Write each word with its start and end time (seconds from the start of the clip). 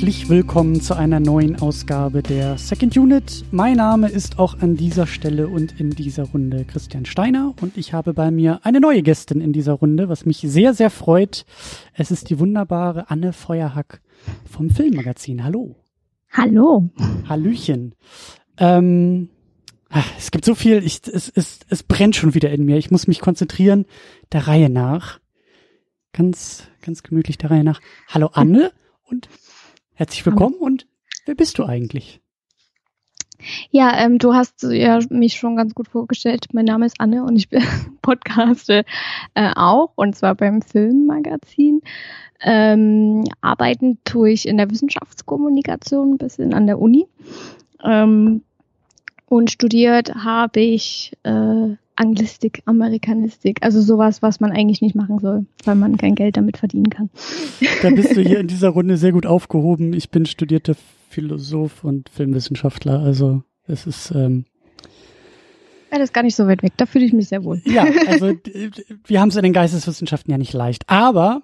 Herzlich 0.00 0.30
willkommen 0.30 0.80
zu 0.80 0.96
einer 0.96 1.20
neuen 1.20 1.60
Ausgabe 1.60 2.22
der 2.22 2.56
Second 2.56 2.96
Unit. 2.96 3.44
Mein 3.50 3.76
Name 3.76 4.08
ist 4.08 4.38
auch 4.38 4.58
an 4.60 4.74
dieser 4.74 5.06
Stelle 5.06 5.46
und 5.46 5.78
in 5.78 5.90
dieser 5.90 6.22
Runde 6.22 6.64
Christian 6.64 7.04
Steiner 7.04 7.52
und 7.60 7.76
ich 7.76 7.92
habe 7.92 8.14
bei 8.14 8.30
mir 8.30 8.60
eine 8.62 8.80
neue 8.80 9.02
Gästin 9.02 9.42
in 9.42 9.52
dieser 9.52 9.74
Runde, 9.74 10.08
was 10.08 10.24
mich 10.24 10.38
sehr, 10.38 10.72
sehr 10.72 10.88
freut. 10.88 11.44
Es 11.92 12.10
ist 12.10 12.30
die 12.30 12.38
wunderbare 12.38 13.10
Anne 13.10 13.34
Feuerhack 13.34 14.00
vom 14.50 14.70
Filmmagazin. 14.70 15.44
Hallo. 15.44 15.76
Hallo. 16.30 16.88
Hallöchen. 17.28 17.94
Ähm, 18.56 19.28
ach, 19.90 20.10
es 20.16 20.30
gibt 20.30 20.46
so 20.46 20.54
viel, 20.54 20.82
ich, 20.82 21.02
es, 21.12 21.28
es, 21.28 21.60
es 21.68 21.82
brennt 21.82 22.16
schon 22.16 22.32
wieder 22.32 22.50
in 22.50 22.64
mir. 22.64 22.78
Ich 22.78 22.90
muss 22.90 23.06
mich 23.06 23.20
konzentrieren, 23.20 23.84
der 24.32 24.48
Reihe 24.48 24.70
nach. 24.70 25.20
Ganz, 26.14 26.68
ganz 26.80 27.02
gemütlich 27.02 27.36
der 27.36 27.50
Reihe 27.50 27.64
nach. 27.64 27.82
Hallo 28.08 28.30
Anne 28.32 28.72
und 29.04 29.28
herzlich 30.00 30.24
willkommen 30.24 30.54
und 30.54 30.86
wer 31.26 31.34
bist 31.34 31.58
du 31.58 31.64
eigentlich? 31.66 32.22
Ja, 33.70 33.98
ähm, 33.98 34.16
du 34.16 34.32
hast 34.32 34.62
ja 34.62 34.98
mich 35.10 35.34
schon 35.34 35.56
ganz 35.56 35.74
gut 35.74 35.88
vorgestellt. 35.88 36.46
Mein 36.54 36.64
Name 36.64 36.86
ist 36.86 36.98
Anne 36.98 37.22
und 37.22 37.36
ich 37.36 37.50
bin 37.50 37.62
podcaste 38.02 38.86
äh, 39.34 39.50
auch 39.54 39.92
und 39.96 40.16
zwar 40.16 40.34
beim 40.36 40.62
Filmmagazin. 40.62 41.82
Ähm, 42.40 43.24
arbeiten 43.42 43.98
tue 44.04 44.30
ich 44.30 44.48
in 44.48 44.56
der 44.56 44.70
Wissenschaftskommunikation 44.70 46.14
ein 46.14 46.18
bisschen 46.18 46.54
an 46.54 46.66
der 46.66 46.78
Uni. 46.78 47.06
Ähm, 47.84 48.42
und 49.26 49.50
studiert 49.50 50.14
habe 50.14 50.60
ich 50.60 51.12
äh, 51.24 51.76
Anglistik, 51.96 52.62
Amerikanistik, 52.64 53.58
also 53.62 53.80
sowas, 53.80 54.22
was 54.22 54.40
man 54.40 54.52
eigentlich 54.52 54.80
nicht 54.80 54.94
machen 54.94 55.18
soll, 55.18 55.46
weil 55.64 55.74
man 55.74 55.96
kein 55.96 56.14
Geld 56.14 56.36
damit 56.36 56.56
verdienen 56.56 56.90
kann. 56.90 57.10
Da 57.82 57.90
bist 57.90 58.16
du 58.16 58.22
hier 58.22 58.40
in 58.40 58.48
dieser 58.48 58.70
Runde 58.70 58.96
sehr 58.96 59.12
gut 59.12 59.26
aufgehoben. 59.26 59.92
Ich 59.92 60.10
bin 60.10 60.24
studierter 60.26 60.74
Philosoph 61.08 61.84
und 61.84 62.08
Filmwissenschaftler, 62.08 63.00
also 63.00 63.42
es 63.66 63.86
ist 63.86 64.12
ähm, 64.12 64.44
ja, 65.90 65.98
das 65.98 66.10
ist 66.10 66.14
gar 66.14 66.22
nicht 66.22 66.36
so 66.36 66.46
weit 66.46 66.62
weg, 66.62 66.72
da 66.76 66.86
fühle 66.86 67.04
ich 67.04 67.12
mich 67.12 67.28
sehr 67.28 67.44
wohl. 67.44 67.60
Ja, 67.64 67.84
also 68.06 68.32
wir 69.06 69.20
haben 69.20 69.30
es 69.30 69.36
in 69.36 69.42
den 69.42 69.52
Geisteswissenschaften 69.52 70.30
ja 70.30 70.38
nicht 70.38 70.52
leicht, 70.52 70.88
aber 70.88 71.42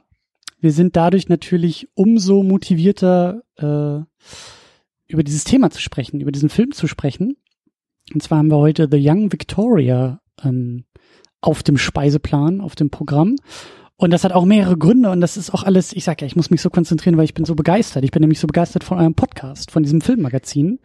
wir 0.60 0.72
sind 0.72 0.96
dadurch 0.96 1.28
natürlich 1.28 1.88
umso 1.94 2.42
motivierter, 2.42 3.42
äh, 3.56 4.04
über 5.08 5.22
dieses 5.22 5.44
Thema 5.44 5.70
zu 5.70 5.80
sprechen, 5.80 6.20
über 6.20 6.32
diesen 6.32 6.48
Film 6.48 6.72
zu 6.72 6.86
sprechen. 6.86 7.36
Und 8.14 8.22
zwar 8.22 8.38
haben 8.38 8.50
wir 8.50 8.56
heute 8.56 8.88
The 8.90 8.98
Young 9.00 9.32
Victoria 9.32 10.20
ähm, 10.42 10.84
auf 11.40 11.62
dem 11.62 11.78
Speiseplan, 11.78 12.60
auf 12.60 12.74
dem 12.74 12.90
Programm. 12.90 13.36
Und 13.96 14.12
das 14.12 14.24
hat 14.24 14.32
auch 14.32 14.44
mehrere 14.44 14.76
Gründe 14.76 15.10
und 15.10 15.22
das 15.22 15.38
ist 15.38 15.54
auch 15.54 15.62
alles, 15.62 15.94
ich 15.94 16.04
sag 16.04 16.20
ja, 16.20 16.26
ich 16.26 16.36
muss 16.36 16.50
mich 16.50 16.60
so 16.60 16.68
konzentrieren, 16.68 17.16
weil 17.16 17.24
ich 17.24 17.32
bin 17.32 17.46
so 17.46 17.54
begeistert. 17.54 18.04
Ich 18.04 18.10
bin 18.10 18.20
nämlich 18.20 18.40
so 18.40 18.46
begeistert 18.46 18.84
von 18.84 18.98
eurem 18.98 19.14
Podcast, 19.14 19.70
von 19.70 19.82
diesem 19.82 20.02
Filmmagazin. 20.02 20.80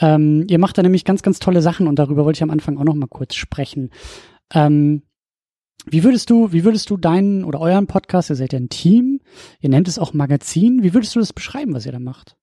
Ähm, 0.00 0.46
ihr 0.48 0.58
macht 0.58 0.76
da 0.76 0.82
nämlich 0.82 1.04
ganz, 1.04 1.22
ganz 1.22 1.38
tolle 1.38 1.62
Sachen 1.62 1.86
und 1.86 1.98
darüber 1.98 2.24
wollte 2.24 2.38
ich 2.38 2.42
am 2.42 2.50
Anfang 2.50 2.78
auch 2.78 2.84
noch 2.84 2.94
mal 2.94 3.06
kurz 3.06 3.36
sprechen. 3.36 3.90
Ähm, 4.52 5.02
wie 5.86 6.02
würdest 6.02 6.30
du, 6.30 6.52
wie 6.52 6.64
würdest 6.64 6.90
du 6.90 6.96
deinen 6.96 7.44
oder 7.44 7.60
euren 7.60 7.86
Podcast, 7.86 8.30
ihr 8.30 8.36
seid 8.36 8.52
ja 8.52 8.58
ein 8.58 8.68
Team, 8.68 9.20
ihr 9.60 9.68
nennt 9.68 9.88
es 9.88 9.98
auch 9.98 10.12
Magazin, 10.12 10.82
wie 10.82 10.94
würdest 10.94 11.14
du 11.14 11.20
das 11.20 11.32
beschreiben, 11.32 11.74
was 11.74 11.86
ihr 11.86 11.92
da 11.92 11.98
macht? 11.98 12.36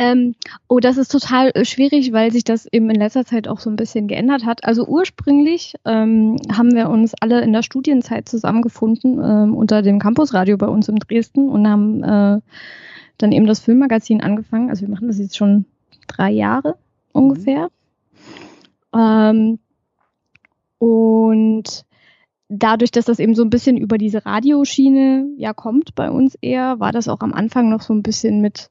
Ähm, 0.00 0.36
oh, 0.68 0.78
das 0.78 0.96
ist 0.96 1.10
total 1.10 1.50
äh, 1.54 1.64
schwierig, 1.64 2.12
weil 2.12 2.30
sich 2.30 2.44
das 2.44 2.66
eben 2.72 2.88
in 2.88 3.00
letzter 3.00 3.24
Zeit 3.24 3.48
auch 3.48 3.58
so 3.58 3.68
ein 3.68 3.74
bisschen 3.74 4.06
geändert 4.06 4.46
hat. 4.46 4.62
Also 4.62 4.86
ursprünglich 4.86 5.74
ähm, 5.84 6.36
haben 6.56 6.72
wir 6.76 6.88
uns 6.88 7.14
alle 7.20 7.40
in 7.40 7.52
der 7.52 7.64
Studienzeit 7.64 8.28
zusammengefunden 8.28 9.18
ähm, 9.22 9.56
unter 9.56 9.82
dem 9.82 9.98
Campusradio 9.98 10.56
bei 10.56 10.68
uns 10.68 10.88
in 10.88 10.96
Dresden 10.96 11.48
und 11.48 11.66
haben 11.66 12.04
äh, 12.04 12.40
dann 13.18 13.32
eben 13.32 13.48
das 13.48 13.58
Filmmagazin 13.58 14.20
angefangen. 14.20 14.70
Also 14.70 14.82
wir 14.82 14.88
machen 14.88 15.08
das 15.08 15.18
jetzt 15.18 15.36
schon 15.36 15.64
drei 16.06 16.30
Jahre 16.30 16.76
ungefähr. 17.12 17.70
Mhm. 18.94 19.58
und 20.78 21.84
dadurch, 22.48 22.90
dass 22.90 23.04
das 23.04 23.18
eben 23.18 23.34
so 23.34 23.42
ein 23.42 23.50
bisschen 23.50 23.76
über 23.76 23.98
diese 23.98 24.24
Radioschiene 24.24 25.26
ja 25.36 25.52
kommt 25.52 25.94
bei 25.94 26.10
uns 26.10 26.36
eher, 26.40 26.80
war 26.80 26.92
das 26.92 27.08
auch 27.08 27.20
am 27.20 27.34
Anfang 27.34 27.68
noch 27.68 27.82
so 27.82 27.92
ein 27.92 28.02
bisschen 28.02 28.40
mit 28.40 28.70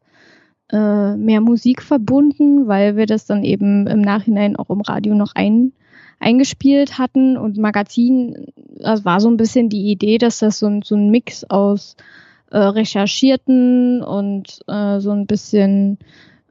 äh, 0.72 1.16
mehr 1.16 1.42
Musik 1.42 1.82
verbunden, 1.82 2.68
weil 2.68 2.96
wir 2.98 3.06
das 3.06 3.26
dann 3.26 3.44
eben 3.44 3.88
im 3.88 4.02
Nachhinein 4.02 4.56
auch 4.56 4.70
im 4.70 4.82
Radio 4.82 5.16
noch 5.16 5.34
ein, 5.36 5.72
eingespielt 6.20 6.98
hatten. 6.98 7.38
Und 7.38 7.58
Magazin, 7.58 8.48
das 8.78 9.06
war 9.06 9.20
so 9.20 9.30
ein 9.30 9.38
bisschen 9.38 9.70
die 9.70 9.92
Idee, 9.92 10.18
dass 10.18 10.40
das 10.40 10.60
so 10.60 10.68
ein, 10.68 10.82
so 10.82 10.96
ein 10.96 11.10
Mix 11.10 11.44
aus 11.46 11.96
äh, 12.52 12.58
recherchierten 12.58 14.04
und 14.04 14.60
äh, 14.68 15.00
so 15.00 15.12
ein 15.12 15.26
bisschen, 15.26 16.00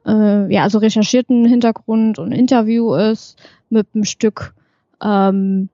äh, 0.05 0.53
ja, 0.53 0.63
also 0.63 0.79
recherchierten 0.79 1.45
Hintergrund 1.45 2.19
und 2.19 2.31
Interview 2.31 2.93
ist 2.95 3.37
mit 3.69 3.87
einem 3.93 4.03
Stück 4.03 4.53
ähm, 5.03 5.69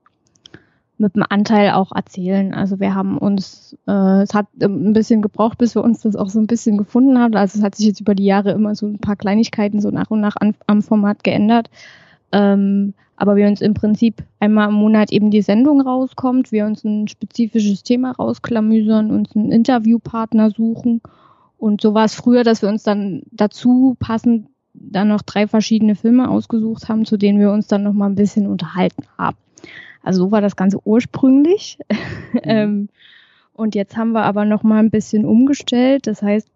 mit 1.04 1.14
dem 1.14 1.24
Anteil 1.28 1.70
auch 1.70 1.92
erzählen. 1.92 2.54
Also 2.54 2.80
wir 2.80 2.94
haben 2.94 3.18
uns, 3.18 3.76
äh, 3.86 4.22
es 4.22 4.34
hat 4.34 4.46
ein 4.60 4.94
bisschen 4.94 5.22
gebraucht, 5.22 5.58
bis 5.58 5.74
wir 5.74 5.84
uns 5.84 6.00
das 6.00 6.16
auch 6.16 6.28
so 6.28 6.40
ein 6.40 6.46
bisschen 6.46 6.78
gefunden 6.78 7.18
haben. 7.18 7.36
Also 7.36 7.58
es 7.58 7.64
hat 7.64 7.74
sich 7.76 7.86
jetzt 7.86 8.00
über 8.00 8.14
die 8.14 8.24
Jahre 8.24 8.52
immer 8.52 8.74
so 8.74 8.86
ein 8.86 8.98
paar 8.98 9.16
Kleinigkeiten 9.16 9.80
so 9.80 9.90
nach 9.90 10.10
und 10.10 10.20
nach 10.20 10.36
an, 10.40 10.54
am 10.66 10.82
Format 10.82 11.22
geändert. 11.22 11.70
Ähm, 12.32 12.94
aber 13.16 13.36
wir 13.36 13.46
uns 13.46 13.60
im 13.60 13.74
Prinzip 13.74 14.24
einmal 14.40 14.68
im 14.70 14.74
Monat 14.74 15.12
eben 15.12 15.30
die 15.30 15.42
Sendung 15.42 15.80
rauskommt, 15.80 16.50
wir 16.50 16.66
uns 16.66 16.82
ein 16.82 17.06
spezifisches 17.06 17.82
Thema 17.82 18.12
rausklamüsern, 18.12 19.10
uns 19.10 19.36
einen 19.36 19.52
Interviewpartner 19.52 20.50
suchen. 20.50 21.00
Und 21.58 21.80
so 21.80 21.94
war 21.94 22.06
es 22.06 22.14
früher, 22.14 22.42
dass 22.42 22.62
wir 22.62 22.68
uns 22.70 22.82
dann 22.82 23.22
dazu 23.30 23.96
passend 24.00 24.48
dann 24.72 25.08
noch 25.08 25.22
drei 25.22 25.46
verschiedene 25.46 25.94
Filme 25.94 26.28
ausgesucht 26.28 26.88
haben, 26.88 27.04
zu 27.04 27.16
denen 27.16 27.38
wir 27.38 27.52
uns 27.52 27.68
dann 27.68 27.84
noch 27.84 27.92
mal 27.92 28.06
ein 28.06 28.16
bisschen 28.16 28.48
unterhalten 28.48 29.04
haben. 29.16 29.36
Also 30.04 30.26
so 30.26 30.30
war 30.30 30.40
das 30.40 30.56
Ganze 30.56 30.78
ursprünglich. 30.84 31.78
Mhm. 31.88 32.40
ähm, 32.44 32.88
und 33.52 33.74
jetzt 33.74 33.96
haben 33.96 34.12
wir 34.12 34.22
aber 34.22 34.44
noch 34.44 34.62
mal 34.62 34.78
ein 34.78 34.90
bisschen 34.90 35.24
umgestellt. 35.24 36.06
Das 36.06 36.22
heißt, 36.22 36.48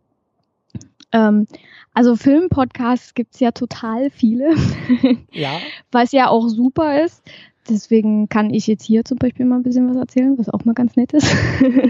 ähm, 1.13 1.47
also 1.95 2.17
Filmpodcasts 2.17 3.15
gibt 3.15 3.35
es 3.35 3.41
ja 3.41 3.51
total 3.51 4.11
viele, 4.11 4.55
ja. 5.33 5.59
was 5.91 6.13
ja 6.13 6.29
auch 6.29 6.49
super 6.49 7.03
ist. 7.03 7.23
Deswegen 7.69 8.29
kann 8.31 8.53
ich 8.55 8.67
jetzt 8.67 8.85
hier 8.85 9.05
zum 9.05 9.19
Beispiel 9.19 9.45
mal 9.45 9.57
ein 9.57 9.63
bisschen 9.63 9.91
was 9.91 9.97
erzählen, 9.97 10.39
was 10.39 10.49
auch 10.49 10.65
mal 10.65 10.75
ganz 10.75 10.97
nett 10.97 11.13
ist. 11.13 11.37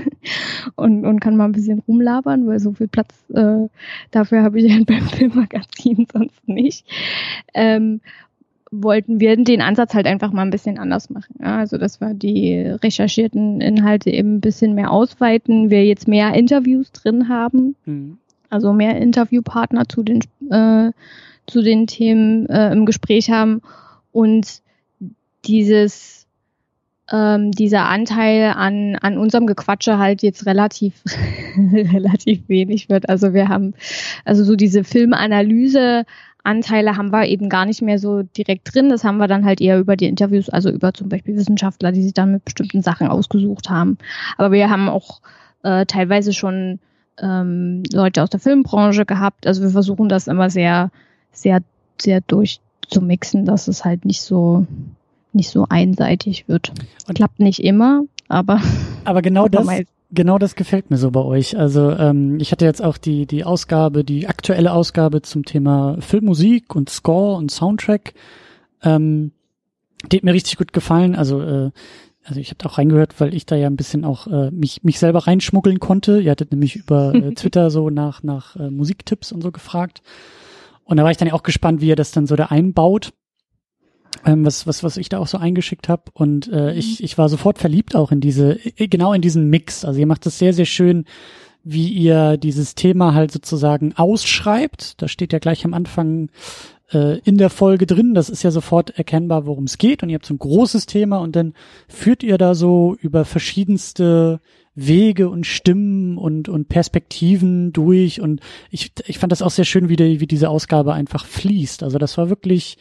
und, 0.75 1.05
und 1.05 1.21
kann 1.21 1.37
mal 1.37 1.45
ein 1.45 1.53
bisschen 1.53 1.79
rumlabern, 1.87 2.47
weil 2.49 2.59
so 2.59 2.73
viel 2.73 2.89
Platz 2.89 3.15
äh, 3.33 3.69
dafür 4.11 4.43
habe 4.43 4.59
ich 4.61 4.73
ja 4.73 4.83
beim 4.85 5.07
Filmmagazin 5.09 6.07
sonst 6.13 6.49
nicht. 6.49 6.85
Ähm, 7.55 8.01
wollten 8.71 9.21
wir 9.21 9.37
den 9.37 9.63
Ansatz 9.63 9.95
halt 9.95 10.07
einfach 10.07 10.33
mal 10.33 10.43
ein 10.43 10.51
bisschen 10.51 10.79
anders 10.79 11.11
machen. 11.11 11.35
Ja, 11.41 11.59
also 11.59 11.79
dass 11.79 12.01
wir 12.01 12.15
die 12.15 12.61
recherchierten 12.61 13.61
Inhalte 13.61 14.11
eben 14.11 14.37
ein 14.37 14.41
bisschen 14.41 14.75
mehr 14.75 14.91
ausweiten, 14.91 15.71
wir 15.71 15.85
jetzt 15.85 16.09
mehr 16.09 16.35
Interviews 16.35 16.93
drin 16.93 17.29
haben, 17.29 17.77
mhm. 17.87 18.19
also 18.51 18.73
mehr 18.73 18.97
Interviewpartner 18.97 19.89
zu 19.89 20.03
den 20.03 20.21
äh, 20.51 20.93
zu 21.47 21.63
den 21.63 21.87
Themen 21.87 22.47
äh, 22.47 22.73
im 22.73 22.85
Gespräch 22.85 23.31
haben 23.31 23.63
und 24.13 24.61
dieses 25.47 26.19
ähm, 27.11 27.53
dieser 27.53 27.87
Anteil 27.87 28.53
an, 28.55 28.97
an 28.97 29.17
unserem 29.17 29.47
Gequatsche 29.47 29.99
halt 29.99 30.23
jetzt 30.23 30.47
relativ, 30.47 31.03
relativ 31.57 32.49
wenig 32.49 32.89
wird. 32.89 33.09
Also 33.09 33.33
wir 33.33 33.49
haben, 33.49 33.75
also 34.25 34.45
so 34.45 34.57
diese 34.57 34.85
Filmanalyse 34.85 36.05
Anteile 36.49 36.97
haben 36.97 37.13
wir 37.13 37.27
eben 37.27 37.49
gar 37.49 37.67
nicht 37.67 37.83
mehr 37.83 37.99
so 37.99 38.23
direkt 38.23 38.75
drin. 38.75 38.89
Das 38.89 39.05
haben 39.05 39.19
wir 39.19 39.29
dann 39.29 39.45
halt 39.45 39.61
eher 39.61 39.79
über 39.79 39.97
die 39.97 40.07
Interviews, 40.07 40.49
also 40.49 40.71
über 40.71 40.95
zum 40.95 41.09
Beispiel 41.09 41.37
Wissenschaftler, 41.37 41.93
die 41.93 42.03
sich 42.03 42.15
dann 42.15 42.33
mit 42.33 42.45
bestimmten 42.45 42.83
Sachen 42.83 43.09
ausgesucht 43.09 43.69
haben. 43.69 43.99
Aber 44.39 44.51
wir 44.53 44.71
haben 44.71 44.89
auch 44.89 45.21
äh, 45.63 45.85
teilweise 45.87 46.33
schon 46.33 46.81
ähm, 47.21 47.83
Leute 47.93 48.23
aus 48.23 48.31
der 48.31 48.41
Filmbranche 48.41 49.05
gehabt. 49.05 49.47
Also 49.47 49.63
wir 49.63 49.71
versuchen 49.71 50.09
das 50.09 50.27
immer 50.27 50.49
sehr, 50.49 50.91
sehr, 51.33 51.61
sehr 52.01 52.23
durchzumixen, 52.23 53.45
dass 53.45 53.69
es 53.69 53.85
halt 53.85 54.05
nicht 54.05 54.23
so 54.23 54.67
nicht 55.35 55.51
so 55.51 55.67
einseitig 55.69 56.49
wird. 56.49 56.73
Und 57.07 57.15
Klappt 57.15 57.41
nicht 57.41 57.63
immer, 57.63 58.05
aber 58.29 58.61
aber 59.05 59.23
genau 59.23 59.49
das 59.49 59.69
Genau 60.11 60.39
das 60.39 60.55
gefällt 60.55 60.91
mir 60.91 60.97
so 60.97 61.11
bei 61.11 61.21
euch. 61.21 61.59
Also 61.59 61.91
ähm, 61.91 62.39
ich 62.41 62.51
hatte 62.51 62.65
jetzt 62.65 62.83
auch 62.83 62.97
die 62.97 63.27
die 63.27 63.45
Ausgabe, 63.45 64.05
die 64.05 64.27
aktuelle 64.27 64.73
Ausgabe 64.73 65.21
zum 65.21 65.45
Thema 65.45 65.99
Filmmusik 66.01 66.75
und 66.75 66.89
Score 66.89 67.37
und 67.37 67.51
Soundtrack. 67.51 68.15
Ähm, 68.83 69.33
die 70.11 70.17
hat 70.17 70.25
mir 70.25 70.33
richtig 70.33 70.57
gut 70.57 70.73
gefallen. 70.73 71.15
Also 71.15 71.43
äh, 71.43 71.71
also 72.25 72.41
ich 72.41 72.51
habe 72.51 72.67
auch 72.67 72.79
reingehört, 72.79 73.21
weil 73.21 73.35
ich 73.35 73.45
da 73.45 73.57
ja 73.57 73.67
ein 73.67 73.77
bisschen 73.77 74.07
auch 74.07 74.27
äh, 74.27 74.51
mich 74.51 74.83
mich 74.83 74.99
selber 74.99 75.27
reinschmuggeln 75.27 75.79
konnte. 75.79 76.21
Ihr 76.21 76.31
hattet 76.31 76.53
nämlich 76.53 76.77
über 76.77 77.15
äh, 77.15 77.33
Twitter 77.35 77.71
so 77.71 77.91
nach 77.91 78.23
nach 78.23 78.57
äh, 78.57 78.71
Musiktipps 78.71 79.31
und 79.31 79.43
so 79.43 79.53
gefragt. 79.53 80.03
Und 80.85 80.97
da 80.97 81.05
war 81.05 81.11
ich 81.11 81.19
dann 81.19 81.29
ja 81.29 81.35
auch 81.35 81.43
gespannt, 81.43 81.83
wie 81.83 81.89
ihr 81.89 81.97
das 81.97 82.13
dann 82.13 82.27
so 82.27 82.35
da 82.35 82.47
einbaut 82.47 83.13
ähm, 84.25 84.45
was, 84.45 84.67
was, 84.67 84.83
was 84.83 84.97
ich 84.97 85.09
da 85.09 85.19
auch 85.19 85.27
so 85.27 85.39
eingeschickt 85.39 85.89
habe. 85.89 86.05
Und 86.13 86.49
äh, 86.53 86.73
mhm. 86.73 86.79
ich, 86.79 87.03
ich 87.03 87.19
war 87.19 87.29
sofort 87.29 87.59
verliebt 87.59 87.95
auch 87.97 88.13
in 88.13 88.21
diese, 88.21 88.59
genau 88.77 89.13
in 89.13 89.23
diesen 89.23 89.49
Mix. 89.49 89.85
Also 89.85 90.01
ihr 90.01 90.07
macht 90.07 90.27
das 90.27 90.39
sehr, 90.39 90.53
sehr 90.53 90.67
schön, 90.67 91.05
wie 91.65 91.89
ihr 91.89 92.37
dieses 92.37 92.75
Thema 92.75 93.15
halt 93.15 93.31
sozusagen 93.31 93.95
ausschreibt. 93.95 95.01
Da 95.03 95.09
steht 95.09 95.33
ja 95.33 95.39
gleich 95.39 95.65
am 95.65 95.75
Anfang 95.75 96.31
äh, 96.93 97.19
in 97.21 97.37
der 97.37 97.51
Folge 97.51 97.87
drin. 97.87 98.15
Das 98.15 98.31
ist 98.31 98.43
ja 98.43 98.51
sofort 98.51 98.91
erkennbar, 98.91 99.47
worum 99.47 99.65
es 99.65 99.79
geht. 99.79 100.03
Und 100.03 100.09
ihr 100.09 100.15
habt 100.15 100.27
so 100.27 100.35
ein 100.35 100.39
großes 100.39 100.87
Thema 100.87 101.19
und 101.19 101.37
dann 101.37 101.55
führt 101.89 102.23
ihr 102.23 102.39
da 102.39 102.55
so 102.55 102.97
über 103.01 103.25
verschiedenste 103.25 104.41
Wege 104.75 105.29
und 105.29 105.45
Stimmen 105.47 106.19
und, 106.19 106.49
und 106.49 106.69
Perspektiven 106.69 107.73
durch. 107.73 108.21
Und 108.21 108.41
ich, 108.71 108.93
ich 109.07 109.19
fand 109.19 109.33
das 109.33 109.43
auch 109.43 109.51
sehr 109.51 109.65
schön, 109.65 109.89
wie, 109.89 109.97
die, 109.97 110.21
wie 110.21 110.27
diese 110.27 110.49
Ausgabe 110.49 110.93
einfach 110.93 111.27
fließt. 111.27 111.83
Also 111.83 111.99
das 111.99 112.17
war 112.17 112.31
wirklich, 112.31 112.79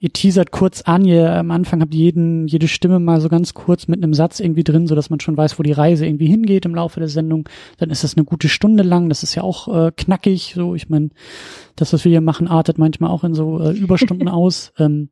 ihr 0.00 0.12
teasert 0.12 0.50
kurz 0.50 0.82
an, 0.82 1.04
ihr 1.04 1.32
am 1.32 1.50
Anfang 1.50 1.80
habt 1.80 1.94
jeden, 1.94 2.46
jede 2.46 2.68
Stimme 2.68 3.00
mal 3.00 3.20
so 3.20 3.28
ganz 3.28 3.54
kurz 3.54 3.88
mit 3.88 4.02
einem 4.02 4.14
Satz 4.14 4.40
irgendwie 4.40 4.64
drin, 4.64 4.86
so 4.86 4.94
dass 4.94 5.10
man 5.10 5.20
schon 5.20 5.36
weiß, 5.36 5.58
wo 5.58 5.62
die 5.62 5.72
Reise 5.72 6.06
irgendwie 6.06 6.26
hingeht 6.26 6.66
im 6.66 6.74
Laufe 6.74 7.00
der 7.00 7.08
Sendung. 7.08 7.48
Dann 7.78 7.90
ist 7.90 8.04
das 8.04 8.16
eine 8.16 8.24
gute 8.24 8.48
Stunde 8.48 8.82
lang. 8.82 9.08
Das 9.08 9.22
ist 9.22 9.34
ja 9.34 9.42
auch 9.42 9.68
äh, 9.68 9.92
knackig. 9.96 10.52
So, 10.54 10.74
ich 10.74 10.88
meine, 10.88 11.10
das, 11.76 11.92
was 11.92 12.04
wir 12.04 12.10
hier 12.10 12.20
machen, 12.20 12.48
artet 12.48 12.78
manchmal 12.78 13.10
auch 13.10 13.24
in 13.24 13.34
so 13.34 13.60
äh, 13.60 13.72
Überstunden 13.72 14.28
aus. 14.28 14.72
Ähm, 14.78 15.10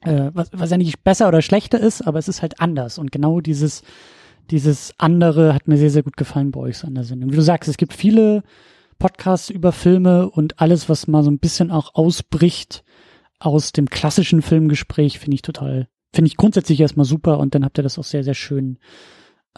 äh, 0.00 0.30
was, 0.34 0.50
was 0.52 0.70
ja 0.70 0.76
nicht 0.76 1.04
besser 1.04 1.28
oder 1.28 1.42
schlechter 1.42 1.80
ist, 1.80 2.02
aber 2.02 2.18
es 2.18 2.28
ist 2.28 2.42
halt 2.42 2.60
anders. 2.60 2.98
Und 2.98 3.12
genau 3.12 3.40
dieses 3.40 3.82
dieses 4.50 4.92
andere 4.98 5.54
hat 5.54 5.68
mir 5.68 5.78
sehr, 5.78 5.90
sehr 5.90 6.02
gut 6.02 6.16
gefallen 6.16 6.50
bei 6.50 6.60
euch 6.60 6.78
so 6.78 6.86
an 6.86 6.94
der 6.94 7.04
Sendung. 7.04 7.30
Wie 7.30 7.36
du 7.36 7.42
sagst, 7.42 7.68
es 7.68 7.76
gibt 7.76 7.94
viele 7.94 8.42
Podcasts 8.98 9.50
über 9.50 9.72
Filme 9.72 10.28
und 10.28 10.60
alles, 10.60 10.88
was 10.88 11.06
mal 11.06 11.22
so 11.22 11.30
ein 11.30 11.38
bisschen 11.38 11.70
auch 11.70 11.94
ausbricht 11.94 12.84
aus 13.44 13.72
dem 13.72 13.88
klassischen 13.88 14.42
Filmgespräch, 14.42 15.18
finde 15.18 15.34
ich 15.34 15.42
total, 15.42 15.88
finde 16.14 16.28
ich 16.28 16.36
grundsätzlich 16.36 16.80
erstmal 16.80 17.06
super 17.06 17.38
und 17.38 17.54
dann 17.54 17.64
habt 17.64 17.78
ihr 17.78 17.82
das 17.82 17.98
auch 17.98 18.04
sehr, 18.04 18.24
sehr 18.24 18.34
schön 18.34 18.78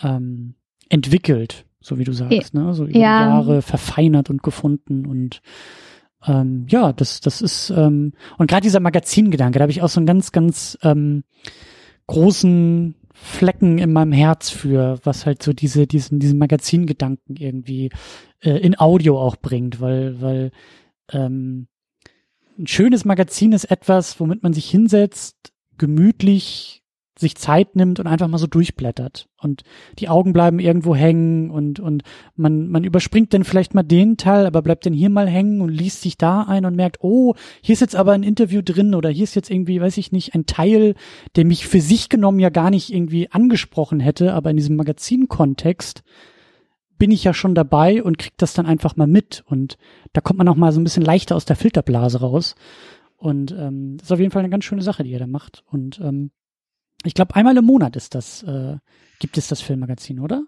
ähm, 0.02 0.54
entwickelt, 0.88 1.66
so 1.80 1.98
wie 1.98 2.04
du 2.04 2.12
sagst, 2.12 2.54
ne? 2.54 2.74
So 2.74 2.84
über 2.84 2.98
ja. 2.98 3.28
Jahre 3.28 3.62
verfeinert 3.62 4.30
und 4.30 4.42
gefunden 4.42 5.06
und 5.06 5.42
ähm, 6.26 6.66
ja, 6.68 6.92
das, 6.92 7.20
das 7.20 7.42
ist, 7.42 7.70
ähm, 7.70 8.12
und 8.38 8.48
gerade 8.48 8.62
dieser 8.62 8.80
Magazingedanke, 8.80 9.58
da 9.58 9.64
habe 9.64 9.72
ich 9.72 9.82
auch 9.82 9.88
so 9.88 10.00
einen 10.00 10.06
ganz, 10.06 10.32
ganz 10.32 10.78
ähm, 10.82 11.24
großen 12.06 12.94
Flecken 13.12 13.78
in 13.78 13.92
meinem 13.92 14.12
Herz 14.12 14.50
für, 14.50 14.98
was 15.04 15.26
halt 15.26 15.42
so 15.42 15.52
diese, 15.52 15.86
diesen, 15.86 16.18
diesen 16.18 16.38
Magazingedanken 16.38 17.36
irgendwie 17.36 17.90
äh, 18.40 18.58
in 18.58 18.78
Audio 18.78 19.20
auch 19.20 19.36
bringt, 19.36 19.80
weil, 19.80 20.20
weil 20.20 20.50
ähm, 21.12 21.68
ein 22.58 22.66
schönes 22.66 23.04
Magazin 23.04 23.52
ist 23.52 23.64
etwas, 23.64 24.18
womit 24.20 24.42
man 24.42 24.52
sich 24.52 24.68
hinsetzt, 24.70 25.52
gemütlich 25.78 26.82
sich 27.16 27.36
Zeit 27.36 27.76
nimmt 27.76 28.00
und 28.00 28.08
einfach 28.08 28.26
mal 28.26 28.38
so 28.38 28.48
durchblättert. 28.48 29.28
Und 29.40 29.62
die 30.00 30.08
Augen 30.08 30.32
bleiben 30.32 30.58
irgendwo 30.58 30.96
hängen 30.96 31.50
und 31.50 31.78
und 31.78 32.02
man 32.34 32.68
man 32.68 32.82
überspringt 32.82 33.32
dann 33.32 33.44
vielleicht 33.44 33.72
mal 33.72 33.84
den 33.84 34.16
Teil, 34.16 34.46
aber 34.46 34.62
bleibt 34.62 34.84
dann 34.84 34.92
hier 34.92 35.10
mal 35.10 35.28
hängen 35.28 35.60
und 35.60 35.68
liest 35.68 36.00
sich 36.00 36.18
da 36.18 36.42
ein 36.42 36.64
und 36.64 36.74
merkt, 36.74 36.98
oh, 37.02 37.34
hier 37.62 37.74
ist 37.74 37.80
jetzt 37.80 37.94
aber 37.94 38.12
ein 38.12 38.24
Interview 38.24 38.62
drin 38.62 38.96
oder 38.96 39.10
hier 39.10 39.24
ist 39.24 39.36
jetzt 39.36 39.50
irgendwie, 39.50 39.80
weiß 39.80 39.96
ich 39.98 40.10
nicht, 40.10 40.34
ein 40.34 40.46
Teil, 40.46 40.94
der 41.36 41.44
mich 41.44 41.68
für 41.68 41.80
sich 41.80 42.08
genommen 42.08 42.40
ja 42.40 42.50
gar 42.50 42.70
nicht 42.70 42.92
irgendwie 42.92 43.30
angesprochen 43.30 44.00
hätte, 44.00 44.34
aber 44.34 44.50
in 44.50 44.56
diesem 44.56 44.74
Magazinkontext 44.74 46.02
bin 46.98 47.10
ich 47.10 47.24
ja 47.24 47.34
schon 47.34 47.54
dabei 47.54 48.02
und 48.02 48.18
krieg 48.18 48.34
das 48.36 48.54
dann 48.54 48.66
einfach 48.66 48.96
mal 48.96 49.06
mit. 49.06 49.44
Und 49.46 49.76
da 50.12 50.20
kommt 50.20 50.38
man 50.38 50.48
auch 50.48 50.56
mal 50.56 50.72
so 50.72 50.80
ein 50.80 50.84
bisschen 50.84 51.04
leichter 51.04 51.36
aus 51.36 51.44
der 51.44 51.56
Filterblase 51.56 52.20
raus. 52.20 52.54
Und 53.16 53.52
ähm, 53.52 53.96
das 53.96 54.08
ist 54.08 54.12
auf 54.12 54.20
jeden 54.20 54.30
Fall 54.30 54.40
eine 54.40 54.50
ganz 54.50 54.64
schöne 54.64 54.82
Sache, 54.82 55.04
die 55.04 55.10
ihr 55.10 55.18
da 55.18 55.26
macht. 55.26 55.64
Und 55.70 56.00
ähm, 56.00 56.30
ich 57.04 57.14
glaube, 57.14 57.34
einmal 57.34 57.56
im 57.56 57.64
Monat 57.64 57.96
ist 57.96 58.14
das, 58.14 58.42
äh, 58.42 58.76
gibt 59.18 59.38
es 59.38 59.48
das 59.48 59.60
Filmmagazin, 59.60 60.20
oder? 60.20 60.44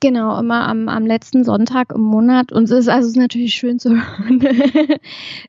Genau, 0.00 0.38
immer 0.38 0.68
am, 0.68 0.90
am 0.90 1.06
letzten 1.06 1.42
Sonntag 1.42 1.90
im 1.94 2.02
Monat. 2.02 2.52
Und 2.52 2.64
es 2.64 2.70
ist 2.70 2.88
also 2.88 3.06
es 3.06 3.12
ist 3.12 3.18
natürlich 3.18 3.54
schön 3.54 3.78
zu 3.78 3.90
hören, 3.94 4.42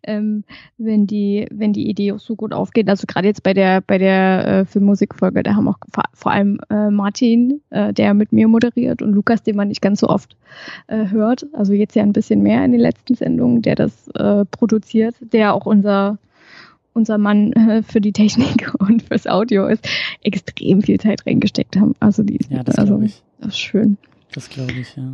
ähm, 0.04 0.46
wenn 0.78 1.06
die, 1.06 1.48
wenn 1.52 1.74
die 1.74 1.90
Idee 1.90 2.14
auch 2.14 2.20
so 2.20 2.38
gut 2.38 2.54
aufgeht. 2.54 2.88
Also 2.88 3.06
gerade 3.08 3.28
jetzt 3.28 3.44
bei 3.44 3.54
der, 3.54 3.82
bei 3.82 3.98
der 3.98 4.48
äh, 4.48 4.66
Filmmusikfolge, 4.66 5.44
da 5.44 5.56
haben 5.56 5.68
auch 5.68 5.80
vor 6.14 6.32
allem 6.32 6.62
äh, 6.70 6.90
Martin, 6.90 7.62
äh, 7.72 7.92
der 7.92 8.14
mit 8.14 8.32
mir 8.32 8.48
moderiert, 8.48 9.02
und 9.02 9.12
Lukas, 9.12 9.44
den 9.44 9.58
man 9.58 9.68
nicht 9.68 9.82
ganz 9.82 10.00
so 10.00 10.08
oft 10.08 10.38
äh, 10.88 11.10
hört. 11.10 11.46
Also 11.52 11.74
jetzt 11.74 11.98
ja 11.98 12.04
ein 12.04 12.14
bisschen 12.14 12.42
mehr 12.42 12.64
in 12.64 12.72
den 12.72 12.82
letzten 12.82 13.16
Sendungen, 13.16 13.62
der 13.62 13.76
das 13.76 14.08
äh, 14.16 14.46
produziert, 14.46 15.16
der 15.20 15.54
auch 15.54 15.66
unser 15.66 16.20
unser 16.94 17.18
Mann 17.20 17.54
äh, 17.54 17.84
für 17.84 18.02
die 18.02 18.14
Technik 18.14 18.74
und 18.80 19.04
fürs 19.04 19.28
Audio 19.28 19.68
ist, 19.68 19.88
extrem 20.24 20.82
viel 20.82 21.00
Zeit 21.00 21.28
reingesteckt 21.28 21.76
haben. 21.76 21.96
Also 22.00 22.24
die 22.24 22.40
ja, 22.50 22.64
das 22.64 22.78
also, 22.78 23.00
ich. 23.02 23.22
Das 23.40 23.50
ist 23.50 23.60
schön. 23.60 23.98
Das 24.34 24.50
glaube 24.50 24.74
ich, 24.74 24.96
ja. 24.96 25.14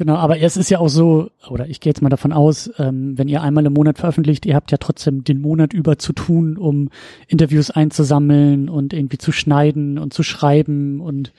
Genau, 0.00 0.14
aber 0.14 0.40
es 0.40 0.56
ist 0.56 0.70
ja 0.70 0.78
auch 0.78 0.88
so, 0.88 1.30
oder 1.50 1.68
ich 1.68 1.80
gehe 1.80 1.90
jetzt 1.90 2.00
mal 2.00 2.08
davon 2.08 2.32
aus, 2.32 2.70
ähm, 2.78 3.18
wenn 3.18 3.28
ihr 3.28 3.42
einmal 3.42 3.66
im 3.66 3.74
Monat 3.74 3.98
veröffentlicht, 3.98 4.46
ihr 4.46 4.54
habt 4.54 4.70
ja 4.70 4.78
trotzdem 4.78 5.24
den 5.24 5.42
Monat 5.42 5.74
über 5.74 5.98
zu 5.98 6.14
tun, 6.14 6.56
um 6.56 6.88
Interviews 7.28 7.70
einzusammeln 7.70 8.70
und 8.70 8.94
irgendwie 8.94 9.18
zu 9.18 9.30
schneiden 9.30 9.98
und 9.98 10.14
zu 10.14 10.22
schreiben 10.22 11.00
und 11.00 11.34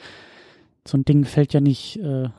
so 0.87 0.95
ein 0.95 1.05
Ding 1.05 1.25
fällt 1.25 1.53
ja 1.53 1.59
nicht 1.59 1.97
äh, 2.01 2.29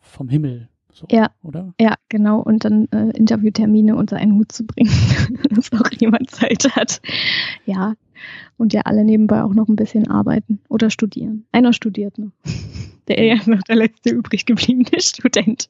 vom 0.00 0.28
Himmel. 0.28 0.68
So, 0.92 1.06
ja, 1.10 1.30
oder? 1.42 1.72
Ja, 1.80 1.94
genau. 2.08 2.40
Und 2.40 2.64
dann 2.64 2.86
äh, 2.92 3.16
Interviewtermine 3.16 3.96
unter 3.96 4.16
einen 4.16 4.34
Hut 4.34 4.52
zu 4.52 4.64
bringen, 4.64 4.92
dass 5.50 5.72
auch 5.72 5.90
jemand 5.98 6.30
Zeit 6.30 6.76
hat. 6.76 7.00
Ja. 7.64 7.94
Und 8.56 8.72
ja 8.72 8.82
alle 8.82 9.02
nebenbei 9.02 9.42
auch 9.42 9.54
noch 9.54 9.68
ein 9.68 9.76
bisschen 9.76 10.08
arbeiten 10.08 10.60
oder 10.68 10.90
studieren. 10.90 11.46
Einer 11.52 11.72
studiert 11.72 12.18
noch. 12.18 12.32
Der 13.08 13.22
ja 13.22 13.36
noch 13.46 13.62
der 13.62 13.76
letzte 13.76 14.10
übrig 14.10 14.46
gebliebene 14.46 15.00
Student. 15.00 15.68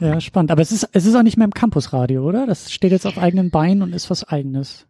Ja, 0.00 0.20
spannend. 0.20 0.50
Aber 0.50 0.62
es 0.62 0.72
ist, 0.72 0.88
es 0.92 1.06
ist 1.06 1.14
auch 1.14 1.22
nicht 1.22 1.36
mehr 1.36 1.44
im 1.44 1.54
Campusradio, 1.54 2.26
oder? 2.28 2.46
Das 2.46 2.72
steht 2.72 2.90
jetzt 2.90 3.06
auf 3.06 3.18
eigenen 3.18 3.50
Beinen 3.50 3.82
und 3.82 3.94
ist 3.94 4.10
was 4.10 4.24
eigenes. 4.24 4.86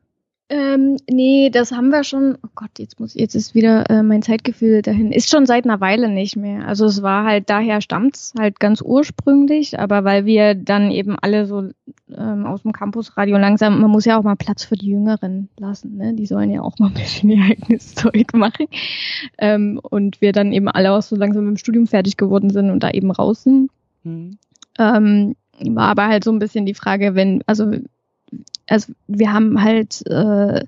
Ähm, 0.53 0.99
nee, 1.11 1.49
das 1.49 1.73
haben 1.73 1.89
wir 1.89 2.05
schon. 2.05 2.37
Oh 2.45 2.51
Gott, 2.55 2.73
jetzt 2.77 3.01
muss 3.01 3.15
jetzt 3.15 3.35
ist 3.35 3.55
wieder 3.55 3.89
äh, 3.89 4.03
mein 4.03 4.21
Zeitgefühl 4.21 4.83
dahin. 4.83 5.11
Ist 5.11 5.31
schon 5.31 5.47
seit 5.47 5.65
einer 5.65 5.81
Weile 5.81 6.11
nicht 6.11 6.37
mehr. 6.37 6.69
Also 6.69 6.85
es 6.85 7.01
war 7.01 7.25
halt 7.25 7.49
daher 7.49 7.81
stammt's 7.81 8.35
halt 8.39 8.61
ganz 8.61 8.83
ursprünglich, 8.83 9.79
aber 9.79 10.05
weil 10.05 10.27
wir 10.27 10.55
dann 10.55 10.91
eben 10.91 11.17
alle 11.19 11.47
so 11.47 11.71
ähm, 12.15 12.45
aus 12.45 12.65
dem 12.65 12.73
Campusradio 12.73 13.39
langsam, 13.39 13.81
man 13.81 13.91
muss 13.91 14.05
ja 14.05 14.19
auch 14.19 14.25
mal 14.25 14.37
Platz 14.37 14.63
für 14.63 14.77
die 14.77 14.91
Jüngeren 14.91 15.49
lassen, 15.59 15.97
ne? 15.97 16.13
Die 16.13 16.27
sollen 16.27 16.51
ja 16.51 16.61
auch 16.61 16.79
mal 16.79 16.89
ein 16.89 16.95
bisschen 16.95 17.31
ihr 17.31 17.43
eigenes 17.43 17.95
Zeug 17.95 18.35
machen. 18.35 18.67
Ähm, 19.39 19.81
und 19.83 20.21
wir 20.21 20.33
dann 20.33 20.53
eben 20.53 20.69
alle 20.69 20.93
auch 20.93 21.01
so 21.01 21.17
langsam 21.17 21.45
mit 21.45 21.57
dem 21.57 21.59
Studium 21.59 21.87
fertig 21.87 22.19
geworden 22.19 22.51
sind 22.51 22.71
und 22.71 22.83
da 22.83 22.91
eben 22.91 23.11
raus 23.11 23.45
sind. 23.45 23.71
Mhm. 24.05 24.37
Ähm, 24.79 25.35
war 25.61 25.89
aber 25.89 26.09
halt 26.09 26.25
so 26.25 26.31
ein 26.31 26.39
bisschen 26.39 26.67
die 26.67 26.75
Frage, 26.75 27.15
wenn, 27.15 27.43
also 27.47 27.73
also 28.69 28.93
wir 29.07 29.33
haben 29.33 29.63
halt 29.63 30.07
äh, 30.07 30.65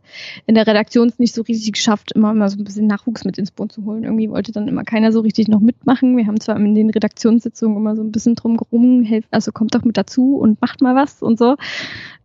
in 0.47 0.55
der 0.55 0.67
Redaktion 0.67 1.09
es 1.09 1.19
nicht 1.19 1.35
so 1.35 1.43
richtig 1.43 1.73
geschafft, 1.73 2.13
immer 2.13 2.35
mal 2.35 2.49
so 2.49 2.59
ein 2.59 2.65
bisschen 2.65 2.87
Nachwuchs 2.87 3.25
mit 3.25 3.39
ins 3.39 3.51
Boot 3.51 3.73
zu 3.73 3.85
holen. 3.85 4.05
Irgendwie 4.05 4.29
wollte 4.31 4.53
dann 4.53 4.69
immer 4.69 4.85
keiner 4.85 5.13
so 5.13 5.21
richtig 5.21 5.49
noch 5.49 5.61
mitmachen. 5.61 6.17
Wir 6.17 6.27
haben 6.27 6.41
zwar 6.41 6.57
in 6.57 6.75
den 6.75 6.91
Redaktionssitzungen 6.91 7.77
immer 7.77 7.97
so 7.97 8.03
ein 8.03 8.13
bisschen 8.13 8.35
drum 8.35 8.57
gerungen, 8.57 9.25
also 9.31 9.53
kommt 9.53 9.75
doch 9.75 9.85
mit 9.85 9.97
dazu 9.97 10.37
und 10.37 10.61
macht 10.61 10.83
mal 10.83 10.95
was 10.95 11.23
und 11.23 11.39
so. 11.39 11.57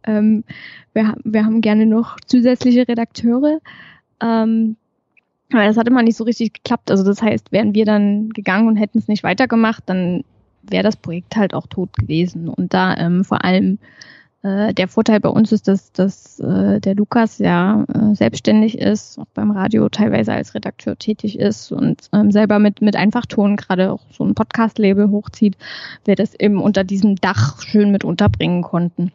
Ähm, 0.04 0.44
wir, 0.94 1.16
wir 1.24 1.46
haben 1.46 1.62
gerne 1.62 1.86
noch 1.86 2.18
zusätzliche 2.26 2.88
Redakteure. 2.88 3.60
Ähm, 4.22 4.76
aber 5.52 5.66
das 5.66 5.78
hat 5.78 5.88
immer 5.88 6.04
nicht 6.04 6.18
so 6.18 6.24
richtig 6.24 6.54
geklappt. 6.54 6.92
Also 6.92 7.04
das 7.04 7.22
heißt, 7.22 7.52
wären 7.52 7.74
wir 7.74 7.86
dann 7.86 8.30
gegangen 8.30 8.68
und 8.68 8.76
hätten 8.76 9.00
es 9.00 9.08
nicht 9.08 9.24
weitergemacht, 9.24 9.84
dann 9.88 10.24
wäre 10.64 10.84
das 10.84 10.98
Projekt 10.98 11.36
halt 11.36 11.54
auch 11.54 11.68
tot 11.68 11.96
gewesen. 11.98 12.50
Und 12.50 12.74
da 12.74 12.96
ähm, 12.98 13.24
vor 13.24 13.44
allem 13.44 13.80
der 14.42 14.88
Vorteil 14.88 15.20
bei 15.20 15.28
uns 15.28 15.52
ist, 15.52 15.68
dass, 15.68 15.92
dass 15.92 16.40
äh, 16.40 16.80
der 16.80 16.96
Lukas 16.96 17.40
ja 17.40 17.84
äh, 17.94 18.16
selbstständig 18.16 18.78
ist, 18.78 19.20
auch 19.20 19.28
beim 19.34 19.52
Radio 19.52 19.90
teilweise 19.90 20.32
als 20.32 20.56
Redakteur 20.56 20.98
tätig 20.98 21.38
ist 21.38 21.74
und 21.74 22.10
ähm, 22.14 22.32
selber 22.32 22.58
mit, 22.58 22.82
mit 22.82 22.96
Einfachton 22.96 23.58
gerade 23.58 23.92
auch 23.92 24.00
so 24.12 24.24
ein 24.24 24.36
Podcast-Label 24.36 25.10
hochzieht, 25.10 25.58
wir 26.06 26.16
das 26.16 26.36
eben 26.36 26.62
unter 26.62 26.86
diesem 26.86 27.18
Dach 27.18 27.62
schön 27.62 27.92
mit 27.92 28.06
unterbringen 28.06 28.62
konnten. 28.62 29.12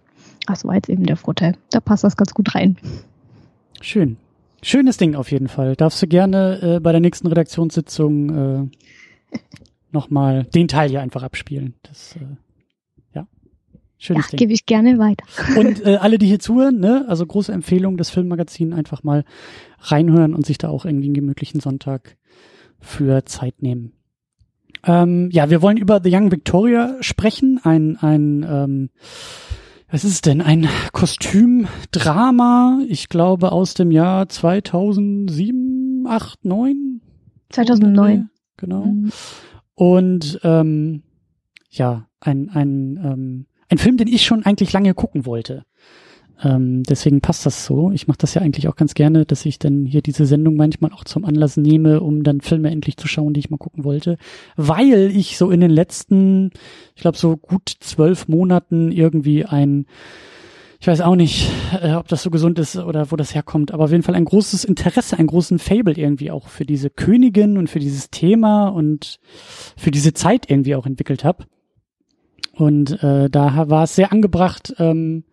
Das 0.46 0.64
war 0.66 0.74
jetzt 0.74 0.90
eben 0.90 1.06
der 1.06 1.16
Vorteil. 1.16 1.56
Da 1.70 1.80
passt 1.80 2.04
das 2.04 2.18
ganz 2.18 2.34
gut 2.34 2.54
rein. 2.54 2.76
Schön. 3.80 4.18
Schönes 4.62 4.96
Ding 4.96 5.14
auf 5.14 5.30
jeden 5.30 5.48
Fall. 5.48 5.74
Darfst 5.76 6.02
du 6.02 6.06
gerne 6.06 6.76
äh, 6.76 6.80
bei 6.80 6.92
der 6.92 7.00
nächsten 7.00 7.26
Redaktionssitzung 7.26 8.70
äh, 9.32 9.38
nochmal 9.92 10.44
den 10.44 10.68
Teil 10.68 10.90
hier 10.90 11.00
einfach 11.00 11.22
abspielen. 11.22 11.74
Das 11.82 12.16
äh, 12.16 12.20
Schönes 14.04 14.30
ja, 14.30 14.36
gebe 14.36 14.52
ich 14.52 14.66
gerne 14.66 14.98
weiter. 14.98 15.24
Und 15.58 15.84
äh, 15.84 15.96
alle, 15.96 16.18
die 16.18 16.26
hier 16.26 16.38
zuhören, 16.38 16.78
ne, 16.78 17.06
also 17.08 17.24
große 17.24 17.52
Empfehlung, 17.52 17.96
das 17.96 18.10
Filmmagazin 18.10 18.74
einfach 18.74 19.02
mal 19.02 19.24
reinhören 19.80 20.34
und 20.34 20.44
sich 20.44 20.58
da 20.58 20.68
auch 20.68 20.84
irgendwie 20.84 21.06
einen 21.06 21.14
gemütlichen 21.14 21.60
Sonntag 21.60 22.16
für 22.80 23.24
Zeit 23.24 23.62
nehmen. 23.62 23.92
Ähm, 24.84 25.30
ja, 25.32 25.48
wir 25.48 25.62
wollen 25.62 25.78
über 25.78 26.00
The 26.02 26.14
Young 26.14 26.30
Victoria 26.30 26.96
sprechen. 27.00 27.60
Ein, 27.62 27.96
ein 27.96 28.46
ähm, 28.48 28.90
was 29.90 30.04
ist 30.04 30.12
es 30.12 30.20
denn? 30.20 30.42
Ein 30.42 30.68
Kostümdrama, 30.92 32.80
ich 32.88 33.08
glaube 33.08 33.52
aus 33.52 33.74
dem 33.74 33.90
Jahr 33.90 34.28
2007, 34.28 36.04
8, 36.06 36.44
9? 36.44 37.00
2009. 37.50 38.28
Genau. 38.58 38.84
Mhm. 38.84 39.12
Und 39.74 40.40
ähm, 40.42 41.02
ja, 41.70 42.06
ein, 42.20 42.50
ein, 42.50 43.00
ähm, 43.02 43.46
ein 43.74 43.78
Film, 43.78 43.96
den 43.96 44.08
ich 44.08 44.24
schon 44.24 44.44
eigentlich 44.44 44.72
lange 44.72 44.94
gucken 44.94 45.26
wollte. 45.26 45.64
Ähm, 46.42 46.82
deswegen 46.82 47.20
passt 47.20 47.46
das 47.46 47.64
so. 47.64 47.90
Ich 47.92 48.08
mache 48.08 48.18
das 48.18 48.34
ja 48.34 48.42
eigentlich 48.42 48.68
auch 48.68 48.76
ganz 48.76 48.94
gerne, 48.94 49.24
dass 49.24 49.46
ich 49.46 49.58
dann 49.58 49.86
hier 49.86 50.02
diese 50.02 50.26
Sendung 50.26 50.56
manchmal 50.56 50.92
auch 50.92 51.04
zum 51.04 51.24
Anlass 51.24 51.56
nehme, 51.56 52.00
um 52.00 52.22
dann 52.22 52.40
Filme 52.40 52.70
endlich 52.70 52.96
zu 52.96 53.08
schauen, 53.08 53.34
die 53.34 53.40
ich 53.40 53.50
mal 53.50 53.56
gucken 53.56 53.84
wollte. 53.84 54.16
Weil 54.56 55.10
ich 55.14 55.38
so 55.38 55.50
in 55.50 55.60
den 55.60 55.70
letzten, 55.70 56.50
ich 56.94 57.02
glaube, 57.02 57.18
so 57.18 57.36
gut 57.36 57.74
zwölf 57.80 58.28
Monaten 58.28 58.90
irgendwie 58.90 59.44
ein 59.44 59.86
ich 60.80 60.88
weiß 60.88 61.00
auch 61.00 61.16
nicht, 61.16 61.50
äh, 61.80 61.94
ob 61.94 62.08
das 62.08 62.22
so 62.22 62.28
gesund 62.28 62.58
ist 62.58 62.76
oder 62.76 63.10
wo 63.10 63.16
das 63.16 63.34
herkommt, 63.34 63.72
aber 63.72 63.84
auf 63.84 63.90
jeden 63.90 64.02
Fall 64.02 64.14
ein 64.14 64.26
großes 64.26 64.64
Interesse, 64.64 65.16
einen 65.16 65.28
großen 65.28 65.58
Fable 65.58 65.94
irgendwie 65.94 66.30
auch 66.30 66.48
für 66.48 66.66
diese 66.66 66.90
Königin 66.90 67.56
und 67.56 67.70
für 67.70 67.78
dieses 67.78 68.10
Thema 68.10 68.68
und 68.68 69.18
für 69.78 69.90
diese 69.90 70.12
Zeit 70.12 70.50
irgendwie 70.50 70.74
auch 70.74 70.84
entwickelt 70.84 71.24
habe. 71.24 71.46
Und 72.56 73.02
äh, 73.02 73.28
da 73.28 73.68
war 73.68 73.84
es 73.84 73.94
sehr 73.94 74.12
angebracht, 74.12 74.74
ähm, 74.78 75.24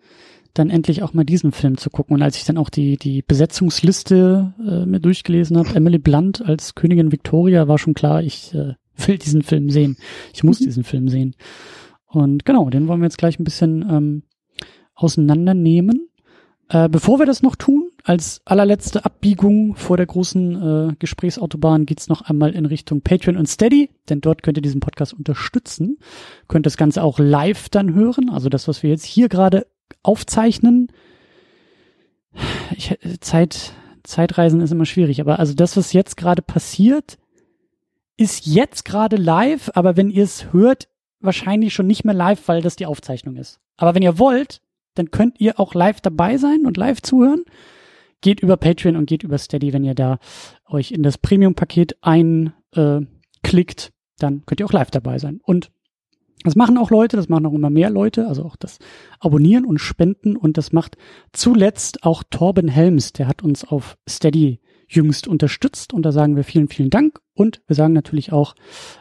dann 0.54 0.70
endlich 0.70 1.04
auch 1.04 1.13
mal 1.13 1.24
diesen 1.24 1.51
Film 1.51 1.78
zu 1.78 1.90
gucken. 1.90 2.16
Und 2.16 2.22
als 2.22 2.38
ich 2.38 2.44
dann 2.44 2.58
auch 2.58 2.70
die, 2.70 2.98
die 2.98 3.22
Besetzungsliste 3.22 4.54
äh, 4.60 4.86
mir 4.86 5.00
durchgelesen 5.00 5.58
habe, 5.58 5.74
Emily 5.75 5.98
Blunt 5.98 6.42
als 6.42 6.75
Königin 6.75 7.12
Victoria, 7.12 7.68
war 7.68 7.78
schon 7.78 7.94
klar, 7.94 8.22
ich 8.22 8.54
äh, 8.54 8.74
will 9.08 9.18
diesen 9.18 9.44
Film 9.44 9.70
sehen. 9.70 9.98
Ich 10.34 10.44
muss 10.44 10.60
mhm. 10.60 10.66
diesen 10.66 10.84
Film 10.84 11.08
sehen. 11.08 11.36
Und 12.06 12.44
genau, 12.44 12.70
den 12.70 12.88
wollen 12.88 13.00
wir 13.00 13.06
jetzt 13.06 13.18
gleich 13.18 13.40
ein 13.40 13.46
bisschen 13.46 13.86
ähm, 13.90 14.24
auseinandernehmen. 14.96 16.10
Äh, 16.70 16.90
bevor 16.90 17.20
wir 17.20 17.25
das 17.25 17.42
noch 17.42 17.56
tun, 17.56 17.81
als 18.03 18.41
allerletzte 18.46 19.05
Abbiegung 19.05 19.75
vor 19.75 19.98
der 19.98 20.05
großen 20.05 20.91
äh, 20.91 20.96
Gesprächsautobahn 21.00 21.86
geht's 21.86 22.08
noch 22.08 22.22
einmal 22.22 22.51
in 22.51 22.65
Richtung 22.65 23.01
Patreon 23.01 23.38
und 23.38 23.48
Steady, 23.48 23.89
denn 24.10 24.22
dort 24.22 24.43
könnt 24.43 24.58
ihr 24.58 24.62
diesen 24.62 24.81
Podcast 24.81 25.13
unterstützen. 25.13 25.98
Könnt 26.48 26.65
das 26.65 26.77
Ganze 26.77 27.03
auch 27.03 27.20
live 27.20 27.70
dann 27.70 27.93
hören, 27.93 28.29
also 28.29 28.50
das, 28.50 28.67
was 28.67 28.84
wir 28.84 28.89
jetzt 28.89 29.05
hier 29.05 29.29
gerade 29.29 29.67
aufzeichnen. 30.03 30.88
Ich, 32.75 32.98
Zeit, 33.20 33.74
Zeitreisen 34.03 34.62
ist 34.62 34.72
immer 34.72 34.86
schwierig, 34.86 35.22
aber 35.22 35.39
also 35.39 35.53
das, 35.53 35.75
was 35.77 35.93
jetzt 35.93 36.17
gerade 36.17 36.41
passiert, 36.41 37.17
ist 38.17 38.46
jetzt 38.46 38.86
gerade 38.86 39.15
live, 39.15 39.72
aber 39.74 39.98
wenn 39.98 40.10
ihr 40.10 40.24
es 40.24 40.53
hört, 40.53 40.88
wahrscheinlich 41.20 41.74
schon 41.74 41.88
nicht 41.88 42.03
mehr 42.03 42.15
live, 42.15 42.48
weil 42.48 42.62
das 42.62 42.75
die 42.75 42.86
Aufzeichnung 42.86 43.36
ist. 43.36 43.60
Aber 43.77 43.96
wenn 43.96 44.03
ihr 44.03 44.20
wollt, 44.20 44.62
dann 44.96 45.12
könnt 45.12 45.39
ihr 45.39 45.60
auch 45.60 45.74
live 45.74 46.01
dabei 46.01 46.38
sein 46.38 46.65
und 46.65 46.77
live 46.77 47.01
zuhören. 47.01 47.43
Geht 48.22 48.40
über 48.40 48.58
Patreon 48.58 48.96
und 48.96 49.08
geht 49.08 49.24
über 49.24 49.38
Steady, 49.38 49.74
wenn 49.74 49.84
ihr 49.84 49.96
da 49.96 50.20
euch 50.68 50.92
in 50.92 51.04
das 51.04 51.18
Premium-Paket 51.18 51.98
einklickt, 52.01 53.88
äh, 53.88 53.92
dann 54.20 54.46
könnt 54.46 54.60
ihr 54.60 54.66
auch 54.66 54.74
live 54.74 54.92
dabei 54.92 55.18
sein. 55.18 55.40
Und 55.44 55.72
das 56.44 56.56
machen 56.56 56.78
auch 56.78 56.90
Leute, 56.90 57.18
das 57.18 57.30
machen 57.30 57.46
auch 57.46 57.54
immer 57.54 57.70
mehr 57.70 57.90
Leute, 57.90 58.28
also 58.28 58.44
auch 58.44 58.56
das 58.56 58.80
Abonnieren 59.20 59.66
und 59.66 59.80
Spenden. 59.80 60.36
Und 60.36 60.58
das 60.58 60.72
macht 60.72 60.98
zuletzt 61.34 62.04
auch 62.04 62.24
Torben 62.30 62.68
Helms, 62.68 63.13
der 63.13 63.28
hat 63.28 63.44
uns 63.44 63.63
auf 63.63 63.98
Steady 64.10 64.60
jüngst 64.88 65.28
unterstützt. 65.28 65.94
Und 65.94 66.04
da 66.04 66.12
sagen 66.12 66.36
wir 66.36 66.44
vielen, 66.44 66.68
vielen 66.68 66.90
Dank. 66.90 67.20
Und 67.34 67.62
wir 67.68 67.75
sagen 67.75 67.94
natürlich 67.94 68.32
auch 68.32 68.56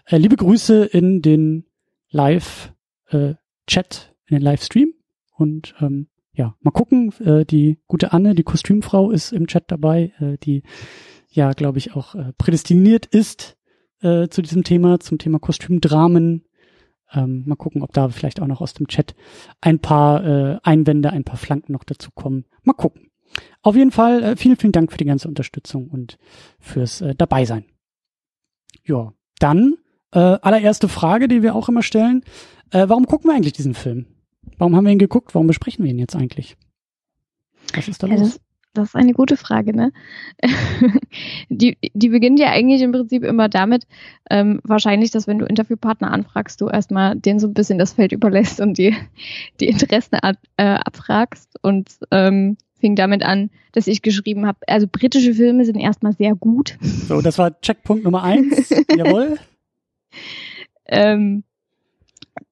äh, 0.07 0.19
liebe 0.19 0.37
Grüße 0.37 0.85
in 0.85 1.23
den 1.23 1.67
Live-Chat, 2.11 2.75
äh, 3.11 4.29
in 4.29 4.37
den 4.37 4.43
Livestream. 4.43 4.95
Und 5.35 5.75
ähm, 5.81 6.09
ja, 6.33 6.57
mal 6.61 6.71
gucken. 6.71 7.13
Äh, 7.21 7.45
die 7.45 7.81
gute 7.87 8.13
Anne, 8.13 8.35
die 8.35 8.43
Kostümfrau, 8.43 9.11
ist 9.11 9.33
im 9.33 9.47
Chat 9.47 9.65
dabei, 9.69 10.13
äh, 10.21 10.39
die 10.39 10.63
ja, 11.29 11.53
glaube 11.53 11.79
ich, 11.79 11.95
auch 11.95 12.15
äh, 12.15 12.33
prädestiniert 12.39 13.07
ist 13.07 13.57
äh, 14.01 14.29
zu 14.29 14.43
diesem 14.43 14.65
Thema, 14.65 15.01
zum 15.01 15.19
Thema 15.19 15.39
Kostümdramen. 15.39 16.45
Ähm, 17.13 17.45
mal 17.47 17.57
gucken, 17.57 17.83
ob 17.83 17.93
da 17.93 18.09
vielleicht 18.09 18.41
auch 18.41 18.47
noch 18.47 18.61
aus 18.61 18.75
dem 18.75 18.89
Chat 18.89 19.15
ein 19.61 19.81
paar 19.81 20.25
äh, 20.25 20.59
Einwände, 20.63 21.11
ein 21.11 21.25
paar 21.25 21.37
Flanken 21.37 21.73
noch 21.73 21.85
dazu 21.85 22.11
kommen. 22.13 22.45
Mal 22.63 22.73
gucken. 22.73 23.11
Auf 23.63 23.77
jeden 23.77 23.91
Fall 23.91 24.23
äh, 24.23 24.37
vielen, 24.37 24.57
vielen 24.57 24.73
Dank 24.73 24.91
für 24.91 24.99
die 24.99 25.05
ganze 25.05 25.29
Unterstützung 25.29 25.89
und 25.89 26.19
fürs 26.59 27.01
äh, 27.01 27.15
Dabeisein. 27.15 27.65
Ja, 28.85 29.13
dann 29.39 29.77
äh, 30.13 30.19
allererste 30.19 30.89
Frage, 30.89 31.29
die 31.29 31.43
wir 31.43 31.55
auch 31.55 31.69
immer 31.69 31.83
stellen. 31.83 32.25
Äh, 32.71 32.89
warum 32.89 33.07
gucken 33.07 33.31
wir 33.31 33.37
eigentlich 33.37 33.53
diesen 33.53 33.75
Film? 33.75 34.07
Warum 34.61 34.77
haben 34.77 34.85
wir 34.85 34.93
ihn 34.93 34.99
geguckt? 34.99 35.35
Warum 35.35 35.47
besprechen 35.47 35.87
wir 35.87 35.91
ihn 35.91 35.99
jetzt 35.99 36.15
eigentlich? 36.15 36.59
Was 37.75 37.89
ist 37.89 38.03
da 38.03 38.09
los? 38.09 38.21
das, 38.21 38.41
das, 38.75 38.89
ist 38.89 38.95
eine 38.95 39.15
gute 39.15 39.39
Frage, 39.39 39.75
ne? 39.75 39.91
die, 41.49 41.79
die 41.95 42.09
beginnt 42.11 42.39
ja 42.39 42.51
eigentlich 42.51 42.83
im 42.83 42.93
Prinzip 42.93 43.25
immer 43.25 43.49
damit, 43.49 43.87
ähm, 44.29 44.61
wahrscheinlich, 44.63 45.13
dass 45.13 45.27
wenn 45.27 45.39
du 45.39 45.47
Interviewpartner 45.47 46.13
anfragst, 46.13 46.61
du 46.61 46.69
erstmal 46.69 47.17
den 47.17 47.39
so 47.39 47.47
ein 47.47 47.55
bisschen 47.55 47.79
das 47.79 47.95
Feld 47.95 48.13
überlässt 48.13 48.61
und 48.61 48.77
die, 48.77 48.95
die 49.61 49.69
Interessen 49.69 50.17
ab, 50.17 50.37
äh, 50.59 50.65
abfragst 50.65 51.55
und 51.63 51.93
ähm, 52.11 52.59
fing 52.81 52.97
damit 52.97 53.23
an, 53.23 53.49
dass 53.73 53.87
ich 53.87 54.03
geschrieben 54.03 54.47
habe, 54.47 54.59
also 54.67 54.87
britische 54.87 55.33
Filme 55.33 55.65
sind 55.65 55.77
erstmal 55.77 56.13
sehr 56.13 56.35
gut. 56.35 56.77
So, 56.83 57.23
das 57.23 57.39
war 57.39 57.59
Checkpunkt 57.63 58.05
Nummer 58.05 58.25
eins. 58.25 58.69
Jawohl. 58.95 59.39
Ähm, 60.85 61.45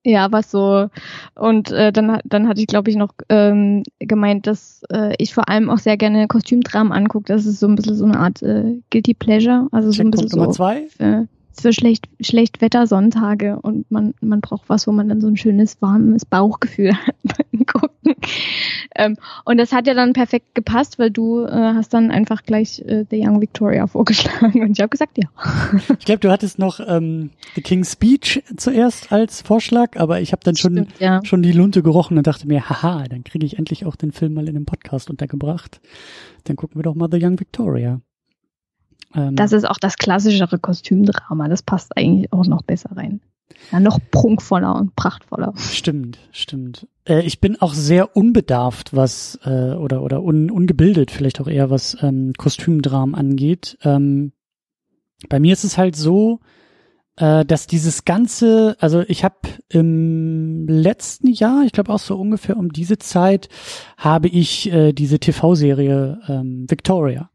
ja, 0.04 0.32
was 0.32 0.50
so. 0.50 0.88
Und 1.34 1.70
äh, 1.70 1.92
dann, 1.92 2.20
dann 2.24 2.48
hatte 2.48 2.60
ich, 2.60 2.66
glaube 2.66 2.90
ich, 2.90 2.96
noch 2.96 3.12
ähm, 3.28 3.82
gemeint, 3.98 4.46
dass 4.46 4.82
äh, 4.92 5.14
ich 5.18 5.34
vor 5.34 5.48
allem 5.48 5.70
auch 5.70 5.78
sehr 5.78 5.96
gerne 5.96 6.28
Kostümdramen 6.28 6.92
angucke. 6.92 7.32
Das 7.32 7.46
ist 7.46 7.60
so 7.60 7.66
ein 7.66 7.74
bisschen 7.74 7.96
so 7.96 8.04
eine 8.04 8.18
Art 8.18 8.42
äh, 8.42 8.80
Guilty 8.90 9.14
Pleasure. 9.14 9.68
Also 9.72 9.90
so 9.90 10.02
ein 10.02 10.10
bisschen 10.10 10.30
Nummer 10.30 10.50
zwei. 10.50 10.86
Für, 10.88 11.28
für 11.52 11.72
schlecht, 11.72 12.08
schlecht 12.20 12.60
Wettersonntage 12.60 13.58
und 13.60 13.90
man, 13.90 14.14
man 14.20 14.40
braucht 14.40 14.68
was, 14.68 14.86
wo 14.86 14.92
man 14.92 15.08
dann 15.08 15.20
so 15.20 15.28
ein 15.28 15.36
schönes, 15.36 15.80
warmes 15.82 16.24
Bauchgefühl 16.24 16.94
hat 17.06 17.16
beim 17.24 17.66
Gucken. 17.66 18.14
Ähm, 18.98 19.16
und 19.44 19.58
das 19.58 19.72
hat 19.72 19.86
ja 19.86 19.94
dann 19.94 20.12
perfekt 20.12 20.54
gepasst, 20.54 20.98
weil 20.98 21.10
du 21.10 21.44
äh, 21.44 21.50
hast 21.50 21.94
dann 21.94 22.10
einfach 22.10 22.42
gleich 22.42 22.80
äh, 22.80 23.06
The 23.08 23.24
Young 23.24 23.40
Victoria 23.40 23.86
vorgeschlagen 23.86 24.62
und 24.62 24.72
ich 24.72 24.80
habe 24.80 24.90
gesagt, 24.90 25.16
ja. 25.16 25.28
Ich 25.98 26.04
glaube, 26.04 26.18
du 26.18 26.30
hattest 26.30 26.58
noch 26.58 26.80
ähm, 26.86 27.30
The 27.54 27.62
King's 27.62 27.92
Speech 27.92 28.42
zuerst 28.56 29.12
als 29.12 29.40
Vorschlag, 29.40 29.96
aber 29.96 30.20
ich 30.20 30.32
habe 30.32 30.42
dann 30.42 30.56
schon, 30.56 30.72
Stimmt, 30.72 31.00
ja. 31.00 31.20
schon 31.24 31.42
die 31.42 31.52
Lunte 31.52 31.82
gerochen 31.82 32.18
und 32.18 32.26
dachte 32.26 32.48
mir, 32.48 32.68
haha, 32.68 33.04
dann 33.04 33.22
kriege 33.22 33.46
ich 33.46 33.56
endlich 33.56 33.86
auch 33.86 33.94
den 33.94 34.10
Film 34.10 34.34
mal 34.34 34.48
in 34.48 34.56
einem 34.56 34.66
Podcast 34.66 35.10
untergebracht. 35.10 35.80
Dann 36.44 36.56
gucken 36.56 36.76
wir 36.76 36.82
doch 36.82 36.96
mal 36.96 37.08
The 37.10 37.24
Young 37.24 37.38
Victoria. 37.38 38.00
Ähm, 39.14 39.36
das 39.36 39.52
ist 39.52 39.68
auch 39.68 39.78
das 39.78 39.96
klassischere 39.96 40.58
Kostümdrama. 40.58 41.48
Das 41.48 41.62
passt 41.62 41.96
eigentlich 41.96 42.32
auch 42.32 42.46
noch 42.46 42.62
besser 42.62 42.90
rein. 42.96 43.20
Ja, 43.72 43.80
noch 43.80 43.98
prunkvoller 44.10 44.76
und 44.76 44.96
prachtvoller. 44.96 45.52
Stimmt, 45.56 46.18
stimmt. 46.32 46.86
Äh, 47.04 47.22
ich 47.22 47.40
bin 47.40 47.60
auch 47.60 47.74
sehr 47.74 48.16
unbedarft, 48.16 48.94
was 48.94 49.38
äh, 49.44 49.74
oder 49.74 50.02
oder 50.02 50.22
un, 50.22 50.50
ungebildet 50.50 51.10
vielleicht 51.10 51.40
auch 51.40 51.48
eher 51.48 51.70
was 51.70 51.96
ähm, 52.02 52.32
Kostümdramen 52.36 53.14
angeht. 53.14 53.78
Ähm, 53.82 54.32
bei 55.28 55.40
mir 55.40 55.52
ist 55.52 55.64
es 55.64 55.76
halt 55.76 55.96
so, 55.96 56.40
äh, 57.16 57.44
dass 57.44 57.66
dieses 57.66 58.04
ganze, 58.04 58.76
also 58.80 59.00
ich 59.08 59.24
habe 59.24 59.36
im 59.68 60.66
letzten 60.68 61.28
Jahr, 61.28 61.64
ich 61.64 61.72
glaube 61.72 61.92
auch 61.92 61.98
so 61.98 62.16
ungefähr 62.16 62.56
um 62.56 62.72
diese 62.72 62.98
Zeit, 62.98 63.48
habe 63.96 64.28
ich 64.28 64.72
äh, 64.72 64.92
diese 64.92 65.18
TV-Serie 65.18 66.20
ähm, 66.28 66.66
Victoria 66.68 67.30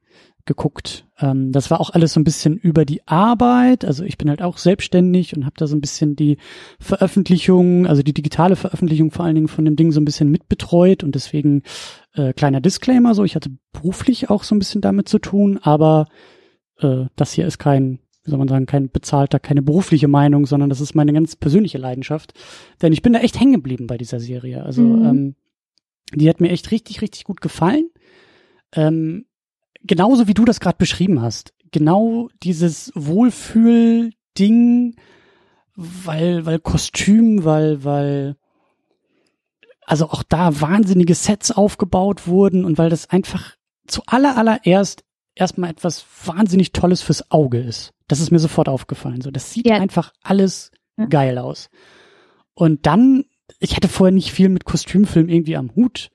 geguckt. 0.46 1.06
Ähm, 1.20 1.52
das 1.52 1.72
war 1.72 1.80
auch 1.80 1.90
alles 1.90 2.14
so 2.14 2.20
ein 2.20 2.26
bisschen 2.26 2.58
über 2.58 2.86
die 2.86 3.08
Arbeit. 3.08 3.86
Also 3.86 4.04
ich 4.04 4.18
bin 4.18 4.30
halt 4.30 4.42
auch 4.42 4.58
selbstständig 4.58 5.36
und 5.36 5.46
habe 5.46 5.56
da 5.58 5.68
so 5.68 5.76
ein 5.76 5.82
bisschen 5.82 6.16
die 6.16 6.38
Veröffentlichung, 6.80 7.88
also 7.88 8.04
die 8.04 8.14
digitale 8.14 8.56
Veröffentlichung 8.56 9.12
vor 9.12 9.26
allen 9.26 9.36
Dingen 9.36 9.48
von 9.48 9.66
dem 9.66 9.76
Ding 9.76 9.92
so 9.92 10.02
ein 10.02 10.06
bisschen 10.06 10.30
mitbetreut 10.30 11.04
und 11.04 11.16
deswegen 11.16 11.64
äh, 12.14 12.34
kleiner 12.34 12.62
Disclaimer, 12.62 13.16
so 13.16 13.24
ich 13.24 13.36
hatte 13.36 13.52
beruflich 13.72 14.30
auch 14.30 14.44
so 14.44 14.54
ein 14.54 14.60
bisschen 14.60 14.82
damit 14.82 15.08
zu 15.08 15.20
tun, 15.20 15.60
aber 15.62 16.08
äh, 16.80 17.06
das 17.16 17.32
hier 17.32 17.48
ist 17.48 17.58
kein, 17.58 18.00
wie 18.24 18.32
soll 18.32 18.40
man 18.40 18.50
sagen, 18.50 18.66
kein 18.66 18.90
bezahlter, 18.90 19.40
keine 19.40 19.62
berufliche 19.62 20.10
Meinung, 20.10 20.46
sondern 20.46 20.70
das 20.70 20.82
ist 20.82 20.94
meine 20.94 21.14
ganz 21.14 21.38
persönliche 21.38 21.78
Leidenschaft. 21.78 22.34
Denn 22.82 22.92
ich 22.92 23.02
bin 23.02 23.14
da 23.14 23.20
echt 23.20 23.40
hängen 23.40 23.54
geblieben 23.54 23.88
bei 23.88 23.98
dieser 23.98 24.20
Serie. 24.20 24.64
Also 24.64 24.82
mhm. 24.82 25.06
ähm, 25.06 25.36
die 26.14 26.30
hat 26.30 26.42
mir 26.42 26.50
echt 26.50 26.72
richtig, 26.72 27.02
richtig 27.02 27.24
gut 27.24 27.42
gefallen. 27.42 27.90
Ähm, 28.76 29.26
genauso 29.84 30.28
wie 30.28 30.34
du 30.34 30.46
das 30.46 30.60
gerade 30.60 30.78
beschrieben 30.78 31.22
hast, 31.22 31.54
genau 31.72 32.30
dieses 32.42 32.92
Wohlfühl-Ding, 32.96 34.96
weil, 35.75 36.46
weil 36.46 36.60
Kostüm, 36.60 37.44
weil, 37.44 37.84
weil, 37.84 38.36
also 39.86 40.10
auch 40.10 40.24
da 40.24 40.62
wahnsinnige 40.62 41.16
Sets 41.16 41.52
aufgebaut 41.52 42.28
wurden 42.28 42.66
und 42.66 42.78
weil 42.78 42.90
das 42.90 43.10
einfach 43.10 43.56
zu 43.88 44.02
aller, 44.06 44.38
allererst 44.38 45.04
erstmal 45.36 45.72
etwas 45.72 46.06
wahnsinnig 46.25 46.72
Tolles 46.72 47.02
fürs 47.02 47.32
Auge 47.32 47.60
ist. 47.60 47.94
Das 48.08 48.20
ist 48.20 48.32
mir 48.32 48.40
sofort 48.40 48.70
aufgefallen. 48.70 49.22
So, 49.22 49.32
das 49.32 49.52
sieht 49.52 49.68
ja. 49.68 49.78
einfach 49.78 50.13
alles 50.22 50.72
ja. 50.98 51.06
geil 51.06 51.38
aus. 51.38 51.70
Und 52.54 52.86
dann, 52.86 53.25
ich 53.60 53.75
hatte 53.75 53.88
vorher 53.88 54.13
nicht 54.13 54.32
viel 54.32 54.50
mit 54.50 54.66
Kostümfilm 54.66 55.28
irgendwie 55.28 55.58
am 55.58 55.74
Hut 55.75 56.12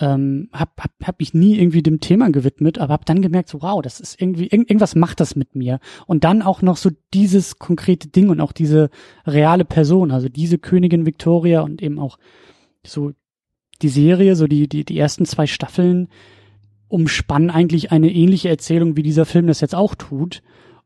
ähm, 0.00 0.48
hab, 0.52 0.80
hab 0.80 0.92
habe 1.06 1.16
mich 1.20 1.34
nie 1.34 1.58
irgendwie 1.58 1.82
dem 1.82 2.00
Thema 2.00 2.30
gewidmet, 2.30 2.78
aber 2.78 2.94
habe 2.94 3.04
dann 3.04 3.22
gemerkt, 3.22 3.50
so 3.50 3.62
wow, 3.62 3.82
das 3.82 4.00
ist 4.00 4.20
irgendwie 4.20 4.46
irg 4.46 4.68
irgendwas 4.68 4.94
macht 4.94 5.20
das 5.20 5.36
mit 5.36 5.54
mir. 5.54 5.78
Und 6.06 6.24
dann 6.24 6.42
auch 6.42 6.62
noch 6.62 6.78
so 6.78 6.90
dieses 7.12 7.58
konkrete 7.58 8.08
Ding 8.08 8.30
und 8.30 8.40
auch 8.40 8.52
diese 8.52 8.90
reale 9.26 9.64
Person, 9.64 10.10
also 10.10 10.28
diese 10.28 10.58
Königin 10.58 11.06
Victoria 11.06 11.60
und 11.60 11.82
eben 11.82 11.98
auch 11.98 12.18
so 12.84 13.12
die 13.82 13.88
Serie, 13.88 14.36
so 14.36 14.46
die 14.46 14.68
die 14.68 14.84
die 14.84 14.98
ersten 14.98 15.26
zwei 15.26 15.46
Staffeln 15.46 16.08
umspannen 16.88 17.50
eigentlich 17.50 17.92
eine 17.92 18.10
ähnliche 18.10 18.48
Erzählung, 18.48 18.96
wie 18.96 19.02
dieser 19.02 19.26
Film 19.26 19.46
das 19.46 19.60
jetzt 19.60 19.74
auch 19.74 19.94
tut. 19.94 20.42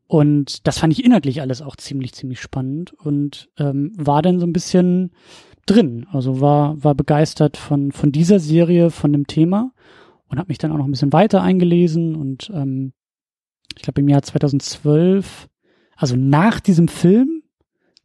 Und 0.07 0.67
das 0.67 0.79
fand 0.79 0.93
ich 0.93 1.05
inhaltlich 1.05 1.41
alles 1.41 1.63
auch 1.63 1.77
ziemlich, 1.77 2.13
ziemlich 2.13 2.41
spannend 2.41 2.93
und 2.93 3.49
ähm, 3.59 3.93
war 3.97 4.21
dann 4.21 4.39
so 4.39 4.47
ein 4.47 4.53
bisschen 4.53 5.13
drin. 5.67 6.07
Also 6.13 6.41
war, 6.41 6.83
war 6.83 6.95
begeistert 6.95 7.57
von, 7.57 7.93
von 7.93 8.13
dieser 8.13 8.41
Serie, 8.41 8.91
von 8.91 9.13
dem 9.13 9.27
Thema 9.27 9.73
und 10.29 10.39
habe 10.39 10.49
mich 10.49 10.59
dann 10.59 10.73
auch 10.73 10.79
noch 10.79 10.87
ein 10.87 10.91
bisschen 10.91 11.13
weiter 11.13 11.43
eingelesen 11.43 12.15
und 12.17 12.51
ähm, 12.55 12.93
ich 13.77 13.83
glaube 13.83 14.01
im 14.01 14.09
Jahr 14.09 14.23
2012, 14.23 15.49
also 15.97 16.17
nach 16.17 16.61
diesem 16.61 16.89
Film, 16.89 17.43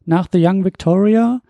nach 0.04 0.28
The 0.32 0.44
Young 0.44 0.64
Victoria, 0.64 1.40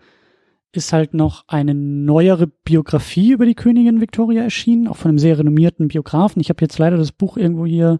ist 0.73 0.93
halt 0.93 1.13
noch 1.13 1.43
eine 1.47 1.75
neuere 1.75 2.47
Biografie 2.47 3.31
über 3.31 3.45
die 3.45 3.55
Königin 3.55 3.99
Victoria 3.99 4.43
erschienen, 4.43 4.87
auch 4.87 4.95
von 4.95 5.09
einem 5.09 5.19
sehr 5.19 5.37
renommierten 5.37 5.89
Biografen. 5.89 6.39
Ich 6.39 6.49
habe 6.49 6.61
jetzt 6.61 6.77
leider 6.77 6.97
das 6.97 7.11
Buch 7.11 7.35
irgendwo 7.35 7.65
hier 7.65 7.99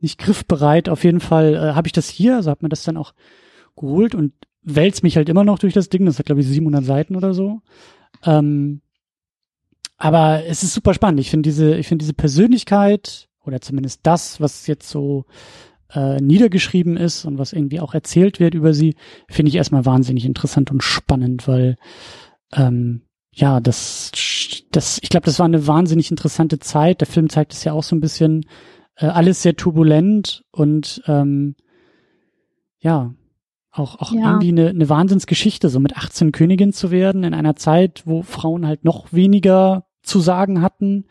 nicht 0.00 0.18
griffbereit. 0.18 0.88
Auf 0.88 1.04
jeden 1.04 1.20
Fall 1.20 1.54
äh, 1.54 1.74
habe 1.74 1.88
ich 1.88 1.92
das 1.92 2.08
hier, 2.08 2.36
also 2.36 2.50
habe 2.50 2.64
mir 2.64 2.70
das 2.70 2.84
dann 2.84 2.96
auch 2.96 3.12
geholt 3.76 4.14
und 4.14 4.32
wälzt 4.66 5.02
mich 5.02 5.16
halt 5.16 5.28
immer 5.28 5.44
noch 5.44 5.58
durch 5.58 5.72
das 5.72 5.88
Ding. 5.88 6.04
Das 6.04 6.18
hat 6.18 6.26
glaube 6.26 6.42
ich 6.42 6.46
700 6.46 6.84
Seiten 6.84 7.16
oder 7.16 7.32
so. 7.32 7.62
Ähm, 8.24 8.82
aber 9.96 10.44
es 10.46 10.62
ist 10.62 10.74
super 10.74 10.92
spannend. 10.92 11.20
Ich 11.20 11.30
finde 11.30 11.48
diese, 11.48 11.76
ich 11.76 11.88
finde 11.88 12.02
diese 12.02 12.12
Persönlichkeit 12.12 13.28
oder 13.44 13.60
zumindest 13.60 14.00
das, 14.02 14.40
was 14.40 14.66
jetzt 14.66 14.90
so 14.90 15.24
äh, 15.94 16.20
niedergeschrieben 16.20 16.96
ist 16.96 17.24
und 17.24 17.38
was 17.38 17.52
irgendwie 17.52 17.80
auch 17.80 17.94
erzählt 17.94 18.40
wird 18.40 18.54
über 18.54 18.74
sie, 18.74 18.96
finde 19.28 19.48
ich 19.48 19.54
erstmal 19.54 19.86
wahnsinnig 19.86 20.26
interessant 20.26 20.70
und 20.70 20.82
spannend, 20.82 21.48
weil 21.48 21.76
ähm, 22.52 23.02
ja, 23.32 23.60
das, 23.60 24.10
das, 24.72 24.98
ich 25.02 25.10
glaube, 25.10 25.26
das 25.26 25.38
war 25.38 25.46
eine 25.46 25.66
wahnsinnig 25.66 26.10
interessante 26.10 26.58
Zeit. 26.58 27.00
Der 27.00 27.06
Film 27.06 27.28
zeigt 27.28 27.52
es 27.52 27.64
ja 27.64 27.72
auch 27.72 27.82
so 27.82 27.94
ein 27.94 28.00
bisschen, 28.00 28.46
äh, 28.96 29.06
alles 29.06 29.42
sehr 29.42 29.56
turbulent 29.56 30.42
und 30.50 31.02
ähm, 31.06 31.54
ja, 32.78 33.14
auch, 33.78 34.00
auch 34.00 34.12
ja. 34.12 34.30
irgendwie 34.30 34.48
eine, 34.48 34.68
eine 34.70 34.88
Wahnsinnsgeschichte, 34.88 35.68
so 35.68 35.80
mit 35.80 35.96
18 35.96 36.32
Königin 36.32 36.72
zu 36.72 36.90
werden 36.90 37.24
in 37.24 37.34
einer 37.34 37.56
Zeit, 37.56 38.02
wo 38.06 38.22
Frauen 38.22 38.66
halt 38.66 38.84
noch 38.84 39.12
weniger 39.12 39.86
zu 40.02 40.20
sagen 40.20 40.62
hatten 40.62 41.06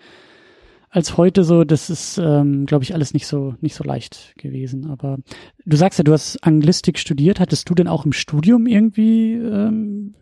als 0.96 1.18
heute 1.18 1.44
so, 1.44 1.66
das 1.66 1.90
ist, 1.90 2.18
ähm, 2.18 2.66
glaube 2.66 2.86
ich, 2.86 2.94
alles 2.94 3.14
nicht 3.14 3.28
so 3.28 3.56
nicht 3.60 3.76
so 3.76 3.84
leicht 3.84 4.34
gewesen. 4.38 4.90
Aber 4.90 5.18
du 5.66 5.76
sagst 5.76 6.00
ja, 6.00 6.04
du 6.04 6.14
hast 6.14 6.42
Anglistik 6.42 7.00
studiert. 7.00 7.42
Hattest 7.42 7.70
du 7.70 7.76
denn 7.76 7.90
auch 7.90 8.06
im 8.06 8.14
Studium 8.14 8.66
irgendwie, 8.66 9.34
ähm, 9.34 10.16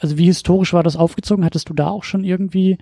also 0.00 0.18
wie 0.18 0.26
historisch 0.26 0.74
war 0.74 0.82
das 0.82 0.96
aufgezogen? 0.96 1.46
Hattest 1.46 1.70
du 1.70 1.74
da 1.74 1.88
auch 1.88 2.04
schon 2.04 2.24
irgendwie 2.24 2.76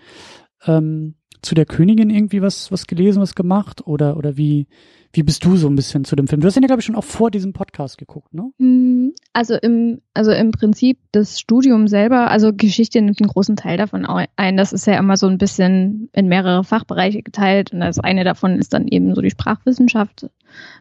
ähm, 0.67 1.15
zu 1.41 1.55
der 1.55 1.67
Königin 1.67 2.11
irgendwie 2.11 2.43
was 2.43 2.73
was 2.73 2.89
gelesen, 2.89 3.23
was 3.23 3.37
gemacht? 3.37 3.87
Oder 3.87 4.17
oder 4.17 4.37
wie 4.37 4.67
wie 5.17 5.23
bist 5.23 5.45
du 5.45 5.57
so 5.57 5.69
ein 5.69 5.77
bisschen 5.77 6.05
zu 6.05 6.15
dem 6.15 6.29
Film? 6.29 6.41
Du 6.41 6.47
hast 6.47 6.57
ihn 6.57 6.63
ja, 6.63 6.67
glaube 6.67 6.81
ich, 6.81 6.87
schon 6.87 6.95
auch 6.95 7.05
vor 7.05 7.31
diesem 7.31 7.53
Podcast 7.53 7.97
geguckt, 7.97 8.35
ne? 8.35 8.51
Mm, 8.59 9.13
also 9.33 9.55
im, 9.55 10.01
also 10.15 10.31
im 10.31 10.51
Prinzip 10.51 10.99
das 11.13 11.41
Studium 11.41 11.89
selber, 11.89 12.31
also 12.31 12.53
Geschichte 12.53 13.01
nimmt 13.01 13.21
einen 13.21 13.29
großen 13.29 13.57
Teil 13.57 13.79
davon 13.79 14.07
ein. 14.37 14.57
Das 14.57 14.73
ist 14.73 14.87
ja 14.87 14.99
immer 14.99 15.17
so 15.17 15.27
ein 15.27 15.39
bisschen 15.39 16.11
in 16.13 16.29
mehrere 16.29 16.65
Fachbereiche 16.65 17.23
geteilt. 17.23 17.73
Und 17.73 17.81
das 17.81 17.99
eine 17.99 18.25
davon 18.25 18.59
ist 18.59 18.75
dann 18.75 18.89
eben 18.89 19.15
so 19.15 19.23
die 19.23 19.31
Sprachwissenschaft 19.31 20.29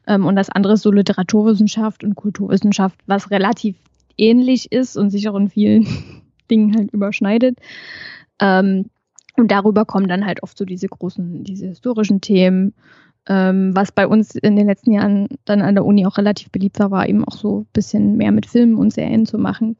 ähm, 0.07 0.25
und 0.25 0.35
das 0.35 0.49
andere 0.49 0.73
ist 0.73 0.81
so 0.81 0.91
Literaturwissenschaft 0.91 2.03
und 2.03 2.15
Kulturwissenschaft, 2.15 2.99
was 3.07 3.31
relativ 3.31 3.75
ähnlich 4.17 4.71
ist 4.71 4.97
und 4.97 5.09
sich 5.09 5.29
auch 5.29 5.35
in 5.35 5.49
vielen 5.49 5.87
Dingen 6.51 6.75
halt 6.75 6.91
überschneidet. 6.91 7.57
Ähm, 8.39 8.89
und 9.37 9.51
darüber 9.51 9.85
kommen 9.85 10.07
dann 10.07 10.25
halt 10.25 10.43
oft 10.43 10.57
so 10.57 10.65
diese 10.65 10.87
großen, 10.87 11.43
diese 11.43 11.67
historischen 11.67 12.21
Themen 12.21 12.73
ähm, 13.27 13.75
was 13.75 13.91
bei 13.91 14.07
uns 14.07 14.35
in 14.35 14.55
den 14.55 14.67
letzten 14.67 14.91
Jahren 14.91 15.27
dann 15.45 15.61
an 15.61 15.75
der 15.75 15.85
Uni 15.85 16.05
auch 16.05 16.17
relativ 16.17 16.51
beliebt 16.51 16.77
war, 16.79 16.91
war 16.91 17.09
eben 17.09 17.25
auch 17.25 17.35
so 17.35 17.61
ein 17.61 17.67
bisschen 17.73 18.17
mehr 18.17 18.31
mit 18.31 18.45
Filmen 18.45 18.75
und 18.75 18.93
Serien 18.93 19.25
zu 19.25 19.39
machen. 19.39 19.77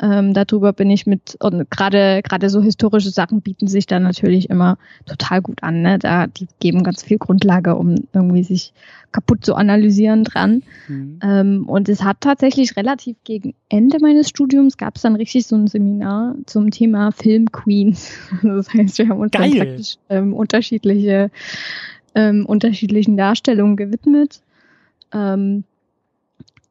Ähm, 0.00 0.32
darüber 0.32 0.72
bin 0.72 0.90
ich 0.90 1.06
mit, 1.06 1.36
und 1.40 1.70
gerade 1.70 2.22
gerade 2.22 2.50
so 2.50 2.62
historische 2.62 3.10
Sachen 3.10 3.40
bieten 3.40 3.68
sich 3.68 3.86
dann 3.86 4.02
natürlich 4.02 4.50
immer 4.50 4.78
total 5.06 5.42
gut 5.42 5.62
an. 5.62 5.82
Ne? 5.82 5.98
Da 5.98 6.26
die 6.26 6.48
geben 6.60 6.82
ganz 6.82 7.02
viel 7.02 7.18
Grundlage, 7.18 7.76
um 7.76 7.96
irgendwie 8.12 8.44
sich 8.44 8.72
kaputt 9.10 9.44
zu 9.44 9.54
analysieren 9.54 10.24
dran. 10.24 10.62
Mhm. 10.88 11.20
Ähm, 11.22 11.68
und 11.68 11.88
es 11.88 12.02
hat 12.04 12.20
tatsächlich 12.20 12.76
relativ 12.76 13.16
gegen 13.24 13.54
Ende 13.68 13.98
meines 14.00 14.28
Studiums 14.28 14.76
gab 14.76 14.96
es 14.96 15.02
dann 15.02 15.16
richtig 15.16 15.46
so 15.46 15.56
ein 15.56 15.66
Seminar 15.66 16.34
zum 16.46 16.70
Thema 16.70 17.12
Film 17.12 17.50
Queens. 17.52 18.10
Das 18.42 18.72
heißt, 18.72 18.98
wir 18.98 19.08
haben 19.08 19.20
uns 19.20 19.32
praktisch 19.32 19.96
ähm, 20.08 20.32
unterschiedliche 20.32 21.30
ähm, 22.14 22.46
unterschiedlichen 22.46 23.16
Darstellungen 23.16 23.76
gewidmet. 23.76 24.40
Ähm, 25.12 25.64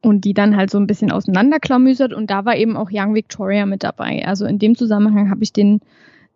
und 0.01 0.25
die 0.25 0.33
dann 0.33 0.55
halt 0.55 0.69
so 0.69 0.77
ein 0.77 0.87
bisschen 0.87 1.11
auseinanderklamüsert 1.11 2.13
und 2.13 2.29
da 2.29 2.45
war 2.45 2.55
eben 2.55 2.77
auch 2.77 2.89
Young 2.91 3.15
Victoria 3.15 3.65
mit 3.65 3.83
dabei. 3.83 4.25
Also 4.25 4.45
in 4.45 4.59
dem 4.59 4.75
Zusammenhang 4.75 5.29
habe 5.29 5.43
ich 5.43 5.53
den 5.53 5.81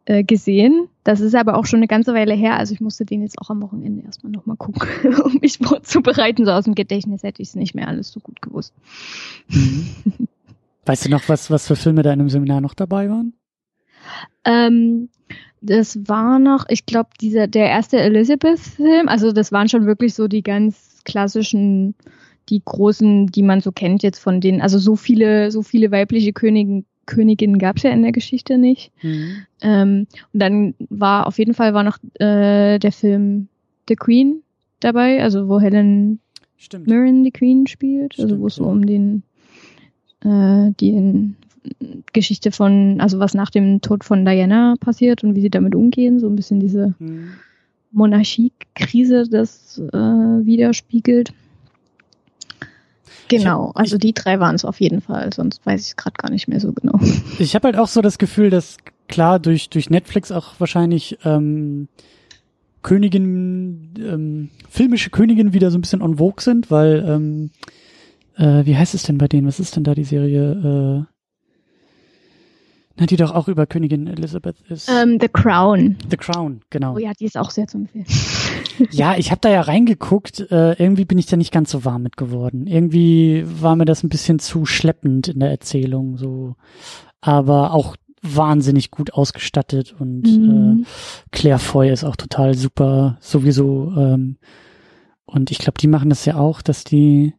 äh, 0.06 0.24
gesehen. 0.24 0.88
Das 1.04 1.20
ist 1.20 1.36
aber 1.36 1.56
auch 1.56 1.66
schon 1.66 1.78
eine 1.78 1.88
ganze 1.88 2.14
Weile 2.14 2.34
her, 2.34 2.58
also 2.58 2.74
ich 2.74 2.82
musste 2.82 3.06
den 3.06 3.22
jetzt 3.22 3.40
auch 3.40 3.50
am 3.50 3.62
Wochenende 3.62 4.04
erstmal 4.04 4.32
nochmal 4.32 4.58
gucken, 4.58 5.16
um 5.24 5.38
mich 5.42 5.60
vorzubereiten. 5.60 6.46
So 6.46 6.52
aus 6.52 6.66
dem 6.66 6.76
Gedächtnis 6.76 7.24
hätte 7.24 7.42
ich 7.42 7.50
es 7.50 7.56
nicht 7.56 7.76
mehr 7.76 7.88
alles 7.88 8.12
so 8.12 8.20
gut 8.20 8.42
gewusst. 8.42 8.74
Mhm. 9.48 9.88
Weißt 10.86 11.06
du 11.06 11.10
noch, 11.10 11.30
was, 11.30 11.52
was 11.52 11.68
für 11.68 11.76
Filme 11.76 12.02
da 12.02 12.12
in 12.12 12.20
einem 12.20 12.30
Seminar 12.30 12.60
noch 12.60 12.74
dabei 12.74 13.10
waren? 13.10 13.34
Ähm, 14.44 15.10
das 15.62 16.08
war 16.08 16.40
noch, 16.40 16.66
ich 16.70 16.86
glaube, 16.86 17.10
dieser 17.22 17.48
der 17.48 17.70
erste 17.70 18.00
Elizabeth-Film. 18.00 19.08
Also 19.08 19.32
das 19.32 19.52
waren 19.52 19.70
schon 19.70 19.86
wirklich 19.86 20.16
so 20.16 20.28
die 20.28 20.42
ganz 20.42 21.02
klassischen, 21.06 21.96
die 22.50 22.62
großen, 22.64 23.28
die 23.28 23.44
man 23.44 23.62
so 23.62 23.72
kennt 23.72 24.04
jetzt 24.04 24.20
von 24.20 24.42
denen. 24.42 24.62
Also 24.62 24.80
so 24.80 24.96
viele, 24.96 25.52
so 25.52 25.62
viele 25.62 25.92
weibliche 25.92 26.34
Königen, 26.34 26.86
Königinnen 27.06 27.60
gab 27.60 27.78
es 27.78 27.84
ja 27.84 27.92
in 27.92 28.02
der 28.02 28.12
Geschichte 28.12 28.58
nicht. 28.58 28.92
Mhm. 29.04 29.46
Ähm, 29.62 30.08
und 30.34 30.40
dann 30.40 30.74
war 30.90 31.28
auf 31.28 31.38
jeden 31.38 31.54
Fall 31.54 31.74
war 31.74 31.84
noch 31.84 32.00
äh, 32.16 32.80
der 32.80 32.92
Film 32.92 33.48
The 33.88 33.96
Queen 33.96 34.42
dabei, 34.80 35.22
also 35.22 35.48
wo 35.48 35.60
Helen 35.60 36.20
Stimmt. 36.58 36.88
Mirren 36.88 37.24
die 37.24 37.32
Queen 37.32 37.68
spielt, 37.68 38.20
also 38.20 38.40
wo 38.40 38.48
es 38.48 38.56
so 38.56 38.66
um 38.66 38.86
den 38.86 39.24
äh, 40.24 40.72
den 40.80 41.36
Geschichte 42.14 42.52
von, 42.52 43.00
also 43.00 43.20
was 43.20 43.34
nach 43.34 43.50
dem 43.50 43.82
Tod 43.82 44.04
von 44.04 44.26
Diana 44.26 44.76
passiert 44.80 45.24
und 45.24 45.36
wie 45.36 45.42
sie 45.42 45.50
damit 45.50 45.76
umgehen, 45.76 46.20
so 46.20 46.28
ein 46.28 46.36
bisschen 46.36 46.60
diese 46.60 46.96
mhm. 47.00 47.34
Monarchiekrise 47.92 49.24
das 49.30 49.80
äh, 49.80 49.98
widerspiegelt. 49.98 51.34
Genau, 53.28 53.72
also 53.76 53.98
die 53.98 54.14
drei 54.14 54.40
waren 54.40 54.56
es 54.56 54.66
auf 54.66 54.82
jeden 54.82 55.00
Fall, 55.00 55.32
sonst 55.34 55.66
weiß 55.66 55.82
ich 55.82 55.88
es 55.90 55.96
gerade 55.96 56.16
gar 56.18 56.30
nicht 56.30 56.48
mehr 56.48 56.60
so 56.60 56.74
genau. 56.74 57.00
Ich 57.40 57.56
habe 57.56 57.68
halt 57.68 57.78
auch 57.78 57.88
so 57.88 58.02
das 58.02 58.18
Gefühl, 58.18 58.50
dass 58.50 58.78
klar 59.08 59.40
durch, 59.40 59.70
durch 59.70 59.90
Netflix 59.90 60.32
auch 60.32 60.60
wahrscheinlich 60.60 61.18
ähm, 61.24 61.88
Königin, 62.82 63.94
ähm, 63.98 64.50
filmische 64.70 65.12
Königinnen 65.12 65.54
wieder 65.54 65.72
so 65.72 65.78
ein 65.78 65.82
bisschen 65.82 66.02
on 66.02 66.18
vogue 66.18 66.42
sind, 66.42 66.72
weil 66.72 67.06
ähm, 67.08 67.52
äh, 68.36 68.66
wie 68.66 68.76
heißt 68.76 68.96
es 68.96 69.04
denn 69.04 69.18
bei 69.18 69.28
denen? 69.28 69.48
Was 69.48 69.60
ist 69.60 69.76
denn 69.76 69.84
da 69.84 69.94
die 69.94 70.04
Serie? 70.04 71.08
Äh, 72.96 73.02
na, 73.02 73.06
die 73.06 73.16
doch 73.16 73.32
auch 73.32 73.48
über 73.48 73.66
Königin 73.66 74.08
Elizabeth 74.08 74.62
ist. 74.70 74.90
Um, 74.90 74.96
ähm, 74.96 75.18
The 75.20 75.28
Crown. 75.28 75.98
The 76.10 76.18
Crown, 76.18 76.62
genau. 76.70 76.96
Oh 76.96 77.00
ja, 77.00 77.12
die 77.20 77.26
ist 77.26 77.38
auch 77.38 77.50
sehr 77.50 77.68
zu 77.68 77.78
empfehlen. 77.78 78.06
ja, 78.92 79.18
ich 79.18 79.32
habe 79.32 79.42
da 79.42 79.50
ja 79.50 79.62
reingeguckt. 79.62 80.52
Äh, 80.52 80.74
irgendwie 80.74 81.06
bin 81.06 81.18
ich 81.18 81.26
da 81.26 81.38
nicht 81.38 81.52
ganz 81.52 81.72
so 81.72 81.86
warm 81.86 82.04
mit 82.04 82.18
geworden. 82.18 82.68
Irgendwie 82.68 83.46
war 83.46 83.76
mir 83.76 83.86
das 83.86 84.04
ein 84.04 84.10
bisschen 84.10 84.40
zu 84.40 84.66
schleppend 84.66 85.28
in 85.30 85.40
der 85.40 85.52
Erzählung. 85.52 86.18
So, 86.18 86.56
aber 87.22 87.74
auch 87.74 87.96
wahnsinnig 88.22 88.92
gut 88.92 89.14
ausgestattet 89.14 89.96
und 89.98 90.24
mhm. 90.24 90.86
äh, 90.86 90.86
Claire 91.32 91.60
Foy 91.60 91.90
ist 91.90 92.04
auch 92.04 92.16
total 92.16 92.54
super 92.56 93.18
sowieso. 93.20 93.92
Ähm, 93.98 94.38
und 95.26 95.50
ich 95.50 95.58
glaube, 95.58 95.80
die 95.80 95.88
machen 95.88 96.10
das 96.10 96.26
ja 96.26 96.36
auch, 96.36 96.62
dass 96.62 96.84
die, 96.84 97.34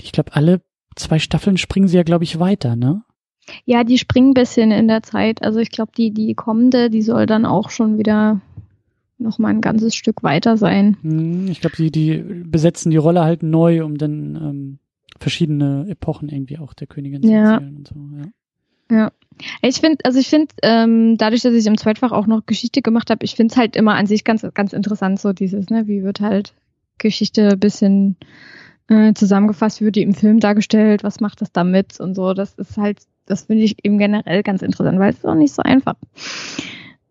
ich 0.00 0.12
glaube, 0.12 0.34
alle 0.34 0.60
zwei 0.94 1.18
Staffeln 1.18 1.56
springen 1.56 1.88
sie 1.88 1.96
ja, 1.96 2.04
glaube 2.04 2.24
ich, 2.24 2.38
weiter, 2.38 2.76
ne? 2.76 3.02
Ja, 3.64 3.84
die 3.84 3.98
springen 3.98 4.30
ein 4.30 4.34
bisschen 4.34 4.70
in 4.70 4.88
der 4.88 5.02
Zeit. 5.02 5.42
Also 5.42 5.58
ich 5.58 5.70
glaube, 5.70 5.92
die, 5.96 6.10
die 6.10 6.34
kommende, 6.34 6.90
die 6.90 7.02
soll 7.02 7.26
dann 7.26 7.46
auch 7.46 7.70
schon 7.70 7.98
wieder 7.98 8.40
noch 9.18 9.38
mal 9.38 9.48
ein 9.48 9.60
ganzes 9.60 9.94
Stück 9.94 10.22
weiter 10.22 10.56
sein. 10.56 10.96
Hm, 11.02 11.48
ich 11.48 11.60
glaube, 11.60 11.76
die, 11.76 11.90
die 11.90 12.16
besetzen 12.18 12.90
die 12.90 12.96
Rolle 12.96 13.22
halt 13.22 13.42
neu, 13.42 13.84
um 13.84 13.96
dann 13.98 14.36
ähm, 14.36 14.78
verschiedene 15.18 15.86
Epochen 15.88 16.28
irgendwie 16.28 16.58
auch 16.58 16.74
der 16.74 16.86
Königin 16.86 17.22
zu 17.22 17.30
ja. 17.30 17.54
erzählen 17.54 17.76
und 17.76 17.88
so, 17.88 17.94
ja. 18.18 18.24
Ja. 18.90 19.12
Ich 19.62 19.80
finde, 19.80 20.04
also 20.04 20.18
ich 20.18 20.28
finde, 20.28 20.54
ähm, 20.62 21.16
dadurch, 21.16 21.42
dass 21.42 21.54
ich 21.54 21.66
im 21.66 21.78
Zweitfach 21.78 22.12
auch 22.12 22.26
noch 22.26 22.46
Geschichte 22.46 22.82
gemacht 22.82 23.10
habe, 23.10 23.24
ich 23.24 23.34
finde 23.34 23.52
es 23.52 23.58
halt 23.58 23.76
immer 23.76 23.94
an 23.94 24.06
sich 24.06 24.24
ganz, 24.24 24.46
ganz 24.54 24.72
interessant, 24.72 25.18
so 25.18 25.32
dieses, 25.32 25.70
ne, 25.70 25.88
wie 25.88 26.04
wird 26.04 26.20
halt 26.20 26.54
Geschichte 26.98 27.48
ein 27.48 27.58
bisschen 27.58 28.16
äh, 28.88 29.14
zusammengefasst, 29.14 29.80
wie 29.80 29.86
wird 29.86 29.96
die 29.96 30.02
im 30.02 30.14
Film 30.14 30.40
dargestellt, 30.40 31.04
was 31.04 31.20
macht 31.20 31.40
das 31.40 31.52
damit 31.52 32.00
und 32.00 32.14
so. 32.14 32.34
Das 32.34 32.54
ist 32.54 32.76
halt, 32.76 32.98
das 33.26 33.44
finde 33.44 33.64
ich 33.64 33.84
eben 33.84 33.98
generell 33.98 34.42
ganz 34.42 34.62
interessant, 34.62 34.98
weil 34.98 35.10
es 35.10 35.18
ist 35.18 35.26
auch 35.26 35.34
nicht 35.34 35.54
so 35.54 35.62
einfach. 35.62 35.94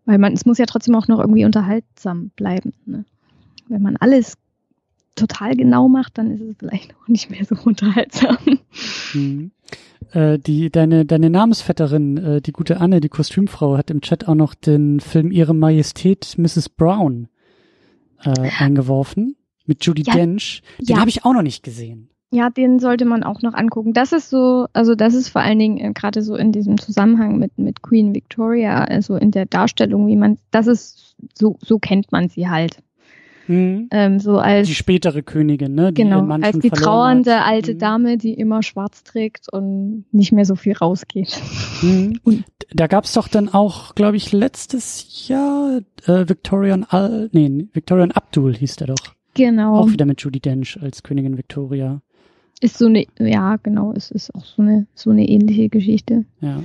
Weil 0.04 0.18
man, 0.18 0.34
es 0.34 0.44
muss 0.44 0.58
ja 0.58 0.66
trotzdem 0.66 0.94
auch 0.94 1.08
noch 1.08 1.18
irgendwie 1.18 1.44
unterhaltsam 1.44 2.30
bleiben. 2.36 2.72
Ne? 2.86 3.04
Wenn 3.68 3.82
man 3.82 3.96
alles 3.96 4.36
total 5.16 5.56
genau 5.56 5.88
macht, 5.88 6.18
dann 6.18 6.30
ist 6.30 6.40
es 6.40 6.56
vielleicht 6.58 6.94
auch 7.02 7.08
nicht 7.08 7.30
mehr 7.30 7.44
so 7.44 7.56
unterhaltsam. 7.64 8.38
Mhm. 9.14 9.50
Äh, 10.12 10.38
die, 10.38 10.70
deine, 10.70 11.04
deine 11.04 11.30
Namensvetterin, 11.30 12.16
äh, 12.18 12.40
die 12.40 12.52
gute 12.52 12.80
Anne, 12.80 13.00
die 13.00 13.08
Kostümfrau, 13.08 13.76
hat 13.76 13.90
im 13.90 14.00
Chat 14.00 14.28
auch 14.28 14.34
noch 14.34 14.54
den 14.54 15.00
Film 15.00 15.32
Ihre 15.32 15.54
Majestät 15.54 16.34
Mrs. 16.36 16.68
Brown 16.68 17.28
äh, 18.22 18.48
eingeworfen 18.58 19.36
mit 19.66 19.84
Judy 19.84 20.02
ja, 20.06 20.14
Dench. 20.14 20.62
Den 20.78 20.96
ja. 20.96 21.00
habe 21.00 21.10
ich 21.10 21.24
auch 21.24 21.32
noch 21.32 21.42
nicht 21.42 21.62
gesehen. 21.62 22.10
Ja, 22.30 22.50
den 22.50 22.80
sollte 22.80 23.04
man 23.04 23.22
auch 23.22 23.42
noch 23.42 23.54
angucken. 23.54 23.92
Das 23.92 24.10
ist 24.10 24.28
so, 24.28 24.66
also 24.72 24.96
das 24.96 25.14
ist 25.14 25.28
vor 25.28 25.42
allen 25.42 25.58
Dingen 25.58 25.78
äh, 25.78 25.92
gerade 25.92 26.20
so 26.20 26.34
in 26.34 26.50
diesem 26.50 26.78
Zusammenhang 26.78 27.38
mit, 27.38 27.58
mit 27.58 27.82
Queen 27.82 28.12
Victoria, 28.12 28.82
also 28.82 29.14
in 29.14 29.30
der 29.30 29.46
Darstellung, 29.46 30.08
wie 30.08 30.16
man, 30.16 30.38
das 30.50 30.66
ist, 30.66 31.14
so, 31.34 31.56
so 31.60 31.78
kennt 31.78 32.10
man 32.10 32.28
sie 32.28 32.48
halt. 32.48 32.78
Mhm. 33.46 33.88
Ähm, 33.90 34.18
so 34.18 34.38
als 34.38 34.66
die 34.66 34.74
spätere 34.74 35.22
Königin, 35.22 35.74
ne? 35.74 35.92
Die 35.92 36.02
genau, 36.02 36.26
als 36.26 36.58
die 36.58 36.70
trauernde 36.70 37.40
hat. 37.40 37.46
alte 37.46 37.74
mhm. 37.74 37.78
Dame, 37.78 38.18
die 38.18 38.34
immer 38.34 38.62
schwarz 38.62 39.04
trägt 39.04 39.52
und 39.52 40.04
nicht 40.12 40.32
mehr 40.32 40.44
so 40.44 40.56
viel 40.56 40.72
rausgeht. 40.72 41.40
Mhm. 41.82 42.18
Und 42.24 42.44
da 42.72 42.86
gab's 42.86 43.12
doch 43.12 43.28
dann 43.28 43.48
auch, 43.48 43.94
glaube 43.94 44.16
ich, 44.16 44.32
letztes 44.32 45.28
Jahr 45.28 45.82
äh, 46.06 46.28
Victorian 46.28 46.84
Al, 46.84 47.28
nee, 47.32 47.68
Victorian 47.72 48.10
Abdul 48.10 48.56
hieß 48.56 48.76
der 48.76 48.88
doch. 48.88 49.14
Genau. 49.34 49.76
Auch 49.76 49.90
wieder 49.90 50.06
mit 50.06 50.20
Judy 50.20 50.40
Dench 50.40 50.78
als 50.80 51.02
Königin 51.02 51.36
Victoria. 51.36 52.00
Ist 52.60 52.78
so 52.78 52.86
eine, 52.86 53.04
ja, 53.18 53.56
genau, 53.56 53.92
es 53.92 54.10
ist 54.10 54.34
auch 54.34 54.44
so 54.44 54.62
eine, 54.62 54.86
so 54.94 55.10
eine 55.10 55.28
ähnliche 55.28 55.68
Geschichte. 55.68 56.24
Ja. 56.40 56.62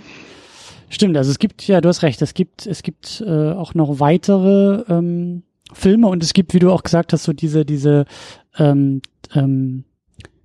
Stimmt, 0.90 1.18
also 1.18 1.30
es 1.30 1.40
gibt, 1.40 1.68
ja, 1.68 1.82
du 1.82 1.90
hast 1.90 2.04
recht, 2.04 2.22
es 2.22 2.34
gibt, 2.34 2.66
es 2.66 2.84
gibt 2.84 3.24
äh, 3.26 3.52
auch 3.52 3.74
noch 3.74 4.00
weitere 4.00 4.84
ähm, 4.88 5.44
Filme 5.72 6.08
und 6.08 6.24
es 6.24 6.34
gibt, 6.34 6.54
wie 6.54 6.60
du 6.60 6.72
auch 6.72 6.84
gesagt 6.84 7.14
hast, 7.14 7.24
so 7.24 7.34
diese, 7.34 7.64
diese, 7.66 8.06
ähm, 8.58 9.02
ähm, 9.34 9.84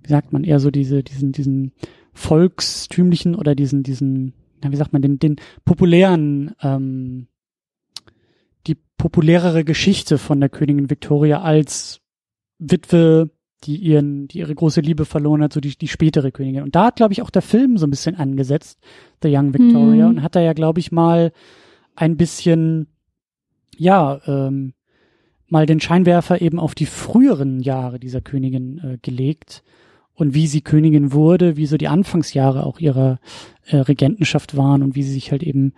wie 0.02 0.10
sagt 0.10 0.32
man, 0.32 0.44
eher 0.44 0.60
so 0.60 0.70
diese, 0.70 1.02
diesen, 1.02 1.32
diesen 1.32 1.72
volkstümlichen 2.12 3.34
oder 3.34 3.54
diesen, 3.54 3.82
diesen, 3.82 4.34
ja, 4.62 4.70
wie 4.70 4.76
sagt 4.76 4.92
man, 4.92 5.02
den, 5.02 5.18
den 5.18 5.36
populären, 5.64 6.54
ähm, 6.62 7.26
die 8.66 8.76
populärere 8.98 9.64
Geschichte 9.64 10.18
von 10.18 10.40
der 10.40 10.50
Königin 10.50 10.90
Victoria 10.90 11.40
als 11.40 12.00
Witwe, 12.70 13.30
die 13.64 13.76
ihren, 13.76 14.28
die 14.28 14.38
ihre 14.38 14.54
große 14.54 14.80
Liebe 14.80 15.04
verloren 15.04 15.42
hat, 15.42 15.52
so 15.52 15.60
die, 15.60 15.76
die 15.76 15.88
spätere 15.88 16.30
Königin. 16.30 16.62
Und 16.62 16.74
da 16.74 16.86
hat, 16.86 16.96
glaube 16.96 17.12
ich, 17.12 17.22
auch 17.22 17.30
der 17.30 17.42
Film 17.42 17.78
so 17.78 17.86
ein 17.86 17.90
bisschen 17.90 18.16
angesetzt, 18.16 18.78
The 19.22 19.34
Young 19.34 19.54
Victoria, 19.54 20.04
mhm. 20.04 20.16
und 20.16 20.22
hat 20.22 20.36
da 20.36 20.40
ja, 20.40 20.52
glaube 20.52 20.80
ich, 20.80 20.92
mal 20.92 21.32
ein 21.96 22.16
bisschen, 22.16 22.88
ja, 23.76 24.20
ähm, 24.26 24.74
mal 25.48 25.66
den 25.66 25.80
Scheinwerfer 25.80 26.42
eben 26.42 26.58
auf 26.58 26.74
die 26.74 26.86
früheren 26.86 27.60
Jahre 27.60 27.98
dieser 27.98 28.20
Königin 28.20 28.78
äh, 28.78 28.98
gelegt 29.00 29.62
und 30.14 30.34
wie 30.34 30.46
sie 30.46 30.62
Königin 30.62 31.12
wurde, 31.12 31.56
wie 31.56 31.66
so 31.66 31.76
die 31.76 31.88
Anfangsjahre 31.88 32.64
auch 32.64 32.78
ihrer 32.78 33.18
äh, 33.66 33.76
Regentenschaft 33.76 34.56
waren 34.56 34.82
und 34.82 34.94
wie 34.94 35.02
sie 35.02 35.12
sich 35.12 35.30
halt 35.30 35.42
eben 35.42 35.74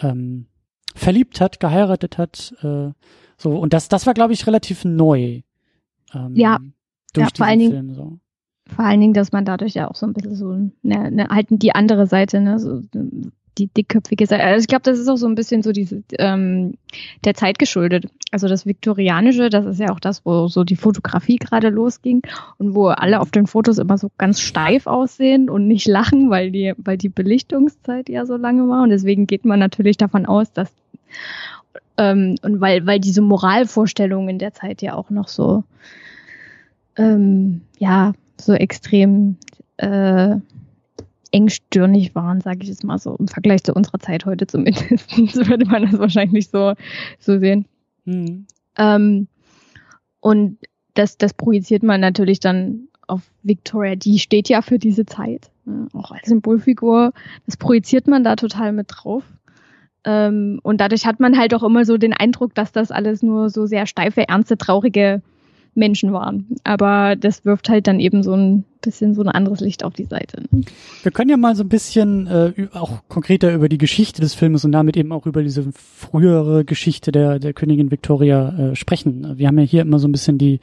ähm, 0.00 0.46
verliebt 0.94 1.40
hat, 1.40 1.60
geheiratet 1.60 2.18
hat. 2.18 2.54
Äh, 2.62 2.90
so 3.36 3.56
und 3.56 3.72
das, 3.72 3.88
das 3.88 4.06
war 4.06 4.14
glaube 4.14 4.32
ich 4.32 4.46
relativ 4.46 4.84
neu. 4.84 5.42
Ähm, 6.14 6.34
ja, 6.34 6.58
durch 7.12 7.28
ja, 7.28 7.36
vor 7.36 7.46
allen 7.46 7.60
Film, 7.60 7.72
Dingen. 7.72 7.94
So. 7.94 8.18
Vor 8.66 8.84
allen 8.84 9.00
Dingen, 9.00 9.14
dass 9.14 9.32
man 9.32 9.44
dadurch 9.44 9.74
ja 9.74 9.90
auch 9.90 9.94
so 9.94 10.06
ein 10.06 10.14
bisschen 10.14 10.34
so 10.34 10.52
ne, 10.82 11.10
ne, 11.10 11.28
halt 11.28 11.46
die 11.50 11.74
andere 11.74 12.06
Seite, 12.06 12.40
ne, 12.40 12.58
so 12.58 12.80
die 13.58 13.68
dickköpfige 13.68 14.26
Seite. 14.26 14.42
Also 14.42 14.62
ich 14.62 14.68
glaube, 14.68 14.82
das 14.82 14.98
ist 14.98 15.08
auch 15.08 15.16
so 15.16 15.26
ein 15.26 15.34
bisschen 15.34 15.62
so 15.62 15.72
diese 15.72 16.02
ähm, 16.18 16.74
der 17.24 17.34
Zeit 17.34 17.58
geschuldet. 17.58 18.06
Also 18.30 18.48
das 18.48 18.66
Viktorianische, 18.66 19.48
das 19.48 19.64
ist 19.66 19.80
ja 19.80 19.92
auch 19.92 20.00
das, 20.00 20.24
wo 20.24 20.48
so 20.48 20.64
die 20.64 20.76
Fotografie 20.76 21.36
gerade 21.36 21.68
losging 21.68 22.22
und 22.58 22.74
wo 22.74 22.88
alle 22.88 23.20
auf 23.20 23.30
den 23.30 23.46
Fotos 23.46 23.78
immer 23.78 23.98
so 23.98 24.10
ganz 24.18 24.40
steif 24.40 24.86
aussehen 24.86 25.48
und 25.48 25.68
nicht 25.68 25.86
lachen, 25.86 26.30
weil 26.30 26.50
die, 26.50 26.72
weil 26.78 26.98
die 26.98 27.08
Belichtungszeit 27.08 28.08
ja 28.08 28.26
so 28.26 28.36
lange 28.36 28.68
war. 28.68 28.82
Und 28.82 28.90
deswegen 28.90 29.26
geht 29.26 29.44
man 29.44 29.60
natürlich 29.60 29.96
davon 29.96 30.26
aus, 30.26 30.52
dass 30.52 30.72
ähm, 31.96 32.36
und 32.42 32.60
weil, 32.60 32.86
weil 32.86 33.00
diese 33.00 33.22
Moralvorstellungen 33.22 34.28
in 34.30 34.38
der 34.38 34.52
Zeit 34.52 34.82
ja 34.82 34.94
auch 34.94 35.10
noch 35.10 35.28
so 35.28 35.64
ähm, 36.96 37.62
ja, 37.78 38.12
so 38.40 38.52
extrem 38.52 39.36
äh, 39.76 40.36
engstirnig 41.32 42.14
waren, 42.14 42.40
sage 42.40 42.60
ich 42.62 42.68
es 42.68 42.82
mal 42.82 42.98
so, 42.98 43.16
im 43.16 43.28
Vergleich 43.28 43.64
zu 43.64 43.74
unserer 43.74 43.98
Zeit 43.98 44.24
heute 44.24 44.46
zumindest, 44.46 45.16
würde 45.48 45.66
man 45.66 45.82
das 45.82 45.98
wahrscheinlich 45.98 46.48
so, 46.48 46.74
so 47.18 47.38
sehen. 47.38 47.66
Mhm. 48.04 48.46
Ähm, 48.76 49.28
und 50.20 50.58
das, 50.94 51.18
das 51.18 51.34
projiziert 51.34 51.82
man 51.82 52.00
natürlich 52.00 52.38
dann 52.38 52.88
auf 53.06 53.22
Victoria, 53.42 53.96
die 53.96 54.18
steht 54.18 54.48
ja 54.48 54.62
für 54.62 54.78
diese 54.78 55.04
Zeit, 55.04 55.50
ne, 55.64 55.88
auch 55.92 56.12
als 56.12 56.28
Symbolfigur. 56.28 57.12
Das 57.46 57.56
projiziert 57.56 58.06
man 58.06 58.24
da 58.24 58.36
total 58.36 58.72
mit 58.72 58.86
drauf. 58.88 59.24
Ähm, 60.04 60.60
und 60.62 60.80
dadurch 60.80 61.06
hat 61.06 61.20
man 61.20 61.38
halt 61.38 61.54
auch 61.54 61.62
immer 61.62 61.84
so 61.84 61.96
den 61.96 62.12
Eindruck, 62.12 62.54
dass 62.54 62.72
das 62.72 62.90
alles 62.90 63.22
nur 63.22 63.50
so 63.50 63.66
sehr 63.66 63.86
steife, 63.86 64.28
ernste, 64.28 64.58
traurige 64.58 65.22
Menschen 65.74 66.12
waren. 66.12 66.46
Aber 66.62 67.16
das 67.16 67.44
wirft 67.44 67.68
halt 67.68 67.86
dann 67.86 68.00
eben 68.00 68.22
so 68.22 68.34
ein 68.34 68.64
bisschen 68.80 69.14
so 69.14 69.22
ein 69.22 69.28
anderes 69.28 69.60
Licht 69.60 69.82
auf 69.84 69.94
die 69.94 70.04
Seite. 70.04 70.42
Wir 71.02 71.12
können 71.12 71.30
ja 71.30 71.36
mal 71.36 71.56
so 71.56 71.64
ein 71.64 71.68
bisschen 71.68 72.26
äh, 72.26 72.68
auch 72.72 73.02
konkreter 73.08 73.52
über 73.52 73.68
die 73.68 73.78
Geschichte 73.78 74.20
des 74.20 74.34
Filmes 74.34 74.64
und 74.64 74.72
damit 74.72 74.96
eben 74.96 75.10
auch 75.12 75.26
über 75.26 75.42
diese 75.42 75.64
frühere 75.72 76.64
Geschichte 76.64 77.12
der, 77.12 77.38
der 77.38 77.54
Königin 77.54 77.90
Victoria 77.90 78.70
äh, 78.70 78.76
sprechen. 78.76 79.38
Wir 79.38 79.48
haben 79.48 79.58
ja 79.58 79.64
hier 79.64 79.82
immer 79.82 79.98
so 79.98 80.06
ein 80.06 80.12
bisschen 80.12 80.38
die 80.38 80.60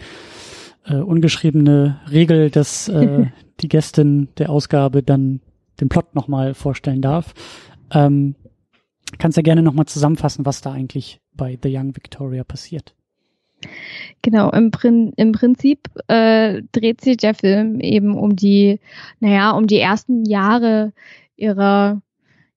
äh, 0.85 0.95
ungeschriebene 0.95 1.99
Regel, 2.11 2.49
dass 2.49 2.87
äh, 2.87 3.25
die 3.59 3.67
Gästin 3.67 4.29
der 4.37 4.49
Ausgabe 4.49 5.03
dann 5.03 5.41
den 5.79 5.89
Plot 5.89 6.15
nochmal 6.15 6.53
vorstellen 6.53 7.01
darf. 7.01 7.33
Ähm, 7.91 8.35
kannst 9.17 9.37
ja 9.37 9.43
gerne 9.43 9.61
nochmal 9.61 9.85
zusammenfassen, 9.85 10.45
was 10.45 10.61
da 10.61 10.71
eigentlich 10.71 11.19
bei 11.33 11.57
The 11.61 11.75
Young 11.75 11.95
Victoria 11.95 12.43
passiert. 12.43 12.95
Genau, 14.21 14.49
im, 14.51 14.71
Prin 14.71 15.13
im 15.17 15.33
Prinzip 15.33 15.89
äh, 16.07 16.63
dreht 16.71 17.01
sich 17.01 17.17
der 17.17 17.35
Film 17.35 17.79
eben 17.79 18.17
um 18.17 18.35
die, 18.35 18.79
naja, 19.19 19.51
um 19.51 19.67
die 19.67 19.77
ersten 19.77 20.25
Jahre 20.25 20.93
ihrer 21.35 22.01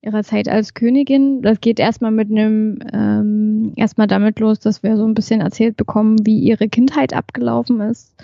ihrer 0.05 0.23
Zeit 0.23 0.49
als 0.49 0.75
Königin. 0.75 1.41
Das 1.43 1.61
geht 1.61 1.81
erstmal 1.81 2.11
mit 2.11 2.31
einem, 2.31 2.79
ähm, 2.93 3.73
erstmal 3.77 4.07
damit 4.07 4.39
los, 4.39 4.61
dass 4.61 4.83
wir 4.83 4.97
so 4.97 5.07
ein 5.07 5.15
bisschen 5.15 5.41
erzählt 5.41 5.77
bekommen, 5.77 6.19
wie 6.27 6.39
ihre 6.39 6.69
Kindheit 6.69 7.15
abgelaufen 7.15 7.81
ist, 7.81 8.15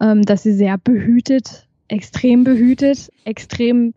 ähm, 0.00 0.22
dass 0.22 0.44
sie 0.44 0.52
sehr 0.52 0.78
behütet, 0.78 1.66
extrem 1.88 2.44
behütet, 2.44 3.10
extrem 3.24 3.94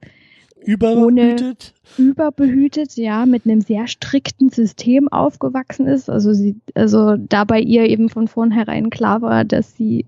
überbehütet? 0.65 1.74
Ohne, 1.98 2.10
überbehütet, 2.10 2.95
ja, 2.95 3.26
mit 3.26 3.45
einem 3.45 3.62
sehr 3.62 3.88
strikten 3.88 4.50
System 4.50 5.08
aufgewachsen 5.08 5.88
ist. 5.88 6.10
Also 6.10 6.34
sie, 6.34 6.56
also 6.76 7.15
da 7.17 7.43
bei 7.43 7.60
ihr 7.60 7.89
eben 7.89 8.10
von 8.10 8.28
vornherein 8.28 8.89
klar 8.89 9.22
war, 9.22 9.43
dass 9.45 9.76
sie 9.76 10.06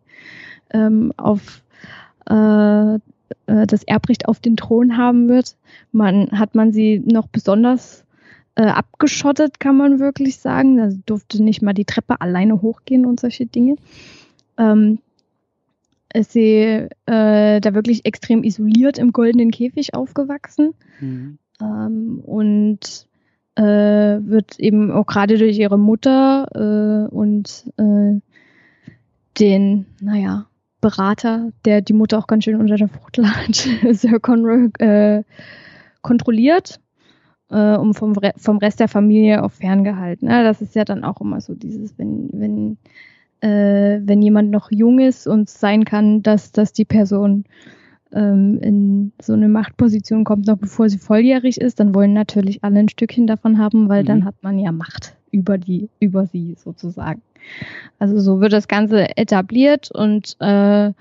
ähm, 0.72 1.14
auf 1.18 1.62
äh, 2.30 2.96
äh, 3.52 3.68
das 3.68 3.84
Erbrecht 3.84 4.28
auf 4.28 4.40
den 4.40 4.58
Thron 4.58 4.98
haben 4.98 5.28
wird. 5.30 5.56
Man 5.92 6.32
hat 6.32 6.56
man 6.56 6.72
sie 6.72 7.00
noch 7.00 7.28
besonders 7.28 8.04
äh, 8.56 8.64
abgeschottet, 8.64 9.60
kann 9.60 9.78
man 9.78 10.00
wirklich 10.00 10.38
sagen. 10.38 10.80
Also 10.80 10.98
durfte 11.06 11.42
nicht 11.44 11.62
mal 11.62 11.74
die 11.74 11.86
Treppe 11.86 12.22
alleine 12.22 12.62
hochgehen 12.62 13.06
und 13.06 13.20
solche 13.20 13.46
Dinge. 13.46 13.76
Ähm, 14.58 15.00
sie 16.20 16.88
äh, 17.06 17.62
da 17.62 17.74
wirklich 17.74 18.06
extrem 18.06 18.44
isoliert 18.44 18.98
im 18.98 19.12
goldenen 19.12 19.52
Käfig 19.52 19.94
aufgewachsen 19.94 20.74
mhm. 21.00 21.38
ähm, 21.62 22.22
und 22.24 23.08
äh, 23.56 23.64
wird 23.64 24.60
eben 24.60 24.92
auch 24.92 25.06
gerade 25.06 25.38
durch 25.38 25.58
ihre 25.58 25.78
Mutter 25.78 26.48
äh, 27.10 27.14
und 27.14 27.72
äh, 27.78 28.20
den, 29.40 29.86
naja, 30.02 30.48
Berater, 30.82 31.52
der 31.64 31.82
die 31.82 31.94
Mutter 31.94 32.18
auch 32.18 32.28
ganz 32.28 32.44
schön 32.44 32.60
unter 32.60 32.76
der 32.76 32.88
Fuchtel 32.88 33.28
hat, 33.28 33.56
Sir 33.92 34.20
Conroy, 34.20 34.70
äh, 34.80 35.24
kontrolliert 36.02 36.80
äh, 37.50 37.76
und 37.78 37.94
vom, 37.94 38.16
vom 38.38 38.58
Rest 38.58 38.80
der 38.80 38.88
Familie 38.88 39.44
auch 39.44 39.52
ferngehalten. 39.52 40.28
Ja, 40.28 40.44
das 40.44 40.62
ist 40.62 40.76
ja 40.76 40.84
dann 40.84 41.04
auch 41.04 41.22
immer 41.22 41.40
so 41.40 41.54
dieses, 41.54 41.98
wenn, 41.98 42.30
wenn 42.34 42.78
äh, 43.42 44.00
wenn 44.04 44.22
jemand 44.22 44.52
noch 44.52 44.72
jung 44.72 45.00
ist 45.00 45.28
und 45.28 45.50
sein 45.50 45.84
kann, 45.84 46.22
dass, 46.24 46.52
dass 46.52 46.74
die 46.74 46.86
Person 46.86 47.46
ähm, 48.14 48.60
in 48.62 49.12
so 49.22 49.34
eine 49.34 49.50
Machtposition 49.50 50.24
kommt, 50.24 50.48
noch 50.48 50.58
bevor 50.58 50.90
sie 50.90 50.98
volljährig 50.98 51.60
ist, 51.60 51.80
dann 51.80 51.96
wollen 51.96 52.14
natürlich 52.14 52.64
alle 52.64 52.80
ein 52.80 52.90
Stückchen 52.90 53.28
davon 53.28 53.58
haben, 53.58 53.90
weil 53.90 54.04
mhm. 54.04 54.08
dann 54.08 54.26
hat 54.26 54.36
man 54.42 54.60
ja 54.60 54.72
Macht 54.72 55.16
über 55.32 55.58
die, 55.58 55.90
über 56.00 56.26
sie 56.28 56.56
sozusagen. 56.58 57.22
Also 58.00 58.20
so 58.20 58.40
wird 58.42 58.54
das 58.54 58.68
Ganze 58.68 59.18
etabliert 59.18 59.90
und 59.92 60.36
äh, 60.40 60.92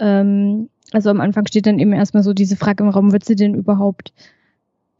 ähm, 0.00 0.68
also 0.92 1.10
am 1.10 1.20
Anfang 1.20 1.46
steht 1.46 1.66
dann 1.66 1.78
eben 1.78 1.92
erstmal 1.92 2.22
so 2.22 2.32
diese 2.32 2.56
Frage 2.56 2.82
im 2.82 2.90
Raum, 2.90 3.12
wird 3.12 3.24
sie 3.24 3.36
denn 3.36 3.54
überhaupt, 3.54 4.12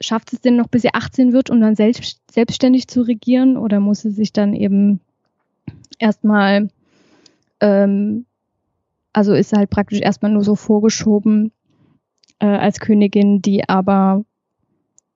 schafft 0.00 0.32
es 0.32 0.40
denn 0.40 0.56
noch, 0.56 0.68
bis 0.68 0.82
sie 0.82 0.94
18 0.94 1.32
wird, 1.32 1.50
um 1.50 1.60
dann 1.60 1.74
selbst, 1.74 2.20
selbstständig 2.30 2.88
zu 2.88 3.02
regieren 3.02 3.56
oder 3.56 3.80
muss 3.80 4.02
sie 4.02 4.10
sich 4.10 4.32
dann 4.32 4.54
eben 4.54 5.00
erstmal 5.98 6.68
ähm, 7.60 8.26
also 9.12 9.34
ist 9.34 9.52
halt 9.52 9.70
praktisch 9.70 10.00
erstmal 10.00 10.32
nur 10.32 10.44
so 10.44 10.54
vorgeschoben 10.54 11.52
äh, 12.38 12.46
als 12.46 12.80
Königin, 12.80 13.42
die 13.42 13.68
aber 13.68 14.24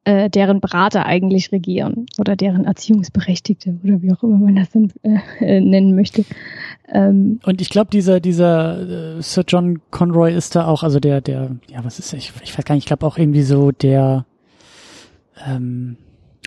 äh, 0.05 0.29
deren 0.29 0.61
Berater 0.61 1.07
eigentlich 1.07 1.53
regieren 1.53 2.07
oder 2.18 2.35
deren 2.35 2.64
Erziehungsberechtigte 2.64 3.79
oder 3.85 4.03
wie 4.03 4.12
auch 4.12 4.23
immer 4.25 4.38
man 4.38 4.57
das 4.57 4.71
dann 4.71 4.92
äh, 5.03 5.18
äh 5.40 5.61
nennen 5.61 5.95
möchte. 5.95 6.25
Ähm, 6.88 7.38
und 7.45 7.61
ich 7.61 7.71
glaube, 7.71 7.90
dieser 7.90 8.18
dieser 8.18 9.18
äh, 9.18 9.23
Sir 9.23 9.45
John 9.47 9.81
Conroy 9.90 10.35
ist 10.35 10.57
da 10.57 10.66
auch, 10.66 10.83
also 10.83 10.99
der 10.99 11.21
der 11.21 11.57
ja 11.68 11.85
was 11.85 12.01
ist 12.01 12.12
ich 12.14 12.33
ich 12.42 12.59
weiß 12.59 12.64
gar 12.64 12.75
nicht, 12.75 12.85
ich 12.85 12.88
glaube 12.88 13.07
auch 13.07 13.18
irgendwie 13.18 13.42
so 13.42 13.71
der 13.71 14.27
ähm, 15.47 15.97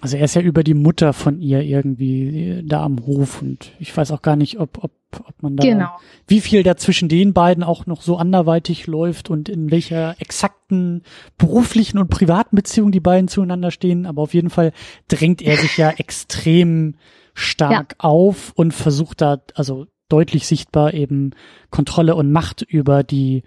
also 0.06 0.18
er 0.18 0.26
ist 0.26 0.36
ja 0.36 0.44
über 0.44 0.63
die 0.63 0.76
Mutter 0.76 1.13
von 1.13 1.41
ihr 1.41 1.63
irgendwie 1.63 2.62
da 2.63 2.84
am 2.84 3.08
Hof 3.08 3.41
und 3.41 3.72
ich 3.80 3.98
weiß 3.98 4.12
auch 4.12 4.22
gar 4.22 4.36
nicht, 4.36 4.60
ob, 4.60 4.84
ob, 4.84 4.91
ob 5.18 5.41
man 5.41 5.58
da, 5.58 5.63
genau. 5.63 5.89
wie 6.28 6.41
viel 6.41 6.62
da 6.62 6.78
zwischen 6.78 7.10
den 7.10 7.34
beiden 7.34 7.63
auch 7.63 7.88
noch 7.88 8.04
so 8.04 8.15
anderweitig 8.15 8.86
läuft 8.86 9.32
und 9.32 9.50
in 9.50 9.72
welcher 9.72 10.22
exakten 10.22 11.02
beruflichen 11.39 11.98
und 11.98 12.12
privaten 12.12 12.56
Beziehung 12.56 12.91
die 12.91 13.00
beiden 13.00 13.28
zueinander 13.28 13.72
stehen. 13.72 14.06
Aber 14.06 14.22
auf 14.22 14.36
jeden 14.36 14.52
Fall 14.52 14.74
drängt 15.08 15.41
er 15.41 15.58
sich 15.58 15.76
ja 15.76 15.89
extrem 15.89 16.98
stark 17.34 17.94
ja. 17.94 18.08
auf 18.08 18.54
und 18.56 18.76
versucht 18.76 19.22
da, 19.22 19.41
also 19.56 19.88
deutlich 20.08 20.46
sichtbar 20.46 20.94
eben 20.94 21.32
Kontrolle 21.72 22.13
und 22.13 22.32
Macht 22.32 22.62
über 22.62 23.02
die 23.02 23.41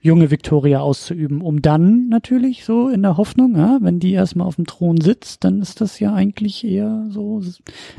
junge 0.00 0.30
Victoria 0.30 0.80
auszuüben, 0.80 1.40
um 1.40 1.62
dann 1.62 2.08
natürlich 2.08 2.64
so 2.64 2.88
in 2.88 3.02
der 3.02 3.16
Hoffnung, 3.16 3.56
ja, 3.56 3.78
wenn 3.80 4.00
die 4.00 4.12
erstmal 4.12 4.46
auf 4.46 4.56
dem 4.56 4.66
Thron 4.66 5.00
sitzt, 5.00 5.44
dann 5.44 5.60
ist 5.60 5.80
das 5.80 5.98
ja 5.98 6.14
eigentlich 6.14 6.64
eher 6.64 7.06
so 7.10 7.42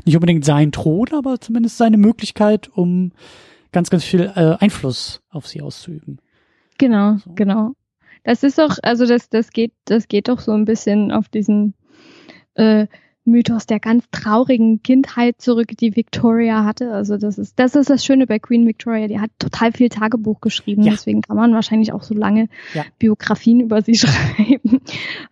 nicht 0.04 0.16
unbedingt 0.16 0.44
sein 0.44 0.72
Thron, 0.72 1.08
aber 1.12 1.40
zumindest 1.40 1.76
seine 1.76 1.98
Möglichkeit, 1.98 2.70
um 2.74 3.12
ganz, 3.72 3.90
ganz 3.90 4.04
viel 4.04 4.32
äh, 4.34 4.56
Einfluss 4.58 5.22
auf 5.30 5.46
sie 5.46 5.60
auszuüben. 5.60 6.20
Genau, 6.78 7.18
so. 7.18 7.32
genau. 7.34 7.72
Das 8.24 8.42
ist 8.42 8.58
doch, 8.58 8.78
also 8.82 9.06
das, 9.06 9.28
das 9.28 9.50
geht, 9.50 9.72
das 9.84 10.08
geht 10.08 10.28
doch 10.28 10.40
so 10.40 10.52
ein 10.52 10.64
bisschen 10.64 11.12
auf 11.12 11.28
diesen 11.28 11.74
äh, 12.54 12.86
Mythos 13.24 13.66
der 13.66 13.80
ganz 13.80 14.04
traurigen 14.10 14.82
Kindheit 14.82 15.40
zurück, 15.40 15.68
die 15.78 15.94
Victoria 15.94 16.64
hatte. 16.64 16.92
Also 16.92 17.16
das 17.16 17.38
ist, 17.38 17.58
das 17.58 17.74
ist 17.74 17.90
das 17.90 18.04
Schöne 18.04 18.26
bei 18.26 18.38
Queen 18.38 18.66
Victoria. 18.66 19.08
Die 19.08 19.20
hat 19.20 19.30
total 19.38 19.72
viel 19.72 19.88
Tagebuch 19.88 20.40
geschrieben. 20.40 20.82
Ja. 20.82 20.92
Deswegen 20.92 21.20
kann 21.20 21.36
man 21.36 21.52
wahrscheinlich 21.52 21.92
auch 21.92 22.02
so 22.02 22.14
lange 22.14 22.48
ja. 22.74 22.84
Biografien 22.98 23.60
über 23.60 23.82
sie 23.82 23.94
schreiben. 23.96 24.80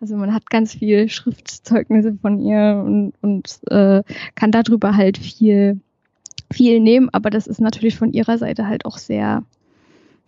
Also 0.00 0.16
man 0.16 0.34
hat 0.34 0.50
ganz 0.50 0.74
viel 0.74 1.08
Schriftzeugnisse 1.08 2.18
von 2.20 2.40
ihr 2.40 2.82
und, 2.84 3.14
und 3.22 3.60
äh, 3.70 4.02
kann 4.34 4.52
darüber 4.52 4.96
halt 4.96 5.16
viel, 5.16 5.80
viel 6.50 6.80
nehmen. 6.80 7.08
Aber 7.10 7.30
das 7.30 7.46
ist 7.46 7.60
natürlich 7.60 7.96
von 7.96 8.12
ihrer 8.12 8.38
Seite 8.38 8.66
halt 8.66 8.84
auch 8.84 8.98
sehr 8.98 9.44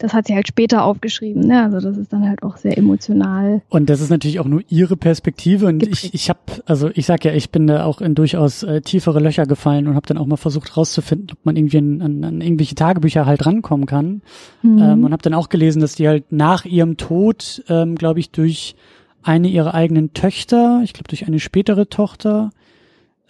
das 0.00 0.14
hat 0.14 0.26
sie 0.26 0.34
halt 0.34 0.48
später 0.48 0.84
aufgeschrieben. 0.84 1.46
Ne? 1.46 1.62
Also 1.62 1.78
das 1.78 1.98
ist 1.98 2.12
dann 2.12 2.26
halt 2.26 2.42
auch 2.42 2.56
sehr 2.56 2.76
emotional. 2.78 3.60
Und 3.68 3.90
das 3.90 4.00
ist 4.00 4.08
natürlich 4.08 4.40
auch 4.40 4.46
nur 4.46 4.62
ihre 4.68 4.96
Perspektive. 4.96 5.66
Und 5.66 5.80
geprägt. 5.80 6.04
ich, 6.04 6.14
ich 6.14 6.28
habe, 6.30 6.40
also 6.64 6.90
ich 6.94 7.04
sag 7.04 7.24
ja, 7.24 7.32
ich 7.32 7.50
bin 7.50 7.66
da 7.66 7.84
auch 7.84 8.00
in 8.00 8.14
durchaus 8.14 8.62
äh, 8.62 8.80
tiefere 8.80 9.20
Löcher 9.20 9.44
gefallen 9.44 9.86
und 9.86 9.94
habe 9.94 10.06
dann 10.06 10.16
auch 10.16 10.26
mal 10.26 10.36
versucht 10.36 10.76
rauszufinden, 10.76 11.28
ob 11.32 11.44
man 11.44 11.56
irgendwie 11.56 11.78
an, 11.78 12.00
an, 12.00 12.24
an 12.24 12.40
irgendwelche 12.40 12.74
Tagebücher 12.74 13.26
halt 13.26 13.44
rankommen 13.44 13.84
kann. 13.84 14.22
Mhm. 14.62 14.78
Ähm, 14.78 15.04
und 15.04 15.12
habe 15.12 15.22
dann 15.22 15.34
auch 15.34 15.50
gelesen, 15.50 15.80
dass 15.80 15.94
die 15.94 16.08
halt 16.08 16.32
nach 16.32 16.64
ihrem 16.64 16.96
Tod, 16.96 17.62
ähm, 17.68 17.94
glaube 17.96 18.20
ich, 18.20 18.30
durch 18.30 18.76
eine 19.22 19.48
ihrer 19.48 19.74
eigenen 19.74 20.14
Töchter, 20.14 20.80
ich 20.82 20.94
glaube 20.94 21.08
durch 21.08 21.26
eine 21.26 21.40
spätere 21.40 21.90
Tochter, 21.90 22.50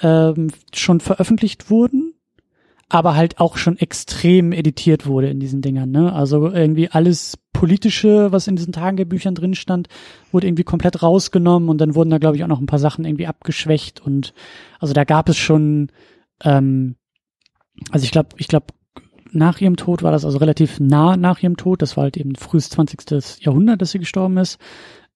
ähm, 0.01 0.53
schon 0.73 1.01
veröffentlicht 1.01 1.69
wurden 1.69 2.10
aber 2.91 3.15
halt 3.15 3.41
auch 3.41 3.57
schon 3.57 3.79
extrem 3.79 4.53
editiert 4.53 5.07
wurde 5.07 5.31
in 5.31 5.41
diesen 5.41 5.63
Dingern. 5.63 5.91
Ne? 5.91 6.13
Also 6.13 6.51
irgendwie 6.51 6.91
alles 6.91 7.39
politische, 7.53 8.33
was 8.33 8.49
in 8.49 8.57
diesen 8.57 8.73
Tagebüchern 8.73 9.35
drin 9.35 9.55
stand, 9.55 9.89
wurde 10.33 10.49
irgendwie 10.49 10.65
komplett 10.65 11.03
rausgenommen 11.03 11.69
und 11.69 11.81
dann 11.81 11.95
wurden 11.95 12.11
da 12.11 12.19
glaube 12.19 12.37
ich 12.37 12.45
auch 12.45 12.49
noch 12.49 12.61
ein 12.61 12.67
paar 12.67 12.79
Sachen 12.79 13.05
irgendwie 13.05 13.29
abgeschwächt 13.29 14.01
und 14.01 14.35
also 14.81 14.93
da 14.93 15.05
gab 15.05 15.29
es 15.29 15.37
schon, 15.37 15.91
ähm, 16.43 16.97
also 17.91 18.05
ich 18.05 18.11
glaube, 18.11 18.31
ich 18.39 18.49
glaube 18.49 18.67
nach 19.33 19.61
ihrem 19.61 19.77
Tod 19.77 20.03
war 20.03 20.11
das 20.11 20.25
also 20.25 20.39
relativ 20.39 20.81
nah 20.81 21.17
nach 21.17 21.41
ihrem 21.43 21.57
Tod. 21.57 21.83
Das 21.83 21.97
war 21.97 22.03
halt 22.03 22.17
eben 22.17 22.35
frühes 22.35 22.71
20. 22.71 23.45
Jahrhundert, 23.45 23.81
dass 23.81 23.93
sie 23.93 24.01
gestorben 24.01 24.37
ist. 24.39 24.59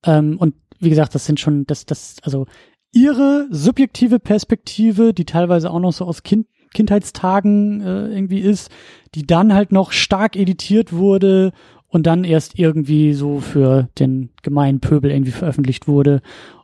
Ähm, 0.05 0.37
und 0.39 0.55
wie 0.79 0.91
gesagt, 0.91 1.15
das 1.17 1.27
sind 1.27 1.41
schon, 1.41 1.67
das, 1.67 1.87
das, 1.87 2.17
also 2.23 2.47
ihre 2.93 3.49
subjektive 3.51 4.21
Perspektive, 4.21 5.13
die 5.13 5.25
teilweise 5.25 5.71
auch 5.71 5.81
noch 5.81 5.93
so 5.93 6.05
aus 6.05 6.23
Kind, 6.23 6.47
Kindheitstagen 6.75 7.81
äh, 7.81 8.09
irgendwie 8.09 8.41
ist, 8.41 8.71
die 9.15 9.27
dann 9.27 9.55
halt 9.55 9.73
noch 9.73 9.93
stark 9.93 10.37
editiert 10.37 10.93
wurde 10.93 11.53
und 11.89 12.07
dann 12.07 12.25
erst 12.25 12.59
irgendwie 12.59 13.15
so 13.15 13.41
für 13.41 13.89
den 13.99 14.31
gemeinen 14.43 14.81
Pöbel 14.81 15.11
irgendwie 15.11 15.33
veröffentlicht 15.33 15.89
wurde. 15.89 16.21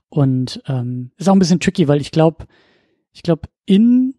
Und 0.09 0.63
ähm, 0.67 1.13
ist 1.17 1.29
auch 1.29 1.35
ein 1.35 1.39
bisschen 1.39 1.61
tricky, 1.61 1.89
weil 1.89 2.01
ich 2.01 2.11
glaube, 2.11 2.47
ich 3.13 3.23
glaube, 3.23 3.49
in 3.65 4.15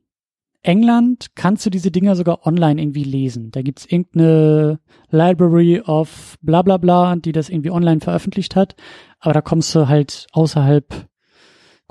England 0.63 1.36
kannst 1.36 1.65
du 1.65 1.69
diese 1.69 1.91
Dinger 1.91 2.15
sogar 2.15 2.47
online 2.47 2.82
irgendwie 2.82 3.04
lesen. 3.04 3.51
Da 3.51 3.62
gibt's 3.62 3.86
irgendeine 3.86 4.80
Library 5.10 5.82
of 5.82 6.38
bla 6.41 6.62
bla 6.62 6.77
bla, 6.77 7.15
die 7.15 7.32
das 7.32 7.49
irgendwie 7.49 7.71
online 7.71 7.99
veröffentlicht 7.99 8.56
hat. 8.56 8.75
Aber 9.19 9.34
da 9.34 9.41
kommst 9.41 9.75
du 9.75 9.88
halt 9.88 10.27
außerhalb 10.32 11.08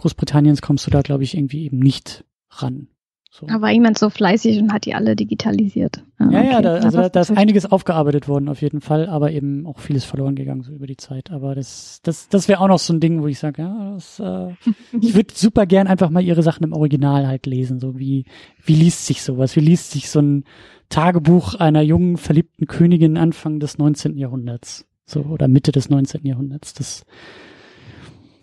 Großbritanniens 0.01 0.63
kommst 0.63 0.87
du 0.87 0.91
da, 0.91 1.03
glaube 1.03 1.25
ich, 1.25 1.37
irgendwie 1.37 1.65
eben 1.65 1.79
nicht 1.79 2.25
ran. 2.49 2.89
So. 3.33 3.47
Da 3.47 3.61
war 3.61 3.71
jemand 3.71 3.97
so 3.97 4.11
fleißig 4.11 4.59
und 4.59 4.73
hat 4.73 4.87
die 4.87 4.95
alle 4.95 5.15
digitalisiert. 5.15 6.03
Ah, 6.19 6.31
ja, 6.31 6.41
okay. 6.41 6.51
ja, 6.51 6.63
da, 6.63 6.75
also 6.75 6.99
da, 6.99 7.09
da 7.09 7.21
ist 7.21 7.31
einiges 7.31 7.65
aufgearbeitet 7.65 8.27
worden 8.27 8.49
auf 8.49 8.61
jeden 8.61 8.81
Fall, 8.81 9.09
aber 9.09 9.31
eben 9.31 9.69
auch 9.69 9.79
vieles 9.79 10.05
verloren 10.05 10.35
gegangen 10.35 10.63
so 10.63 10.73
über 10.73 10.89
die 10.89 10.97
Zeit. 10.97 11.31
Aber 11.31 11.55
das, 11.55 12.01
das, 12.03 12.29
das 12.29 12.49
wäre 12.49 12.61
auch 12.61 12.67
noch 12.67 12.81
so 12.81 12.93
ein 12.93 12.99
Ding, 12.99 13.23
wo 13.23 13.29
ich 13.29 13.39
sage, 13.39 13.63
ja, 13.63 13.93
das, 13.95 14.19
äh, 14.19 14.49
ich 15.01 15.15
würde 15.15 15.33
super 15.33 15.67
gern 15.67 15.87
einfach 15.87 16.11
mal 16.11 16.25
ihre 16.25 16.43
Sachen 16.43 16.65
im 16.65 16.73
Original 16.73 17.29
halt 17.29 17.47
lesen. 17.47 17.79
So 17.79 17.97
wie, 18.01 18.25
wie 18.65 18.75
liest 18.75 19.07
sich 19.07 19.23
sowas? 19.23 19.55
Wie 19.55 19.61
liest 19.61 19.93
sich 19.93 20.11
so 20.11 20.21
ein 20.21 20.45
Tagebuch 20.89 21.55
einer 21.55 21.83
jungen, 21.83 22.17
verliebten 22.17 22.67
Königin 22.67 23.17
Anfang 23.17 23.61
des 23.61 23.79
19. 23.79 24.17
Jahrhunderts? 24.17 24.89
So, 25.07 25.21
oder 25.21 25.47
Mitte 25.47 25.71
des 25.71 25.89
19. 25.89 26.27
Jahrhunderts. 26.27 26.75
Das, 26.75 27.05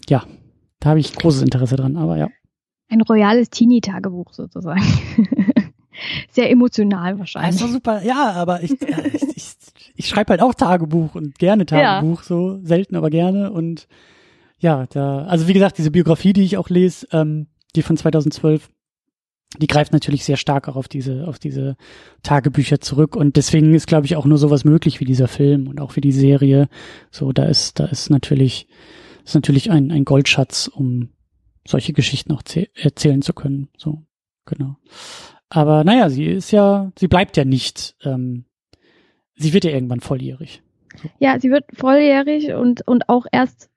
ja, 0.07 0.23
da 0.79 0.91
habe 0.91 0.99
ich 1.01 1.13
großes 1.13 1.41
Interesse 1.41 1.75
dran, 1.75 1.97
aber 1.97 2.17
ja. 2.17 2.29
Ein 2.89 3.01
royales 3.01 3.49
Teenie-Tagebuch 3.49 4.33
sozusagen. 4.33 4.81
Sehr 6.31 6.49
emotional 6.51 7.19
wahrscheinlich. 7.19 7.55
Das 7.55 7.61
ist 7.61 7.67
doch 7.67 7.73
super. 7.73 8.03
Ja, 8.03 8.31
aber 8.33 8.63
ich, 8.63 8.71
ich, 8.71 9.23
ich, 9.35 9.55
ich 9.95 10.07
schreibe 10.07 10.31
halt 10.31 10.41
auch 10.41 10.53
Tagebuch 10.53 11.15
und 11.15 11.39
gerne 11.39 11.65
Tagebuch, 11.65 12.21
ja. 12.21 12.27
so 12.27 12.59
selten, 12.63 12.95
aber 12.95 13.09
gerne. 13.09 13.51
Und 13.51 13.87
ja, 14.59 14.85
da, 14.87 15.23
also 15.25 15.47
wie 15.47 15.53
gesagt, 15.53 15.77
diese 15.77 15.91
Biografie, 15.91 16.33
die 16.33 16.43
ich 16.43 16.57
auch 16.57 16.69
lese, 16.69 17.07
ähm, 17.11 17.47
die 17.75 17.81
von 17.81 17.97
2012, 17.97 18.69
die 19.59 19.67
greift 19.67 19.93
natürlich 19.93 20.23
sehr 20.23 20.37
stark 20.37 20.67
auch 20.67 20.75
auf 20.75 20.87
diese, 20.87 21.27
auf 21.27 21.39
diese 21.39 21.77
Tagebücher 22.21 22.79
zurück. 22.79 23.15
Und 23.15 23.35
deswegen 23.37 23.73
ist, 23.73 23.87
glaube 23.87 24.05
ich, 24.05 24.15
auch 24.15 24.25
nur 24.25 24.37
sowas 24.37 24.65
möglich 24.65 24.99
wie 24.99 25.05
dieser 25.05 25.27
Film 25.27 25.67
und 25.67 25.79
auch 25.79 25.95
wie 25.95 26.01
die 26.01 26.11
Serie. 26.11 26.67
So, 27.11 27.31
da 27.31 27.45
ist, 27.45 27.79
da 27.79 27.85
ist 27.85 28.09
natürlich, 28.09 28.67
ist 29.25 29.35
natürlich 29.35 29.71
ein, 29.71 29.91
ein 29.91 30.05
Goldschatz, 30.05 30.67
um 30.67 31.09
solche 31.67 31.93
Geschichten 31.93 32.31
auch 32.33 32.43
erzählen 32.73 33.21
zu 33.21 33.33
können. 33.33 33.69
So, 33.77 34.03
genau. 34.45 34.77
Aber 35.49 35.83
naja, 35.83 36.09
sie 36.09 36.25
ist 36.25 36.51
ja, 36.51 36.91
sie 36.97 37.07
bleibt 37.07 37.37
ja 37.37 37.45
nicht, 37.45 37.95
ähm, 38.03 38.45
sie 39.35 39.53
wird 39.53 39.63
ja 39.63 39.71
irgendwann 39.71 40.01
volljährig. 40.01 40.61
So. 41.01 41.09
Ja, 41.19 41.39
sie 41.39 41.51
wird 41.51 41.65
volljährig 41.73 42.53
und, 42.53 42.85
und 42.87 43.07
auch 43.07 43.25
erst 43.31 43.69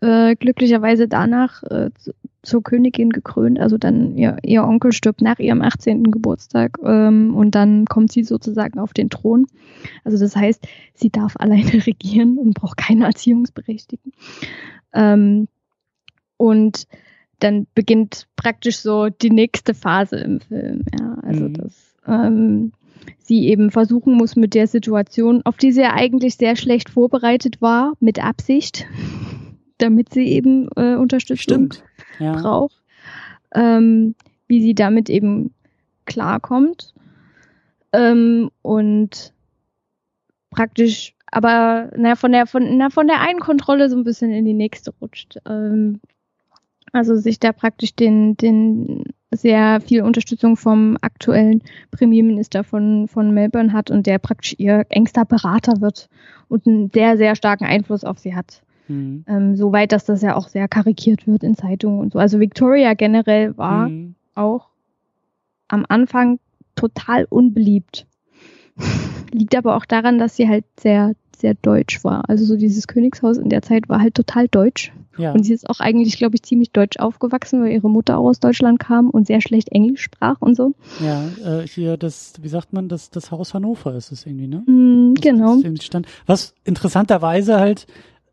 äh, 0.00 0.36
glücklicherweise 0.36 1.08
danach 1.08 1.62
äh, 1.64 1.90
zur 2.42 2.62
Königin 2.62 3.10
gekrönt. 3.10 3.58
Also 3.58 3.78
dann 3.78 4.16
ihr, 4.16 4.38
ihr 4.42 4.64
Onkel 4.64 4.92
stirbt 4.92 5.20
nach 5.20 5.38
ihrem 5.38 5.60
18. 5.60 6.10
Geburtstag 6.10 6.78
ähm, 6.84 7.34
und 7.34 7.54
dann 7.54 7.84
kommt 7.84 8.12
sie 8.12 8.24
sozusagen 8.24 8.78
auf 8.78 8.92
den 8.92 9.10
Thron. 9.10 9.46
Also 10.04 10.18
das 10.18 10.36
heißt, 10.36 10.66
sie 10.94 11.10
darf 11.10 11.34
alleine 11.38 11.86
regieren 11.86 12.38
und 12.38 12.54
braucht 12.54 12.76
keine 12.78 13.06
Erziehungsberechtigten. 13.06 14.12
Ähm, 14.94 15.48
und 16.36 16.86
dann 17.38 17.66
beginnt 17.74 18.26
praktisch 18.36 18.78
so 18.78 19.08
die 19.08 19.30
nächste 19.30 19.74
Phase 19.74 20.16
im 20.16 20.40
Film. 20.40 20.84
Ja, 20.98 21.14
also 21.22 21.44
mhm. 21.44 21.54
das, 21.54 21.94
ähm, 22.06 22.72
sie 23.18 23.48
eben 23.48 23.70
versuchen 23.70 24.14
muss 24.14 24.36
mit 24.36 24.54
der 24.54 24.66
Situation, 24.66 25.42
auf 25.44 25.56
die 25.56 25.72
sie 25.72 25.82
ja 25.82 25.94
eigentlich 25.94 26.36
sehr 26.36 26.56
schlecht 26.56 26.90
vorbereitet 26.90 27.60
war, 27.60 27.92
mit 28.00 28.22
Absicht, 28.22 28.86
damit 29.78 30.12
sie 30.12 30.26
eben 30.26 30.68
äh, 30.76 30.96
Unterstützung 30.96 31.74
ja. 32.18 32.32
braucht, 32.32 32.82
ähm, 33.54 34.14
wie 34.48 34.60
sie 34.60 34.74
damit 34.74 35.08
eben 35.08 35.54
klarkommt 36.06 36.94
ähm, 37.92 38.50
und 38.62 39.32
praktisch 40.50 41.14
aber 41.30 41.90
na, 41.96 42.16
von 42.16 42.32
der 42.32 42.46
von, 42.46 42.78
na, 42.78 42.90
von 42.90 43.06
der 43.06 43.20
einen 43.20 43.40
Kontrolle 43.40 43.90
so 43.90 43.96
ein 43.96 44.04
bisschen 44.04 44.30
in 44.30 44.46
die 44.46 44.54
nächste 44.54 44.92
rutscht. 45.00 45.38
Ähm, 45.46 46.00
also 46.92 47.16
sich 47.16 47.38
da 47.38 47.52
praktisch 47.52 47.94
den, 47.94 48.36
den 48.36 49.04
sehr 49.30 49.80
viel 49.80 50.02
Unterstützung 50.02 50.56
vom 50.56 50.96
aktuellen 51.02 51.62
Premierminister 51.90 52.64
von, 52.64 53.08
von 53.08 53.32
Melbourne 53.32 53.72
hat 53.72 53.90
und 53.90 54.06
der 54.06 54.18
praktisch 54.18 54.54
ihr 54.58 54.86
engster 54.88 55.24
Berater 55.24 55.80
wird 55.80 56.08
und 56.48 56.66
einen 56.66 56.90
sehr, 56.90 57.16
sehr 57.16 57.36
starken 57.36 57.64
Einfluss 57.64 58.04
auf 58.04 58.18
sie 58.18 58.34
hat. 58.34 58.62
Mhm. 58.88 59.24
Ähm, 59.28 59.56
Soweit, 59.56 59.92
dass 59.92 60.06
das 60.06 60.22
ja 60.22 60.34
auch 60.34 60.48
sehr 60.48 60.66
karikiert 60.66 61.26
wird 61.26 61.42
in 61.42 61.56
Zeitungen 61.56 62.00
und 62.00 62.12
so. 62.12 62.18
Also 62.18 62.40
Victoria 62.40 62.94
generell 62.94 63.56
war 63.58 63.88
mhm. 63.88 64.14
auch 64.34 64.68
am 65.68 65.84
Anfang 65.88 66.40
total 66.74 67.26
unbeliebt. 67.28 68.06
Liegt 69.32 69.56
aber 69.56 69.76
auch 69.76 69.84
daran, 69.84 70.18
dass 70.18 70.36
sie 70.36 70.48
halt 70.48 70.64
sehr, 70.80 71.12
sehr 71.40 71.54
deutsch 71.54 72.04
war. 72.04 72.28
Also 72.28 72.44
so 72.44 72.56
dieses 72.56 72.86
Königshaus 72.86 73.36
in 73.36 73.48
der 73.48 73.62
Zeit 73.62 73.88
war 73.88 74.00
halt 74.00 74.14
total 74.14 74.48
deutsch. 74.48 74.92
Ja. 75.16 75.32
Und 75.32 75.42
sie 75.42 75.52
ist 75.52 75.68
auch 75.68 75.80
eigentlich, 75.80 76.16
glaube 76.16 76.36
ich, 76.36 76.42
ziemlich 76.42 76.70
deutsch 76.70 76.98
aufgewachsen, 76.98 77.62
weil 77.62 77.72
ihre 77.72 77.90
Mutter 77.90 78.18
auch 78.18 78.28
aus 78.28 78.40
Deutschland 78.40 78.78
kam 78.78 79.10
und 79.10 79.26
sehr 79.26 79.40
schlecht 79.40 79.70
Englisch 79.70 80.02
sprach 80.02 80.36
und 80.40 80.56
so. 80.56 80.74
Ja, 81.04 81.24
äh, 81.44 81.66
hier 81.66 81.96
das, 81.96 82.34
wie 82.40 82.48
sagt 82.48 82.72
man, 82.72 82.88
das, 82.88 83.10
das 83.10 83.30
Haus 83.30 83.52
Hannover 83.52 83.94
ist 83.94 84.12
es 84.12 84.26
irgendwie, 84.26 84.46
ne? 84.46 84.58
Mm, 84.66 85.14
genau. 85.14 85.56
Das 85.56 86.02
Was 86.26 86.54
interessanterweise 86.64 87.58
halt 87.58 87.86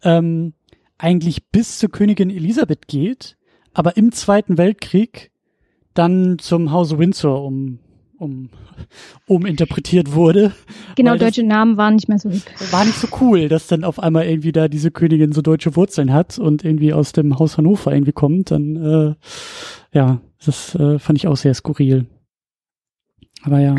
ähm, 0.04 0.54
eigentlich 0.98 1.48
bis 1.48 1.80
zur 1.80 1.90
Königin 1.90 2.30
Elisabeth 2.30 2.88
geht, 2.88 3.36
aber 3.74 3.98
im 3.98 4.12
Zweiten 4.12 4.58
Weltkrieg 4.58 5.32
dann 5.94 6.38
zum 6.40 6.72
Hause 6.72 7.00
Windsor 7.00 7.44
um 7.44 7.80
um, 8.18 8.50
uminterpretiert 9.28 10.14
wurde. 10.14 10.54
Genau, 10.96 11.16
deutsche 11.16 11.44
Namen 11.44 11.78
waren 11.78 11.96
nicht 11.96 12.08
mehr 12.08 12.20
so 12.20 12.30
hip. 12.30 12.44
War 12.72 12.86
nicht 12.86 12.98
so 12.98 13.08
cool, 13.22 13.48
dass 13.48 13.68
dann 13.68 13.84
auf 13.84 14.00
einmal 14.00 14.26
irgendwie 14.26 14.52
da 14.52 14.68
diese 14.68 14.92
Königin 14.92 15.32
so 15.32 15.42
deutsche 15.42 15.76
Wurzeln 15.76 16.14
hat 16.14 16.40
und 16.40 16.64
irgendwie 16.64 16.94
aus 16.94 17.12
dem 17.12 17.38
Haus 17.38 17.58
Hannover 17.58 17.94
irgendwie 17.94 18.14
kommt. 18.14 18.52
Dann, 18.52 18.76
äh, 18.76 19.98
ja, 19.98 20.22
das 20.46 20.76
äh, 20.76 21.00
fand 21.00 21.20
ich 21.20 21.28
auch 21.28 21.38
sehr 21.38 21.54
skurril. 21.54 22.06
Aber 23.44 23.60
ja. 23.60 23.76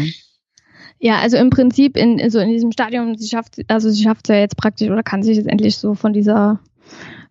Ja, 0.99 1.18
also 1.18 1.37
im 1.37 1.51
Prinzip 1.51 1.96
in 1.96 2.31
so 2.31 2.38
in 2.38 2.49
diesem 2.49 2.72
Stadium, 2.72 3.16
sie 3.16 3.29
schafft, 3.29 3.61
also 3.68 3.90
sie 3.90 4.03
schafft 4.03 4.29
ja 4.29 4.37
jetzt 4.37 4.57
praktisch 4.57 4.90
oder 4.90 5.03
kann 5.03 5.22
sich 5.22 5.37
jetzt 5.37 5.49
endlich 5.49 5.77
so 5.77 5.94
von 5.94 6.12
dieser 6.12 6.61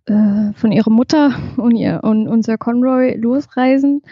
äh, 0.06 0.54
von 0.54 0.72
ihrer 0.72 0.92
Mutter 0.92 1.34
und 1.58 1.76
ihr 1.76 2.02
und 2.04 2.28
unser 2.28 2.58
Conroy 2.58 3.16
losreisen 3.18 4.04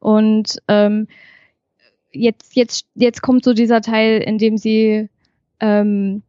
und 0.00 0.58
ähm, 0.68 1.06
jetzt, 2.14 2.56
jetzt, 2.56 2.86
jetzt 2.94 3.22
kommt 3.22 3.44
so 3.44 3.52
dieser 3.52 3.80
Teil, 3.80 4.20
in 4.22 4.38
dem 4.38 4.56
sie, 4.56 5.08
ähm, 5.60 6.22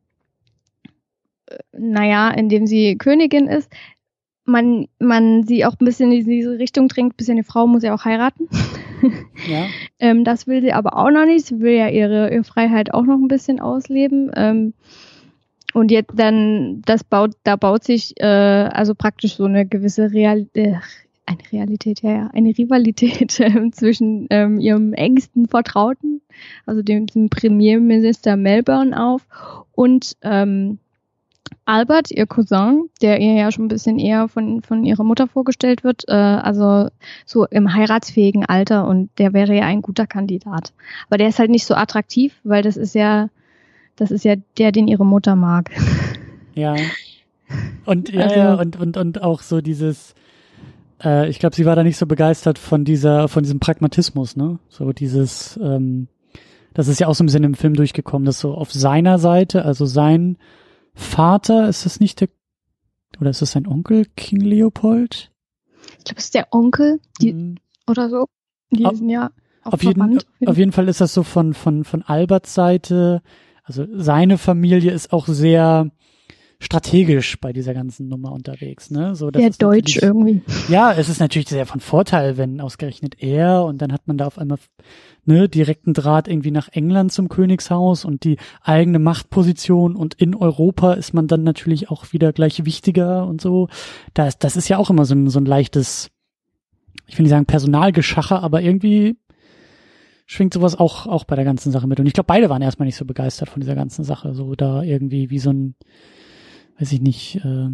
naja, 1.71 2.29
in 2.31 2.49
dem 2.49 2.67
sie 2.67 2.97
Königin 2.97 3.47
ist. 3.47 3.71
Man, 4.47 4.87
man 4.99 5.43
sie 5.43 5.65
auch 5.65 5.73
ein 5.79 5.85
bisschen 5.85 6.11
in 6.11 6.25
diese 6.25 6.59
Richtung 6.59 6.87
drängt, 6.87 7.13
ein 7.13 7.17
bisschen 7.17 7.37
eine 7.37 7.43
Frau 7.43 7.65
muss 7.65 7.83
ja 7.83 7.93
auch 7.93 8.05
heiraten. 8.05 8.47
Ja. 9.47 9.67
ähm, 9.99 10.23
das 10.23 10.47
will 10.47 10.61
sie 10.61 10.73
aber 10.73 10.97
auch 10.97 11.11
noch 11.11 11.25
nicht. 11.25 11.45
Sie 11.45 11.59
will 11.59 11.73
ja 11.73 11.89
ihre, 11.89 12.33
ihre 12.33 12.43
Freiheit 12.43 12.91
auch 12.91 13.03
noch 13.03 13.17
ein 13.17 13.27
bisschen 13.27 13.59
ausleben. 13.59 14.31
Ähm, 14.35 14.73
und 15.75 15.91
jetzt 15.91 16.13
dann, 16.15 16.81
das 16.85 17.03
baut, 17.03 17.33
da 17.43 17.55
baut 17.57 17.83
sich 17.83 18.19
äh, 18.19 18.25
also 18.25 18.95
praktisch 18.95 19.35
so 19.35 19.43
eine 19.43 19.67
gewisse 19.67 20.11
Real, 20.11 20.47
äh, 20.55 20.75
eine 21.25 21.39
Realität, 21.51 22.01
ja, 22.01 22.11
ja, 22.11 22.29
eine 22.33 22.57
Rivalität 22.57 23.39
äh, 23.39 23.71
zwischen 23.71 24.27
ähm, 24.29 24.59
ihrem 24.59 24.93
engsten 24.93 25.47
Vertrauten, 25.47 26.21
also 26.65 26.81
dem, 26.81 27.07
dem 27.07 27.29
Premierminister 27.29 28.37
Melbourne 28.37 28.99
auf 28.99 29.25
und 29.71 30.15
ähm, 30.21 30.79
Albert, 31.65 32.11
ihr 32.11 32.27
Cousin, 32.27 32.89
der 33.01 33.19
ihr 33.19 33.33
ja 33.33 33.51
schon 33.51 33.65
ein 33.65 33.69
bisschen 33.69 33.97
eher 33.97 34.27
von, 34.27 34.61
von 34.61 34.85
ihrer 34.85 35.03
Mutter 35.03 35.27
vorgestellt 35.27 35.83
wird, 35.83 36.03
äh, 36.07 36.13
also 36.13 36.89
so 37.25 37.45
im 37.45 37.73
heiratsfähigen 37.73 38.45
Alter 38.45 38.87
und 38.87 39.09
der 39.17 39.33
wäre 39.33 39.55
ja 39.55 39.63
ein 39.63 39.81
guter 39.81 40.05
Kandidat. 40.05 40.73
Aber 41.07 41.17
der 41.17 41.27
ist 41.27 41.39
halt 41.39 41.49
nicht 41.49 41.65
so 41.65 41.73
attraktiv, 41.73 42.33
weil 42.43 42.61
das 42.61 42.77
ist 42.77 42.93
ja, 42.93 43.29
das 43.95 44.11
ist 44.11 44.25
ja 44.25 44.35
der, 44.57 44.71
den 44.71 44.87
ihre 44.87 45.05
Mutter 45.05 45.35
mag. 45.35 45.71
Ja. 46.57 46.73
Und 47.85 48.13
ja, 48.13 48.21
also, 48.21 48.35
ja, 48.39 48.53
und, 48.53 48.79
und, 48.79 48.95
und 48.95 49.21
auch 49.21 49.41
so 49.41 49.59
dieses, 49.59 50.15
äh, 51.03 51.29
ich 51.29 51.39
glaube, 51.39 51.55
sie 51.55 51.65
war 51.65 51.75
da 51.75 51.83
nicht 51.83 51.97
so 51.97 52.05
begeistert 52.05 52.59
von 52.59 52.85
dieser, 52.85 53.27
von 53.27 53.43
diesem 53.43 53.59
Pragmatismus, 53.59 54.35
ne? 54.35 54.59
So 54.69 54.91
dieses, 54.93 55.59
ähm, 55.61 56.07
das 56.73 56.87
ist 56.87 56.99
ja 56.99 57.07
auch 57.07 57.15
so 57.15 57.23
ein 57.23 57.27
bisschen 57.27 57.43
im 57.43 57.55
Film 57.55 57.73
durchgekommen, 57.73 58.25
dass 58.25 58.39
so 58.39 58.53
auf 58.53 58.71
seiner 58.71 59.17
Seite, 59.17 59.65
also 59.65 59.85
sein 59.85 60.37
Vater, 60.93 61.67
ist 61.69 61.85
das 61.85 61.99
nicht 61.99 62.21
der, 62.21 62.29
oder 63.19 63.29
ist 63.29 63.41
das 63.41 63.51
sein 63.51 63.67
Onkel, 63.67 64.05
King 64.15 64.41
Leopold? 64.41 65.31
Ich 65.99 66.03
glaube, 66.05 66.19
es 66.19 66.25
ist 66.25 66.35
der 66.35 66.47
Onkel, 66.51 66.99
die, 67.21 67.33
mhm. 67.33 67.55
oder 67.87 68.09
so. 68.09 68.25
Die 68.71 68.85
auf, 68.85 68.97
sind 68.97 69.09
ja 69.09 69.31
auf 69.63 69.83
jeden, 69.83 70.19
auf 70.45 70.57
jeden 70.57 70.71
Fall 70.71 70.87
ist 70.87 71.01
das 71.01 71.13
so 71.13 71.23
von, 71.23 71.53
von, 71.53 71.83
von 71.83 72.01
Alberts 72.03 72.53
Seite, 72.53 73.21
also 73.63 73.85
seine 73.95 74.37
Familie 74.37 74.91
ist 74.91 75.11
auch 75.11 75.27
sehr, 75.27 75.89
strategisch 76.59 77.39
bei 77.39 77.53
dieser 77.53 77.73
ganzen 77.73 78.07
Nummer 78.07 78.31
unterwegs. 78.31 78.89
Ne? 78.89 79.15
So, 79.15 79.29
das 79.29 79.41
sehr 79.41 79.51
deutsch 79.51 79.97
irgendwie. 79.97 80.41
Ja, 80.69 80.93
es 80.93 81.09
ist 81.09 81.19
natürlich 81.19 81.49
sehr 81.49 81.65
von 81.65 81.79
Vorteil, 81.79 82.37
wenn 82.37 82.61
ausgerechnet 82.61 83.21
er 83.21 83.63
und 83.65 83.81
dann 83.81 83.91
hat 83.91 84.07
man 84.07 84.17
da 84.17 84.25
auf 84.25 84.37
einmal 84.37 84.57
ne, 85.25 85.49
direkten 85.49 85.93
Draht 85.93 86.27
irgendwie 86.27 86.51
nach 86.51 86.69
England 86.69 87.11
zum 87.11 87.29
Königshaus 87.29 88.05
und 88.05 88.23
die 88.23 88.37
eigene 88.61 88.99
Machtposition 88.99 89.95
und 89.95 90.13
in 90.15 90.35
Europa 90.35 90.93
ist 90.93 91.13
man 91.13 91.27
dann 91.27 91.43
natürlich 91.43 91.89
auch 91.89 92.13
wieder 92.13 92.31
gleich 92.31 92.63
wichtiger 92.65 93.27
und 93.27 93.41
so. 93.41 93.67
Das, 94.13 94.39
das 94.39 94.55
ist 94.55 94.69
ja 94.69 94.77
auch 94.77 94.89
immer 94.89 95.05
so 95.05 95.15
ein, 95.15 95.29
so 95.29 95.39
ein 95.39 95.45
leichtes, 95.45 96.09
ich 97.07 97.17
will 97.17 97.23
nicht 97.23 97.31
sagen 97.31 97.45
Personalgeschacher, 97.45 98.41
aber 98.41 98.61
irgendwie 98.61 99.17
schwingt 100.25 100.53
sowas 100.53 100.75
auch, 100.75 101.05
auch 101.05 101.23
bei 101.23 101.35
der 101.35 101.45
ganzen 101.45 101.71
Sache 101.71 101.87
mit. 101.87 101.99
Und 101.99 102.07
ich 102.07 102.13
glaube, 102.13 102.27
beide 102.27 102.49
waren 102.49 102.61
erstmal 102.61 102.87
nicht 102.87 102.95
so 102.95 103.05
begeistert 103.05 103.49
von 103.49 103.61
dieser 103.61 103.75
ganzen 103.75 104.03
Sache. 104.03 104.33
So 104.33 104.55
da 104.55 104.81
irgendwie 104.81 105.29
wie 105.29 105.39
so 105.39 105.51
ein, 105.51 105.75
weiß 106.79 106.91
ich 106.91 107.01
nicht, 107.01 107.37
äh, 107.43 107.69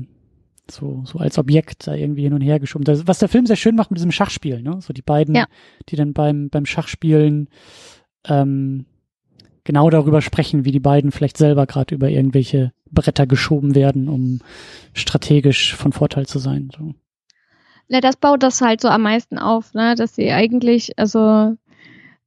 so, 0.69 1.03
so 1.05 1.19
als 1.19 1.37
Objekt 1.37 1.87
da 1.87 1.93
irgendwie 1.93 2.23
hin 2.23 2.33
und 2.33 2.41
her 2.41 2.59
geschoben. 2.59 2.85
Das, 2.85 3.07
was 3.07 3.19
der 3.19 3.29
Film 3.29 3.45
sehr 3.45 3.55
schön 3.55 3.75
macht 3.75 3.91
mit 3.91 3.97
diesem 3.97 4.11
Schachspiel, 4.11 4.61
ne? 4.61 4.79
So 4.81 4.93
die 4.93 5.01
beiden, 5.01 5.35
ja. 5.35 5.45
die 5.89 5.95
dann 5.95 6.13
beim, 6.13 6.49
beim 6.49 6.65
Schachspielen 6.65 7.49
ähm, 8.27 8.85
genau 9.63 9.89
darüber 9.89 10.21
sprechen, 10.21 10.65
wie 10.65 10.71
die 10.71 10.79
beiden 10.79 11.11
vielleicht 11.11 11.37
selber 11.37 11.65
gerade 11.65 11.93
über 11.93 12.09
irgendwelche 12.09 12.71
Bretter 12.89 13.27
geschoben 13.27 13.75
werden, 13.75 14.07
um 14.07 14.39
strategisch 14.93 15.75
von 15.75 15.93
Vorteil 15.93 16.25
zu 16.25 16.39
sein. 16.39 16.69
So. 16.75 16.93
Ja, 17.87 18.01
das 18.01 18.15
baut 18.15 18.43
das 18.43 18.61
halt 18.61 18.81
so 18.81 18.87
am 18.87 19.01
meisten 19.01 19.37
auf, 19.37 19.73
ne? 19.73 19.95
Dass 19.95 20.15
sie 20.15 20.31
eigentlich, 20.31 20.97
also 20.97 21.57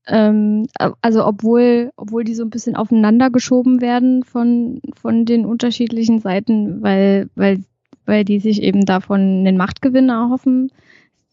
ähm, 0.07 0.67
also 1.01 1.27
obwohl, 1.27 1.91
obwohl 1.97 2.25
die 2.25 2.35
so 2.35 2.43
ein 2.43 2.51
bisschen 2.51 2.77
aufeinander 2.77 3.31
geschoben 3.31 3.81
werden 3.81 4.23
von, 4.25 4.81
von 5.01 5.25
den 5.25 5.47
unterschiedlichen 5.47 6.21
Seiten, 6.21 6.83
weil, 6.83 7.31
weil, 7.35 7.65
weil 8.05 8.25
die 8.25 8.41
sich 8.41 8.63
eben 8.63 8.85
davon 8.85 9.45
den 9.45 9.57
Machtgewinn 9.57 10.11
erhoffen, 10.11 10.71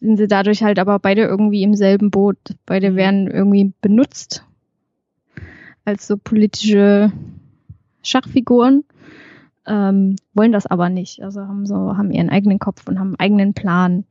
sind 0.00 0.16
sie 0.16 0.26
dadurch 0.26 0.62
halt 0.62 0.78
aber 0.78 0.98
beide 0.98 1.22
irgendwie 1.22 1.62
im 1.62 1.74
selben 1.74 2.10
Boot. 2.10 2.38
Beide 2.66 2.92
mhm. 2.92 2.96
werden 2.96 3.26
irgendwie 3.28 3.72
benutzt 3.80 4.44
als 5.84 6.06
so 6.06 6.16
politische 6.16 7.12
Schachfiguren, 8.02 8.84
ähm, 9.66 10.16
wollen 10.34 10.52
das 10.52 10.66
aber 10.66 10.88
nicht. 10.88 11.22
Also 11.22 11.40
haben 11.42 11.66
so, 11.66 11.96
haben 11.96 12.10
ihren 12.10 12.30
eigenen 12.30 12.58
Kopf 12.58 12.86
und 12.88 12.98
haben 12.98 13.08
einen 13.08 13.20
eigenen 13.20 13.54
Plan. 13.54 14.04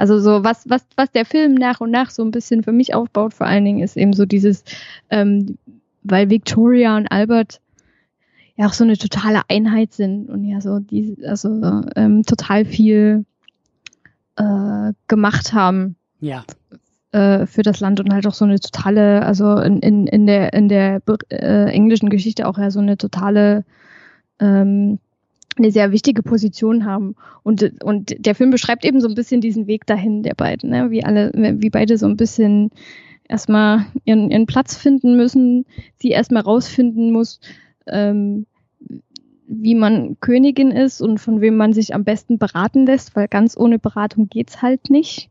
Also 0.00 0.18
so 0.18 0.42
was, 0.42 0.66
was, 0.66 0.86
was 0.96 1.12
der 1.12 1.26
Film 1.26 1.52
nach 1.52 1.82
und 1.82 1.90
nach 1.90 2.08
so 2.08 2.24
ein 2.24 2.30
bisschen 2.30 2.62
für 2.62 2.72
mich 2.72 2.94
aufbaut, 2.94 3.34
vor 3.34 3.46
allen 3.46 3.66
Dingen, 3.66 3.82
ist 3.82 3.98
eben 3.98 4.14
so 4.14 4.24
dieses, 4.24 4.64
ähm, 5.10 5.58
weil 6.02 6.30
Victoria 6.30 6.96
und 6.96 7.12
Albert 7.12 7.60
ja 8.56 8.66
auch 8.66 8.72
so 8.72 8.82
eine 8.82 8.96
totale 8.96 9.42
Einheit 9.50 9.92
sind 9.92 10.30
und 10.30 10.44
ja 10.44 10.62
so 10.62 10.78
die, 10.78 11.18
also 11.26 11.82
ähm, 11.96 12.22
total 12.22 12.64
viel 12.64 13.26
äh, 14.36 14.94
gemacht 15.06 15.52
haben. 15.52 15.96
Ja. 16.20 16.44
Äh, 17.12 17.44
für 17.44 17.62
das 17.62 17.80
Land 17.80 18.00
und 18.00 18.10
halt 18.10 18.26
auch 18.26 18.32
so 18.32 18.46
eine 18.46 18.58
totale, 18.58 19.20
also 19.20 19.58
in, 19.58 19.80
in, 19.80 20.06
in 20.06 20.26
der, 20.26 20.54
in 20.54 20.70
der 20.70 21.02
äh, 21.28 21.70
englischen 21.70 22.08
Geschichte 22.08 22.48
auch 22.48 22.56
ja 22.56 22.70
so 22.70 22.80
eine 22.80 22.96
totale 22.96 23.66
ähm, 24.38 24.98
eine 25.56 25.70
sehr 25.70 25.92
wichtige 25.92 26.22
Position 26.22 26.84
haben. 26.84 27.16
Und, 27.42 27.82
und 27.82 28.14
der 28.18 28.34
Film 28.34 28.50
beschreibt 28.50 28.84
eben 28.84 29.00
so 29.00 29.08
ein 29.08 29.14
bisschen 29.14 29.40
diesen 29.40 29.66
Weg 29.66 29.86
dahin 29.86 30.22
der 30.22 30.34
beiden, 30.34 30.70
ne? 30.70 30.90
wie 30.90 31.04
alle, 31.04 31.32
wie 31.34 31.70
beide 31.70 31.98
so 31.98 32.06
ein 32.06 32.16
bisschen 32.16 32.70
erstmal 33.28 33.86
ihren, 34.04 34.30
ihren 34.30 34.46
Platz 34.46 34.76
finden 34.76 35.16
müssen, 35.16 35.64
sie 35.98 36.10
erstmal 36.10 36.42
rausfinden 36.42 37.12
muss, 37.12 37.40
ähm, 37.86 38.46
wie 39.46 39.74
man 39.74 40.16
Königin 40.20 40.70
ist 40.70 41.00
und 41.00 41.18
von 41.18 41.40
wem 41.40 41.56
man 41.56 41.72
sich 41.72 41.94
am 41.94 42.04
besten 42.04 42.38
beraten 42.38 42.86
lässt, 42.86 43.16
weil 43.16 43.28
ganz 43.28 43.56
ohne 43.56 43.78
Beratung 43.78 44.28
geht's 44.28 44.62
halt 44.62 44.90
nicht. 44.90 45.28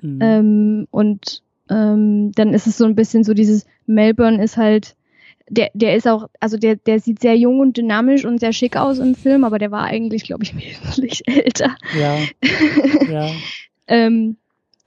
Mhm. 0.00 0.18
Ähm, 0.20 0.86
und 0.90 1.42
ähm, 1.70 2.32
dann 2.32 2.54
ist 2.54 2.66
es 2.66 2.78
so 2.78 2.86
ein 2.86 2.94
bisschen 2.94 3.24
so 3.24 3.34
dieses 3.34 3.66
Melbourne 3.86 4.42
ist 4.42 4.56
halt 4.56 4.96
der, 5.50 5.70
der 5.74 5.96
ist 5.96 6.06
auch, 6.06 6.28
also 6.40 6.56
der, 6.56 6.76
der 6.76 7.00
sieht 7.00 7.20
sehr 7.20 7.36
jung 7.36 7.60
und 7.60 7.76
dynamisch 7.76 8.24
und 8.24 8.40
sehr 8.40 8.52
schick 8.52 8.76
aus 8.76 8.98
im 8.98 9.14
Film, 9.14 9.44
aber 9.44 9.58
der 9.58 9.70
war 9.70 9.84
eigentlich, 9.84 10.24
glaube 10.24 10.44
ich, 10.44 10.54
wesentlich 10.56 11.26
älter. 11.26 11.76
Ja. 11.98 12.16
ja. 13.10 13.30
ähm, 13.86 14.36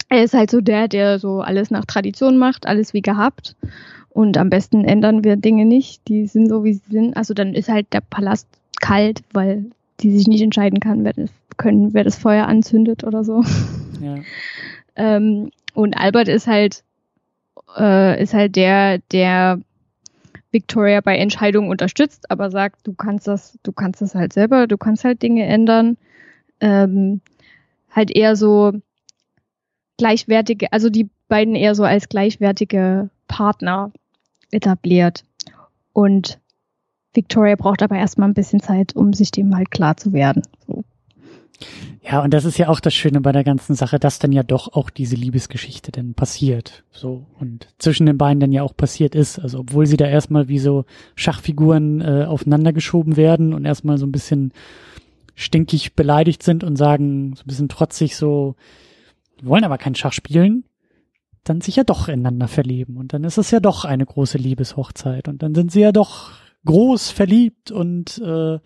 er 0.10 0.24
ist 0.24 0.34
halt 0.34 0.52
so 0.52 0.62
der, 0.62 0.88
der 0.88 1.20
so 1.20 1.42
alles 1.42 1.72
nach 1.72 1.86
Tradition 1.86 2.38
macht, 2.38 2.68
alles 2.68 2.94
wie 2.94 3.02
gehabt. 3.02 3.56
Und 4.10 4.38
am 4.38 4.50
besten 4.50 4.84
ändern 4.84 5.24
wir 5.24 5.38
Dinge 5.38 5.66
nicht. 5.66 6.06
Die 6.10 6.28
sind 6.28 6.50
so, 6.50 6.66
wie 6.66 6.74
sie 6.74 6.92
sind. 6.92 7.16
Also 7.16 7.34
dann 7.34 7.54
ist 7.54 7.70
halt 7.70 7.94
der 7.94 8.02
Palast 8.02 8.46
kalt, 8.82 9.24
weil 9.32 9.68
die 10.02 10.12
sich 10.12 10.28
nicht 10.28 10.42
entscheiden 10.42 10.82
kann, 10.82 11.06
wer 11.06 11.14
das, 11.14 11.30
können, 11.56 11.94
wer 11.94 12.04
das 12.04 12.18
Feuer 12.18 12.46
anzündet 12.48 13.06
oder 13.06 13.24
so. 13.24 13.44
Ja. 14.02 14.16
ähm, 14.98 15.52
und 15.74 15.94
Albert 15.96 16.28
ist 16.28 16.48
halt, 16.48 16.84
äh, 17.78 18.22
ist 18.22 18.34
halt 18.34 18.58
der, 18.58 18.98
der 19.14 19.62
Victoria 20.52 21.02
bei 21.02 21.18
Entscheidungen 21.18 21.70
unterstützt, 21.70 22.30
aber 22.30 22.52
sagt, 22.52 22.86
du 22.86 22.94
kannst 22.94 23.28
das, 23.28 23.58
du 23.64 23.72
kannst 23.72 24.02
das 24.02 24.16
halt 24.16 24.34
selber, 24.34 24.68
du 24.68 24.78
kannst 24.78 25.04
halt 25.04 25.22
Dinge 25.22 25.46
ändern. 25.46 25.98
Ähm, 26.60 27.22
halt 27.90 28.12
eher 28.12 28.36
so, 28.36 28.74
gleichwertige, 30.02 30.74
also 30.74 30.90
die 30.90 31.10
beiden 31.28 31.54
eher 31.54 31.76
so 31.76 31.84
als 31.84 32.10
gleichwertige 32.10 33.12
Partner 33.28 33.92
etabliert. 34.50 35.24
Und 35.94 36.40
Victoria 37.14 37.56
braucht 37.56 37.84
aber 37.84 37.98
erstmal 37.98 38.28
ein 38.28 38.34
bisschen 38.34 38.62
Zeit, 38.62 38.96
um 38.96 39.14
sich 39.14 39.30
dem 39.30 39.56
halt 39.56 39.70
klar 39.70 39.98
zu 39.98 40.12
werden. 40.12 40.42
So. 40.66 40.84
Ja, 42.02 42.24
und 42.24 42.34
das 42.34 42.46
ist 42.46 42.58
ja 42.58 42.70
auch 42.70 42.80
das 42.80 42.94
Schöne 42.94 43.22
bei 43.22 43.32
der 43.32 43.44
ganzen 43.44 43.76
Sache, 43.76 44.00
dass 44.00 44.20
dann 44.20 44.32
ja 44.32 44.44
doch 44.44 44.74
auch 44.74 44.90
diese 44.90 45.16
Liebesgeschichte 45.16 45.92
dann 45.92 46.14
passiert. 46.14 46.84
So. 46.92 47.26
Und 47.40 47.68
zwischen 47.78 48.06
den 48.06 48.18
beiden 48.18 48.40
dann 48.40 48.52
ja 48.52 48.64
auch 48.64 48.76
passiert 48.76 49.16
ist. 49.16 49.40
Also, 49.40 49.60
obwohl 49.60 49.86
sie 49.86 49.98
da 49.98 50.08
erstmal 50.08 50.48
wie 50.48 50.60
so 50.60 50.86
Schachfiguren 51.16 52.02
äh, 52.02 52.26
aufeinander 52.26 52.74
geschoben 52.74 53.18
werden 53.18 53.54
und 53.54 53.66
erstmal 53.66 53.98
so 53.98 54.06
ein 54.06 54.12
bisschen 54.12 54.54
stinkig 55.36 55.96
beleidigt 55.96 56.44
sind 56.44 56.64
und 56.64 56.76
sagen, 56.76 57.36
so 57.36 57.44
ein 57.44 57.48
bisschen 57.48 57.70
trotzig 57.70 58.16
so, 58.16 58.56
wollen 59.42 59.64
aber 59.64 59.78
kein 59.78 59.96
Schach 59.96 60.14
spielen, 60.14 60.66
dann 61.44 61.62
sich 61.62 61.76
ja 61.76 61.84
doch 61.84 62.08
ineinander 62.08 62.48
verlieben. 62.48 62.98
Und 62.98 63.14
dann 63.14 63.24
ist 63.24 63.38
es 63.38 63.52
ja 63.52 63.60
doch 63.60 63.86
eine 63.86 64.06
große 64.06 64.38
Liebeshochzeit. 64.38 65.28
Und 65.28 65.42
dann 65.44 65.56
sind 65.56 65.72
sie 65.72 65.82
ja 65.82 65.92
doch 65.92 66.32
groß 66.66 67.10
verliebt 67.10 67.72
und 67.72 68.20
äh, 68.20 68.60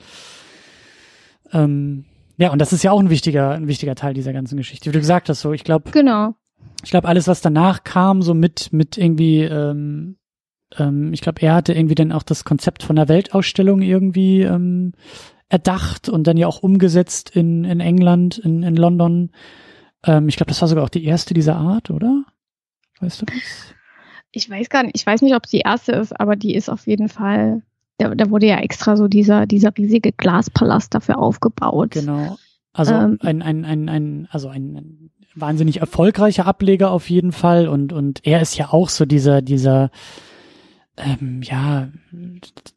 ähm, 1.53 2.05
ja, 2.37 2.51
und 2.51 2.59
das 2.59 2.73
ist 2.73 2.83
ja 2.83 2.91
auch 2.91 2.99
ein 2.99 3.09
wichtiger, 3.09 3.51
ein 3.51 3.67
wichtiger 3.67 3.95
Teil 3.95 4.13
dieser 4.13 4.33
ganzen 4.33 4.57
Geschichte. 4.57 4.89
Wie 4.89 4.93
du 4.93 4.99
gesagt 4.99 5.29
hast, 5.29 5.41
so, 5.41 5.53
ich 5.53 5.63
glaube, 5.63 5.91
genau. 5.91 6.35
ich 6.83 6.91
glaube, 6.91 7.07
alles, 7.07 7.27
was 7.27 7.41
danach 7.41 7.83
kam, 7.83 8.21
so 8.21 8.33
mit, 8.33 8.73
mit 8.73 8.97
irgendwie, 8.97 9.41
ähm, 9.41 10.17
ähm, 10.77 11.13
ich 11.13 11.21
glaube, 11.21 11.41
er 11.41 11.55
hatte 11.55 11.73
irgendwie 11.73 11.95
dann 11.95 12.11
auch 12.11 12.23
das 12.23 12.43
Konzept 12.43 12.83
von 12.83 12.95
der 12.95 13.07
Weltausstellung 13.07 13.81
irgendwie 13.81 14.41
ähm, 14.41 14.93
erdacht 15.49 16.09
und 16.09 16.27
dann 16.27 16.37
ja 16.37 16.47
auch 16.47 16.63
umgesetzt 16.63 17.29
in, 17.29 17.63
in 17.63 17.79
England, 17.79 18.37
in, 18.37 18.63
in 18.63 18.75
London. 18.75 19.31
Ähm, 20.05 20.27
ich 20.27 20.37
glaube, 20.37 20.49
das 20.49 20.61
war 20.61 20.67
sogar 20.67 20.83
auch 20.83 20.89
die 20.89 21.05
erste 21.05 21.33
dieser 21.33 21.55
Art, 21.55 21.89
oder? 21.91 22.25
Weißt 22.99 23.21
du 23.21 23.25
das? 23.25 23.73
Ich 24.31 24.49
weiß 24.49 24.69
gar 24.69 24.83
nicht, 24.83 24.95
ich 24.95 25.05
weiß 25.05 25.21
nicht, 25.21 25.35
ob 25.35 25.45
es 25.45 25.51
die 25.51 25.59
erste 25.59 25.93
ist, 25.93 26.19
aber 26.19 26.35
die 26.35 26.55
ist 26.55 26.69
auf 26.69 26.87
jeden 26.87 27.07
Fall, 27.07 27.61
da, 27.97 28.13
da 28.13 28.29
wurde 28.29 28.47
ja 28.47 28.59
extra 28.59 28.97
so 28.97 29.07
dieser, 29.07 29.45
dieser 29.45 29.75
riesige 29.77 30.11
Glaspalast 30.11 30.93
dafür 30.93 31.17
aufgebaut. 31.17 31.91
Genau. 31.91 32.37
Also 32.73 32.93
ähm, 32.93 33.17
ein, 33.21 33.41
ein, 33.41 33.65
ein, 33.65 33.89
ein, 33.89 34.27
also 34.31 34.49
ein, 34.49 34.75
ein 34.75 35.09
wahnsinnig 35.33 35.79
erfolgreicher 35.81 36.45
Ableger 36.45 36.91
auf 36.91 37.09
jeden 37.09 37.31
Fall 37.31 37.67
und, 37.67 37.93
und 37.93 38.25
er 38.25 38.41
ist 38.41 38.57
ja 38.57 38.69
auch 38.71 38.89
so 38.89 39.05
dieser, 39.05 39.41
dieser, 39.41 39.91
ähm, 40.97 41.41
ja, 41.43 41.89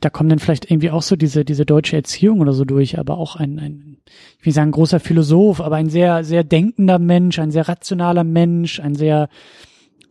da 0.01 0.11
kommen 0.11 0.29
dann 0.29 0.39
vielleicht 0.41 0.71
irgendwie 0.71 0.91
auch 0.91 1.03
so 1.03 1.15
diese, 1.15 1.45
diese 1.45 1.65
deutsche 1.65 1.97
Erziehung 1.97 2.41
oder 2.41 2.53
so 2.53 2.65
durch, 2.65 2.99
aber 2.99 3.17
auch 3.19 3.37
ein, 3.37 3.59
ein, 3.59 3.99
ich 4.41 4.47
will 4.47 4.53
sagen, 4.53 4.73
großer 4.73 4.99
Philosoph, 4.99 5.61
aber 5.61 5.77
ein 5.77 5.89
sehr, 5.89 6.25
sehr 6.25 6.43
denkender 6.43 6.99
Mensch, 6.99 7.39
ein 7.39 7.53
sehr 7.53 7.69
rationaler 7.69 8.25
Mensch, 8.25 8.81
ein 8.81 8.97
sehr 8.97 9.29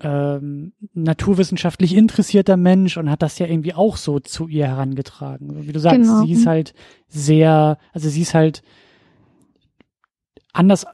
ähm, 0.01 0.73
naturwissenschaftlich 0.93 1.95
interessierter 1.95 2.57
Mensch 2.57 2.97
und 2.97 3.09
hat 3.09 3.21
das 3.21 3.39
ja 3.39 3.47
irgendwie 3.47 3.73
auch 3.73 3.97
so 3.97 4.19
zu 4.19 4.47
ihr 4.47 4.67
herangetragen. 4.67 5.67
Wie 5.67 5.71
du 5.71 5.79
sagst, 5.79 6.01
genau. 6.01 6.23
sie 6.23 6.31
ist 6.31 6.45
halt 6.45 6.73
sehr, 7.07 7.77
also 7.93 8.09
sie 8.09 8.21
ist 8.21 8.33
halt 8.33 8.61
anders 10.53 10.85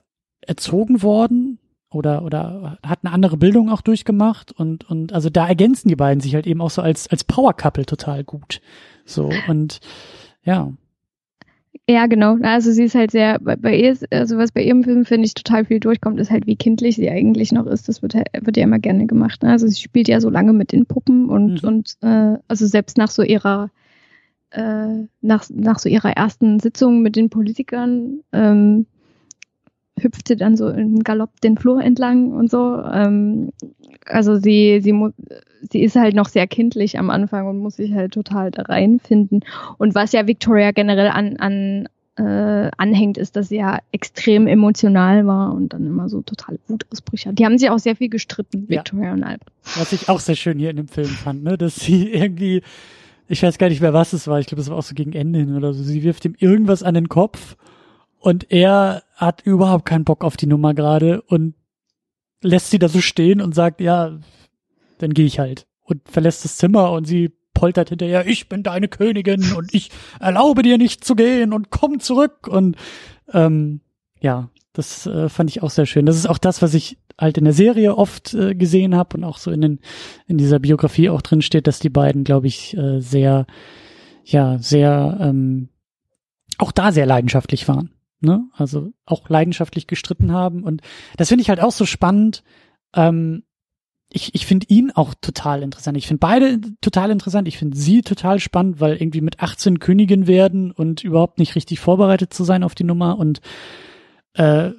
erzogen 0.41 1.01
worden, 1.01 1.59
oder 1.93 2.23
oder 2.23 2.79
hat 2.83 2.99
eine 3.03 3.13
andere 3.13 3.37
Bildung 3.37 3.69
auch 3.69 3.81
durchgemacht 3.81 4.51
und 4.51 4.89
und 4.89 5.13
also 5.13 5.29
da 5.29 5.47
ergänzen 5.47 5.89
die 5.89 5.95
beiden 5.95 6.21
sich 6.21 6.33
halt 6.33 6.47
eben 6.47 6.61
auch 6.61 6.71
so 6.71 6.81
als 6.81 7.07
als 7.07 7.23
Power 7.23 7.53
Couple 7.53 7.85
total 7.85 8.23
gut. 8.23 8.61
So 9.05 9.29
und 9.47 9.79
ja. 10.43 10.73
Ja, 11.89 12.05
genau. 12.05 12.37
Also 12.41 12.71
sie 12.71 12.83
ist 12.83 12.95
halt 12.95 13.11
sehr, 13.11 13.39
bei, 13.39 13.55
bei 13.55 13.75
ihr, 13.75 13.97
also 14.11 14.37
was 14.37 14.51
bei 14.51 14.63
ihrem 14.63 14.83
Film, 14.83 15.05
finde 15.05 15.25
ich, 15.25 15.33
total 15.33 15.65
viel 15.65 15.79
durchkommt, 15.79 16.19
ist 16.19 16.31
halt, 16.31 16.47
wie 16.47 16.55
kindlich 16.55 16.95
sie 16.95 17.09
eigentlich 17.09 17.51
noch 17.51 17.65
ist. 17.65 17.89
Das 17.89 18.01
wird, 18.01 18.13
wird 18.13 18.57
ja 18.57 18.63
immer 18.63 18.79
gerne 18.79 19.05
gemacht. 19.05 19.43
Ne? 19.43 19.49
Also 19.49 19.67
sie 19.67 19.81
spielt 19.81 20.07
ja 20.07 20.21
so 20.21 20.29
lange 20.29 20.53
mit 20.53 20.71
den 20.71 20.85
Puppen 20.85 21.29
und, 21.29 21.63
mhm. 21.63 21.67
und 21.67 21.97
äh, 22.01 22.37
also 22.47 22.67
selbst 22.67 22.97
nach 22.97 23.09
so 23.09 23.23
ihrer 23.23 23.69
äh, 24.51 25.07
nach, 25.21 25.45
nach 25.49 25.79
so 25.79 25.89
ihrer 25.89 26.11
ersten 26.11 26.59
Sitzung 26.59 27.01
mit 27.01 27.15
den 27.15 27.29
Politikern 27.29 28.19
ähm, 28.31 28.85
hüpfte 29.99 30.35
dann 30.35 30.57
so 30.57 30.69
im 30.69 30.99
Galopp 31.03 31.41
den 31.41 31.57
Flur 31.57 31.81
entlang 31.81 32.31
und 32.31 32.49
so. 32.49 32.81
Ähm, 32.81 33.51
also 34.05 34.37
sie, 34.37 34.79
sie, 34.81 34.93
muss, 34.93 35.13
sie 35.71 35.83
ist 35.83 35.95
halt 35.95 36.15
noch 36.15 36.27
sehr 36.27 36.47
kindlich 36.47 36.97
am 36.97 37.09
Anfang 37.09 37.47
und 37.47 37.59
muss 37.59 37.75
sich 37.75 37.93
halt 37.93 38.13
total 38.13 38.51
da 38.51 38.63
reinfinden. 38.63 39.41
Und 39.77 39.95
was 39.95 40.11
ja 40.11 40.27
Victoria 40.27 40.71
generell 40.71 41.07
an, 41.07 41.37
an 41.37 41.87
äh, 42.15 42.69
anhängt, 42.77 43.17
ist, 43.17 43.35
dass 43.35 43.49
sie 43.49 43.57
ja 43.57 43.79
extrem 43.91 44.45
emotional 44.45 45.25
war 45.25 45.53
und 45.53 45.73
dann 45.73 45.87
immer 45.87 46.09
so 46.09 46.21
total 46.21 46.59
Wutausbrüche 46.67 47.29
hat. 47.29 47.39
Die 47.39 47.45
haben 47.45 47.57
sich 47.57 47.69
auch 47.69 47.79
sehr 47.79 47.95
viel 47.95 48.09
gestritten, 48.09 48.69
Victoria 48.69 49.07
ja. 49.07 49.13
und 49.13 49.23
Albert. 49.23 49.49
Was 49.75 49.93
ich 49.93 50.09
auch 50.09 50.19
sehr 50.19 50.35
schön 50.35 50.59
hier 50.59 50.69
in 50.69 50.75
dem 50.75 50.87
Film 50.87 51.07
fand, 51.07 51.43
ne, 51.43 51.57
dass 51.57 51.75
sie 51.75 52.11
irgendwie, 52.11 52.61
ich 53.27 53.41
weiß 53.41 53.57
gar 53.57 53.69
nicht 53.69 53.81
mehr, 53.81 53.93
was 53.93 54.13
es 54.13 54.27
war, 54.27 54.39
ich 54.39 54.45
glaube, 54.45 54.61
es 54.61 54.69
war 54.69 54.77
auch 54.77 54.83
so 54.83 54.93
gegen 54.93 55.13
Ende 55.13 55.39
hin 55.39 55.55
oder 55.55 55.73
so, 55.73 55.81
sie 55.81 56.03
wirft 56.03 56.25
ihm 56.25 56.35
irgendwas 56.37 56.83
an 56.83 56.93
den 56.93 57.09
Kopf 57.09 57.55
und 58.23 58.51
er 58.53 59.03
hat 59.15 59.41
überhaupt 59.41 59.83
keinen 59.83 60.05
Bock 60.05 60.23
auf 60.23 60.37
die 60.37 60.47
Nummer 60.47 60.73
gerade 60.73 61.21
und 61.23 61.55
lässt 62.41 62.69
sie 62.69 62.79
da 62.79 62.87
so 62.87 63.01
stehen 63.01 63.41
und 63.41 63.53
sagt, 63.53 63.81
ja, 63.81 64.17
dann 64.99 65.13
gehe 65.13 65.25
ich 65.25 65.39
halt. 65.39 65.67
Und 65.81 66.07
verlässt 66.07 66.45
das 66.45 66.55
Zimmer 66.55 66.93
und 66.93 67.03
sie 67.03 67.33
poltert 67.53 67.89
hinterher, 67.89 68.25
ich 68.25 68.47
bin 68.47 68.63
deine 68.63 68.87
Königin 68.87 69.51
und 69.51 69.73
ich 69.73 69.91
erlaube 70.21 70.61
dir 70.61 70.77
nicht 70.77 71.03
zu 71.03 71.15
gehen 71.15 71.51
und 71.51 71.69
komm 71.69 71.99
zurück. 71.99 72.47
Und 72.47 72.77
ähm, 73.33 73.81
ja, 74.21 74.49
das 74.71 75.05
äh, 75.05 75.27
fand 75.27 75.49
ich 75.49 75.61
auch 75.61 75.69
sehr 75.69 75.85
schön. 75.85 76.05
Das 76.05 76.15
ist 76.15 76.29
auch 76.29 76.37
das, 76.37 76.61
was 76.61 76.73
ich 76.75 76.97
halt 77.19 77.37
in 77.37 77.43
der 77.43 77.51
Serie 77.51 77.97
oft 77.97 78.33
äh, 78.35 78.55
gesehen 78.55 78.95
habe 78.95 79.17
und 79.17 79.25
auch 79.25 79.37
so 79.37 79.51
in, 79.51 79.59
den, 79.59 79.79
in 80.27 80.37
dieser 80.37 80.59
Biografie 80.59 81.09
auch 81.09 81.21
drin 81.21 81.41
steht, 81.41 81.67
dass 81.67 81.79
die 81.79 81.89
beiden, 81.89 82.23
glaube 82.23 82.47
ich, 82.47 82.77
äh, 82.77 83.01
sehr, 83.01 83.47
ja, 84.23 84.59
sehr, 84.59 85.17
ähm, 85.19 85.67
auch 86.57 86.71
da 86.71 86.93
sehr 86.93 87.05
leidenschaftlich 87.05 87.67
waren 87.67 87.89
ne? 88.23 88.47
Also 88.53 88.91
auch 89.05 89.29
leidenschaftlich 89.29 89.87
gestritten 89.87 90.31
haben. 90.31 90.63
Und 90.63 90.81
das 91.17 91.29
finde 91.29 91.41
ich 91.41 91.49
halt 91.49 91.61
auch 91.61 91.71
so 91.71 91.85
spannend. 91.85 92.43
Ähm, 92.95 93.43
ich, 94.11 94.35
ich 94.35 94.45
finde 94.45 94.67
ihn 94.69 94.91
auch 94.91 95.13
total 95.19 95.63
interessant. 95.63 95.97
Ich 95.97 96.07
finde 96.07 96.19
beide 96.19 96.59
total 96.81 97.11
interessant. 97.11 97.47
Ich 97.47 97.57
finde 97.57 97.75
sie 97.75 98.01
total 98.01 98.39
spannend, 98.39 98.79
weil 98.79 98.95
irgendwie 98.95 99.21
mit 99.21 99.39
18 99.39 99.79
Königin 99.79 100.27
werden 100.27 100.71
und 100.71 101.03
überhaupt 101.03 101.39
nicht 101.39 101.55
richtig 101.55 101.79
vorbereitet 101.79 102.33
zu 102.33 102.43
sein 102.43 102.63
auf 102.63 102.75
die 102.75 102.83
Nummer 102.83 103.17
und 103.17 103.41
äh, 104.35 104.71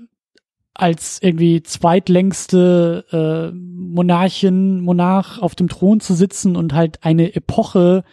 als 0.73 1.21
irgendwie 1.23 1.63
zweitlängste 1.63 3.05
äh, 3.53 3.55
Monarchin, 3.55 4.81
Monarch 4.81 5.41
auf 5.41 5.55
dem 5.55 5.69
Thron 5.69 6.01
zu 6.01 6.15
sitzen 6.15 6.57
und 6.57 6.73
halt 6.75 7.05
eine 7.05 7.35
Epoche 7.35 8.05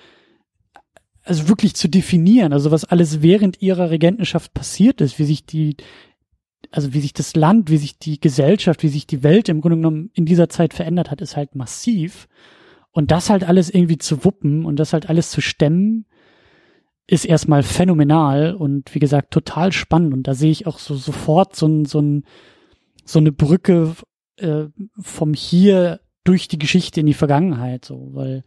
also 1.24 1.48
wirklich 1.48 1.76
zu 1.76 1.88
definieren, 1.88 2.54
also 2.54 2.72
was 2.72 2.86
alles 2.86 3.22
während 3.22 3.62
ihrer 3.62 3.92
Regentenschaft 3.92 4.54
passiert 4.54 5.02
ist, 5.02 5.20
wie 5.20 5.26
sich 5.26 5.46
die, 5.46 5.78
also 6.72 6.94
wie 6.94 7.00
sich 7.02 7.14
das 7.14 7.36
Land, 7.36 7.70
wie 7.70 7.78
sich 7.78 8.00
die 8.00 8.20
Gesellschaft, 8.20 8.84
wie 8.84 8.88
sich 8.88 9.06
die 9.06 9.24
Welt 9.24 9.50
im 9.50 9.62
Grunde 9.62 9.78
genommen 9.78 10.10
in 10.14 10.26
dieser 10.26 10.50
Zeit 10.50 10.74
verändert 10.74 11.12
hat, 11.12 11.22
ist 11.22 11.38
halt 11.38 11.56
massiv. 11.56 12.28
Und 12.92 13.12
das 13.12 13.30
halt 13.30 13.44
alles 13.44 13.70
irgendwie 13.70 13.98
zu 13.98 14.26
wuppen 14.26 14.66
und 14.66 14.78
das 14.78 14.94
halt 14.94 15.10
alles 15.10 15.30
zu 15.32 15.42
stemmen, 15.42 16.06
ist 17.08 17.26
erstmal 17.26 17.64
phänomenal 17.64 18.54
und 18.54 18.94
wie 18.96 19.00
gesagt 19.00 19.32
total 19.32 19.72
spannend. 19.72 20.14
Und 20.14 20.28
da 20.28 20.34
sehe 20.34 20.52
ich 20.52 20.68
auch 20.68 20.80
so 20.80 20.96
sofort 20.96 21.56
so, 21.56 21.68
ein, 21.68 21.86
so, 21.86 22.00
ein, 22.00 22.26
so 23.06 23.20
eine 23.20 23.32
Brücke 23.32 23.96
äh, 24.38 24.66
vom 25.00 25.34
Hier 25.34 26.02
durch 26.24 26.48
die 26.48 26.60
Geschichte 26.60 27.00
in 27.00 27.06
die 27.06 27.14
Vergangenheit, 27.14 27.86
so, 27.86 28.10
weil 28.14 28.44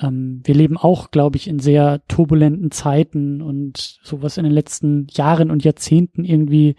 ähm, 0.00 0.40
wir 0.44 0.54
leben 0.54 0.76
auch, 0.76 1.10
glaube 1.10 1.36
ich, 1.36 1.48
in 1.48 1.58
sehr 1.58 2.02
turbulenten 2.08 2.70
Zeiten 2.70 3.42
und 3.42 3.98
sowas 4.02 4.36
in 4.36 4.44
den 4.44 4.52
letzten 4.52 5.06
Jahren 5.10 5.50
und 5.50 5.64
Jahrzehnten 5.64 6.24
irgendwie, 6.24 6.76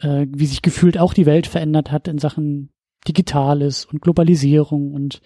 äh, 0.00 0.26
wie 0.28 0.46
sich 0.46 0.62
gefühlt 0.62 0.98
auch 0.98 1.14
die 1.14 1.26
Welt 1.26 1.46
verändert 1.46 1.90
hat 1.90 2.08
in 2.08 2.18
Sachen 2.18 2.70
Digitales 3.06 3.84
und 3.84 4.00
Globalisierung 4.00 4.92
und 4.92 5.20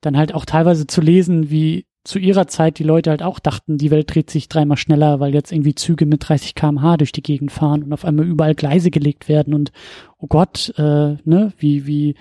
dann 0.00 0.16
halt 0.16 0.34
auch 0.34 0.44
teilweise 0.44 0.86
zu 0.86 1.00
lesen, 1.00 1.50
wie 1.50 1.86
zu 2.04 2.18
ihrer 2.18 2.46
Zeit 2.46 2.78
die 2.78 2.84
Leute 2.84 3.10
halt 3.10 3.22
auch 3.22 3.38
dachten, 3.38 3.76
die 3.76 3.90
Welt 3.90 4.14
dreht 4.14 4.30
sich 4.30 4.48
dreimal 4.48 4.78
schneller, 4.78 5.20
weil 5.20 5.34
jetzt 5.34 5.52
irgendwie 5.52 5.74
Züge 5.74 6.06
mit 6.06 6.26
30 6.26 6.54
kmh 6.54 6.96
durch 6.96 7.12
die 7.12 7.22
Gegend 7.22 7.52
fahren 7.52 7.82
und 7.82 7.92
auf 7.92 8.04
einmal 8.04 8.26
überall 8.26 8.54
Gleise 8.54 8.90
gelegt 8.90 9.28
werden 9.28 9.52
und 9.52 9.72
oh 10.18 10.26
Gott, 10.26 10.72
äh, 10.78 11.16
ne, 11.24 11.52
wie, 11.58 11.86
wie, 11.86 12.14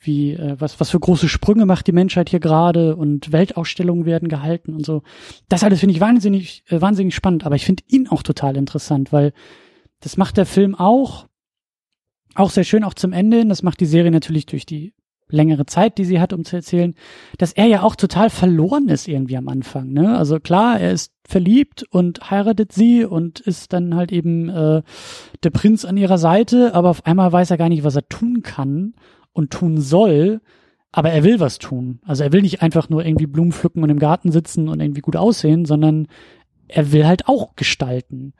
wie, 0.00 0.32
äh, 0.32 0.56
was, 0.58 0.80
was 0.80 0.90
für 0.90 1.00
große 1.00 1.28
Sprünge 1.28 1.66
macht 1.66 1.86
die 1.86 1.92
Menschheit 1.92 2.28
hier 2.28 2.40
gerade 2.40 2.96
und 2.96 3.32
Weltausstellungen 3.32 4.06
werden 4.06 4.28
gehalten 4.28 4.74
und 4.74 4.84
so. 4.84 5.02
Das 5.48 5.64
alles 5.64 5.80
finde 5.80 5.94
ich 5.94 6.00
wahnsinnig, 6.00 6.62
äh, 6.68 6.80
wahnsinnig 6.80 7.14
spannend, 7.14 7.44
aber 7.44 7.56
ich 7.56 7.64
finde 7.64 7.82
ihn 7.88 8.08
auch 8.08 8.22
total 8.22 8.56
interessant, 8.56 9.12
weil 9.12 9.32
das 10.00 10.16
macht 10.16 10.36
der 10.36 10.46
Film 10.46 10.74
auch, 10.74 11.26
auch 12.34 12.50
sehr 12.50 12.64
schön, 12.64 12.84
auch 12.84 12.94
zum 12.94 13.12
Ende. 13.12 13.44
Das 13.46 13.62
macht 13.62 13.80
die 13.80 13.86
Serie 13.86 14.12
natürlich 14.12 14.46
durch 14.46 14.64
die 14.64 14.94
längere 15.30 15.66
Zeit, 15.66 15.98
die 15.98 16.04
sie 16.04 16.20
hat, 16.20 16.32
um 16.32 16.44
zu 16.44 16.56
erzählen, 16.56 16.94
dass 17.36 17.52
er 17.52 17.66
ja 17.66 17.82
auch 17.82 17.96
total 17.96 18.30
verloren 18.30 18.88
ist 18.88 19.08
irgendwie 19.08 19.36
am 19.36 19.48
Anfang. 19.48 19.92
Ne? 19.92 20.16
Also 20.16 20.40
klar, 20.40 20.80
er 20.80 20.92
ist 20.92 21.12
verliebt 21.26 21.84
und 21.90 22.30
heiratet 22.30 22.72
sie 22.72 23.04
und 23.04 23.40
ist 23.40 23.72
dann 23.72 23.94
halt 23.94 24.10
eben 24.10 24.48
äh, 24.48 24.82
der 25.42 25.50
Prinz 25.50 25.84
an 25.84 25.96
ihrer 25.98 26.16
Seite, 26.16 26.74
aber 26.74 26.88
auf 26.88 27.04
einmal 27.04 27.30
weiß 27.30 27.50
er 27.50 27.58
gar 27.58 27.68
nicht, 27.68 27.84
was 27.84 27.96
er 27.96 28.08
tun 28.08 28.42
kann 28.42 28.94
und 29.32 29.50
tun 29.50 29.80
soll, 29.80 30.40
aber 30.92 31.10
er 31.10 31.24
will 31.24 31.40
was 31.40 31.58
tun. 31.58 32.00
Also 32.04 32.24
er 32.24 32.32
will 32.32 32.42
nicht 32.42 32.62
einfach 32.62 32.88
nur 32.88 33.04
irgendwie 33.04 33.26
Blumen 33.26 33.52
pflücken 33.52 33.82
und 33.82 33.90
im 33.90 33.98
Garten 33.98 34.32
sitzen 34.32 34.68
und 34.68 34.80
irgendwie 34.80 35.00
gut 35.00 35.16
aussehen, 35.16 35.64
sondern 35.64 36.08
er 36.66 36.92
will 36.92 37.06
halt 37.06 37.28
auch 37.28 37.56
gestalten. 37.56 38.34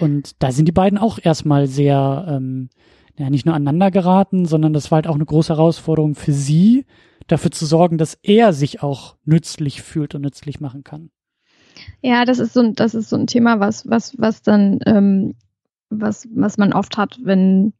Und 0.00 0.42
da 0.42 0.52
sind 0.52 0.66
die 0.66 0.72
beiden 0.72 0.98
auch 0.98 1.18
erstmal 1.20 1.66
sehr 1.66 2.26
ähm, 2.28 2.70
ja 3.18 3.30
nicht 3.30 3.46
nur 3.46 3.54
aneinander 3.54 3.90
geraten, 3.90 4.46
sondern 4.46 4.72
das 4.72 4.90
war 4.90 4.96
halt 4.96 5.06
auch 5.06 5.14
eine 5.14 5.26
große 5.26 5.54
Herausforderung 5.54 6.14
für 6.14 6.32
sie, 6.32 6.86
dafür 7.26 7.50
zu 7.50 7.66
sorgen, 7.66 7.98
dass 7.98 8.18
er 8.22 8.52
sich 8.52 8.82
auch 8.82 9.16
nützlich 9.24 9.82
fühlt 9.82 10.14
und 10.14 10.22
nützlich 10.22 10.60
machen 10.60 10.84
kann. 10.84 11.10
Ja, 12.02 12.24
das 12.24 12.38
ist 12.38 12.54
so 12.54 12.60
ein, 12.60 12.74
das 12.74 12.94
ist 12.94 13.08
so 13.08 13.16
ein 13.16 13.26
Thema, 13.26 13.60
was, 13.60 13.88
was, 13.88 14.18
was 14.18 14.42
dann, 14.42 14.80
ähm, 14.86 15.34
was, 15.90 16.28
was 16.34 16.58
man 16.58 16.72
oft 16.72 16.96
hat, 16.96 17.18
wenn, 17.22 17.72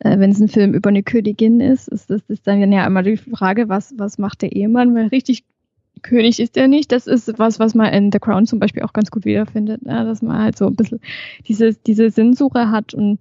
äh, 0.00 0.18
wenn 0.18 0.30
es 0.30 0.40
ein 0.40 0.48
Film 0.48 0.74
über 0.74 0.88
eine 0.88 1.02
Königin 1.02 1.60
ist, 1.60 1.88
ist 1.88 2.10
das 2.10 2.22
ist 2.28 2.46
dann 2.46 2.72
ja 2.72 2.86
immer 2.86 3.02
die 3.02 3.16
Frage, 3.16 3.68
was, 3.68 3.94
was 3.96 4.18
macht 4.18 4.42
der 4.42 4.52
Ehemann? 4.52 4.94
Weil 4.94 5.08
richtig 5.08 5.44
König 6.02 6.40
ist 6.40 6.56
er 6.56 6.68
nicht. 6.68 6.92
Das 6.92 7.06
ist 7.06 7.38
was, 7.38 7.58
was 7.58 7.74
man 7.74 7.92
in 7.92 8.12
The 8.12 8.18
Crown 8.18 8.46
zum 8.46 8.58
Beispiel 8.58 8.82
auch 8.82 8.92
ganz 8.92 9.10
gut 9.10 9.24
wiederfindet, 9.24 9.82
ne? 9.82 10.04
dass 10.04 10.22
man 10.22 10.42
halt 10.42 10.56
so 10.58 10.66
ein 10.66 10.76
bisschen 10.76 11.00
diese, 11.46 11.74
diese 11.74 12.10
Sinnsuche 12.10 12.70
hat 12.70 12.94
und 12.94 13.18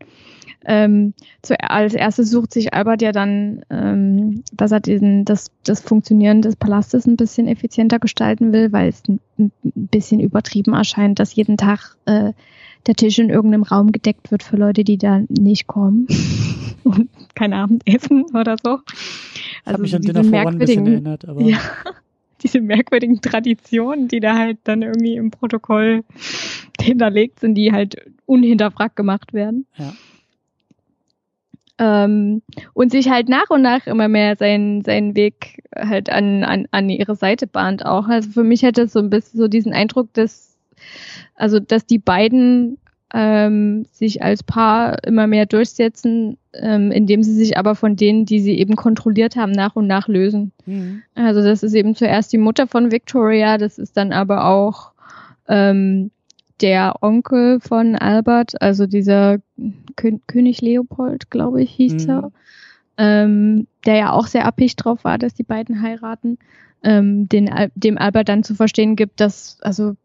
ähm, 0.66 1.14
zu, 1.44 1.58
als 1.60 1.94
erstes 1.94 2.30
sucht 2.30 2.54
sich 2.54 2.74
Albert 2.74 3.02
ja 3.02 3.12
dann, 3.14 3.62
ähm, 3.70 4.44
dass 4.52 4.72
er 4.72 4.82
diesen, 4.82 5.24
das, 5.24 5.50
das 5.64 5.82
Funktionieren 5.82 6.42
des 6.42 6.58
Palastes 6.58 7.06
ein 7.06 7.16
bisschen 7.16 7.48
effizienter 7.48 8.00
gestalten 8.00 8.52
will, 8.52 8.74
weil 8.74 8.90
es 8.90 9.02
ein, 9.08 9.22
ein 9.38 9.52
bisschen 9.64 10.20
übertrieben 10.20 10.74
erscheint, 10.74 11.20
dass 11.20 11.36
jeden 11.36 11.58
Tag 11.58 11.96
äh, 12.06 12.34
der 12.88 12.96
Tisch 12.96 13.20
in 13.20 13.30
irgendeinem 13.30 13.64
Raum 13.64 13.92
gedeckt 13.92 14.32
wird 14.32 14.44
für 14.44 14.58
Leute, 14.58 14.84
die 14.84 14.98
da 14.98 15.22
nicht 15.30 15.68
kommen 15.68 16.08
und 16.84 17.10
kein 17.36 17.54
Abendessen 17.54 18.26
oder 18.34 18.56
so. 18.64 18.80
Also 19.66 19.82
mich 19.82 19.96
an 19.96 20.02
Dinner 20.02 20.24
for 20.24 20.48
ein 20.48 20.58
bisschen 20.58 20.88
erinnert, 20.88 21.28
aber 21.28 21.42
ja, 21.42 21.60
diese 22.42 22.62
merkwürdigen 22.62 23.22
Traditionen, 23.22 24.08
die 24.08 24.20
da 24.20 24.38
halt 24.38 24.60
dann 24.64 24.82
irgendwie 24.82 25.16
im 25.16 25.32
Protokoll 25.32 26.04
hinterlegt 26.82 27.40
sind, 27.40 27.56
die 27.56 27.72
halt 27.72 27.98
unhinterfragt 28.26 28.96
gemacht 28.96 29.34
werden. 29.34 29.66
Ja. 29.78 29.94
Ähm, 31.80 32.42
und 32.74 32.92
sich 32.92 33.10
halt 33.10 33.30
nach 33.30 33.50
und 33.50 33.62
nach 33.62 33.86
immer 33.86 34.08
mehr 34.08 34.36
seinen, 34.36 34.84
seinen 34.84 35.16
Weg 35.16 35.64
halt 35.76 36.10
an, 36.10 36.44
an, 36.44 36.68
an 36.72 36.90
ihre 36.90 37.16
Seite 37.16 37.46
bahnt 37.46 37.86
auch. 37.86 38.08
Also 38.08 38.32
für 38.32 38.44
mich 38.44 38.64
hätte 38.64 38.84
es 38.84 38.94
so 38.94 39.00
ein 39.00 39.12
bisschen 39.12 39.40
so 39.40 39.48
diesen 39.48 39.74
Eindruck, 39.74 40.12
dass, 40.14 40.47
also, 41.36 41.60
dass 41.60 41.86
die 41.86 42.00
beiden 42.00 42.78
ähm, 43.14 43.86
sich 43.92 44.22
als 44.22 44.44
Paar 44.44 45.04
immer 45.06 45.28
mehr 45.28 45.46
durchsetzen, 45.46 46.38
ähm, 46.54 46.92
indem 46.92 47.24
sie 47.24 47.34
sich 47.34 47.58
aber 47.58 47.76
von 47.76 47.96
denen, 47.96 48.26
die 48.26 48.40
sie 48.40 48.58
eben 48.58 48.76
kontrolliert 48.76 49.36
haben, 49.36 49.52
nach 49.52 49.76
und 49.76 49.88
nach 49.88 50.08
lösen. 50.08 50.52
Mhm. 50.66 51.04
Also 51.16 51.42
das 51.42 51.64
ist 51.64 51.74
eben 51.74 51.96
zuerst 51.96 52.34
die 52.34 52.38
Mutter 52.38 52.68
von 52.68 52.92
Victoria, 52.92 53.58
das 53.58 53.78
ist 53.78 53.96
dann 53.96 54.12
aber 54.12 54.46
auch 54.46 54.92
ähm, 55.48 56.12
der 56.60 56.96
Onkel 57.02 57.60
von 57.62 57.96
Albert, 57.96 58.62
also 58.62 58.88
dieser 58.88 59.38
Kön 59.96 60.22
König 60.28 60.62
Leopold, 60.62 61.30
glaube 61.30 61.62
ich, 61.62 61.72
hieß 61.72 62.08
mhm. 62.08 62.10
er, 62.10 62.32
ähm, 62.98 63.68
der 63.86 63.96
ja 63.96 64.12
auch 64.12 64.28
sehr 64.28 64.46
abhängig 64.46 64.76
drauf 64.76 65.04
war, 65.04 65.18
dass 65.18 65.34
die 65.34 65.44
beiden 65.44 65.82
heiraten, 65.82 66.40
ähm, 66.84 67.30
den, 67.30 67.50
dem 67.76 67.98
Albert 67.98 68.28
dann 68.28 68.44
zu 68.44 68.54
verstehen 68.54 68.96
gibt, 68.96 69.22
dass, 69.22 69.60
also 69.62 69.96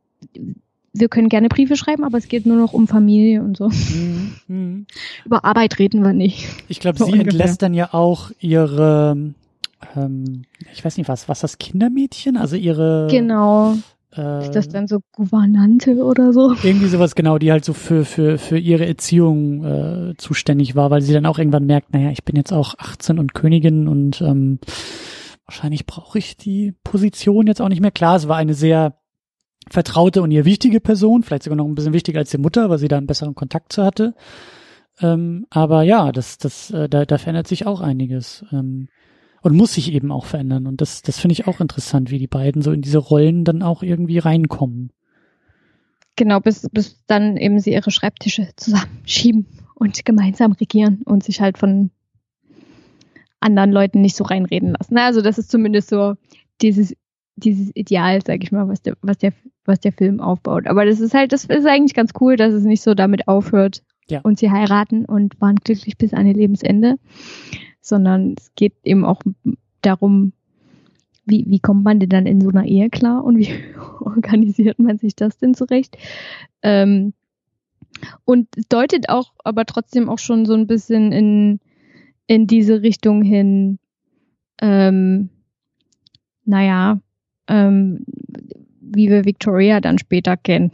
wir 0.93 1.09
können 1.09 1.29
gerne 1.29 1.49
Briefe 1.49 1.77
schreiben, 1.77 2.05
aber 2.05 2.19
es 2.19 2.29
geht 2.29 2.47
nur 2.47 2.57
noch 2.57 2.73
um 2.73 2.87
Familie 2.87 3.43
und 3.43 3.57
so. 3.57 3.69
Mhm. 3.69 4.33
mhm. 4.49 4.87
Über 5.25 5.45
Arbeit 5.45 5.79
reden 5.79 6.03
wir 6.03 6.13
nicht. 6.13 6.49
Ich 6.69 6.81
glaube, 6.81 6.99
so 6.99 7.07
sie 7.07 7.13
ungefähr. 7.13 7.33
entlässt 7.33 7.63
dann 7.63 7.75
ja 7.75 7.93
auch 7.93 8.31
ihre, 8.41 9.17
ähm, 9.97 10.43
ich 10.73 10.85
weiß 10.85 10.99
nicht 10.99 11.09
was, 11.09 11.29
was 11.29 11.41
das 11.41 11.59
Kindermädchen, 11.59 12.37
also 12.37 12.57
ihre. 12.57 13.09
Genau. 13.11 13.77
Äh, 14.15 14.43
ist 14.43 14.53
das 14.55 14.69
dann 14.69 14.87
so 14.87 14.99
Gouvernante 15.13 15.95
oder 16.05 16.35
so? 16.35 16.55
Irgendwie 16.63 16.89
sowas 16.89 17.15
genau, 17.15 17.39
die 17.39 17.51
halt 17.51 17.65
so 17.65 17.73
für 17.73 18.05
für 18.05 18.37
für 18.37 18.59
ihre 18.59 18.87
Erziehung 18.87 19.65
äh, 19.65 20.15
zuständig 20.19 20.77
war, 20.77 20.91
weil 20.91 21.01
sie 21.01 21.15
dann 21.15 21.25
auch 21.25 21.39
irgendwann 21.39 21.65
merkt, 21.65 21.95
naja, 21.95 22.11
ich 22.11 22.23
bin 22.23 22.37
jetzt 22.37 22.53
auch 22.53 22.75
18 22.79 23.19
und 23.19 23.33
Königin 23.33 23.89
und 23.89 24.21
ähm, 24.21 24.59
wahrscheinlich 25.47 25.87
brauche 25.87 26.19
ich 26.19 26.37
die 26.37 26.75
Position 26.85 27.47
jetzt 27.47 27.63
auch 27.63 27.71
nicht 27.71 27.81
mehr. 27.81 27.91
Klar, 27.91 28.17
es 28.17 28.29
war 28.29 28.37
eine 28.37 28.53
sehr 28.53 28.99
vertraute 29.71 30.23
und 30.23 30.31
ihr 30.31 30.45
wichtige 30.45 30.81
Person, 30.81 31.23
vielleicht 31.23 31.45
sogar 31.45 31.57
noch 31.57 31.67
ein 31.67 31.75
bisschen 31.75 31.93
wichtiger 31.93 32.21
als 32.21 32.31
die 32.31 32.39
Mutter, 32.39 32.71
weil 32.71 32.79
sie 32.79 32.89
da 32.89 32.99
einen 32.99 33.07
besseren 33.07 33.35
Kontakt 33.35 33.73
zu 33.73 33.83
hatte. 33.83 34.15
Ähm, 35.01 35.47
aber 35.51 35.83
ja, 35.83 36.13
das, 36.13 36.39
das, 36.39 36.71
äh, 36.71 36.89
da, 36.89 37.05
da 37.05 37.19
verändert 37.19 37.49
sich 37.49 37.67
auch 37.67 37.81
einiges. 37.81 38.45
Ähm, 38.53 38.89
und 39.43 39.57
muss 39.57 39.75
sich 39.75 39.93
eben 39.93 40.13
auch 40.13 40.25
verändern. 40.25 40.67
Und 40.67 40.81
das, 40.81 41.03
das 41.03 41.19
finde 41.19 41.33
ich 41.33 41.47
auch 41.47 41.61
interessant, 41.61 42.11
wie 42.11 42.19
die 42.19 42.29
beiden 42.29 42.63
so 42.63 42.73
in 42.73 42.81
diese 42.81 42.99
Rollen 42.99 43.45
dann 43.45 43.63
auch 43.63 43.83
irgendwie 43.83 44.19
reinkommen. 44.19 44.93
Genau, 46.17 46.41
bis, 46.41 46.69
bis 46.71 47.05
dann 47.07 47.37
eben 47.37 47.59
sie 47.59 47.73
ihre 47.73 47.91
Schreibtische 47.91 48.51
zusammenschieben 48.57 49.47
und 49.75 50.05
gemeinsam 50.05 50.53
regieren 50.53 51.03
und 51.05 51.25
sich 51.25 51.41
halt 51.41 51.59
von 51.59 51.91
anderen 53.41 53.73
Leuten 53.73 54.01
nicht 54.01 54.15
so 54.15 54.25
reinreden 54.25 54.75
lassen. 54.79 54.97
Also 54.97 55.21
das 55.21 55.39
ist 55.39 55.51
zumindest 55.51 55.89
so 55.89 56.15
dieses, 56.61 56.95
dieses 57.45 57.71
Ideal, 57.75 58.21
sag 58.25 58.43
ich 58.43 58.53
mal, 58.53 58.69
was 58.69 58.83
der, 58.83 58.97
was 59.03 59.19
der, 59.19 59.33
was 59.65 59.81
der 59.81 59.93
Film 59.93 60.21
aufbaut. 60.21 60.67
Aber 60.67 60.85
das 60.85 61.01
ist 61.01 61.15
halt, 61.15 61.33
das 61.33 61.45
ist 61.45 61.67
eigentlich 61.67 61.95
ganz 61.95 62.13
cool, 62.21 62.37
dass 62.37 62.53
es 62.53 62.65
nicht 62.65 62.83
so 62.83 62.95
damit 62.95 63.29
aufhört 63.29 63.83
ja. 64.09 64.21
und 64.23 64.39
sie 64.39 64.51
heiraten 64.51 65.05
und 65.05 65.41
waren 65.41 65.57
glücklich 65.57 65.97
bis 65.99 66.15
an 66.15 66.27
ihr 66.27 66.35
Lebensende, 66.35 66.97
sondern 67.81 68.35
es 68.39 68.53
geht 68.55 68.75
eben 68.85 69.05
auch 69.05 69.21
darum, 69.81 70.33
wie, 71.25 71.45
wie 71.49 71.61
kommt 71.61 71.85
man 71.85 72.01
denn 72.01 72.09
dann 72.09 72.27
in 72.27 72.41
so 72.41 72.49
einer 72.49 72.65
Ehe 72.65 72.91
klar 72.91 73.25
und 73.25 73.39
wie 73.39 73.51
organisiert 74.01 74.79
man 74.79 74.99
sich 74.99 75.15
das 75.15 75.39
denn 75.39 75.55
zurecht? 75.55 75.97
Ähm, 76.63 77.13
und 78.25 78.49
deutet 78.69 79.09
auch, 79.09 79.33
aber 79.45 79.65
trotzdem 79.65 80.09
auch 80.09 80.19
schon 80.19 80.47
so 80.47 80.55
ein 80.55 80.67
bisschen 80.67 81.13
in, 81.13 81.61
in 82.27 82.47
diese 82.47 82.83
Richtung 82.83 83.23
hin, 83.23 83.79
ähm, 84.61 85.29
naja, 86.45 87.01
ähm, 87.49 88.05
wie 88.81 89.09
wir 89.11 89.25
Victoria 89.25 89.81
dann 89.81 89.99
später 89.99 90.37
kennen. 90.37 90.71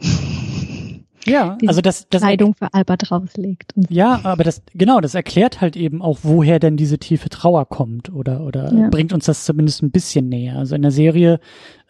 Ja, 1.25 1.57
also 1.67 1.81
das, 1.81 2.07
das 2.09 2.21
Kleidung 2.21 2.55
für 2.55 2.73
Albert 2.73 3.11
rauslegt. 3.11 3.73
ja, 3.89 4.19
aber 4.23 4.43
das 4.43 4.61
genau, 4.73 4.99
das 4.99 5.15
erklärt 5.15 5.61
halt 5.61 5.75
eben 5.75 6.01
auch, 6.01 6.19
woher 6.23 6.59
denn 6.59 6.77
diese 6.77 6.99
tiefe 6.99 7.29
Trauer 7.29 7.67
kommt 7.67 8.11
oder 8.11 8.41
oder 8.41 8.73
ja. 8.73 8.89
bringt 8.89 9.13
uns 9.13 9.25
das 9.25 9.45
zumindest 9.45 9.83
ein 9.83 9.91
bisschen 9.91 10.29
näher. 10.29 10.57
Also 10.57 10.75
in 10.75 10.81
der 10.81 10.91
Serie, 10.91 11.39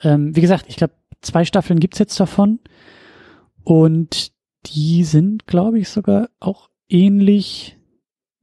ähm, 0.04 0.36
wie 0.36 0.42
gesagt, 0.42 0.66
ich 0.68 0.76
glaube 0.76 0.94
zwei 1.22 1.46
Staffeln 1.46 1.80
gibt's 1.80 2.00
jetzt 2.00 2.20
davon 2.20 2.60
und 3.64 4.32
die 4.66 5.04
sind, 5.04 5.48
glaube 5.48 5.80
ich, 5.80 5.90
sogar 5.90 6.30
auch 6.40 6.70
ähnlich. 6.90 7.78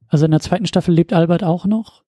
Also 0.07 0.25
in 0.25 0.31
der 0.31 0.39
zweiten 0.39 0.65
Staffel 0.65 0.93
lebt 0.93 1.13
Albert 1.13 1.43
auch 1.43 1.65
noch 1.65 2.03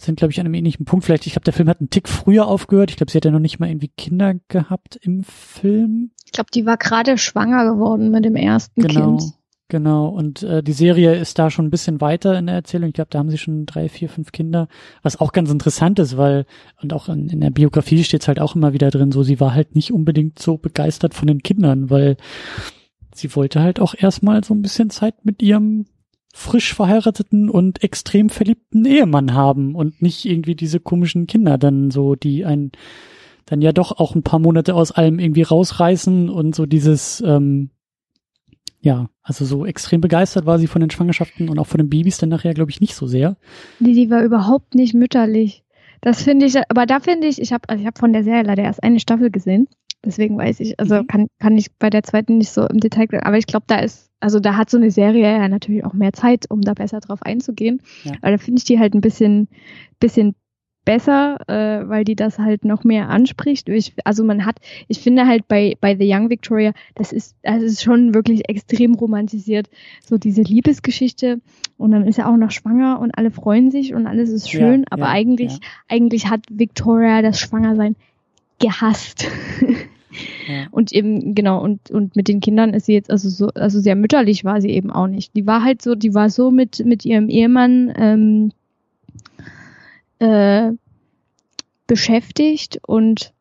sind, 0.00 0.18
glaube 0.18 0.32
ich, 0.32 0.40
an 0.40 0.46
einem 0.46 0.54
ähnlichen 0.54 0.84
Punkt. 0.84 1.04
Vielleicht, 1.04 1.26
ich 1.26 1.32
glaube, 1.32 1.44
der 1.44 1.52
Film 1.52 1.68
hat 1.68 1.80
einen 1.80 1.90
Tick 1.90 2.08
früher 2.08 2.46
aufgehört. 2.46 2.90
Ich 2.90 2.96
glaube, 2.96 3.10
sie 3.10 3.16
hat 3.16 3.24
ja 3.24 3.30
noch 3.30 3.38
nicht 3.38 3.58
mal 3.58 3.68
irgendwie 3.68 3.92
Kinder 3.96 4.34
gehabt 4.48 4.96
im 4.96 5.22
Film. 5.22 6.10
Ich 6.24 6.32
glaube, 6.32 6.50
die 6.52 6.66
war 6.66 6.76
gerade 6.76 7.16
schwanger 7.18 7.72
geworden 7.72 8.10
mit 8.10 8.24
dem 8.24 8.36
ersten 8.36 8.82
genau. 8.82 9.16
Kind. 9.18 9.34
Genau, 9.68 10.08
und 10.08 10.42
äh, 10.42 10.62
die 10.62 10.72
Serie 10.72 11.16
ist 11.16 11.38
da 11.38 11.50
schon 11.50 11.66
ein 11.66 11.70
bisschen 11.70 12.00
weiter 12.00 12.38
in 12.38 12.46
der 12.46 12.56
Erzählung. 12.56 12.88
Ich 12.88 12.94
glaube, 12.94 13.08
da 13.10 13.18
haben 13.18 13.30
sie 13.30 13.38
schon 13.38 13.64
drei, 13.64 13.88
vier, 13.88 14.10
fünf 14.10 14.30
Kinder, 14.30 14.68
was 15.02 15.18
auch 15.18 15.32
ganz 15.32 15.50
interessant 15.50 15.98
ist, 15.98 16.18
weil, 16.18 16.44
und 16.82 16.92
auch 16.92 17.08
in, 17.08 17.30
in 17.30 17.40
der 17.40 17.50
Biografie 17.50 18.04
steht 18.04 18.22
es 18.22 18.28
halt 18.28 18.40
auch 18.40 18.54
immer 18.54 18.74
wieder 18.74 18.90
drin, 18.90 19.10
so 19.10 19.22
sie 19.22 19.40
war 19.40 19.54
halt 19.54 19.74
nicht 19.74 19.90
unbedingt 19.92 20.38
so 20.38 20.58
begeistert 20.58 21.14
von 21.14 21.26
den 21.26 21.42
Kindern, 21.42 21.88
weil 21.88 22.18
sie 23.14 23.34
wollte 23.34 23.62
halt 23.62 23.80
auch 23.80 23.94
erstmal 23.96 24.44
so 24.44 24.54
ein 24.54 24.60
bisschen 24.60 24.90
Zeit 24.90 25.24
mit 25.24 25.42
ihrem 25.42 25.86
frisch 26.36 26.74
verheirateten 26.74 27.48
und 27.48 27.84
extrem 27.84 28.28
verliebten 28.28 28.84
Ehemann 28.84 29.34
haben 29.34 29.76
und 29.76 30.02
nicht 30.02 30.24
irgendwie 30.24 30.56
diese 30.56 30.80
komischen 30.80 31.28
Kinder 31.28 31.58
dann 31.58 31.92
so, 31.92 32.16
die 32.16 32.44
ein 32.44 32.72
dann 33.46 33.62
ja 33.62 33.72
doch 33.72 33.92
auch 33.92 34.16
ein 34.16 34.24
paar 34.24 34.40
Monate 34.40 34.74
aus 34.74 34.90
allem 34.90 35.20
irgendwie 35.20 35.42
rausreißen 35.42 36.28
und 36.30 36.54
so 36.56 36.66
dieses 36.66 37.22
ähm, 37.24 37.70
ja, 38.80 39.08
also 39.22 39.44
so 39.44 39.64
extrem 39.64 40.00
begeistert 40.00 40.44
war 40.44 40.58
sie 40.58 40.66
von 40.66 40.80
den 40.80 40.90
Schwangerschaften 40.90 41.48
und 41.48 41.58
auch 41.60 41.68
von 41.68 41.78
den 41.78 41.88
Babys 41.88 42.18
dann 42.18 42.30
nachher, 42.30 42.52
glaube 42.52 42.70
ich, 42.70 42.80
nicht 42.80 42.96
so 42.96 43.06
sehr. 43.06 43.36
Die, 43.78 43.94
die 43.94 44.10
war 44.10 44.22
überhaupt 44.22 44.74
nicht 44.74 44.92
mütterlich. 44.92 45.62
Das 46.00 46.22
finde 46.22 46.46
ich, 46.46 46.56
aber 46.68 46.84
da 46.84 46.98
finde 47.00 47.28
ich, 47.28 47.40
ich 47.40 47.52
habe 47.52 47.68
also 47.68 47.80
ich 47.80 47.86
hab 47.86 47.96
von 47.98 48.12
der 48.12 48.24
Serie 48.24 48.42
leider 48.42 48.64
erst 48.64 48.82
eine 48.82 48.98
Staffel 48.98 49.30
gesehen. 49.30 49.68
Deswegen 50.04 50.36
weiß 50.36 50.60
ich, 50.60 50.78
also 50.78 51.02
mhm. 51.02 51.06
kann, 51.06 51.26
kann 51.38 51.56
ich 51.56 51.72
bei 51.78 51.90
der 51.90 52.02
zweiten 52.02 52.38
nicht 52.38 52.50
so 52.50 52.66
im 52.66 52.78
Detail, 52.78 53.08
aber 53.22 53.38
ich 53.38 53.46
glaube, 53.46 53.64
da 53.68 53.78
ist, 53.78 54.10
also 54.20 54.40
da 54.40 54.56
hat 54.56 54.70
so 54.70 54.76
eine 54.76 54.90
Serie 54.90 55.32
ja 55.32 55.48
natürlich 55.48 55.84
auch 55.84 55.92
mehr 55.92 56.12
Zeit, 56.12 56.50
um 56.50 56.60
da 56.60 56.74
besser 56.74 57.00
drauf 57.00 57.22
einzugehen. 57.22 57.80
Ja. 58.04 58.12
Aber 58.22 58.32
da 58.32 58.38
finde 58.38 58.58
ich 58.58 58.64
die 58.64 58.78
halt 58.78 58.94
ein 58.94 59.00
bisschen, 59.00 59.48
bisschen 60.00 60.34
besser, 60.84 61.38
äh, 61.48 61.88
weil 61.88 62.04
die 62.04 62.16
das 62.16 62.38
halt 62.38 62.64
noch 62.64 62.84
mehr 62.84 63.08
anspricht. 63.08 63.68
Ich, 63.68 63.94
also 64.04 64.24
man 64.24 64.44
hat, 64.44 64.56
ich 64.88 65.00
finde 65.00 65.26
halt 65.26 65.48
bei, 65.48 65.76
bei 65.80 65.96
The 65.96 66.10
Young 66.10 66.30
Victoria, 66.30 66.72
das 66.94 67.12
ist, 67.12 67.36
das 67.42 67.62
ist 67.62 67.82
schon 67.82 68.14
wirklich 68.14 68.48
extrem 68.48 68.94
romantisiert, 68.94 69.68
so 70.04 70.18
diese 70.18 70.42
Liebesgeschichte 70.42 71.40
und 71.76 71.90
dann 71.92 72.06
ist 72.06 72.18
er 72.18 72.28
auch 72.28 72.36
noch 72.36 72.50
schwanger 72.50 73.00
und 73.00 73.16
alle 73.16 73.30
freuen 73.30 73.70
sich 73.70 73.94
und 73.94 74.06
alles 74.06 74.30
ist 74.30 74.50
schön, 74.50 74.80
ja, 74.80 74.86
aber 74.90 75.04
ja, 75.04 75.10
eigentlich, 75.10 75.52
ja. 75.52 75.58
eigentlich 75.88 76.28
hat 76.28 76.44
Victoria 76.50 77.22
das 77.22 77.40
Schwangersein 77.40 77.96
gehasst. 78.58 79.26
Und 80.70 80.92
eben, 80.92 81.34
genau, 81.34 81.62
und, 81.62 81.90
und 81.90 82.16
mit 82.16 82.28
den 82.28 82.40
Kindern 82.40 82.74
ist 82.74 82.86
sie 82.86 82.92
jetzt, 82.92 83.10
also 83.10 83.28
so, 83.28 83.48
also 83.48 83.80
sehr 83.80 83.96
mütterlich 83.96 84.44
war 84.44 84.60
sie 84.60 84.70
eben 84.70 84.90
auch 84.90 85.06
nicht. 85.06 85.34
Die 85.36 85.46
war 85.46 85.64
halt 85.64 85.82
so, 85.82 85.94
die 85.94 86.14
war 86.14 86.30
so 86.30 86.50
mit, 86.50 86.84
mit 86.84 87.04
ihrem 87.04 87.28
Ehemann, 87.28 87.92
ähm, 87.96 88.52
äh, 90.18 90.72
beschäftigt 91.86 92.78
und 92.86 93.32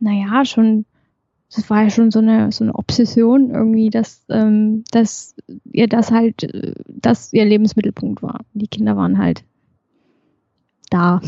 naja, 0.00 0.44
schon, 0.44 0.84
das 1.54 1.68
war 1.70 1.84
ja 1.84 1.90
schon 1.90 2.10
so 2.10 2.18
eine, 2.18 2.50
so 2.52 2.64
eine 2.64 2.74
Obsession 2.74 3.50
irgendwie, 3.50 3.90
dass, 3.90 4.24
ähm, 4.28 4.84
dass 4.90 5.34
ihr 5.72 5.88
das 5.88 6.10
halt, 6.10 6.48
dass 6.88 7.32
ihr 7.32 7.44
Lebensmittelpunkt 7.44 8.22
war. 8.22 8.40
Die 8.54 8.68
Kinder 8.68 8.96
waren 8.96 9.18
halt 9.18 9.44
da. 10.94 11.20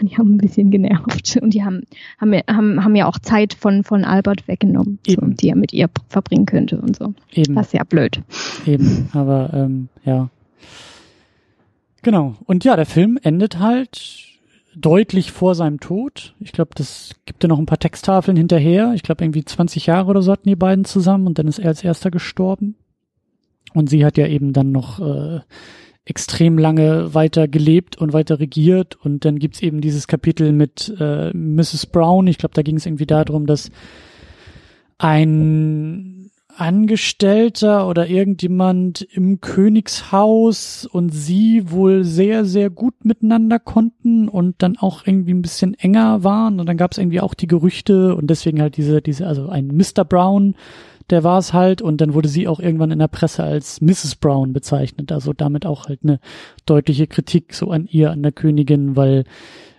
Die 0.00 0.16
haben 0.16 0.34
ein 0.34 0.38
bisschen 0.38 0.70
genervt 0.70 1.38
und 1.42 1.54
die 1.54 1.64
haben, 1.64 1.82
haben, 2.20 2.34
haben, 2.48 2.84
haben 2.84 2.94
ja 2.94 3.06
auch 3.06 3.18
Zeit 3.18 3.54
von, 3.54 3.84
von 3.84 4.04
Albert 4.04 4.48
weggenommen, 4.48 4.98
so, 5.06 5.20
die 5.20 5.48
er 5.48 5.56
mit 5.56 5.72
ihr 5.72 5.90
verbringen 6.08 6.46
könnte 6.46 6.80
und 6.80 6.96
so. 6.96 7.14
Eben. 7.32 7.54
Das 7.54 7.66
ist 7.66 7.74
ja 7.74 7.84
blöd. 7.84 8.22
Eben, 8.66 9.08
aber 9.12 9.50
ähm, 9.52 9.88
ja. 10.04 10.30
Genau. 12.02 12.34
Und 12.46 12.64
ja, 12.64 12.76
der 12.76 12.86
Film 12.86 13.18
endet 13.22 13.58
halt 13.58 14.22
deutlich 14.74 15.32
vor 15.32 15.54
seinem 15.54 15.80
Tod. 15.80 16.34
Ich 16.40 16.52
glaube, 16.52 16.70
das 16.74 17.14
gibt 17.26 17.42
ja 17.42 17.48
noch 17.48 17.58
ein 17.58 17.66
paar 17.66 17.78
Texttafeln 17.78 18.36
hinterher. 18.36 18.92
Ich 18.94 19.02
glaube, 19.02 19.24
irgendwie 19.24 19.44
20 19.44 19.86
Jahre 19.86 20.08
oder 20.08 20.22
so 20.22 20.32
hatten 20.32 20.48
die 20.48 20.56
beiden 20.56 20.84
zusammen 20.84 21.26
und 21.26 21.38
dann 21.38 21.46
ist 21.46 21.58
er 21.58 21.68
als 21.68 21.84
erster 21.84 22.10
gestorben. 22.10 22.76
Und 23.74 23.90
sie 23.90 24.04
hat 24.04 24.16
ja 24.18 24.26
eben 24.26 24.52
dann 24.52 24.72
noch 24.72 25.00
äh, 25.00 25.40
extrem 26.04 26.58
lange 26.58 27.14
weiter 27.14 27.46
gelebt 27.46 27.96
und 27.96 28.12
weiter 28.12 28.40
regiert. 28.40 28.96
Und 29.02 29.24
dann 29.24 29.38
gibt's 29.38 29.62
eben 29.62 29.80
dieses 29.80 30.06
Kapitel 30.08 30.52
mit 30.52 30.94
äh, 30.98 31.30
Mrs. 31.32 31.86
Brown. 31.86 32.26
Ich 32.26 32.38
glaube, 32.38 32.54
da 32.54 32.62
ging 32.62 32.76
es 32.76 32.86
irgendwie 32.86 33.06
darum, 33.06 33.46
dass 33.46 33.70
ein 34.98 36.30
Angestellter 36.56 37.88
oder 37.88 38.08
irgendjemand 38.08 39.00
im 39.00 39.40
Königshaus 39.40 40.86
und 40.86 41.10
sie 41.10 41.70
wohl 41.70 42.04
sehr, 42.04 42.44
sehr 42.44 42.68
gut 42.68 43.04
miteinander 43.04 43.58
konnten 43.58 44.28
und 44.28 44.56
dann 44.58 44.76
auch 44.76 45.06
irgendwie 45.06 45.32
ein 45.32 45.42
bisschen 45.42 45.74
enger 45.74 46.24
waren. 46.24 46.60
Und 46.60 46.66
dann 46.66 46.76
gab 46.76 46.92
es 46.92 46.98
irgendwie 46.98 47.20
auch 47.20 47.34
die 47.34 47.46
Gerüchte 47.46 48.14
und 48.14 48.28
deswegen 48.28 48.60
halt 48.60 48.76
diese, 48.76 49.00
diese, 49.00 49.26
also 49.26 49.48
ein 49.48 49.68
Mr. 49.68 50.04
Brown, 50.04 50.54
der 51.12 51.22
war 51.22 51.38
es 51.38 51.52
halt. 51.52 51.80
Und 51.80 52.00
dann 52.00 52.14
wurde 52.14 52.28
sie 52.28 52.48
auch 52.48 52.58
irgendwann 52.58 52.90
in 52.90 52.98
der 52.98 53.08
Presse 53.08 53.44
als 53.44 53.80
Mrs. 53.80 54.16
Brown 54.16 54.52
bezeichnet. 54.52 55.12
Also 55.12 55.32
damit 55.32 55.66
auch 55.66 55.86
halt 55.86 56.00
eine 56.02 56.18
deutliche 56.66 57.06
Kritik 57.06 57.54
so 57.54 57.70
an 57.70 57.86
ihr, 57.86 58.10
an 58.10 58.22
der 58.22 58.32
Königin, 58.32 58.96
weil 58.96 59.24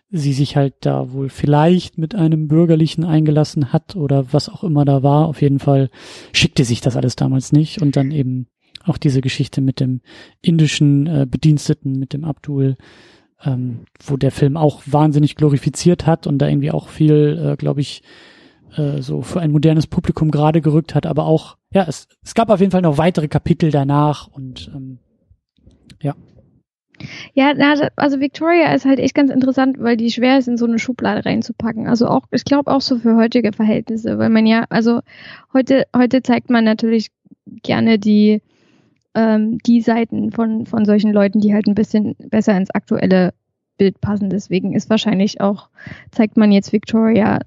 sie 0.10 0.34
sich 0.34 0.56
halt 0.56 0.76
da 0.82 1.12
wohl 1.12 1.28
vielleicht 1.28 1.98
mit 1.98 2.14
einem 2.14 2.48
Bürgerlichen 2.48 3.04
eingelassen 3.04 3.74
hat 3.74 3.96
oder 3.96 4.32
was 4.32 4.48
auch 4.48 4.64
immer 4.64 4.86
da 4.86 5.02
war. 5.02 5.28
Auf 5.28 5.42
jeden 5.42 5.60
Fall 5.60 5.90
schickte 6.32 6.64
sich 6.64 6.82
das 6.82 6.96
alles 6.96 7.16
damals 7.16 7.52
nicht 7.52 7.82
und 7.82 7.96
dann 7.96 8.12
eben 8.12 8.48
auch 8.86 8.98
diese 8.98 9.22
Geschichte 9.22 9.60
mit 9.60 9.80
dem 9.80 10.02
indischen 10.42 11.08
äh, 11.08 11.26
Bediensteten, 11.28 11.98
mit 11.98 12.14
dem 12.14 12.26
Abdul, 12.26 12.78
ähm, 13.44 13.86
wo 14.06 14.16
der 14.16 14.32
Film 14.32 14.56
auch 14.56 14.84
wahnsinnig 14.86 15.36
glorifiziert 15.36 16.06
hat 16.06 16.28
und 16.28 16.38
da 16.38 16.48
irgendwie 16.48 16.72
auch 16.72 16.90
viel, 16.90 17.54
äh, 17.54 17.56
glaube 17.58 17.82
ich, 17.82 18.04
äh, 18.78 19.02
so 19.02 19.22
für 19.22 19.40
ein 19.40 19.52
modernes 19.52 19.88
Publikum 19.88 20.32
gerade 20.32 20.62
gerückt 20.62 20.96
hat, 20.96 21.06
aber 21.06 21.26
auch, 21.26 21.58
ja, 21.72 21.86
es, 21.88 22.08
es 22.24 22.34
gab 22.34 22.50
auf 22.50 22.60
jeden 22.60 22.72
Fall 22.72 22.82
noch 22.82 22.98
weitere 22.98 23.28
Kapitel 23.28 23.72
danach 23.72 24.28
und 24.28 24.72
ähm, 24.74 25.00
ja. 26.02 26.16
Ja, 27.34 27.54
also 27.96 28.20
Victoria 28.20 28.74
ist 28.74 28.86
halt 28.86 29.00
echt 29.00 29.16
ganz 29.16 29.32
interessant, 29.32 29.78
weil 29.80 29.98
die 29.98 30.12
schwer 30.12 30.38
ist, 30.38 30.48
in 30.48 30.58
so 30.58 30.66
eine 30.66 30.80
Schublade 30.80 31.26
reinzupacken. 31.26 31.88
Also 31.88 32.08
auch, 32.08 32.22
ich 32.32 32.46
glaube 32.46 32.72
auch 32.72 32.82
so 32.82 32.98
für 32.98 33.16
heutige 33.16 33.52
Verhältnisse, 33.52 34.18
weil 34.20 34.30
man 34.30 34.46
ja, 34.46 34.66
also 34.70 35.02
heute, 35.54 35.86
heute 35.96 36.22
zeigt 36.22 36.50
man 36.50 36.64
natürlich 36.64 37.10
gerne 37.64 38.00
die, 38.00 38.42
ähm, 39.16 39.58
die 39.66 39.82
Seiten 39.82 40.32
von, 40.32 40.66
von 40.66 40.86
solchen 40.86 41.12
Leuten, 41.12 41.40
die 41.40 41.54
halt 41.54 41.68
ein 41.68 41.76
bisschen 41.76 42.16
besser 42.30 42.56
ins 42.56 42.72
aktuelle 42.72 43.34
Bild 43.78 44.00
passen. 44.00 44.30
Deswegen 44.30 44.74
ist 44.74 44.90
wahrscheinlich 44.90 45.42
auch, 45.42 45.70
zeigt 46.12 46.38
man 46.38 46.52
jetzt 46.52 46.72
Victoria 46.74 47.40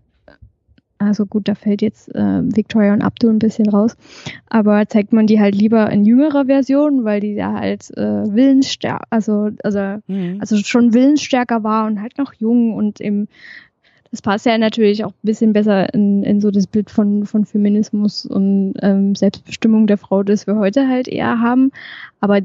also 0.99 1.27
gut, 1.27 1.49
da 1.49 1.55
fällt 1.55 1.83
jetzt 1.83 2.15
äh, 2.15 2.43
Victoria 2.43 2.93
und 2.93 3.03
Abdul 3.03 3.31
ein 3.31 3.39
bisschen 3.39 3.69
raus. 3.69 3.97
Aber 4.49 4.87
zeigt 4.89 5.13
man 5.13 5.27
die 5.27 5.41
halt 5.41 5.55
lieber 5.55 5.91
in 5.91 6.05
jüngerer 6.05 6.47
Version, 6.47 7.05
weil 7.05 7.21
die 7.21 7.35
ja 7.35 7.53
halt 7.53 7.91
äh, 7.97 8.25
willensstärker, 8.35 9.05
also, 9.11 9.51
also, 9.63 9.99
mhm. 10.07 10.39
also 10.41 10.57
schon 10.57 10.95
willensstärker 10.95 11.63
war 11.63 11.87
und 11.87 12.01
halt 12.01 12.19
noch 12.19 12.33
jung 12.35 12.75
und 12.75 13.01
eben 13.01 13.29
das 14.17 14.23
passt 14.23 14.47
ja 14.47 14.57
natürlich 14.57 15.05
auch 15.05 15.11
ein 15.11 15.25
bisschen 15.25 15.53
besser 15.53 15.93
in, 15.93 16.23
in 16.23 16.41
so 16.41 16.51
das 16.51 16.67
Bild 16.67 16.89
von, 16.89 17.27
von 17.27 17.45
Feminismus 17.45 18.25
und 18.25 18.73
ähm, 18.81 19.15
Selbstbestimmung 19.15 19.87
der 19.87 19.99
Frau, 19.99 20.23
das 20.23 20.47
wir 20.47 20.57
heute 20.57 20.89
halt 20.89 21.07
eher 21.07 21.39
haben. 21.43 21.71
Aber 22.19 22.41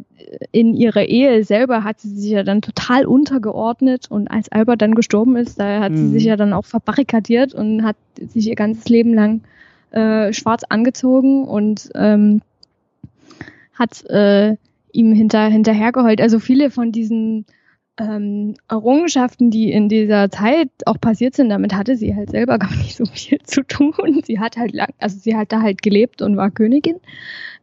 in 0.52 0.74
ihrer 0.74 1.06
Ehe 1.06 1.46
selber 1.46 1.86
hat 1.86 2.02
sie 2.02 2.10
sich 2.10 2.32
ja 2.32 2.44
dann 2.44 2.62
total 2.62 3.06
untergeordnet 3.06 4.12
und 4.12 4.30
als 4.30 4.52
Albert 4.52 4.82
dann 4.82 4.96
gestorben 4.96 5.38
ist, 5.38 5.62
da 5.62 5.80
hat 5.80 5.94
mhm. 5.94 5.98
sie 5.98 6.10
sich 6.10 6.24
ja 6.26 6.36
dann 6.36 6.52
auch 6.52 6.66
verbarrikadiert 6.66 7.54
und 7.54 7.84
hat 7.84 7.96
sich 8.20 8.48
ihr 8.48 8.56
ganzes 8.56 8.90
Leben 8.90 9.14
lang 9.14 9.40
äh, 9.92 10.34
schwarz 10.34 10.64
angezogen 10.68 11.46
und 11.46 11.90
ähm, 11.96 12.42
hat 13.76 14.04
äh, 14.10 14.58
ihm 14.92 15.14
hinter, 15.14 15.46
hinterhergeheult. 15.46 16.20
Also 16.20 16.40
viele 16.40 16.70
von 16.70 16.92
diesen 16.92 17.46
ähm, 17.98 18.56
Errungenschaften, 18.70 19.52
die 19.52 19.72
in 19.72 19.90
dieser 19.90 20.30
Zeit 20.30 20.70
auch 20.86 21.00
passiert 21.00 21.36
sind, 21.36 21.50
damit 21.50 21.76
hatte 21.76 21.96
sie 21.96 22.16
halt 22.16 22.32
selber 22.32 22.58
gar 22.60 22.76
nicht 22.78 22.96
so 22.96 23.06
viel 23.06 23.40
zu 23.44 23.64
tun. 23.64 24.22
Sie 24.24 24.40
hat 24.40 24.58
halt 24.58 24.74
lang, 24.74 24.90
also 25.00 25.18
sie 25.20 25.36
hat 25.36 25.52
da 25.52 25.62
halt 25.62 25.82
gelebt 25.82 26.22
und 26.22 26.38
war 26.38 26.52
Königin. 26.52 26.98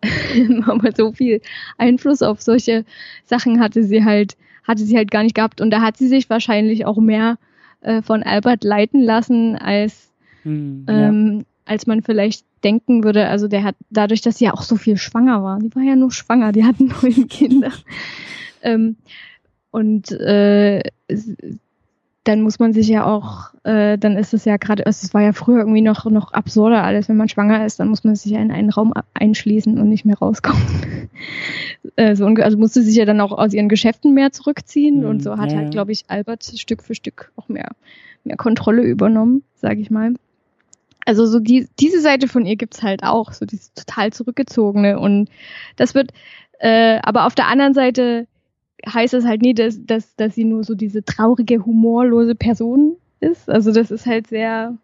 Aber 0.66 0.92
so 0.94 1.12
viel 1.12 1.40
Einfluss 1.76 2.22
auf 2.22 2.40
solche 2.40 2.84
Sachen 3.24 3.60
hatte 3.60 3.82
sie 3.82 4.04
halt, 4.04 4.36
hatte 4.64 4.84
sie 4.84 4.96
halt 4.96 5.10
gar 5.10 5.22
nicht 5.22 5.34
gehabt. 5.34 5.60
Und 5.60 5.70
da 5.70 5.80
hat 5.80 5.96
sie 5.96 6.08
sich 6.08 6.30
wahrscheinlich 6.30 6.86
auch 6.86 6.98
mehr 6.98 7.38
äh, 7.80 8.02
von 8.02 8.22
Albert 8.22 8.64
leiten 8.64 9.02
lassen, 9.02 9.56
als, 9.56 10.12
hm, 10.42 10.86
ja. 10.88 11.08
ähm, 11.08 11.46
als 11.64 11.86
man 11.86 12.02
vielleicht 12.02 12.44
denken 12.62 13.02
würde. 13.02 13.28
Also 13.28 13.48
der 13.48 13.64
hat, 13.64 13.76
dadurch, 13.90 14.20
dass 14.20 14.38
sie 14.38 14.44
ja 14.44 14.54
auch 14.54 14.62
so 14.62 14.76
viel 14.76 14.96
schwanger 14.96 15.42
war, 15.42 15.58
die 15.58 15.74
war 15.74 15.82
ja 15.82 15.96
nur 15.96 16.12
schwanger, 16.12 16.52
die 16.52 16.64
hatten 16.64 16.92
neun 17.02 17.28
Kinder. 17.28 17.72
Ähm, 18.62 18.96
und 19.70 20.10
äh, 20.12 20.82
dann 22.28 22.42
muss 22.42 22.58
man 22.58 22.74
sich 22.74 22.88
ja 22.88 23.06
auch, 23.06 23.54
äh, 23.64 23.96
dann 23.96 24.18
ist 24.18 24.34
es 24.34 24.44
ja 24.44 24.58
gerade, 24.58 24.84
also 24.84 25.02
es 25.02 25.14
war 25.14 25.22
ja 25.22 25.32
früher 25.32 25.60
irgendwie 25.60 25.80
noch, 25.80 26.04
noch 26.04 26.32
absurder 26.32 26.84
alles, 26.84 27.08
wenn 27.08 27.16
man 27.16 27.30
schwanger 27.30 27.64
ist, 27.64 27.80
dann 27.80 27.88
muss 27.88 28.04
man 28.04 28.16
sich 28.16 28.32
ja 28.32 28.40
in 28.40 28.50
einen 28.50 28.68
Raum 28.68 28.92
einschließen 29.14 29.78
und 29.78 29.88
nicht 29.88 30.04
mehr 30.04 30.18
rauskommen. 30.18 31.08
also, 31.96 32.26
also 32.26 32.58
musste 32.58 32.82
sich 32.82 32.96
ja 32.96 33.06
dann 33.06 33.22
auch 33.22 33.32
aus 33.32 33.54
ihren 33.54 33.70
Geschäften 33.70 34.12
mehr 34.12 34.30
zurückziehen 34.30 35.00
mhm, 35.00 35.08
und 35.08 35.22
so 35.22 35.38
hat 35.38 35.52
ja. 35.52 35.58
halt, 35.58 35.70
glaube 35.70 35.92
ich, 35.92 36.04
Albert 36.08 36.44
Stück 36.44 36.82
für 36.82 36.94
Stück 36.94 37.32
auch 37.36 37.48
mehr, 37.48 37.70
mehr 38.24 38.36
Kontrolle 38.36 38.82
übernommen, 38.82 39.42
sage 39.54 39.80
ich 39.80 39.90
mal. 39.90 40.12
also 41.06 41.24
so 41.24 41.40
die, 41.40 41.66
diese 41.80 42.02
Seite 42.02 42.28
von 42.28 42.44
ihr 42.44 42.56
gibt's 42.56 42.82
halt 42.82 43.04
auch, 43.04 43.32
so 43.32 43.46
dieses 43.46 43.72
total 43.72 44.12
zurückgezogene. 44.12 44.98
Und 44.98 45.30
das 45.76 45.94
wird, 45.94 46.10
äh, 46.58 46.98
aber 47.02 47.24
auf 47.24 47.34
der 47.34 47.46
anderen 47.46 47.72
Seite 47.72 48.26
heißt 48.86 49.14
es 49.14 49.24
halt 49.24 49.42
nie, 49.42 49.54
dass, 49.54 49.84
dass, 49.84 50.14
dass 50.16 50.34
sie 50.34 50.44
nur 50.44 50.64
so 50.64 50.74
diese 50.74 51.04
traurige, 51.04 51.64
humorlose 51.64 52.34
Person 52.34 52.96
ist. 53.20 53.48
Also 53.48 53.72
das 53.72 53.90
ist 53.90 54.06
halt 54.06 54.28
sehr, 54.28 54.76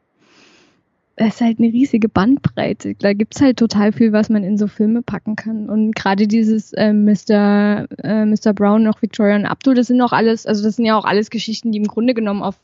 es 1.16 1.34
ist 1.34 1.40
halt 1.40 1.59
eine 1.59 1.68
riesige 1.68 2.09
Bandbreite. 2.09 2.95
Da 2.99 3.12
gibt's 3.12 3.40
halt 3.40 3.59
total 3.59 3.92
viel, 3.92 4.12
was 4.12 4.28
man 4.28 4.42
in 4.42 4.59
so 4.59 4.66
Filme 4.66 5.03
packen 5.03 5.36
kann. 5.36 5.68
Und 5.68 5.95
gerade 5.95 6.26
dieses 6.26 6.72
äh, 6.72 6.92
Mr. 6.92 7.86
Äh, 8.03 8.24
Mr. 8.24 8.53
Brown 8.53 8.82
noch 8.82 9.01
Victoria 9.01 9.36
und 9.36 9.47
Abdul, 9.47 9.74
das 9.74 9.86
sind 9.86 10.01
auch 10.01 10.12
alles, 10.12 10.47
also 10.47 10.64
das 10.64 10.76
sind 10.76 10.84
ja 10.84 10.99
auch 10.99 11.05
alles 11.05 11.30
Geschichten, 11.30 11.70
die 11.72 11.78
im 11.78 11.86
Grunde 11.86 12.14
genommen 12.14 12.42
auf 12.42 12.57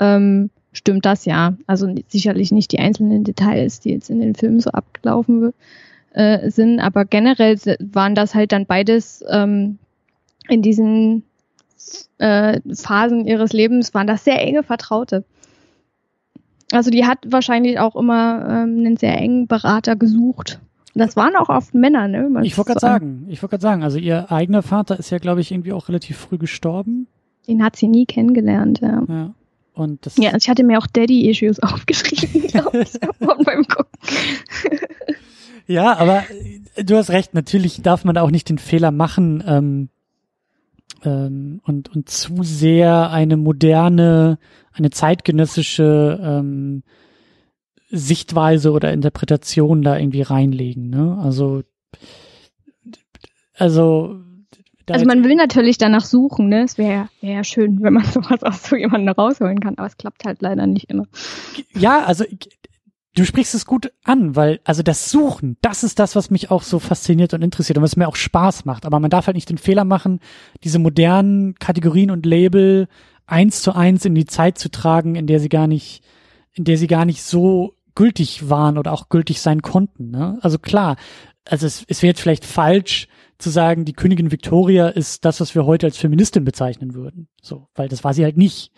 ähm, 0.00 0.50
stimmt 0.72 1.04
das 1.04 1.24
ja. 1.24 1.56
Also 1.66 1.92
sicherlich 2.08 2.52
nicht 2.52 2.72
die 2.72 2.78
einzelnen 2.78 3.24
Details, 3.24 3.80
die 3.80 3.90
jetzt 3.90 4.10
in 4.10 4.20
den 4.20 4.34
Filmen 4.34 4.60
so 4.60 4.70
abgelaufen 4.70 5.52
äh, 6.12 6.50
sind, 6.50 6.80
aber 6.80 7.04
generell 7.04 7.56
waren 7.80 8.14
das 8.14 8.34
halt 8.34 8.52
dann 8.52 8.66
beides 8.66 9.24
ähm, 9.28 9.78
in 10.50 10.62
diesen 10.62 11.24
äh, 12.18 12.60
Phasen 12.74 13.26
ihres 13.26 13.52
Lebens, 13.52 13.94
waren 13.94 14.06
das 14.06 14.24
sehr 14.24 14.40
enge 14.40 14.62
Vertraute. 14.62 15.24
Also 16.72 16.90
die 16.90 17.04
hat 17.04 17.18
wahrscheinlich 17.26 17.78
auch 17.78 17.96
immer 17.96 18.44
ähm, 18.48 18.78
einen 18.78 18.96
sehr 18.96 19.16
engen 19.16 19.46
Berater 19.46 19.96
gesucht. 19.96 20.60
Das 20.94 21.16
waren 21.16 21.36
auch 21.36 21.48
oft 21.48 21.74
Männer, 21.74 22.08
ne? 22.08 22.28
Ich 22.42 22.58
wollte 22.58 22.72
gerade 22.72 22.80
sagen, 22.80 23.26
ich 23.28 23.42
wollte 23.42 23.52
gerade 23.52 23.62
sagen, 23.62 23.82
also 23.82 23.98
ihr 23.98 24.30
eigener 24.30 24.62
Vater 24.62 24.98
ist 24.98 25.10
ja, 25.10 25.18
glaube 25.18 25.40
ich, 25.40 25.52
irgendwie 25.52 25.72
auch 25.72 25.88
relativ 25.88 26.16
früh 26.16 26.36
gestorben. 26.36 27.06
Den 27.46 27.62
hat 27.62 27.76
sie 27.76 27.88
nie 27.88 28.06
kennengelernt, 28.06 28.80
ja. 28.80 29.02
ja. 29.08 29.34
Und 29.72 30.04
das 30.04 30.16
ja, 30.16 30.36
ich 30.36 30.48
hatte 30.48 30.64
mir 30.64 30.78
auch 30.78 30.86
Daddy-Issues 30.86 31.60
aufgeschrieben, 31.62 32.48
glaube 32.48 32.82
ich, 32.82 32.92
beim 33.20 33.64
Gucken. 33.64 33.98
ja, 35.66 35.96
aber 35.96 36.24
du 36.76 36.96
hast 36.96 37.10
recht, 37.10 37.34
natürlich 37.34 37.82
darf 37.82 38.04
man 38.04 38.18
auch 38.18 38.30
nicht 38.30 38.48
den 38.48 38.58
Fehler 38.58 38.90
machen 38.90 39.42
ähm, 39.46 39.88
ähm, 41.04 41.60
und, 41.64 41.94
und 41.94 42.08
zu 42.08 42.42
sehr 42.42 43.10
eine 43.10 43.36
moderne, 43.36 44.38
eine 44.72 44.90
zeitgenössische 44.90 46.20
ähm, 46.22 46.82
Sichtweise 47.90 48.72
oder 48.72 48.92
Interpretation 48.92 49.82
da 49.82 49.98
irgendwie 49.98 50.22
reinlegen. 50.22 50.90
Ne? 50.90 51.18
Also, 51.20 51.62
also 53.54 54.20
also 54.88 55.06
man 55.06 55.22
will 55.22 55.36
natürlich 55.36 55.78
danach 55.78 56.04
suchen, 56.04 56.48
ne? 56.48 56.64
Es 56.64 56.76
wäre 56.76 57.08
wär 57.20 57.34
ja 57.34 57.44
schön, 57.44 57.82
wenn 57.82 57.92
man 57.92 58.04
sowas 58.12 58.42
aus 58.42 58.64
so 58.64 58.76
jemandem 58.76 59.14
rausholen 59.14 59.60
kann, 59.60 59.74
aber 59.76 59.86
es 59.86 59.96
klappt 59.96 60.24
halt 60.24 60.42
leider 60.42 60.66
nicht 60.66 60.90
immer. 60.90 61.06
Ja, 61.74 62.04
also 62.04 62.24
du 63.14 63.24
sprichst 63.24 63.54
es 63.54 63.66
gut 63.66 63.92
an, 64.04 64.36
weil 64.36 64.60
also 64.64 64.82
das 64.82 65.10
Suchen, 65.10 65.56
das 65.62 65.84
ist 65.84 65.98
das, 65.98 66.16
was 66.16 66.30
mich 66.30 66.50
auch 66.50 66.62
so 66.62 66.78
fasziniert 66.78 67.34
und 67.34 67.42
interessiert 67.42 67.78
und 67.78 67.84
was 67.84 67.96
mir 67.96 68.08
auch 68.08 68.16
Spaß 68.16 68.64
macht. 68.64 68.86
Aber 68.86 69.00
man 69.00 69.10
darf 69.10 69.26
halt 69.26 69.34
nicht 69.34 69.50
den 69.50 69.58
Fehler 69.58 69.84
machen, 69.84 70.20
diese 70.62 70.78
modernen 70.78 71.54
Kategorien 71.56 72.10
und 72.10 72.26
Label 72.26 72.88
eins 73.26 73.62
zu 73.62 73.74
eins 73.74 74.04
in 74.04 74.14
die 74.14 74.26
Zeit 74.26 74.58
zu 74.58 74.70
tragen, 74.70 75.14
in 75.14 75.26
der 75.26 75.40
sie 75.40 75.48
gar 75.48 75.66
nicht, 75.66 76.02
in 76.52 76.64
der 76.64 76.76
sie 76.76 76.86
gar 76.86 77.04
nicht 77.04 77.22
so 77.22 77.74
gültig 77.94 78.48
waren 78.48 78.78
oder 78.78 78.92
auch 78.92 79.08
gültig 79.08 79.40
sein 79.40 79.62
konnten. 79.62 80.10
Ne? 80.10 80.38
Also 80.42 80.58
klar, 80.58 80.96
also 81.44 81.66
es, 81.66 81.84
es 81.88 82.02
wäre 82.02 82.10
jetzt 82.10 82.20
vielleicht 82.20 82.44
falsch, 82.44 83.08
zu 83.40 83.50
sagen, 83.50 83.84
die 83.84 83.92
Königin 83.92 84.30
Victoria 84.30 84.88
ist 84.88 85.24
das, 85.24 85.40
was 85.40 85.54
wir 85.54 85.66
heute 85.66 85.86
als 85.86 85.96
Feministin 85.96 86.44
bezeichnen 86.44 86.94
würden. 86.94 87.28
So, 87.42 87.68
weil 87.74 87.88
das 87.88 88.04
war 88.04 88.14
sie 88.14 88.24
halt 88.24 88.36
nicht. 88.36 88.72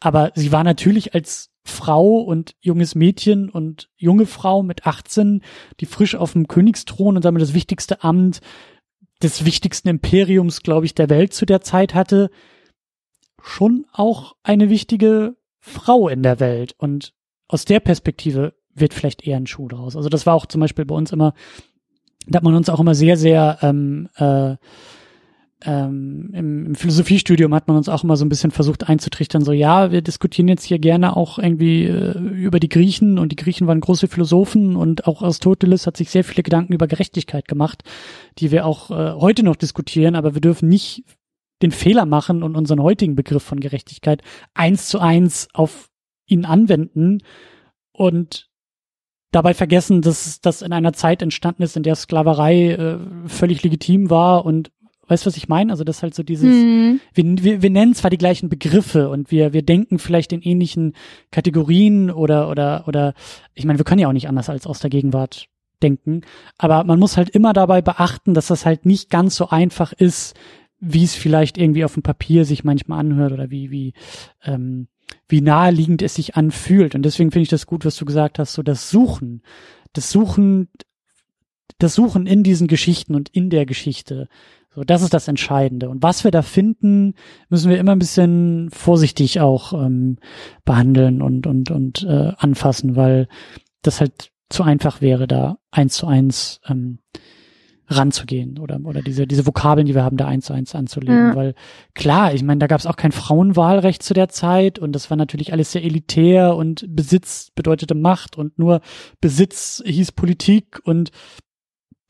Aber 0.00 0.32
sie 0.34 0.52
war 0.52 0.64
natürlich 0.64 1.14
als 1.14 1.49
Frau 1.62 2.18
und 2.18 2.54
junges 2.60 2.94
Mädchen 2.94 3.50
und 3.50 3.90
junge 3.96 4.26
Frau 4.26 4.62
mit 4.62 4.86
18, 4.86 5.42
die 5.80 5.86
frisch 5.86 6.14
auf 6.14 6.32
dem 6.32 6.48
Königsthron 6.48 7.16
und 7.16 7.24
damit 7.24 7.42
das 7.42 7.54
wichtigste 7.54 8.02
Amt 8.02 8.40
des 9.22 9.44
wichtigsten 9.44 9.88
Imperiums, 9.88 10.62
glaube 10.62 10.86
ich, 10.86 10.94
der 10.94 11.10
Welt 11.10 11.34
zu 11.34 11.44
der 11.44 11.60
Zeit 11.60 11.94
hatte, 11.94 12.30
schon 13.42 13.86
auch 13.92 14.36
eine 14.42 14.70
wichtige 14.70 15.36
Frau 15.58 16.08
in 16.08 16.22
der 16.22 16.40
Welt. 16.40 16.74
Und 16.78 17.12
aus 17.46 17.66
der 17.66 17.80
Perspektive 17.80 18.54
wird 18.74 18.94
vielleicht 18.94 19.26
eher 19.26 19.36
ein 19.36 19.46
Schuh 19.46 19.68
draus. 19.68 19.96
Also 19.96 20.08
das 20.08 20.24
war 20.24 20.34
auch 20.34 20.46
zum 20.46 20.60
Beispiel 20.60 20.86
bei 20.86 20.94
uns 20.94 21.12
immer 21.12 21.34
da 22.26 22.36
hat 22.36 22.44
man 22.44 22.54
uns 22.54 22.68
auch 22.68 22.80
immer 22.80 22.94
sehr, 22.94 23.16
sehr 23.16 23.58
ähm, 23.62 24.08
äh, 24.16 24.56
ähm, 25.64 26.30
im, 26.32 26.66
im 26.66 26.74
Philosophiestudium 26.74 27.54
hat 27.54 27.68
man 27.68 27.76
uns 27.76 27.88
auch 27.88 28.02
immer 28.02 28.16
so 28.16 28.24
ein 28.24 28.30
bisschen 28.30 28.50
versucht 28.50 28.88
einzutrichtern, 28.88 29.44
so 29.44 29.52
ja, 29.52 29.92
wir 29.92 30.00
diskutieren 30.00 30.48
jetzt 30.48 30.64
hier 30.64 30.78
gerne 30.78 31.16
auch 31.16 31.38
irgendwie 31.38 31.84
äh, 31.84 32.18
über 32.18 32.60
die 32.60 32.68
Griechen 32.68 33.18
und 33.18 33.30
die 33.32 33.36
Griechen 33.36 33.66
waren 33.66 33.80
große 33.80 34.08
Philosophen 34.08 34.76
und 34.76 35.06
auch 35.06 35.22
Aristoteles 35.22 35.86
hat 35.86 35.96
sich 35.96 36.10
sehr 36.10 36.24
viele 36.24 36.42
Gedanken 36.42 36.72
über 36.72 36.86
Gerechtigkeit 36.86 37.46
gemacht, 37.46 37.82
die 38.38 38.50
wir 38.50 38.64
auch 38.64 38.90
äh, 38.90 39.12
heute 39.20 39.42
noch 39.42 39.56
diskutieren, 39.56 40.14
aber 40.14 40.34
wir 40.34 40.40
dürfen 40.40 40.68
nicht 40.68 41.04
den 41.62 41.72
Fehler 41.72 42.06
machen 42.06 42.42
und 42.42 42.56
unseren 42.56 42.82
heutigen 42.82 43.14
Begriff 43.14 43.42
von 43.42 43.60
Gerechtigkeit 43.60 44.22
eins 44.54 44.88
zu 44.88 44.98
eins 44.98 45.48
auf 45.52 45.90
ihn 46.26 46.46
anwenden 46.46 47.18
und 47.92 48.48
dabei 49.30 49.52
vergessen, 49.52 50.00
dass 50.00 50.40
das 50.40 50.62
in 50.62 50.72
einer 50.72 50.94
Zeit 50.94 51.22
entstanden 51.22 51.62
ist, 51.62 51.76
in 51.76 51.82
der 51.82 51.96
Sklaverei 51.96 52.70
äh, 52.70 52.98
völlig 53.26 53.62
legitim 53.62 54.08
war 54.08 54.46
und 54.46 54.72
weißt 55.10 55.24
du, 55.24 55.28
was 55.28 55.36
ich 55.36 55.48
meine? 55.48 55.72
Also 55.72 55.84
das 55.84 55.98
ist 55.98 56.02
halt 56.02 56.14
so 56.14 56.22
dieses, 56.22 56.54
mhm. 56.54 57.00
wir, 57.14 57.24
wir, 57.42 57.62
wir 57.62 57.70
nennen 57.70 57.94
zwar 57.94 58.10
die 58.10 58.18
gleichen 58.18 58.48
Begriffe 58.48 59.08
und 59.08 59.30
wir, 59.30 59.52
wir 59.52 59.62
denken 59.62 59.98
vielleicht 59.98 60.32
in 60.32 60.42
ähnlichen 60.42 60.94
Kategorien 61.30 62.10
oder, 62.10 62.48
oder, 62.48 62.84
oder, 62.86 63.14
ich 63.54 63.64
meine, 63.64 63.78
wir 63.78 63.84
können 63.84 64.00
ja 64.00 64.08
auch 64.08 64.12
nicht 64.12 64.28
anders 64.28 64.48
als 64.48 64.66
aus 64.66 64.80
der 64.80 64.90
Gegenwart 64.90 65.46
denken, 65.82 66.22
aber 66.58 66.84
man 66.84 66.98
muss 66.98 67.16
halt 67.16 67.30
immer 67.30 67.52
dabei 67.52 67.82
beachten, 67.82 68.34
dass 68.34 68.48
das 68.48 68.66
halt 68.66 68.86
nicht 68.86 69.10
ganz 69.10 69.36
so 69.36 69.48
einfach 69.48 69.92
ist, 69.92 70.36
wie 70.78 71.04
es 71.04 71.14
vielleicht 71.14 71.58
irgendwie 71.58 71.84
auf 71.84 71.94
dem 71.94 72.02
Papier 72.02 72.44
sich 72.44 72.64
manchmal 72.64 73.00
anhört 73.00 73.32
oder 73.32 73.50
wie, 73.50 73.70
wie, 73.70 73.92
ähm, 74.44 74.88
wie 75.28 75.40
naheliegend 75.40 76.02
es 76.02 76.14
sich 76.14 76.36
anfühlt. 76.36 76.94
Und 76.94 77.02
deswegen 77.02 77.30
finde 77.30 77.42
ich 77.42 77.48
das 77.48 77.66
gut, 77.66 77.84
was 77.84 77.96
du 77.96 78.04
gesagt 78.04 78.38
hast, 78.38 78.54
so 78.54 78.62
das 78.62 78.90
Suchen, 78.90 79.42
das 79.92 80.10
Suchen, 80.10 80.68
das 81.78 81.94
Suchen 81.94 82.26
in 82.26 82.42
diesen 82.42 82.66
Geschichten 82.66 83.14
und 83.14 83.28
in 83.28 83.50
der 83.50 83.66
Geschichte. 83.66 84.28
So, 84.72 84.84
das 84.84 85.02
ist 85.02 85.12
das 85.12 85.26
Entscheidende. 85.26 85.88
Und 85.88 86.02
was 86.02 86.22
wir 86.22 86.30
da 86.30 86.42
finden, 86.42 87.14
müssen 87.48 87.70
wir 87.70 87.78
immer 87.78 87.92
ein 87.92 87.98
bisschen 87.98 88.70
vorsichtig 88.70 89.40
auch 89.40 89.72
ähm, 89.72 90.18
behandeln 90.64 91.22
und 91.22 91.46
und 91.46 91.70
und 91.70 92.04
äh, 92.04 92.32
anfassen, 92.36 92.94
weil 92.94 93.26
das 93.82 94.00
halt 94.00 94.30
zu 94.48 94.62
einfach 94.62 95.00
wäre, 95.00 95.26
da 95.26 95.58
eins 95.70 95.94
zu 95.94 96.06
eins 96.06 96.60
ähm, 96.68 97.00
ranzugehen 97.90 98.58
oder, 98.58 98.78
oder 98.84 99.02
diese, 99.02 99.26
diese 99.26 99.46
Vokabeln, 99.46 99.86
die 99.86 99.94
wir 99.94 100.04
haben, 100.04 100.16
da 100.16 100.26
eins 100.26 100.46
zu 100.46 100.52
eins 100.52 100.74
anzulegen. 100.74 101.28
Ja. 101.28 101.36
Weil 101.36 101.54
klar, 101.94 102.32
ich 102.32 102.42
meine, 102.42 102.60
da 102.60 102.68
gab 102.68 102.78
es 102.78 102.86
auch 102.86 102.96
kein 102.96 103.12
Frauenwahlrecht 103.12 104.02
zu 104.02 104.14
der 104.14 104.28
Zeit 104.28 104.78
und 104.78 104.92
das 104.92 105.10
war 105.10 105.16
natürlich 105.16 105.52
alles 105.52 105.72
sehr 105.72 105.84
elitär 105.84 106.54
und 106.54 106.84
Besitz 106.88 107.50
bedeutete 107.54 107.94
Macht 107.94 108.38
und 108.38 108.58
nur 108.58 108.80
Besitz 109.20 109.82
hieß 109.84 110.12
Politik 110.12 110.80
und 110.84 111.10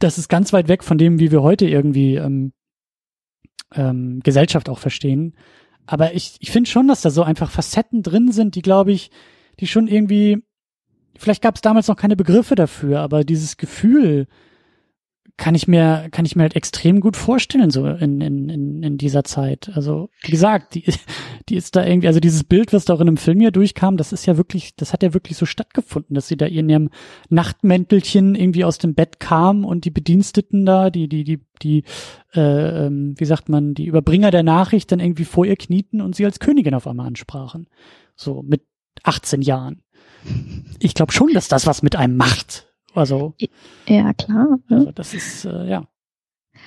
das 0.01 0.19
ist 0.19 0.29
ganz 0.29 0.53
weit 0.53 0.69
weg 0.69 0.83
von 0.83 0.99
dem, 0.99 1.21
wie 1.21 1.31
wir 1.31 1.43
heute 1.43 1.67
irgendwie 1.67 2.17
ähm, 2.17 2.53
ähm, 3.75 4.21
Gesellschaft 4.25 4.69
auch 4.69 4.79
verstehen. 4.79 5.37
Aber 5.87 6.15
ich, 6.15 6.37
ich 6.41 6.51
finde 6.51 6.69
schon, 6.69 6.89
dass 6.89 7.03
da 7.03 7.11
so 7.11 7.23
einfach 7.23 7.51
Facetten 7.51 8.03
drin 8.03 8.33
sind, 8.33 8.55
die, 8.55 8.63
glaube 8.63 8.93
ich, 8.93 9.11
die 9.61 9.67
schon 9.67 9.87
irgendwie, 9.89 10.43
vielleicht 11.17 11.43
gab 11.43 11.57
es 11.57 11.61
damals 11.61 11.89
noch 11.89 11.97
keine 11.97 12.17
Begriffe 12.17 12.55
dafür, 12.55 13.01
aber 13.01 13.25
dieses 13.25 13.57
Gefühl, 13.57 14.27
kann 15.37 15.55
ich 15.55 15.67
mir, 15.67 16.09
kann 16.11 16.27
ich 16.27 16.37
mir 16.37 16.43
halt 16.43 16.57
extrem 16.57 17.01
gut 17.01 17.17
vorstellen, 17.17 17.71
so 17.71 17.87
in, 17.87 18.21
in, 18.21 18.49
in, 18.51 18.83
in 18.83 18.99
dieser 18.99 19.25
Zeit. 19.25 19.71
Also, 19.75 20.11
wie 20.23 20.31
gesagt, 20.31 20.75
die, 20.75 20.85
die 21.51 21.57
ist 21.57 21.75
da 21.75 21.85
irgendwie, 21.85 22.07
also 22.07 22.21
dieses 22.21 22.45
Bild, 22.45 22.73
was 22.73 22.85
da 22.85 22.95
auch 22.95 23.01
in 23.01 23.09
einem 23.09 23.17
Film 23.17 23.41
hier 23.41 23.51
durchkam, 23.51 23.97
das 23.97 24.13
ist 24.13 24.25
ja 24.27 24.37
wirklich, 24.37 24.77
das 24.77 24.93
hat 24.93 25.03
ja 25.03 25.13
wirklich 25.13 25.37
so 25.37 25.47
stattgefunden, 25.47 26.15
dass 26.15 26.29
sie 26.29 26.37
da 26.37 26.47
in 26.47 26.69
ihrem 26.69 26.91
Nachtmäntelchen 27.29 28.37
irgendwie 28.37 28.65
aus 28.65 28.79
dem 28.79 28.95
Bett 28.95 29.19
kam 29.19 29.65
und 29.65 29.85
die 29.85 29.91
Bediensteten 29.91 30.65
da, 30.65 30.91
die, 30.91 31.09
die, 31.09 31.25
die, 31.25 31.41
die, 31.61 31.85
äh, 32.35 32.87
ähm, 32.87 33.15
wie 33.19 33.25
sagt 33.25 33.49
man, 33.49 33.75
die 33.75 33.87
Überbringer 33.87 34.31
der 34.31 34.45
Nachricht 34.45 34.93
dann 34.93 35.01
irgendwie 35.01 35.25
vor 35.25 35.45
ihr 35.45 35.57
knieten 35.57 36.01
und 36.01 36.15
sie 36.15 36.25
als 36.25 36.39
Königin 36.39 36.75
auf 36.75 36.87
einmal 36.87 37.09
ansprachen. 37.09 37.67
So 38.15 38.43
mit 38.43 38.63
18 39.03 39.43
Jahren. 39.43 39.83
Ich 40.79 40.95
glaube 40.95 41.13
schon, 41.13 41.33
dass 41.35 41.49
das 41.49 41.67
was 41.67 41.83
mit 41.83 41.97
einem 41.97 42.17
macht. 42.17 42.69
Also. 42.95 43.35
Ja, 43.87 44.13
klar. 44.15 44.59
Also 44.69 44.93
das 44.93 45.15
ist, 45.15 45.45
äh, 45.47 45.69
ja. 45.69 45.85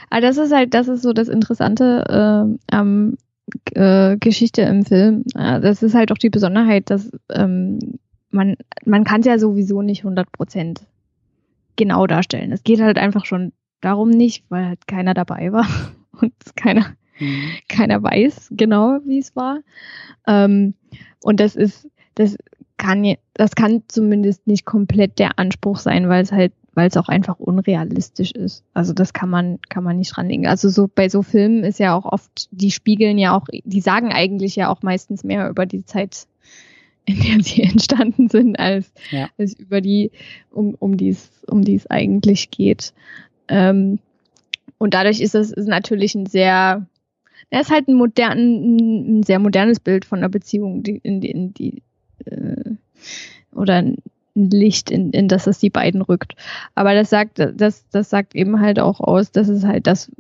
Aber 0.10 0.22
das 0.22 0.38
ist 0.38 0.52
halt, 0.52 0.74
das 0.74 0.88
ist 0.88 1.04
so 1.04 1.14
das 1.14 1.28
Interessante 1.28 2.04
äh, 2.10 2.76
am 2.76 3.18
äh, 3.74 4.18
Geschichte 4.18 4.62
im 4.64 4.86
Film. 4.86 5.24
Ja, 5.36 5.60
das 5.60 5.84
ist 5.84 5.96
halt 5.96 6.12
auch 6.12 6.18
die 6.18 6.30
Besonderheit, 6.30 6.90
dass 6.90 7.12
ähm, 7.32 7.80
man, 8.30 8.56
man 8.86 9.04
kann 9.04 9.22
es 9.22 9.28
ja 9.28 9.38
sowieso 9.38 9.82
nicht 9.82 10.00
100 10.00 10.32
Prozent 10.32 10.86
genau 11.76 12.08
darstellen. 12.08 12.52
Es 12.52 12.64
geht 12.64 12.82
halt 12.82 12.98
einfach 12.98 13.26
schon 13.26 13.54
darum 13.82 14.10
nicht, 14.10 14.46
weil 14.50 14.66
halt 14.66 14.88
keiner 14.88 15.14
dabei 15.14 15.52
war 15.52 15.68
und 16.22 16.34
keiner, 16.56 16.96
mhm. 17.20 17.52
keiner 17.68 18.02
weiß 18.02 18.50
genau, 18.52 19.00
wie 19.06 19.20
es 19.20 19.36
war. 19.36 19.60
Ähm, 20.28 20.74
und 21.22 21.40
das 21.40 21.56
ist, 21.56 21.90
das 22.16 22.38
kann, 22.78 23.16
das 23.34 23.56
kann 23.56 23.84
zumindest 23.88 24.48
nicht 24.48 24.66
komplett 24.66 25.20
der 25.20 25.40
Anspruch 25.40 25.78
sein, 25.78 26.10
weil 26.10 26.24
es 26.24 26.32
halt, 26.32 26.54
weil 26.74 26.88
es 26.88 26.98
auch 26.98 27.08
einfach 27.08 27.40
unrealistisch 27.40 28.32
ist. 28.32 28.64
Also 28.74 28.94
das 28.94 29.14
kann 29.14 29.30
man, 29.30 29.60
kann 29.70 29.84
man 29.84 29.98
nicht 29.98 30.18
ranlegen. 30.18 30.48
Also 30.48 30.70
so 30.70 30.90
bei 30.94 31.10
so 31.10 31.22
Filmen 31.22 31.64
ist 31.64 31.80
ja 31.80 31.96
auch 31.96 32.06
oft, 32.06 32.48
die 32.52 32.72
spiegeln 32.72 33.18
ja 33.18 33.36
auch, 33.36 33.46
die 33.64 33.82
sagen 33.82 34.12
eigentlich 34.12 34.56
ja 34.56 34.70
auch 34.70 34.82
meistens 34.82 35.24
mehr 35.24 35.50
über 35.50 35.66
die 35.66 35.86
Zeit, 35.86 36.28
in 37.06 37.20
der 37.20 37.44
sie 37.44 37.64
entstanden 37.64 38.30
sind, 38.30 38.60
als, 38.60 38.92
ja. 39.12 39.30
als 39.38 39.54
über 39.54 39.82
die, 39.82 40.12
um, 40.50 40.76
um 40.80 40.98
die 40.98 41.10
es, 41.10 41.30
um 41.48 41.64
die 41.64 41.76
es 41.76 41.90
eigentlich 41.90 42.50
geht. 42.50 42.94
Ähm, 43.48 44.00
und 44.80 44.94
dadurch 44.94 45.22
ist 45.22 45.36
es 45.36 45.52
ist 45.52 45.68
natürlich 45.68 46.16
ein 46.16 46.26
sehr, 46.26 46.88
er 47.50 47.62
ist 47.62 47.72
halt 47.72 47.88
ein 47.88 47.96
modern, 47.96 49.20
ein 49.20 49.24
sehr 49.24 49.40
modernes 49.40 49.80
Bild 49.80 50.06
von 50.06 50.20
einer 50.20 50.30
Beziehung, 50.30 50.82
die, 50.82 51.00
in, 51.04 51.22
die, 51.22 51.32
in 51.32 51.54
die 51.54 51.84
äh, 52.26 52.72
oder 53.54 53.76
ein 53.76 53.98
Licht, 54.36 54.90
in, 54.90 55.12
in 55.12 55.28
das 55.28 55.48
es 55.48 55.60
die 55.60 55.70
beiden 55.70 56.02
rückt. 56.02 56.36
Aber 56.76 56.94
das 56.94 57.10
sagt, 57.10 57.40
das, 57.40 57.88
das 57.90 58.10
sagt 58.10 58.36
eben 58.36 58.60
halt 58.60 58.80
auch 58.80 59.00
aus, 59.00 59.32
dass 59.32 59.48
es 59.48 59.64
halt 59.64 59.88
das 59.88 60.12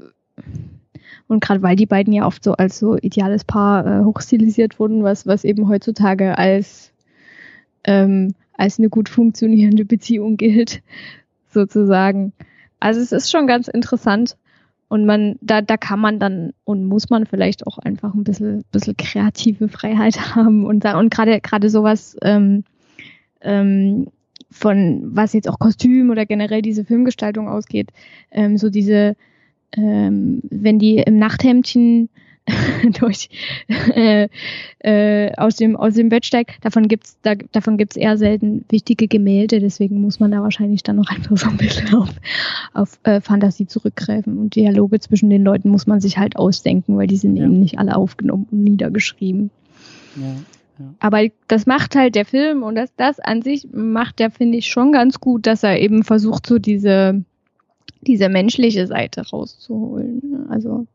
und 1.27 1.41
gerade 1.41 1.61
weil 1.61 1.75
die 1.75 1.85
beiden 1.85 2.13
ja 2.13 2.25
oft 2.25 2.43
so 2.43 2.53
als 2.53 2.79
so 2.79 2.97
ideales 2.97 3.43
Paar 3.43 3.85
äh, 3.85 4.03
hochstilisiert 4.03 4.79
wurden, 4.79 5.03
was, 5.03 5.25
was 5.25 5.43
eben 5.43 5.67
heutzutage 5.67 6.37
als, 6.37 6.91
ähm, 7.85 8.35
als 8.53 8.77
eine 8.77 8.89
gut 8.89 9.09
funktionierende 9.09 9.85
Beziehung 9.85 10.37
gilt, 10.37 10.81
sozusagen. 11.49 12.33
Also 12.79 12.99
es 12.99 13.11
ist 13.11 13.31
schon 13.31 13.47
ganz 13.47 13.67
interessant. 13.67 14.37
Und 14.89 15.07
man, 15.07 15.37
da, 15.41 15.61
da 15.61 15.75
kann 15.75 15.99
man 15.99 16.19
dann 16.19 16.53
und 16.65 16.85
muss 16.85 17.09
man 17.09 17.25
vielleicht 17.25 17.65
auch 17.65 17.79
einfach 17.79 18.13
ein 18.13 18.23
bisschen, 18.23 18.63
bisschen 18.71 18.95
kreative 18.95 19.67
Freiheit 19.67 20.19
haben 20.35 20.65
und 20.65 20.85
da, 20.85 20.99
und 20.99 21.09
gerade, 21.09 21.39
gerade 21.41 21.69
sowas, 21.71 22.15
ähm, 22.21 22.63
ähm, 23.43 24.07
von 24.51 25.01
was 25.03 25.33
jetzt 25.33 25.49
auch 25.49 25.59
Kostüm 25.59 26.09
oder 26.09 26.25
generell 26.25 26.61
diese 26.61 26.85
Filmgestaltung 26.85 27.47
ausgeht, 27.47 27.89
ähm, 28.31 28.57
so 28.57 28.69
diese, 28.69 29.15
ähm, 29.75 30.41
wenn 30.49 30.79
die 30.79 30.97
im 30.97 31.17
Nachthemdchen 31.17 32.09
durch 32.99 33.29
äh, 33.95 34.27
äh, 34.79 35.33
aus 35.37 35.55
dem 35.55 35.77
aus 35.77 35.93
dem 35.93 36.09
Bett 36.09 36.25
steigt, 36.25 36.63
davon 36.65 36.89
gibt's 36.89 37.17
da, 37.21 37.35
davon 37.35 37.77
gibt's 37.77 37.95
eher 37.95 38.17
selten 38.17 38.65
wichtige 38.69 39.07
Gemälde, 39.07 39.61
deswegen 39.61 40.01
muss 40.01 40.19
man 40.19 40.31
da 40.31 40.41
wahrscheinlich 40.41 40.83
dann 40.83 40.97
noch 40.97 41.09
einfach 41.15 41.37
so 41.37 41.49
ein 41.49 41.57
bisschen 41.57 41.93
auf, 41.95 42.09
auf 42.73 42.99
äh, 43.03 43.21
Fantasie 43.21 43.65
zurückgreifen 43.65 44.37
und 44.37 44.55
Dialoge 44.55 44.99
zwischen 44.99 45.29
den 45.29 45.43
Leuten 45.43 45.69
muss 45.69 45.87
man 45.87 46.01
sich 46.01 46.17
halt 46.17 46.35
ausdenken, 46.35 46.97
weil 46.97 47.07
die 47.07 47.17
sind 47.17 47.37
ja. 47.37 47.45
eben 47.45 47.59
nicht 47.59 47.79
alle 47.79 47.95
aufgenommen 47.95 48.47
und 48.51 48.63
niedergeschrieben. 48.63 49.49
Ja. 50.17 50.35
Ja. 50.79 50.85
Aber 50.99 51.21
das 51.47 51.65
macht 51.65 51.95
halt 51.95 52.15
der 52.15 52.25
Film 52.25 52.63
und 52.63 52.75
das, 52.75 52.93
das 52.95 53.19
an 53.19 53.41
sich 53.41 53.67
macht 53.71 54.19
der, 54.19 54.31
finde 54.31 54.57
ich, 54.57 54.67
schon 54.67 54.91
ganz 54.91 55.19
gut, 55.19 55.45
dass 55.45 55.63
er 55.63 55.79
eben 55.79 56.03
versucht, 56.03 56.47
so 56.47 56.57
diese, 56.57 57.23
diese 58.01 58.29
menschliche 58.29 58.87
Seite 58.87 59.27
rauszuholen. 59.29 60.47
Also 60.49 60.87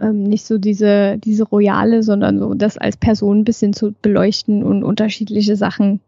ähm, 0.00 0.24
nicht 0.24 0.44
so 0.44 0.58
diese, 0.58 1.16
diese 1.18 1.44
royale, 1.44 2.02
sondern 2.02 2.38
so 2.38 2.54
das 2.54 2.76
als 2.76 2.96
Person 2.96 3.40
ein 3.40 3.44
bisschen 3.44 3.72
zu 3.72 3.94
beleuchten 4.02 4.62
und 4.62 4.82
unterschiedliche 4.82 5.56
Sachen 5.56 6.00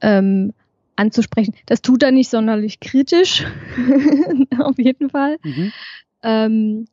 ähm, 0.00 0.52
anzusprechen. 0.96 1.54
Das 1.66 1.82
tut 1.82 2.02
er 2.02 2.10
nicht 2.10 2.30
sonderlich 2.30 2.80
kritisch, 2.80 3.46
auf 4.58 4.78
jeden 4.78 5.08
Fall. 5.10 5.38
Mhm. 5.42 5.72
Ähm, 6.24 6.84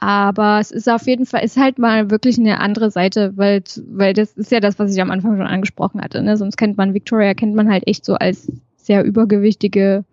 aber 0.00 0.60
es 0.60 0.70
ist 0.70 0.88
auf 0.88 1.06
jeden 1.06 1.26
Fall, 1.26 1.44
ist 1.44 1.58
halt 1.58 1.78
mal 1.78 2.10
wirklich 2.10 2.38
eine 2.38 2.58
andere 2.58 2.90
Seite, 2.90 3.36
weil, 3.36 3.62
weil 3.86 4.14
das 4.14 4.32
ist 4.32 4.50
ja 4.50 4.60
das, 4.60 4.78
was 4.78 4.94
ich 4.94 5.00
am 5.00 5.10
Anfang 5.10 5.36
schon 5.36 5.46
angesprochen 5.46 6.00
hatte. 6.00 6.22
Ne? 6.22 6.38
Sonst 6.38 6.56
kennt 6.56 6.78
man 6.78 6.94
Victoria, 6.94 7.34
kennt 7.34 7.54
man 7.54 7.70
halt 7.70 7.86
echt 7.86 8.06
so 8.06 8.14
als 8.14 8.50
sehr 8.76 9.04
übergewichtige, 9.04 10.04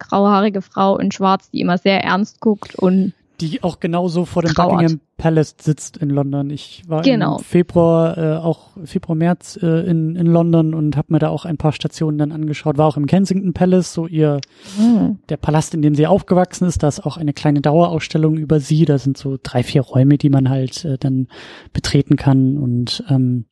grauhaarige 0.00 0.62
Frau 0.62 0.98
in 0.98 1.12
Schwarz, 1.12 1.48
die 1.50 1.60
immer 1.60 1.78
sehr 1.78 2.02
ernst 2.02 2.40
guckt 2.40 2.74
und 2.74 3.12
die 3.40 3.62
auch 3.62 3.80
genauso 3.80 4.24
vor 4.24 4.42
dem 4.42 4.52
trauert. 4.52 4.72
Buckingham 4.72 5.00
Palace 5.16 5.56
sitzt 5.60 5.96
in 5.96 6.10
London. 6.10 6.50
Ich 6.50 6.82
war 6.86 7.02
genau. 7.02 7.38
im 7.38 7.44
Februar, 7.44 8.18
äh, 8.18 8.36
auch 8.36 8.70
Februar, 8.84 9.16
März 9.16 9.58
äh, 9.62 9.88
in, 9.88 10.14
in 10.14 10.26
London 10.26 10.74
und 10.74 10.96
habe 10.96 11.12
mir 11.12 11.18
da 11.18 11.28
auch 11.30 11.44
ein 11.44 11.56
paar 11.56 11.72
Stationen 11.72 12.18
dann 12.18 12.32
angeschaut. 12.32 12.76
War 12.76 12.86
auch 12.86 12.96
im 12.96 13.06
Kensington 13.06 13.54
Palace, 13.54 13.94
so 13.94 14.06
ihr 14.06 14.40
mhm. 14.78 15.18
der 15.28 15.38
Palast, 15.38 15.74
in 15.74 15.82
dem 15.82 15.94
sie 15.94 16.06
aufgewachsen 16.06 16.66
ist. 16.66 16.82
Da 16.82 16.88
ist 16.88 17.04
auch 17.04 17.16
eine 17.16 17.32
kleine 17.32 17.62
Dauerausstellung 17.62 18.36
über 18.36 18.60
sie. 18.60 18.84
Da 18.84 18.98
sind 18.98 19.16
so 19.16 19.38
drei, 19.42 19.62
vier 19.62 19.82
Räume, 19.82 20.18
die 20.18 20.30
man 20.30 20.50
halt 20.50 20.84
äh, 20.84 20.98
dann 20.98 21.28
betreten 21.72 22.16
kann. 22.16 22.58
Und 22.58 23.02
ähm, 23.08 23.46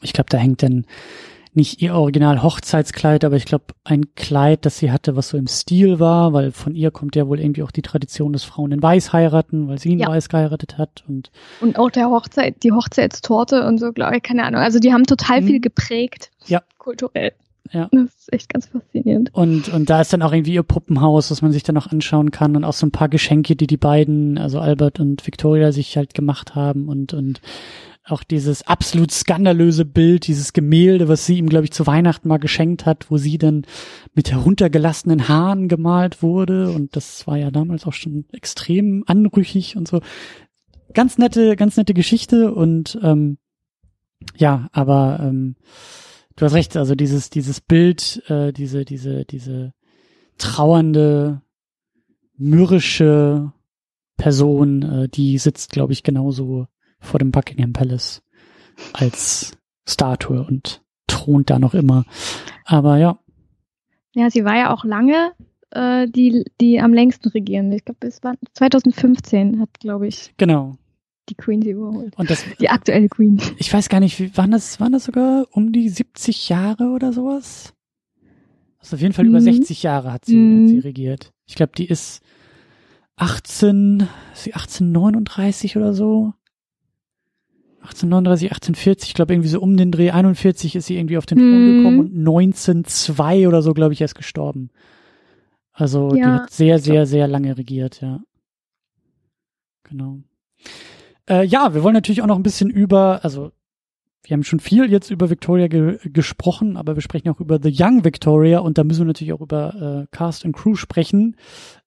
ich 0.00 0.12
glaube, 0.12 0.30
da 0.30 0.38
hängt 0.38 0.62
dann 0.62 0.86
nicht 1.54 1.82
ihr 1.82 1.94
Original 1.94 2.42
Hochzeitskleid, 2.42 3.24
aber 3.24 3.36
ich 3.36 3.44
glaube 3.44 3.66
ein 3.84 4.14
Kleid, 4.14 4.66
das 4.66 4.78
sie 4.78 4.90
hatte, 4.90 5.16
was 5.16 5.28
so 5.28 5.36
im 5.36 5.46
Stil 5.46 6.00
war, 6.00 6.32
weil 6.32 6.52
von 6.52 6.74
ihr 6.74 6.90
kommt 6.90 7.16
ja 7.16 7.26
wohl 7.28 7.40
irgendwie 7.40 7.62
auch 7.62 7.70
die 7.70 7.82
Tradition, 7.82 8.32
dass 8.32 8.44
Frauen 8.44 8.72
in 8.72 8.82
Weiß 8.82 9.12
heiraten, 9.12 9.68
weil 9.68 9.78
sie 9.78 9.92
in 9.92 9.98
ja. 9.98 10.08
Weiß 10.08 10.28
geheiratet 10.28 10.78
hat 10.78 11.04
und 11.08 11.30
und 11.60 11.78
auch 11.78 11.90
der 11.90 12.10
Hochzeit, 12.10 12.62
die 12.62 12.72
Hochzeitstorte 12.72 13.66
und 13.66 13.78
so, 13.78 13.92
glaube 13.92 14.16
ich, 14.16 14.22
keine 14.22 14.44
Ahnung. 14.44 14.60
Also 14.60 14.78
die 14.78 14.92
haben 14.92 15.04
total 15.04 15.40
mhm. 15.40 15.46
viel 15.46 15.60
geprägt, 15.60 16.30
ja. 16.46 16.62
kulturell. 16.78 17.32
Ja. 17.72 17.88
Das 17.92 18.14
ist 18.14 18.32
echt 18.32 18.48
ganz 18.48 18.66
faszinierend. 18.66 19.34
Und, 19.34 19.68
und 19.68 19.90
da 19.90 20.00
ist 20.00 20.12
dann 20.12 20.22
auch 20.22 20.32
irgendwie 20.32 20.54
ihr 20.54 20.62
Puppenhaus, 20.62 21.30
was 21.30 21.42
man 21.42 21.52
sich 21.52 21.62
dann 21.62 21.74
noch 21.74 21.90
anschauen 21.90 22.30
kann 22.30 22.56
und 22.56 22.64
auch 22.64 22.72
so 22.72 22.86
ein 22.86 22.92
paar 22.92 23.08
Geschenke, 23.08 23.56
die 23.56 23.66
die 23.66 23.76
beiden, 23.76 24.38
also 24.38 24.58
Albert 24.60 25.00
und 25.00 25.26
Victoria, 25.26 25.72
sich 25.72 25.96
halt 25.96 26.14
gemacht 26.14 26.54
haben 26.54 26.88
und, 26.88 27.12
und 27.12 27.40
auch 28.10 28.22
dieses 28.22 28.66
absolut 28.66 29.10
skandalöse 29.10 29.84
Bild, 29.84 30.26
dieses 30.26 30.52
Gemälde, 30.52 31.08
was 31.08 31.26
sie 31.26 31.38
ihm, 31.38 31.48
glaube 31.48 31.64
ich, 31.64 31.72
zu 31.72 31.86
Weihnachten 31.86 32.28
mal 32.28 32.38
geschenkt 32.38 32.86
hat, 32.86 33.10
wo 33.10 33.16
sie 33.16 33.38
dann 33.38 33.62
mit 34.14 34.30
heruntergelassenen 34.30 35.28
Haaren 35.28 35.68
gemalt 35.68 36.22
wurde. 36.22 36.70
Und 36.70 36.96
das 36.96 37.26
war 37.26 37.36
ja 37.36 37.50
damals 37.50 37.86
auch 37.86 37.92
schon 37.92 38.24
extrem 38.32 39.04
anrüchig 39.06 39.76
und 39.76 39.88
so. 39.88 40.00
Ganz 40.94 41.18
nette, 41.18 41.56
ganz 41.56 41.76
nette 41.76 41.94
Geschichte 41.94 42.54
und 42.54 42.98
ähm, 43.02 43.38
ja, 44.36 44.68
aber 44.72 45.20
ähm, 45.22 45.56
du 46.36 46.44
hast 46.44 46.54
recht, 46.54 46.76
also 46.76 46.94
dieses, 46.94 47.30
dieses 47.30 47.60
Bild, 47.60 48.22
äh, 48.28 48.52
diese, 48.52 48.84
diese, 48.84 49.24
diese 49.24 49.74
trauernde, 50.38 51.42
mürrische 52.36 53.52
Person, 54.16 54.82
äh, 54.82 55.08
die 55.08 55.38
sitzt, 55.38 55.70
glaube 55.70 55.92
ich, 55.92 56.02
genauso 56.02 56.66
vor 57.00 57.18
dem 57.18 57.30
Buckingham 57.30 57.72
Palace 57.72 58.22
als 58.92 59.56
Statue 59.86 60.44
und 60.44 60.82
thront 61.06 61.50
da 61.50 61.58
noch 61.58 61.74
immer. 61.74 62.04
Aber 62.64 62.98
ja. 62.98 63.18
Ja, 64.14 64.30
sie 64.30 64.44
war 64.44 64.56
ja 64.56 64.72
auch 64.72 64.84
lange 64.84 65.32
äh, 65.70 66.08
die, 66.08 66.44
die 66.60 66.80
am 66.80 66.92
längsten 66.92 67.28
regierende. 67.28 67.76
Ich 67.76 67.84
glaube, 67.84 68.06
es 68.06 68.22
war 68.22 68.34
2015 68.54 69.60
hat, 69.60 69.80
glaube 69.80 70.08
ich. 70.08 70.32
Genau. 70.36 70.76
Die 71.28 71.34
Queen 71.34 71.60
sie 71.60 71.70
überholt. 71.70 72.16
Und 72.16 72.30
das, 72.30 72.44
die 72.58 72.70
aktuelle 72.70 73.08
Queen. 73.08 73.40
Ich 73.58 73.72
weiß 73.72 73.88
gar 73.88 74.00
nicht, 74.00 74.18
wie, 74.18 74.34
waren 74.36 74.50
das, 74.50 74.80
waren 74.80 74.92
das 74.92 75.04
sogar 75.04 75.46
um 75.50 75.72
die 75.72 75.88
70 75.88 76.48
Jahre 76.48 76.90
oder 76.90 77.12
sowas? 77.12 77.74
Also 78.78 78.96
auf 78.96 79.02
jeden 79.02 79.12
Fall 79.12 79.24
mhm. 79.24 79.32
über 79.32 79.40
60 79.40 79.82
Jahre 79.82 80.12
hat 80.12 80.24
sie, 80.24 80.36
mhm. 80.36 80.62
hat 80.62 80.68
sie 80.70 80.78
regiert. 80.78 81.32
Ich 81.46 81.54
glaube, 81.54 81.72
die 81.76 81.86
ist 81.86 82.22
18, 83.16 84.08
ist 84.32 84.44
sie 84.44 84.54
1839 84.54 85.76
oder 85.76 85.92
so? 85.92 86.32
1839, 87.88 88.50
1840, 88.50 89.08
ich 89.10 89.14
glaube 89.14 89.34
irgendwie 89.34 89.48
so 89.48 89.60
um 89.60 89.76
den 89.76 89.90
Dreh 89.90 90.10
41 90.10 90.76
ist 90.76 90.86
sie 90.86 90.96
irgendwie 90.96 91.18
auf 91.18 91.26
den 91.26 91.38
Thron 91.38 91.48
mhm. 91.48 91.76
gekommen 91.76 91.98
und 92.00 92.18
1902 92.18 93.48
oder 93.48 93.62
so, 93.62 93.74
glaube 93.74 93.92
ich, 93.92 94.00
erst 94.00 94.14
gestorben. 94.14 94.70
Also 95.72 96.14
ja, 96.14 96.14
die 96.14 96.24
hat 96.24 96.50
sehr, 96.50 96.78
sehr, 96.78 97.06
sehr 97.06 97.28
lange 97.28 97.56
regiert, 97.56 98.00
ja. 98.00 98.20
Genau. 99.84 100.18
Äh, 101.28 101.44
ja, 101.44 101.74
wir 101.74 101.82
wollen 101.82 101.94
natürlich 101.94 102.22
auch 102.22 102.26
noch 102.26 102.36
ein 102.36 102.42
bisschen 102.42 102.70
über, 102.70 103.20
also 103.22 103.52
wir 104.24 104.34
haben 104.34 104.44
schon 104.44 104.60
viel 104.60 104.90
jetzt 104.90 105.10
über 105.10 105.30
Victoria 105.30 105.68
ge 105.68 105.98
gesprochen, 106.04 106.76
aber 106.76 106.96
wir 106.96 107.02
sprechen 107.02 107.28
auch 107.30 107.40
über 107.40 107.58
The 107.62 107.72
Young 107.74 108.04
Victoria 108.04 108.58
und 108.58 108.76
da 108.76 108.84
müssen 108.84 109.00
wir 109.00 109.06
natürlich 109.06 109.32
auch 109.32 109.40
über 109.40 110.02
äh, 110.02 110.16
Cast 110.16 110.44
and 110.44 110.54
Crew 110.54 110.74
sprechen. 110.74 111.36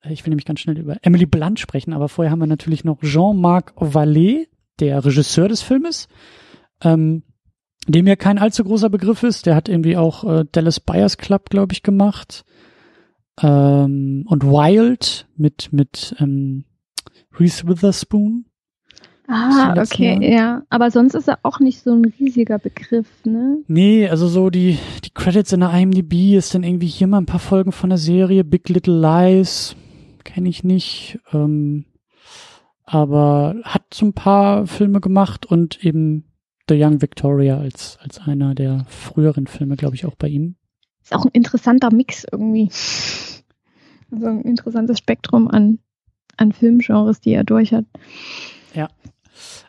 Äh, 0.01 0.13
ich 0.13 0.25
will 0.25 0.31
nämlich 0.31 0.45
ganz 0.45 0.59
schnell 0.59 0.79
über 0.79 0.97
Emily 1.01 1.25
Blunt 1.25 1.59
sprechen, 1.59 1.93
aber 1.93 2.09
vorher 2.09 2.31
haben 2.31 2.39
wir 2.39 2.47
natürlich 2.47 2.83
noch 2.83 3.01
Jean-Marc 3.01 3.73
Vallée, 3.75 4.47
der 4.79 5.03
Regisseur 5.03 5.47
des 5.47 5.61
Filmes, 5.61 6.07
ähm, 6.83 7.23
dem 7.87 8.07
ja 8.07 8.15
kein 8.15 8.37
allzu 8.37 8.63
großer 8.63 8.89
Begriff 8.89 9.23
ist. 9.23 9.45
Der 9.45 9.55
hat 9.55 9.69
irgendwie 9.69 9.97
auch 9.97 10.23
äh, 10.23 10.45
Dallas 10.51 10.79
Buyers 10.79 11.17
Club, 11.17 11.49
glaube 11.49 11.73
ich, 11.73 11.83
gemacht. 11.83 12.45
Ähm, 13.41 14.23
und 14.27 14.43
Wild 14.43 15.27
mit, 15.35 15.69
mit 15.71 16.15
ähm, 16.19 16.65
Reese 17.39 17.67
Witherspoon. 17.67 18.45
Ah, 19.27 19.73
okay, 19.81 20.17
Mal. 20.17 20.23
ja. 20.29 20.61
Aber 20.69 20.91
sonst 20.91 21.15
ist 21.15 21.29
er 21.29 21.39
auch 21.43 21.59
nicht 21.59 21.81
so 21.81 21.93
ein 21.93 22.03
riesiger 22.19 22.59
Begriff, 22.59 23.07
ne? 23.23 23.59
Nee, 23.67 24.09
also 24.09 24.27
so 24.27 24.49
die, 24.49 24.77
die 25.05 25.11
Credits 25.13 25.53
in 25.53 25.61
der 25.61 25.71
IMDb 25.71 26.35
ist 26.35 26.53
dann 26.53 26.63
irgendwie 26.63 26.87
hier 26.87 27.07
mal 27.07 27.19
ein 27.19 27.25
paar 27.25 27.39
Folgen 27.39 27.71
von 27.71 27.89
der 27.89 27.97
Serie 27.97 28.43
Big 28.43 28.67
Little 28.67 28.99
Lies. 28.99 29.75
Kenne 30.25 30.49
ich 30.49 30.65
nicht. 30.65 31.17
Ähm, 31.31 31.85
aber 32.85 33.55
hat 33.63 33.93
so 33.93 34.05
ein 34.05 34.13
paar 34.13 34.67
Filme 34.67 35.01
gemacht 35.01 35.45
und 35.45 35.83
eben 35.83 36.25
The 36.69 36.81
Young 36.81 37.01
Victoria 37.01 37.57
als, 37.57 37.97
als 38.01 38.19
einer 38.19 38.55
der 38.55 38.85
früheren 38.87 39.47
Filme, 39.47 39.75
glaube 39.75 39.95
ich, 39.95 40.05
auch 40.05 40.15
bei 40.15 40.27
ihm. 40.27 40.55
Ist 41.03 41.13
auch 41.13 41.25
ein 41.25 41.31
interessanter 41.33 41.93
Mix 41.93 42.25
irgendwie. 42.31 42.69
Also 44.11 44.27
ein 44.27 44.41
interessantes 44.41 44.99
Spektrum 44.99 45.47
an, 45.47 45.79
an 46.37 46.51
Filmgenres, 46.51 47.21
die 47.21 47.31
er 47.31 47.43
durch 47.43 47.73
hat. 47.73 47.85
Ja. 48.73 48.89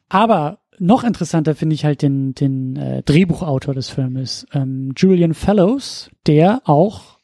Aber 0.08 0.58
noch 0.78 1.04
interessanter 1.04 1.54
finde 1.54 1.74
ich 1.74 1.84
halt 1.84 2.02
den, 2.02 2.34
den 2.34 2.76
äh, 2.76 3.02
Drehbuchautor 3.02 3.74
des 3.74 3.88
Filmes, 3.88 4.46
ähm, 4.52 4.92
Julian 4.96 5.34
Fellows, 5.34 6.10
der 6.26 6.62
auch 6.64 7.18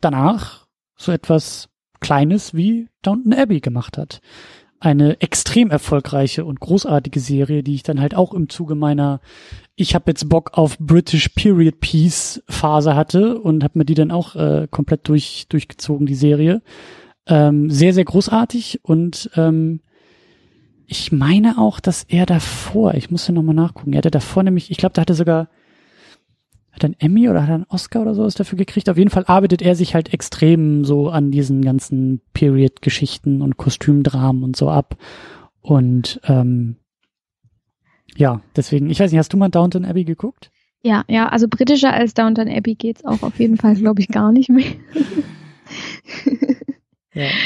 danach 0.00 0.66
so 0.96 1.12
etwas 1.12 1.68
Kleines 2.00 2.54
wie 2.54 2.88
Downton 3.02 3.34
Abbey 3.34 3.60
gemacht 3.60 3.98
hat. 3.98 4.20
Eine 4.80 5.20
extrem 5.20 5.70
erfolgreiche 5.70 6.44
und 6.44 6.58
großartige 6.58 7.20
Serie, 7.20 7.62
die 7.62 7.74
ich 7.74 7.82
dann 7.82 8.00
halt 8.00 8.14
auch 8.14 8.32
im 8.32 8.48
Zuge 8.48 8.74
meiner 8.74 9.20
ich 9.76 9.94
habe 9.94 10.10
jetzt 10.10 10.28
Bock 10.28 10.58
auf 10.58 10.78
British 10.78 11.30
Period 11.30 11.80
Piece 11.80 12.42
Phase 12.48 12.94
hatte 12.94 13.38
und 13.40 13.64
habe 13.64 13.78
mir 13.78 13.84
die 13.86 13.94
dann 13.94 14.10
auch 14.10 14.36
äh, 14.36 14.68
komplett 14.70 15.08
durch 15.08 15.46
durchgezogen 15.48 16.06
die 16.06 16.14
Serie. 16.14 16.62
Ähm, 17.26 17.70
sehr 17.70 17.94
sehr 17.94 18.04
großartig 18.04 18.80
und 18.82 19.30
ähm, 19.36 19.80
ich 20.86 21.12
meine 21.12 21.56
auch, 21.56 21.78
dass 21.78 22.02
er 22.02 22.26
davor, 22.26 22.94
ich 22.94 23.12
muss 23.12 23.28
ja 23.28 23.32
nochmal 23.32 23.54
nachgucken, 23.54 23.92
er 23.92 23.98
hatte 23.98 24.10
davor 24.10 24.42
nämlich, 24.42 24.72
ich 24.72 24.76
glaube, 24.76 24.92
da 24.92 25.02
hatte 25.02 25.14
sogar, 25.14 25.48
hat 26.72 26.84
er 26.84 26.86
einen 26.86 27.00
Emmy 27.00 27.28
oder 27.28 27.42
hat 27.42 27.48
er 27.48 27.54
einen 27.56 27.66
Oscar 27.68 28.02
oder 28.02 28.14
sowas 28.14 28.34
dafür 28.34 28.56
gekriegt? 28.56 28.88
Auf 28.88 28.96
jeden 28.96 29.10
Fall 29.10 29.24
arbeitet 29.26 29.62
er 29.62 29.74
sich 29.74 29.94
halt 29.94 30.12
extrem 30.12 30.84
so 30.84 31.08
an 31.08 31.30
diesen 31.30 31.62
ganzen 31.62 32.20
Period-Geschichten 32.32 33.42
und 33.42 33.56
Kostümdramen 33.56 34.42
und 34.42 34.56
so 34.56 34.70
ab. 34.70 34.96
Und 35.60 36.20
ähm, 36.24 36.76
ja, 38.16 38.40
deswegen, 38.56 38.90
ich 38.90 39.00
weiß 39.00 39.10
nicht, 39.10 39.18
hast 39.18 39.32
du 39.32 39.36
mal 39.36 39.48
Downton 39.48 39.84
Abbey 39.84 40.04
geguckt? 40.04 40.50
Ja, 40.82 41.04
ja, 41.08 41.28
also 41.28 41.46
britischer 41.48 41.92
als 41.92 42.14
Downton 42.14 42.48
Abbey 42.48 42.74
geht's 42.74 43.04
auch 43.04 43.22
auf 43.22 43.38
jeden 43.38 43.58
Fall, 43.58 43.74
glaube 43.74 44.00
ich, 44.00 44.08
gar 44.08 44.32
nicht 44.32 44.48
mehr. 44.48 44.64
ja. 47.14 47.28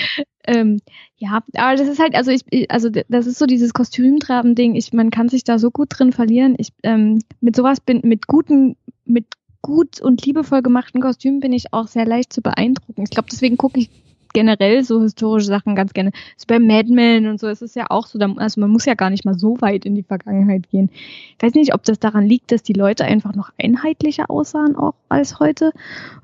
Ähm, 0.46 0.80
ja, 1.24 1.42
aber 1.56 1.76
das 1.76 1.88
ist 1.88 2.00
halt, 2.00 2.14
also 2.14 2.30
ich, 2.30 2.70
also 2.70 2.90
das 2.90 3.26
ist 3.26 3.38
so 3.38 3.46
dieses 3.46 3.72
Kostümtraben-Ding. 3.72 4.74
Ich, 4.74 4.92
man 4.92 5.10
kann 5.10 5.28
sich 5.28 5.42
da 5.42 5.58
so 5.58 5.70
gut 5.70 5.88
drin 5.90 6.12
verlieren. 6.12 6.54
Ich 6.58 6.72
ähm, 6.82 7.20
mit 7.40 7.56
sowas 7.56 7.80
bin, 7.80 8.02
mit 8.04 8.26
guten, 8.26 8.76
mit 9.06 9.26
gut 9.62 10.02
und 10.02 10.26
liebevoll 10.26 10.60
gemachten 10.60 11.00
Kostümen 11.00 11.40
bin 11.40 11.54
ich 11.54 11.72
auch 11.72 11.88
sehr 11.88 12.04
leicht 12.04 12.32
zu 12.32 12.42
beeindrucken. 12.42 13.02
Ich 13.04 13.10
glaube, 13.10 13.28
deswegen 13.32 13.56
gucke 13.56 13.80
ich 13.80 13.90
generell 14.34 14.84
so 14.84 15.00
historische 15.00 15.46
Sachen 15.46 15.74
ganz 15.74 15.94
gerne. 15.94 16.10
So 16.36 16.44
bei 16.46 16.58
Mad 16.58 16.92
Men 16.92 17.26
und 17.26 17.40
so 17.40 17.48
ist 17.48 17.62
es 17.62 17.74
ja 17.74 17.86
auch 17.88 18.06
so, 18.06 18.18
also 18.18 18.60
man 18.60 18.68
muss 18.68 18.84
ja 18.84 18.94
gar 18.94 19.08
nicht 19.08 19.24
mal 19.24 19.38
so 19.38 19.60
weit 19.60 19.86
in 19.86 19.94
die 19.94 20.02
Vergangenheit 20.02 20.68
gehen. 20.68 20.90
Ich 20.92 21.42
weiß 21.42 21.54
nicht, 21.54 21.72
ob 21.72 21.82
das 21.84 21.98
daran 21.98 22.26
liegt, 22.26 22.52
dass 22.52 22.62
die 22.62 22.74
Leute 22.74 23.04
einfach 23.04 23.34
noch 23.34 23.50
einheitlicher 23.58 24.30
aussahen 24.30 24.76
auch 24.76 24.94
als 25.08 25.40
heute 25.40 25.72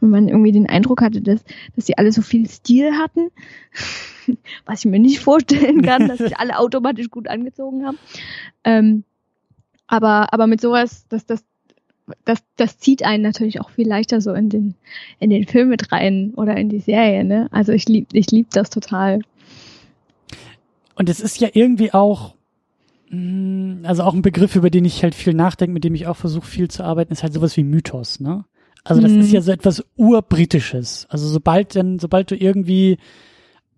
und 0.03 0.11
man 0.11 0.29
irgendwie 0.29 0.53
den 0.53 0.69
Eindruck 0.69 1.01
hatte, 1.01 1.23
dass, 1.23 1.43
dass 1.77 1.87
sie 1.87 1.97
alle 1.97 2.13
so 2.13 2.21
viel 2.21 2.47
Stil 2.49 2.93
hatten, 2.99 3.31
was 4.67 4.81
ich 4.81 4.91
mir 4.91 4.99
nicht 4.99 5.21
vorstellen 5.21 5.81
kann, 5.81 6.09
dass 6.09 6.19
sich 6.19 6.37
alle 6.39 6.59
automatisch 6.59 7.09
gut 7.11 7.29
angezogen 7.29 7.87
haben. 7.87 7.99
Ähm, 8.65 9.05
aber, 9.87 10.33
aber 10.33 10.47
mit 10.47 10.61
sowas, 10.61 11.07
dass 11.09 11.27
das 11.27 11.45
das, 12.25 12.39
das 12.57 12.79
zieht 12.79 13.03
einen 13.03 13.23
natürlich 13.23 13.61
auch 13.61 13.71
viel 13.71 13.89
leichter 13.89 14.21
so 14.21 14.33
in 14.33 14.49
den, 14.49 14.75
in 15.19 15.31
den 15.31 15.47
Film 15.47 15.69
mit 15.69 15.93
rein 15.93 16.33
oder 16.37 16.57
in 16.57 16.69
die 16.69 16.81
Serie, 16.81 17.25
ne? 17.25 17.49
Also 17.51 17.73
ich 17.73 17.89
lieb, 17.89 18.09
ich 18.13 18.31
lieb 18.31 18.49
das 18.51 18.71
total. 18.71 19.21
Und 20.95 21.09
es 21.09 21.21
ist 21.21 21.41
ja 21.41 21.49
irgendwie 21.53 21.93
auch, 21.93 22.35
mm, 23.11 23.85
also 23.85 24.03
auch 24.03 24.15
ein 24.15 24.23
Begriff, 24.23 24.57
über 24.57 24.71
den 24.71 24.85
ich 24.85 25.03
halt 25.03 25.15
viel 25.15 25.35
nachdenke, 25.35 25.73
mit 25.73 25.85
dem 25.85 25.95
ich 25.95 26.07
auch 26.07 26.17
versuche, 26.17 26.47
viel 26.47 26.69
zu 26.69 26.85
arbeiten, 26.85 27.13
ist 27.13 27.23
halt 27.23 27.33
sowas 27.33 27.57
wie 27.57 27.65
Mythos, 27.65 28.21
ne? 28.21 28.45
Also 28.85 29.03
das 29.03 29.13
mhm. 29.13 29.21
ist 29.21 29.33
ja 29.33 29.41
so 29.43 29.53
etwas 29.53 29.85
urbritisches. 29.97 31.07
Also 31.11 31.29
sobald 31.29 31.75
denn, 31.75 31.99
sobald 31.99 32.31
du 32.31 32.37
irgendwie 32.37 32.99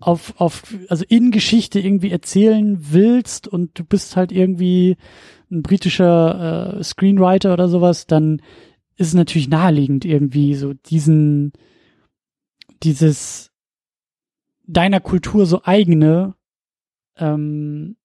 auf, 0.03 0.35
auf, 0.39 0.63
also 0.89 1.05
in 1.09 1.31
Geschichte 1.31 1.81
irgendwie 1.81 2.11
erzählen 2.11 2.79
willst 2.81 3.47
und 3.49 3.79
du 3.79 3.85
bist 3.85 4.17
halt 4.17 4.33
irgendwie 4.33 4.97
ein 5.53 5.63
britischer 5.63 6.79
äh, 6.79 6.83
Screenwriter 6.83 7.53
oder 7.53 7.69
sowas, 7.69 8.07
dann 8.07 8.41
ist 8.97 9.09
es 9.09 9.15
natürlich 9.15 9.49
naheliegend 9.49 10.05
irgendwie 10.05 10.55
so 10.55 10.73
diesen, 10.73 11.53
dieses 12.83 13.51
deiner 14.67 15.01
Kultur 15.01 15.47
so 15.47 15.63
eigene, 15.65 16.35
ähm, 17.17 17.97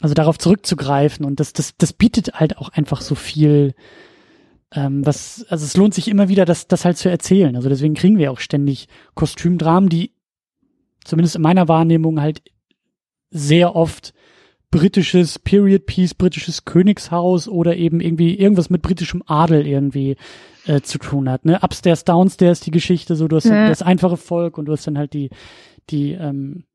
also 0.00 0.14
darauf 0.14 0.38
zurückzugreifen 0.38 1.24
und 1.24 1.40
das, 1.40 1.52
das, 1.52 1.76
das 1.76 1.92
bietet 1.92 2.34
halt 2.34 2.58
auch 2.58 2.68
einfach 2.70 3.00
so 3.00 3.14
viel, 3.14 3.74
ähm, 4.72 5.04
was, 5.04 5.46
also 5.48 5.64
es 5.64 5.76
lohnt 5.76 5.94
sich 5.94 6.08
immer 6.08 6.28
wieder, 6.28 6.44
das, 6.44 6.68
das 6.68 6.84
halt 6.84 6.96
zu 6.96 7.10
erzählen. 7.10 7.56
Also 7.56 7.68
deswegen 7.68 7.94
kriegen 7.94 8.18
wir 8.18 8.30
auch 8.30 8.40
ständig 8.40 8.88
Kostümdramen, 9.14 9.88
die 9.88 10.12
zumindest 11.04 11.36
in 11.36 11.42
meiner 11.42 11.68
Wahrnehmung 11.68 12.20
halt 12.20 12.42
sehr 13.30 13.74
oft 13.76 14.12
britisches 14.70 15.38
Period 15.38 15.86
Piece, 15.86 16.14
britisches 16.14 16.64
Königshaus 16.64 17.48
oder 17.48 17.76
eben 17.76 18.00
irgendwie 18.00 18.34
irgendwas 18.34 18.70
mit 18.70 18.82
britischem 18.82 19.22
Adel 19.26 19.66
irgendwie 19.66 20.16
äh, 20.66 20.80
zu 20.80 20.98
tun 20.98 21.28
hat. 21.28 21.44
Ne? 21.44 21.58
Upstairs, 21.62 22.04
downstairs 22.04 22.60
die 22.60 22.70
Geschichte, 22.70 23.16
so 23.16 23.28
du 23.28 23.36
hast 23.36 23.46
ja. 23.46 23.68
das 23.68 23.82
einfache 23.82 24.16
Volk 24.16 24.58
und 24.58 24.66
du 24.66 24.72
hast 24.72 24.86
dann 24.86 24.98
halt 24.98 25.12
die 25.12 25.30
die 25.90 26.12
ähm, 26.12 26.62
äh, 26.62 26.69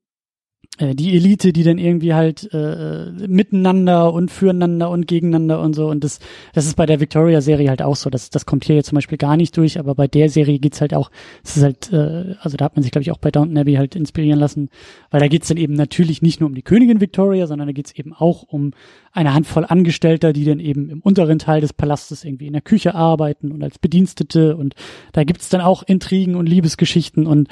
die 0.78 1.16
Elite, 1.16 1.54
die 1.54 1.64
dann 1.64 1.78
irgendwie 1.78 2.14
halt 2.14 2.50
äh, 2.54 3.12
miteinander 3.28 4.12
und 4.12 4.30
füreinander 4.30 4.90
und 4.90 5.08
gegeneinander 5.08 5.62
und 5.62 5.74
so. 5.74 5.88
Und 5.88 6.04
das, 6.04 6.20
das 6.54 6.66
ist 6.66 6.76
bei 6.76 6.86
der 6.86 7.00
Victoria-Serie 7.00 7.70
halt 7.70 7.82
auch 7.82 7.96
so. 7.96 8.10
Das, 8.10 8.30
das 8.30 8.46
kommt 8.46 8.66
hier 8.66 8.76
jetzt 8.76 8.88
zum 8.88 8.98
Beispiel 8.98 9.18
gar 9.18 9.38
nicht 9.38 9.56
durch, 9.56 9.80
aber 9.80 9.96
bei 9.96 10.08
der 10.08 10.30
Serie 10.30 10.60
geht's 10.60 10.82
halt 10.82 10.94
auch, 10.94 11.12
es 11.44 11.56
ist 11.56 11.64
halt, 11.64 11.94
äh, 11.94 12.36
also 12.42 12.58
da 12.58 12.66
hat 12.66 12.76
man 12.76 12.84
sich, 12.84 12.92
glaube 12.92 13.04
ich, 13.04 13.12
auch 13.12 13.20
bei 13.20 13.32
Downton 13.32 13.58
Abbey 13.58 13.76
halt 13.76 13.96
inspirieren 13.96 14.40
lassen, 14.40 14.70
weil 15.12 15.22
da 15.22 15.28
geht's 15.30 15.48
dann 15.48 15.58
eben 15.58 15.76
natürlich 15.76 16.22
nicht 16.22 16.42
nur 16.42 16.50
um 16.50 16.56
die 16.56 16.62
Königin 16.62 17.00
Victoria, 17.00 17.48
sondern 17.48 17.68
da 17.70 17.74
geht's 17.74 17.94
eben 17.94 18.14
auch 18.14 18.44
um 18.44 18.72
eine 19.14 19.34
Handvoll 19.34 19.66
Angestellter, 19.66 20.34
die 20.34 20.44
dann 20.44 20.60
eben 20.60 20.90
im 20.90 21.00
unteren 21.00 21.40
Teil 21.40 21.62
des 21.62 21.72
Palastes 21.72 22.26
irgendwie 22.26 22.48
in 22.48 22.54
der 22.54 22.62
Küche 22.62 22.96
arbeiten 22.96 23.54
und 23.54 23.64
als 23.64 23.80
Bedienstete 23.80 24.58
und 24.58 24.76
da 25.14 25.24
gibt's 25.24 25.48
dann 25.48 25.62
auch 25.62 25.84
Intrigen 25.84 26.36
und 26.36 26.48
Liebesgeschichten 26.48 27.26
und 27.26 27.48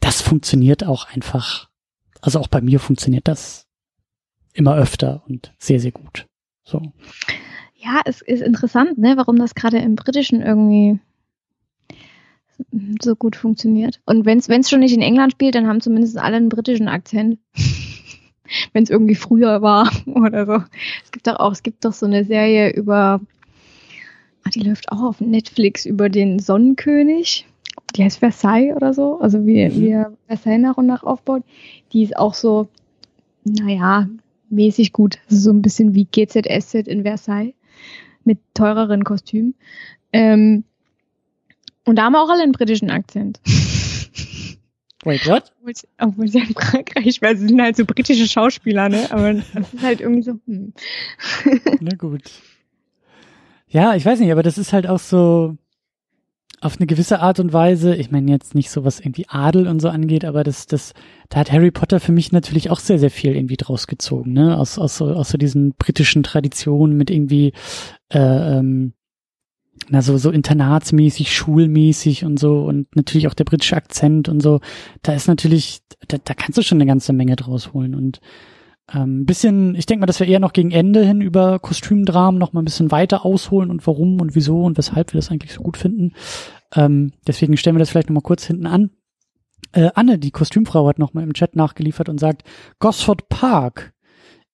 das 0.00 0.20
funktioniert 0.20 0.84
auch 0.84 1.06
einfach 1.08 1.68
also 2.24 2.40
auch 2.40 2.48
bei 2.48 2.60
mir 2.60 2.80
funktioniert 2.80 3.28
das 3.28 3.66
immer 4.54 4.76
öfter 4.76 5.22
und 5.28 5.52
sehr, 5.58 5.78
sehr 5.78 5.92
gut. 5.92 6.26
So. 6.64 6.80
Ja, 7.74 8.00
es 8.06 8.22
ist 8.22 8.40
interessant, 8.40 8.96
ne, 8.96 9.14
warum 9.16 9.36
das 9.36 9.54
gerade 9.54 9.78
im 9.78 9.94
Britischen 9.94 10.40
irgendwie 10.40 10.98
so 13.02 13.14
gut 13.14 13.36
funktioniert. 13.36 14.00
Und 14.06 14.24
wenn 14.24 14.38
es 14.38 14.70
schon 14.70 14.80
nicht 14.80 14.94
in 14.94 15.02
England 15.02 15.32
spielt, 15.32 15.54
dann 15.54 15.66
haben 15.66 15.80
zumindest 15.80 16.16
alle 16.16 16.36
einen 16.36 16.48
britischen 16.48 16.88
Akzent. 16.88 17.38
wenn 18.72 18.84
es 18.84 18.90
irgendwie 18.90 19.14
früher 19.14 19.62
war 19.62 19.90
oder 20.06 20.46
so. 20.46 20.64
Es 21.04 21.12
gibt 21.12 21.26
doch 21.26 21.36
auch, 21.36 21.52
es 21.52 21.62
gibt 21.62 21.84
doch 21.84 21.92
so 21.92 22.06
eine 22.06 22.24
Serie 22.24 22.70
über, 22.70 23.20
ah, 24.44 24.50
die 24.54 24.60
läuft 24.60 24.90
auch 24.90 25.02
auf 25.02 25.20
Netflix 25.20 25.86
über 25.86 26.08
den 26.08 26.38
Sonnenkönig 26.38 27.46
die 27.94 28.04
heißt 28.04 28.18
Versailles 28.18 28.74
oder 28.74 28.92
so, 28.92 29.20
also 29.20 29.46
wie, 29.46 29.68
mhm. 29.68 29.80
wie 29.80 29.90
er 29.90 30.12
Versailles 30.26 30.60
nach 30.60 30.76
und 30.76 30.86
nach 30.86 31.02
aufbaut, 31.02 31.42
die 31.92 32.02
ist 32.02 32.16
auch 32.16 32.34
so, 32.34 32.68
naja, 33.44 34.08
mäßig 34.50 34.92
gut. 34.92 35.18
Also 35.28 35.42
so 35.42 35.50
ein 35.50 35.62
bisschen 35.62 35.94
wie 35.94 36.04
GZSZ 36.04 36.88
in 36.88 37.02
Versailles 37.02 37.54
mit 38.24 38.38
teureren 38.54 39.04
Kostümen. 39.04 39.54
Ähm, 40.12 40.64
und 41.84 41.96
da 41.96 42.04
haben 42.04 42.12
wir 42.12 42.22
auch 42.22 42.30
alle 42.30 42.42
einen 42.42 42.52
britischen 42.52 42.90
Akzent. 42.90 43.40
Wait, 45.04 45.26
what? 45.26 45.52
Obwohl 45.98 46.28
sie 46.28 46.38
in 46.38 46.54
Frankreich, 46.54 47.20
weil 47.20 47.36
sie 47.36 47.48
sind 47.48 47.60
halt 47.60 47.76
so 47.76 47.84
britische 47.84 48.26
Schauspieler, 48.26 48.88
ne? 48.88 49.06
Aber 49.10 49.34
das 49.54 49.74
ist 49.74 49.82
halt 49.82 50.00
irgendwie 50.00 50.22
so, 50.22 50.38
hm. 50.46 50.72
Na 51.80 51.94
gut. 51.96 52.22
Ja, 53.68 53.94
ich 53.94 54.06
weiß 54.06 54.20
nicht, 54.20 54.32
aber 54.32 54.42
das 54.42 54.56
ist 54.56 54.72
halt 54.72 54.86
auch 54.86 55.00
so, 55.00 55.56
auf 56.64 56.78
eine 56.78 56.86
gewisse 56.86 57.20
Art 57.20 57.40
und 57.40 57.52
Weise, 57.52 57.94
ich 57.94 58.10
meine 58.10 58.30
jetzt 58.30 58.54
nicht 58.54 58.70
so 58.70 58.84
was 58.84 58.98
irgendwie 58.98 59.26
Adel 59.28 59.68
und 59.68 59.80
so 59.80 59.90
angeht, 59.90 60.24
aber 60.24 60.44
das, 60.44 60.66
das, 60.66 60.94
da 61.28 61.40
hat 61.40 61.52
Harry 61.52 61.70
Potter 61.70 62.00
für 62.00 62.12
mich 62.12 62.32
natürlich 62.32 62.70
auch 62.70 62.80
sehr, 62.80 62.98
sehr 62.98 63.10
viel 63.10 63.36
irgendwie 63.36 63.58
draus 63.58 63.86
gezogen, 63.86 64.32
ne? 64.32 64.56
Aus, 64.56 64.78
aus, 64.78 64.96
so, 64.96 65.12
aus 65.12 65.28
so 65.28 65.36
diesen 65.36 65.74
britischen 65.74 66.22
Traditionen 66.22 66.96
mit 66.96 67.10
irgendwie, 67.10 67.52
äh, 68.08 68.58
ähm, 68.58 68.94
na 69.90 70.00
so, 70.00 70.16
so 70.16 70.30
internatsmäßig, 70.30 71.34
schulmäßig 71.34 72.24
und 72.24 72.38
so 72.38 72.64
und 72.64 72.96
natürlich 72.96 73.28
auch 73.28 73.34
der 73.34 73.44
britische 73.44 73.76
Akzent 73.76 74.30
und 74.30 74.40
so. 74.40 74.60
Da 75.02 75.12
ist 75.12 75.28
natürlich, 75.28 75.80
da, 76.08 76.16
da 76.22 76.32
kannst 76.32 76.56
du 76.56 76.62
schon 76.62 76.78
eine 76.78 76.86
ganze 76.86 77.12
Menge 77.12 77.36
draus 77.36 77.74
holen 77.74 77.94
und 77.94 78.20
ähm, 78.92 79.24
bisschen, 79.24 79.74
ich 79.76 79.86
denke 79.86 80.00
mal, 80.00 80.06
dass 80.06 80.20
wir 80.20 80.26
eher 80.26 80.40
noch 80.40 80.52
gegen 80.52 80.70
Ende 80.70 81.04
hin 81.04 81.20
über 81.22 81.58
Kostümdramen 81.58 82.38
noch 82.38 82.52
mal 82.52 82.60
ein 82.60 82.66
bisschen 82.66 82.90
weiter 82.90 83.24
ausholen 83.24 83.70
und 83.70 83.86
warum 83.86 84.20
und 84.20 84.34
wieso 84.34 84.62
und 84.62 84.76
weshalb 84.76 85.12
wir 85.12 85.18
das 85.18 85.30
eigentlich 85.30 85.52
so 85.54 85.62
gut 85.62 85.76
finden. 85.76 86.12
Ähm, 86.74 87.12
deswegen 87.26 87.56
stellen 87.56 87.76
wir 87.76 87.80
das 87.80 87.90
vielleicht 87.90 88.08
noch 88.08 88.14
mal 88.14 88.20
kurz 88.20 88.44
hinten 88.44 88.66
an. 88.66 88.90
Äh, 89.72 89.90
Anne, 89.94 90.18
die 90.18 90.30
Kostümfrau, 90.30 90.86
hat 90.88 90.98
noch 90.98 91.14
mal 91.14 91.22
im 91.22 91.34
Chat 91.34 91.56
nachgeliefert 91.56 92.08
und 92.08 92.18
sagt, 92.18 92.42
Gosford 92.78 93.28
Park 93.28 93.92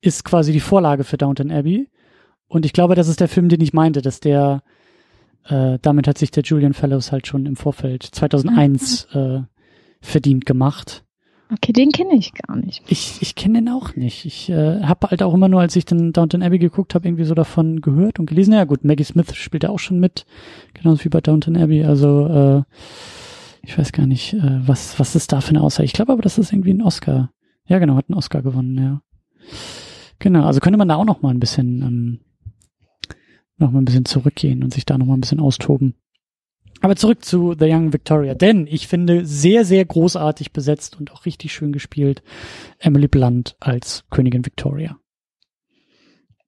ist 0.01 0.25
quasi 0.25 0.53
die 0.53 0.61
Vorlage 0.61 1.05
für 1.05 1.19
Downton 1.19 1.51
Abbey. 1.51 1.89
Und 2.47 2.67
ich 2.67 2.73
glaube, 2.73 2.95
das 2.95 3.09
ist 3.09 3.21
der 3.21 3.29
Film, 3.29 3.49
den 3.49 3.61
ich 3.61 3.73
meinte, 3.73 4.03
dass 4.03 4.21
der, 4.21 4.63
äh, 5.45 5.79
damit 5.83 6.09
hat 6.09 6.19
sich 6.19 6.31
der 6.31 6.43
Julian 6.43 6.75
Fellows 6.75 7.13
halt 7.13 7.27
schon 7.27 7.47
im 7.47 7.57
Vorfeld 7.57 8.03
2001 8.03 9.09
äh, 9.13 9.41
verdient 10.01 10.47
gemacht. 10.47 11.05
Okay, 11.53 11.73
den 11.73 11.91
kenne 11.91 12.15
ich 12.15 12.33
gar 12.33 12.57
nicht. 12.57 12.83
Ich, 12.89 13.21
ich 13.21 13.35
kenne 13.35 13.61
den 13.61 13.69
auch 13.69 13.97
nicht. 13.97 14.25
Ich 14.25 14.49
äh, 14.51 14.83
habe 14.83 15.09
halt 15.09 15.23
auch 15.23 15.35
immer 15.35 15.49
nur, 15.49 15.61
als 15.61 15.75
ich 15.75 15.85
den 15.85 16.13
Downton 16.13 16.43
Abbey 16.43 16.59
geguckt 16.59 16.95
habe, 16.95 17.09
irgendwie 17.09 17.25
so 17.25 17.35
davon 17.35 17.81
gehört 17.81 18.21
und 18.21 18.27
gelesen. 18.27 18.55
Ja 18.55 18.65
gut, 18.65 18.85
Maggie 18.85 19.05
Smith 19.05 19.35
spielt 19.35 19.65
ja 19.65 19.71
auch 19.71 19.81
schon 19.81 19.99
mit, 19.99 20.27
genauso 20.75 21.05
wie 21.05 21.09
bei 21.09 21.21
Downton 21.21 21.57
Abbey. 21.57 21.85
Also 21.85 22.27
äh, 22.27 22.63
ich 23.63 23.77
weiß 23.77 23.91
gar 23.93 24.07
nicht, 24.07 24.35
äh, 24.35 24.67
was 24.67 25.01
was 25.01 25.17
ist 25.17 25.33
da 25.33 25.41
für 25.41 25.51
eine 25.51 25.63
Aussage. 25.63 25.87
Ich 25.87 25.93
glaube 25.93 26.13
aber, 26.13 26.23
das 26.23 26.39
ist 26.39 26.53
irgendwie 26.53 26.73
ein 26.73 26.83
Oscar. 26.83 27.33
Ja 27.67 27.79
genau, 27.79 27.97
hat 27.97 28.07
einen 28.09 28.19
Oscar 28.19 28.43
gewonnen. 28.43 28.79
Ja, 28.79 29.03
genau. 30.21 30.45
Also 30.45 30.61
könnte 30.61 30.79
man 30.79 30.89
da 30.89 30.97
auch 30.97 31.05
noch 31.05 31.23
mal 31.23 31.31
ein 31.31 31.41
bisschen 31.41 31.83
ähm, 31.83 32.21
noch 33.59 33.73
mal 33.73 33.81
ein 33.81 33.85
bisschen 33.85 34.05
zurückgehen 34.05 34.63
und 34.63 34.73
sich 34.73 34.87
da 34.87 34.97
noch 34.99 35.07
mal 35.07 35.15
ein 35.15 35.21
bisschen 35.21 35.41
austoben. 35.41 35.95
Aber 36.81 36.97
zurück 36.97 37.25
zu 37.25 37.55
The 37.59 37.67
Young 37.71 37.93
Victoria, 37.93 38.35
denn 38.35 38.67
ich 38.67 38.89
finde 38.89 39.27
sehr, 39.27 39.65
sehr 39.65 39.85
großartig 39.85 40.53
besetzt 40.53 40.99
und 40.99 41.13
auch 41.13 41.27
richtig 41.27 41.53
schön 41.53 41.73
gespielt 41.73 42.23
Emily 42.79 43.09
Blunt 43.09 43.57
als 43.61 44.05
Königin 44.11 44.47
Victoria. 44.47 44.97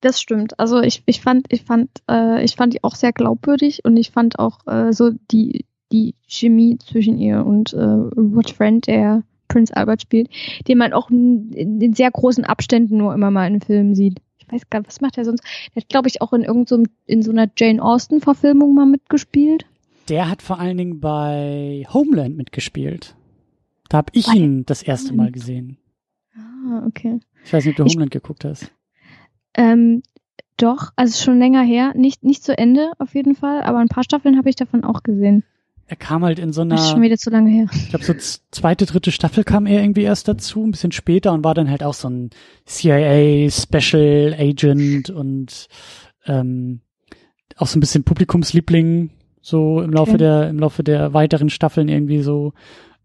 Das 0.00 0.20
stimmt. 0.20 0.58
Also 0.58 0.80
ich, 0.80 1.02
ich 1.06 1.20
fand, 1.20 1.46
ich 1.50 1.62
fand, 1.62 1.88
äh, 2.10 2.42
ich 2.44 2.56
fand 2.56 2.74
die 2.74 2.82
auch 2.82 2.96
sehr 2.96 3.12
glaubwürdig 3.12 3.84
und 3.84 3.96
ich 3.96 4.10
fand 4.10 4.38
auch 4.38 4.66
äh, 4.66 4.92
so 4.92 5.10
die, 5.30 5.64
die 5.92 6.16
Chemie 6.26 6.78
zwischen 6.78 7.18
ihr 7.18 7.46
und 7.46 7.72
äh, 7.72 7.82
Robert 7.82 8.50
Friend, 8.50 8.84
der 8.86 9.22
Prince 9.46 9.76
Albert 9.76 10.02
spielt, 10.02 10.28
den 10.66 10.78
man 10.78 10.92
auch 10.92 11.10
in, 11.10 11.92
sehr 11.94 12.10
großen 12.10 12.44
Abständen 12.44 12.96
nur 12.96 13.14
immer 13.14 13.30
mal 13.30 13.46
in 13.46 13.60
Filmen 13.60 13.94
sieht. 13.94 14.18
Ich 14.38 14.50
weiß 14.50 14.70
gar 14.70 14.80
nicht, 14.80 14.88
was 14.88 15.00
macht 15.00 15.18
er 15.18 15.24
sonst? 15.24 15.44
Der 15.74 15.82
hat, 15.82 15.88
glaube 15.88 16.08
ich, 16.08 16.20
auch 16.20 16.32
in 16.32 16.42
irgendeinem, 16.42 16.86
so, 16.86 16.92
in 17.06 17.22
so 17.22 17.30
einer 17.30 17.48
Jane 17.56 17.82
Austen-Verfilmung 17.82 18.74
mal 18.74 18.86
mitgespielt. 18.86 19.66
Der 20.08 20.28
hat 20.28 20.42
vor 20.42 20.58
allen 20.58 20.76
Dingen 20.76 21.00
bei 21.00 21.84
Homeland 21.92 22.36
mitgespielt. 22.36 23.16
Da 23.88 23.98
habe 23.98 24.12
ich 24.14 24.26
ihn 24.32 24.64
das 24.66 24.82
erste 24.82 25.12
Mal 25.12 25.30
gesehen. 25.30 25.78
Ah, 26.36 26.84
okay. 26.86 27.20
Ich 27.44 27.52
weiß 27.52 27.64
nicht, 27.64 27.78
ob 27.78 27.86
du 27.86 27.92
Homeland 27.92 28.14
ich, 28.14 28.22
geguckt 28.22 28.44
hast. 28.44 28.72
Ähm, 29.54 30.02
doch, 30.56 30.92
also 30.96 31.22
schon 31.22 31.38
länger 31.38 31.62
her. 31.62 31.92
Nicht, 31.94 32.24
nicht 32.24 32.42
zu 32.42 32.56
Ende 32.56 32.92
auf 32.98 33.14
jeden 33.14 33.34
Fall, 33.34 33.62
aber 33.62 33.78
ein 33.78 33.88
paar 33.88 34.04
Staffeln 34.04 34.38
habe 34.38 34.48
ich 34.48 34.56
davon 34.56 34.84
auch 34.84 35.02
gesehen. 35.02 35.44
Er 35.86 35.96
kam 35.96 36.24
halt 36.24 36.38
in 36.38 36.52
so 36.52 36.62
einer. 36.62 36.76
Das 36.76 36.84
ist 36.86 36.90
schon 36.92 37.02
wieder 37.02 37.18
zu 37.18 37.28
lange 37.28 37.50
her. 37.50 37.66
Ich 37.74 37.90
glaube, 37.90 38.04
so 38.04 38.14
zweite, 38.50 38.86
dritte 38.86 39.10
Staffel 39.10 39.44
kam 39.44 39.66
er 39.66 39.82
irgendwie 39.82 40.02
erst 40.02 40.26
dazu, 40.28 40.64
ein 40.64 40.70
bisschen 40.70 40.92
später 40.92 41.32
und 41.32 41.44
war 41.44 41.54
dann 41.54 41.68
halt 41.68 41.82
auch 41.82 41.94
so 41.94 42.08
ein 42.08 42.30
CIA 42.64 43.50
Special 43.50 44.34
Agent 44.38 45.10
und 45.10 45.68
ähm, 46.24 46.80
auch 47.56 47.66
so 47.66 47.76
ein 47.78 47.80
bisschen 47.80 48.04
Publikumsliebling 48.04 49.10
so 49.42 49.82
im 49.82 49.92
Laufe 49.92 50.12
okay. 50.12 50.18
der, 50.18 50.48
im 50.48 50.58
Laufe 50.58 50.84
der 50.84 51.12
weiteren 51.12 51.50
Staffeln 51.50 51.88
irgendwie 51.88 52.22
so. 52.22 52.54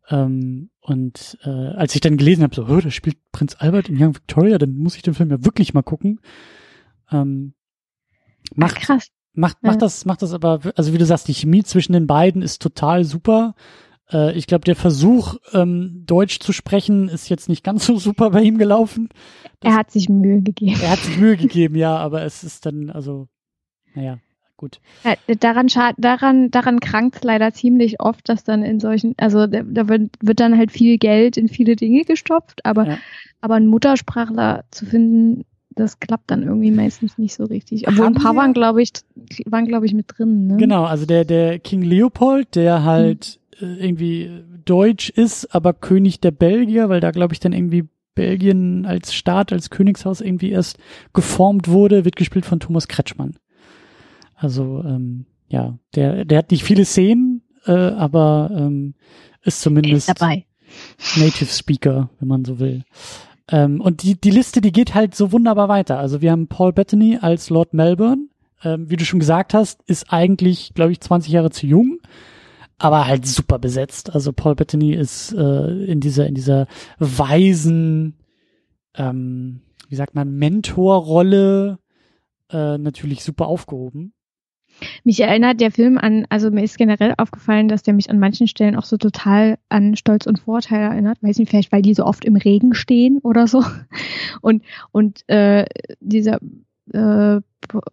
Ähm, 0.09 0.69
und 0.79 1.38
äh, 1.43 1.49
als 1.49 1.95
ich 1.95 2.01
dann 2.01 2.15
gelesen 2.15 2.43
habe, 2.43 2.55
so, 2.55 2.65
oh, 2.65 2.79
da 2.79 2.91
spielt 2.91 3.17
Prinz 3.31 3.57
Albert 3.59 3.89
in 3.89 4.01
Young 4.01 4.15
Victoria, 4.15 4.57
dann 4.57 4.77
muss 4.77 4.95
ich 4.95 5.01
den 5.01 5.15
Film 5.15 5.31
ja 5.31 5.43
wirklich 5.43 5.73
mal 5.73 5.81
gucken. 5.81 6.21
Ähm, 7.11 7.55
macht, 8.55 8.75
Ach, 8.77 8.81
krass. 8.81 9.09
Macht, 9.33 9.61
macht 9.63 9.75
ja. 9.75 9.79
das, 9.79 10.05
macht 10.05 10.21
das 10.21 10.33
aber, 10.33 10.61
also 10.75 10.93
wie 10.93 10.97
du 10.97 11.05
sagst, 11.05 11.27
die 11.27 11.33
Chemie 11.33 11.63
zwischen 11.63 11.93
den 11.93 12.07
beiden 12.07 12.41
ist 12.41 12.61
total 12.61 13.03
super. 13.03 13.55
Äh, 14.11 14.38
ich 14.38 14.47
glaube, 14.47 14.63
der 14.63 14.75
Versuch, 14.75 15.35
ähm, 15.53 16.03
Deutsch 16.05 16.39
zu 16.39 16.53
sprechen, 16.53 17.09
ist 17.09 17.29
jetzt 17.29 17.49
nicht 17.49 17.63
ganz 17.63 17.85
so 17.85 17.97
super 17.97 18.29
bei 18.29 18.43
ihm 18.43 18.57
gelaufen. 18.57 19.09
Das, 19.59 19.73
er 19.73 19.77
hat 19.77 19.91
sich 19.91 20.07
Mühe 20.07 20.41
gegeben. 20.41 20.79
Er 20.81 20.91
hat 20.91 20.99
sich 20.99 21.17
Mühe 21.17 21.35
gegeben, 21.35 21.75
ja, 21.75 21.97
aber 21.97 22.21
es 22.21 22.43
ist 22.43 22.65
dann, 22.65 22.89
also, 22.91 23.27
naja 23.93 24.19
gut. 24.58 24.80
Ja, 25.03 25.14
daran, 25.36 25.68
daran, 25.97 26.51
daran 26.51 26.80
krankt 26.80 27.16
es 27.16 27.24
leider 27.24 27.53
ziemlich 27.53 28.01
oft, 28.01 28.28
dass 28.28 28.43
dann 28.43 28.64
in 28.64 28.80
solchen, 28.80 29.14
also 29.18 29.47
da, 29.47 29.62
da 29.64 29.88
wird, 29.88 30.10
wird, 30.22 30.39
dann 30.39 30.58
halt 30.58 30.72
viel 30.72 30.97
Geld 30.97 31.38
in 31.38 31.47
viele 31.47 31.76
Dinge 31.76 32.03
gestopft, 32.03 32.66
aber, 32.66 32.88
ja. 32.88 32.97
aber 33.39 33.55
einen 33.55 33.68
Muttersprachler 33.68 34.66
zu 34.72 34.86
finden, 34.86 35.45
das 35.70 35.99
klappt 35.99 36.32
dann 36.32 36.43
irgendwie 36.43 36.72
meistens 36.72 37.18
nicht 37.18 37.36
so 37.36 37.45
richtig. 37.45 37.88
Obwohl 37.88 38.05
Haben 38.05 38.16
ein 38.16 38.22
paar 38.22 38.36
waren, 38.36 38.53
glaube 38.53 38.82
ich, 38.82 38.91
waren, 39.45 39.68
glaube 39.68 39.86
ich, 39.86 39.93
mit 39.93 40.08
drin. 40.08 40.47
Ne? 40.47 40.58
Genau, 40.58 40.84
also 40.86 41.05
der, 41.05 41.24
der 41.24 41.60
King 41.60 41.84
Leopold, 41.84 42.55
der 42.55 42.84
halt 42.84 43.39
hm. 43.58 43.78
irgendwie 43.80 44.43
deutsch 44.66 45.10
ist, 45.10 45.53
aber 45.53 45.74
König 45.74 46.20
der 46.20 46.32
Belgier, 46.32 46.89
weil 46.89 46.99
da, 46.99 47.12
glaube 47.12 47.34
ich, 47.34 47.39
dann 47.39 47.53
irgendwie 47.53 47.88
Belgien 48.16 48.86
als 48.88 49.14
Staat, 49.14 49.53
als 49.53 49.70
Königshaus 49.70 50.22
irgendwie 50.22 50.49
erst 50.49 50.80
geformt 51.14 51.68
wurde, 51.68 52.03
wird 52.03 52.16
gespielt 52.16 52.47
von 52.47 52.60
Thomas 52.60 52.88
Kretschmann. 52.88 53.36
Also 54.38 54.83
ähm, 54.85 55.25
ja, 55.49 55.77
der, 55.95 56.25
der 56.25 56.38
hat 56.38 56.51
nicht 56.51 56.63
viele 56.63 56.85
Szenen, 56.85 57.41
äh, 57.65 57.71
aber 57.71 58.51
ähm, 58.53 58.93
ist 59.43 59.61
zumindest 59.61 60.09
ist 60.09 60.21
dabei. 60.21 60.45
Native 61.15 61.49
Speaker, 61.49 62.09
wenn 62.19 62.27
man 62.27 62.45
so 62.45 62.59
will. 62.59 62.83
Ähm, 63.49 63.81
und 63.81 64.03
die, 64.03 64.19
die 64.19 64.31
Liste, 64.31 64.61
die 64.61 64.71
geht 64.71 64.93
halt 64.93 65.15
so 65.15 65.31
wunderbar 65.31 65.69
weiter. 65.69 65.97
Also 65.99 66.21
wir 66.21 66.31
haben 66.31 66.47
Paul 66.47 66.73
Bettany 66.73 67.17
als 67.21 67.49
Lord 67.49 67.73
Melbourne. 67.73 68.27
Ähm, 68.63 68.89
wie 68.89 68.97
du 68.97 69.05
schon 69.05 69.19
gesagt 69.19 69.53
hast, 69.53 69.81
ist 69.83 70.11
eigentlich, 70.11 70.73
glaube 70.73 70.91
ich, 70.91 70.99
20 70.99 71.31
Jahre 71.31 71.51
zu 71.51 71.67
jung, 71.67 71.99
aber 72.77 73.07
halt 73.07 73.25
super 73.25 73.59
besetzt. 73.59 74.13
Also 74.13 74.33
Paul 74.33 74.55
Bettany 74.55 74.93
ist 74.93 75.33
äh, 75.33 75.85
in 75.85 75.99
dieser, 75.99 76.27
in 76.27 76.35
dieser 76.35 76.67
weisen, 76.99 78.15
ähm, 78.95 79.61
wie 79.89 79.95
sagt 79.95 80.15
man, 80.15 80.35
Mentorrolle 80.35 81.79
äh, 82.51 82.77
natürlich 82.77 83.23
super 83.23 83.47
aufgehoben. 83.47 84.13
Mich 85.03 85.19
erinnert 85.19 85.61
der 85.61 85.71
Film 85.71 85.97
an, 85.97 86.25
also 86.30 86.51
mir 86.51 86.63
ist 86.63 86.78
generell 86.78 87.13
aufgefallen, 87.17 87.67
dass 87.67 87.84
der 87.84 87.93
mich 87.93 88.09
an 88.09 88.19
manchen 88.19 88.47
Stellen 88.47 88.75
auch 88.75 88.86
so 88.86 88.97
total 88.97 89.57
an 89.69 89.95
Stolz 89.95 90.25
und 90.25 90.39
Vorteil 90.39 90.82
erinnert. 90.82 91.17
Weiß 91.21 91.39
nicht, 91.39 91.49
vielleicht 91.49 91.71
weil 91.71 91.82
die 91.82 91.93
so 91.93 92.05
oft 92.05 92.25
im 92.25 92.36
Regen 92.36 92.73
stehen 92.73 93.19
oder 93.19 93.47
so. 93.47 93.63
Und, 94.41 94.63
und 94.91 95.28
äh, 95.30 95.65
dieser 95.99 96.39
äh, 96.93 97.41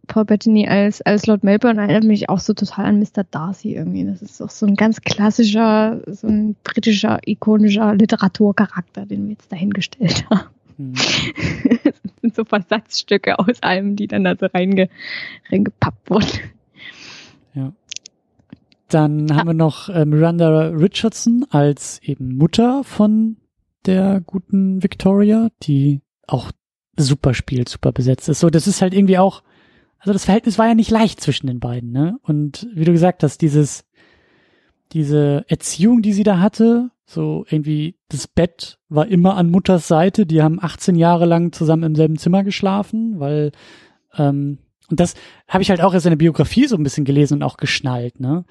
Paul 0.06 0.24
Bettany 0.24 0.68
als, 0.68 1.00
als 1.02 1.26
Lord 1.26 1.42
Melbourne 1.42 1.80
erinnert 1.80 2.04
mich 2.04 2.28
auch 2.28 2.38
so 2.38 2.52
total 2.52 2.86
an 2.86 2.98
Mr. 2.98 3.24
Darcy 3.28 3.74
irgendwie. 3.74 4.04
Das 4.04 4.22
ist 4.22 4.40
auch 4.40 4.50
so 4.50 4.66
ein 4.66 4.76
ganz 4.76 5.00
klassischer, 5.00 6.02
so 6.06 6.28
ein 6.28 6.54
britischer, 6.62 7.18
ikonischer 7.26 7.94
Literaturcharakter, 7.94 9.06
den 9.06 9.24
wir 9.24 9.32
jetzt 9.32 9.50
dahingestellt 9.50 10.26
haben. 10.30 10.48
Hm. 10.76 10.92
das 11.84 11.94
sind 12.20 12.34
so 12.34 12.44
Versatzstücke 12.44 13.38
aus 13.38 13.62
allem, 13.62 13.96
die 13.96 14.06
dann 14.06 14.24
da 14.24 14.36
so 14.36 14.46
reinge, 14.46 14.88
reingepappt 15.50 16.10
wurden. 16.10 16.40
Ja. 17.54 17.72
Dann 18.88 19.30
ah. 19.30 19.36
haben 19.36 19.48
wir 19.48 19.54
noch 19.54 19.88
äh, 19.88 20.04
Miranda 20.04 20.68
Richardson 20.68 21.46
als 21.50 22.00
eben 22.02 22.36
Mutter 22.36 22.84
von 22.84 23.36
der 23.86 24.20
guten 24.20 24.82
Victoria, 24.82 25.48
die 25.62 26.00
auch 26.26 26.52
super 26.96 27.34
spielt, 27.34 27.68
super 27.68 27.92
besetzt 27.92 28.28
ist. 28.28 28.40
So, 28.40 28.50
das 28.50 28.66
ist 28.66 28.82
halt 28.82 28.94
irgendwie 28.94 29.18
auch, 29.18 29.42
also 29.98 30.12
das 30.12 30.24
Verhältnis 30.24 30.58
war 30.58 30.68
ja 30.68 30.74
nicht 30.74 30.90
leicht 30.90 31.20
zwischen 31.20 31.46
den 31.46 31.60
beiden, 31.60 31.90
ne? 31.90 32.18
Und 32.22 32.68
wie 32.72 32.84
du 32.84 32.92
gesagt 32.92 33.22
hast, 33.22 33.42
dieses, 33.42 33.84
diese 34.92 35.44
Erziehung, 35.48 36.02
die 36.02 36.12
sie 36.12 36.22
da 36.22 36.38
hatte, 36.38 36.90
so 37.06 37.44
irgendwie 37.48 37.96
das 38.08 38.26
Bett 38.28 38.78
war 38.88 39.06
immer 39.06 39.36
an 39.36 39.50
Mutters 39.50 39.88
Seite. 39.88 40.24
Die 40.24 40.42
haben 40.42 40.58
18 40.60 40.96
Jahre 40.96 41.26
lang 41.26 41.52
zusammen 41.52 41.82
im 41.82 41.94
selben 41.94 42.16
Zimmer 42.16 42.44
geschlafen, 42.44 43.20
weil 43.20 43.52
ähm, 44.16 44.58
und 44.90 45.00
das 45.00 45.14
habe 45.48 45.62
ich 45.62 45.70
halt 45.70 45.80
auch 45.80 45.94
erst 45.94 46.06
in 46.06 46.10
der 46.10 46.16
Biografie 46.16 46.66
so 46.66 46.76
ein 46.76 46.82
bisschen 46.82 47.04
gelesen 47.04 47.34
und 47.34 47.42
auch 47.42 47.56
geschnallt, 47.56 48.20
ne? 48.20 48.44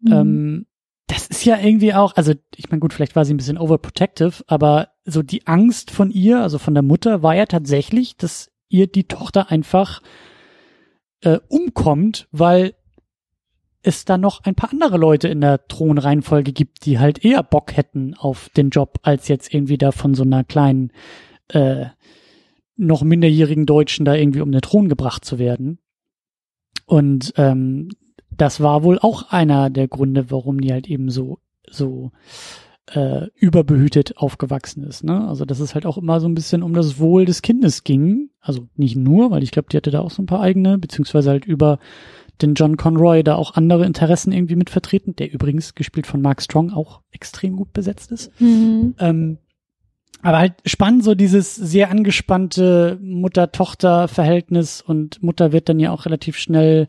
Mhm. 0.00 0.12
Ähm, 0.12 0.66
das 1.06 1.26
ist 1.26 1.44
ja 1.44 1.58
irgendwie 1.58 1.94
auch, 1.94 2.16
also 2.16 2.34
ich 2.54 2.70
meine, 2.70 2.80
gut, 2.80 2.92
vielleicht 2.92 3.16
war 3.16 3.24
sie 3.24 3.32
ein 3.32 3.38
bisschen 3.38 3.56
overprotective, 3.56 4.44
aber 4.46 4.88
so 5.04 5.22
die 5.22 5.46
Angst 5.46 5.90
von 5.90 6.10
ihr, 6.10 6.40
also 6.42 6.58
von 6.58 6.74
der 6.74 6.82
Mutter, 6.82 7.22
war 7.22 7.34
ja 7.34 7.46
tatsächlich, 7.46 8.16
dass 8.16 8.50
ihr 8.68 8.86
die 8.86 9.04
Tochter 9.04 9.50
einfach 9.50 10.02
äh, 11.22 11.38
umkommt, 11.48 12.28
weil 12.30 12.74
es 13.82 14.04
da 14.04 14.18
noch 14.18 14.44
ein 14.44 14.54
paar 14.54 14.70
andere 14.70 14.98
Leute 14.98 15.28
in 15.28 15.40
der 15.40 15.66
Thronreihenfolge 15.66 16.52
gibt, 16.52 16.84
die 16.84 16.98
halt 16.98 17.24
eher 17.24 17.42
Bock 17.42 17.76
hätten 17.76 18.14
auf 18.14 18.50
den 18.50 18.68
Job, 18.68 18.98
als 19.02 19.28
jetzt 19.28 19.54
irgendwie 19.54 19.78
da 19.78 19.92
von 19.92 20.14
so 20.14 20.24
einer 20.24 20.44
kleinen 20.44 20.92
äh, 21.48 21.86
noch 22.78 23.02
minderjährigen 23.02 23.66
Deutschen 23.66 24.04
da 24.04 24.14
irgendwie 24.14 24.40
um 24.40 24.52
den 24.52 24.60
Thron 24.60 24.88
gebracht 24.88 25.24
zu 25.24 25.38
werden. 25.38 25.78
Und 26.86 27.34
ähm, 27.36 27.90
das 28.30 28.60
war 28.60 28.82
wohl 28.82 28.98
auch 28.98 29.30
einer 29.30 29.68
der 29.68 29.88
Gründe, 29.88 30.30
warum 30.30 30.60
die 30.60 30.72
halt 30.72 30.88
eben 30.88 31.10
so 31.10 31.38
so 31.70 32.12
äh, 32.94 33.26
überbehütet 33.34 34.16
aufgewachsen 34.16 34.84
ist. 34.84 35.04
Ne? 35.04 35.26
Also 35.28 35.44
dass 35.44 35.60
es 35.60 35.74
halt 35.74 35.84
auch 35.84 35.98
immer 35.98 36.20
so 36.20 36.28
ein 36.28 36.34
bisschen 36.34 36.62
um 36.62 36.72
das 36.72 36.98
Wohl 36.98 37.24
des 37.24 37.42
Kindes 37.42 37.84
ging. 37.84 38.30
Also 38.40 38.68
nicht 38.76 38.96
nur, 38.96 39.30
weil 39.30 39.42
ich 39.42 39.50
glaube, 39.50 39.68
die 39.70 39.76
hatte 39.76 39.90
da 39.90 40.00
auch 40.00 40.10
so 40.10 40.22
ein 40.22 40.26
paar 40.26 40.40
eigene, 40.40 40.78
beziehungsweise 40.78 41.30
halt 41.30 41.44
über 41.44 41.78
den 42.40 42.54
John 42.54 42.76
Conroy 42.76 43.22
da 43.22 43.34
auch 43.34 43.54
andere 43.54 43.84
Interessen 43.84 44.32
irgendwie 44.32 44.56
mit 44.56 44.70
vertreten, 44.70 45.16
der 45.16 45.32
übrigens 45.32 45.74
gespielt 45.74 46.06
von 46.06 46.22
Mark 46.22 46.40
Strong 46.40 46.70
auch 46.70 47.02
extrem 47.10 47.56
gut 47.56 47.72
besetzt 47.72 48.12
ist. 48.12 48.30
Mhm. 48.40 48.94
Ähm, 48.98 49.38
aber 50.22 50.38
halt 50.38 50.54
spannend, 50.64 51.04
so 51.04 51.14
dieses 51.14 51.54
sehr 51.54 51.90
angespannte 51.90 52.98
Mutter-Tochter-Verhältnis 53.00 54.80
und 54.80 55.22
Mutter 55.22 55.52
wird 55.52 55.68
dann 55.68 55.78
ja 55.78 55.92
auch 55.92 56.06
relativ 56.06 56.36
schnell 56.36 56.88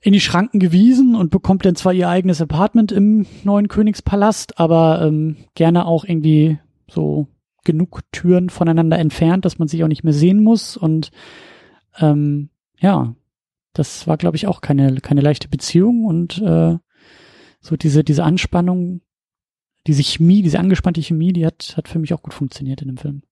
in 0.00 0.12
die 0.12 0.20
Schranken 0.20 0.58
gewiesen 0.58 1.14
und 1.14 1.30
bekommt 1.30 1.64
dann 1.64 1.76
zwar 1.76 1.92
ihr 1.92 2.08
eigenes 2.08 2.40
Apartment 2.40 2.92
im 2.92 3.26
neuen 3.42 3.68
Königspalast, 3.68 4.58
aber 4.58 5.02
ähm, 5.02 5.36
gerne 5.54 5.86
auch 5.86 6.04
irgendwie 6.04 6.58
so 6.88 7.26
genug 7.64 8.00
Türen 8.12 8.50
voneinander 8.50 8.98
entfernt, 8.98 9.44
dass 9.44 9.58
man 9.58 9.68
sich 9.68 9.82
auch 9.82 9.88
nicht 9.88 10.04
mehr 10.04 10.12
sehen 10.12 10.42
muss. 10.42 10.76
Und 10.76 11.10
ähm, 11.98 12.50
ja, 12.78 13.14
das 13.72 14.06
war, 14.06 14.16
glaube 14.18 14.36
ich, 14.36 14.46
auch 14.46 14.60
keine, 14.60 14.96
keine 14.96 15.20
leichte 15.20 15.48
Beziehung 15.48 16.04
und 16.04 16.40
äh, 16.40 16.76
so 17.60 17.76
diese, 17.76 18.04
diese 18.04 18.24
Anspannung, 18.24 19.00
diese 19.86 20.02
Chemie, 20.02 20.42
diese 20.42 20.58
angespannte 20.58 21.02
Chemie, 21.02 21.32
die 21.32 21.46
hat, 21.46 21.74
hat 21.76 21.88
für 21.88 21.98
mich 21.98 22.14
auch 22.14 22.22
gut 22.22 22.34
funktioniert 22.34 22.82
in 22.82 22.88
dem 22.88 22.96
Film. 22.96 23.22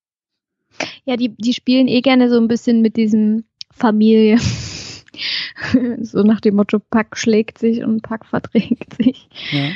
Ja, 1.04 1.16
die, 1.16 1.30
die 1.36 1.52
spielen 1.52 1.88
eh 1.88 2.00
gerne 2.00 2.30
so 2.30 2.38
ein 2.38 2.48
bisschen 2.48 2.82
mit 2.82 2.96
diesem 2.96 3.44
Familie. 3.70 4.38
so 6.00 6.22
nach 6.22 6.40
dem 6.40 6.56
Motto, 6.56 6.78
Pack 6.78 7.16
schlägt 7.16 7.58
sich 7.58 7.82
und 7.82 8.02
Pack 8.02 8.26
verträgt 8.26 8.94
sich. 8.94 9.28
Ja. 9.50 9.70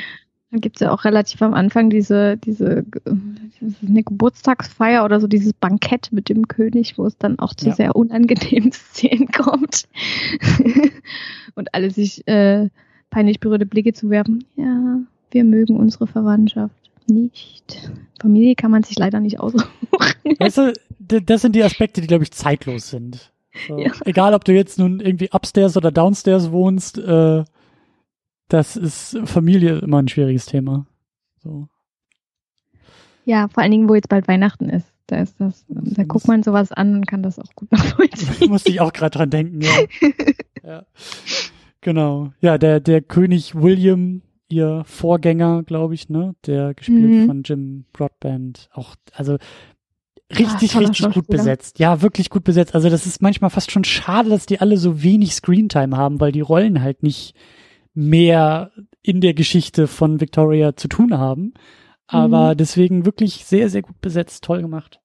Dann 0.49 0.61
gibt 0.61 0.77
es 0.77 0.79
ja 0.79 0.91
auch 0.91 1.03
relativ 1.03 1.41
am 1.41 1.53
Anfang 1.53 1.89
diese, 1.89 2.37
diese 2.37 2.85
eine 3.85 4.03
Geburtstagsfeier 4.03 5.03
oder 5.03 5.19
so 5.19 5.27
dieses 5.27 5.51
Bankett 5.51 6.13
mit 6.13 6.29
dem 6.29 6.47
König, 6.47 6.97
wo 6.97 7.05
es 7.05 7.17
dann 7.17 7.37
auch 7.37 7.53
zu 7.53 7.67
ja. 7.67 7.75
sehr 7.75 7.95
unangenehmen 7.95 8.71
Szenen 8.71 9.27
kommt. 9.27 9.89
und 11.55 11.73
alle 11.73 11.91
sich 11.91 12.25
äh, 12.27 12.69
peinlich 13.09 13.41
berührte 13.41 13.65
Blicke 13.65 13.91
zuwerfen. 13.91 14.45
Ja, 14.55 15.01
wir 15.31 15.43
mögen 15.43 15.75
unsere 15.77 16.07
Verwandtschaft 16.07 16.75
nicht. 17.07 17.91
Familie 18.19 18.55
kann 18.55 18.71
man 18.71 18.83
sich 18.83 18.97
leider 18.97 19.19
nicht 19.19 19.39
aussuchen. 19.39 19.67
Weißt 20.39 20.57
du, 20.57 20.73
das 20.99 21.41
sind 21.41 21.55
die 21.55 21.63
Aspekte, 21.63 22.01
die, 22.01 22.07
glaube 22.07 22.23
ich, 22.23 22.31
zeitlos 22.31 22.89
sind. 22.89 23.31
So, 23.67 23.77
ja. 23.77 23.91
Egal, 24.05 24.33
ob 24.33 24.45
du 24.45 24.53
jetzt 24.53 24.77
nun 24.77 24.99
irgendwie 24.99 25.29
upstairs 25.31 25.77
oder 25.77 25.91
downstairs 25.91 26.51
wohnst, 26.51 26.97
äh, 26.97 27.43
das 28.49 28.75
ist 28.75 29.17
Familie 29.25 29.79
immer 29.79 29.99
ein 29.99 30.07
schwieriges 30.07 30.45
Thema. 30.45 30.85
So. 31.37 31.67
Ja, 33.25 33.47
vor 33.49 33.63
allen 33.63 33.71
Dingen, 33.71 33.89
wo 33.89 33.95
jetzt 33.95 34.09
bald 34.09 34.27
Weihnachten 34.27 34.69
ist. 34.69 34.87
Da 35.07 35.21
ist 35.21 35.39
das, 35.39 35.65
da 35.69 36.03
guckt 36.03 36.27
man 36.27 36.43
sowas 36.43 36.73
an 36.73 36.95
und 36.95 37.07
kann 37.07 37.23
das 37.23 37.39
auch 37.39 37.55
gut 37.55 37.71
nachvollziehen. 37.73 38.49
Musste 38.49 38.69
ich 38.69 38.81
auch 38.81 38.93
gerade 38.93 39.17
dran 39.17 39.29
denken, 39.29 39.61
ja. 39.61 39.73
ja. 40.63 40.85
Genau. 41.81 42.33
Ja, 42.41 42.57
der, 42.57 42.79
der 42.79 43.01
König 43.01 43.55
William, 43.55 44.21
ihr 44.49 44.83
Vorgänger, 44.85 45.63
glaube 45.63 45.93
ich, 45.93 46.09
ne, 46.09 46.35
der 46.45 46.73
gespielt 46.73 47.09
mhm. 47.09 47.25
von 47.27 47.43
Jim 47.43 47.85
Broadband, 47.93 48.69
auch, 48.71 48.95
also 49.13 49.37
richtig, 50.31 50.75
ah, 50.75 50.79
richtig 50.79 51.13
gut 51.13 51.27
besetzt. 51.27 51.79
Ja, 51.79 52.01
wirklich 52.01 52.29
gut 52.29 52.43
besetzt. 52.43 52.75
Also 52.75 52.89
das 52.89 53.05
ist 53.05 53.21
manchmal 53.21 53.49
fast 53.49 53.71
schon 53.71 53.83
schade, 53.83 54.29
dass 54.29 54.45
die 54.45 54.59
alle 54.59 54.77
so 54.77 55.01
wenig 55.03 55.33
Screentime 55.33 55.95
haben, 55.95 56.19
weil 56.19 56.31
die 56.31 56.41
Rollen 56.41 56.81
halt 56.81 57.03
nicht 57.03 57.35
mehr 57.93 58.71
in 59.01 59.21
der 59.21 59.33
Geschichte 59.33 59.87
von 59.87 60.21
Victoria 60.21 60.75
zu 60.75 60.87
tun 60.87 61.17
haben. 61.17 61.53
Aber 62.07 62.53
mhm. 62.53 62.57
deswegen 62.57 63.05
wirklich 63.05 63.45
sehr, 63.45 63.69
sehr 63.69 63.81
gut 63.81 63.99
besetzt, 64.01 64.43
toll 64.43 64.61
gemacht. 64.61 65.01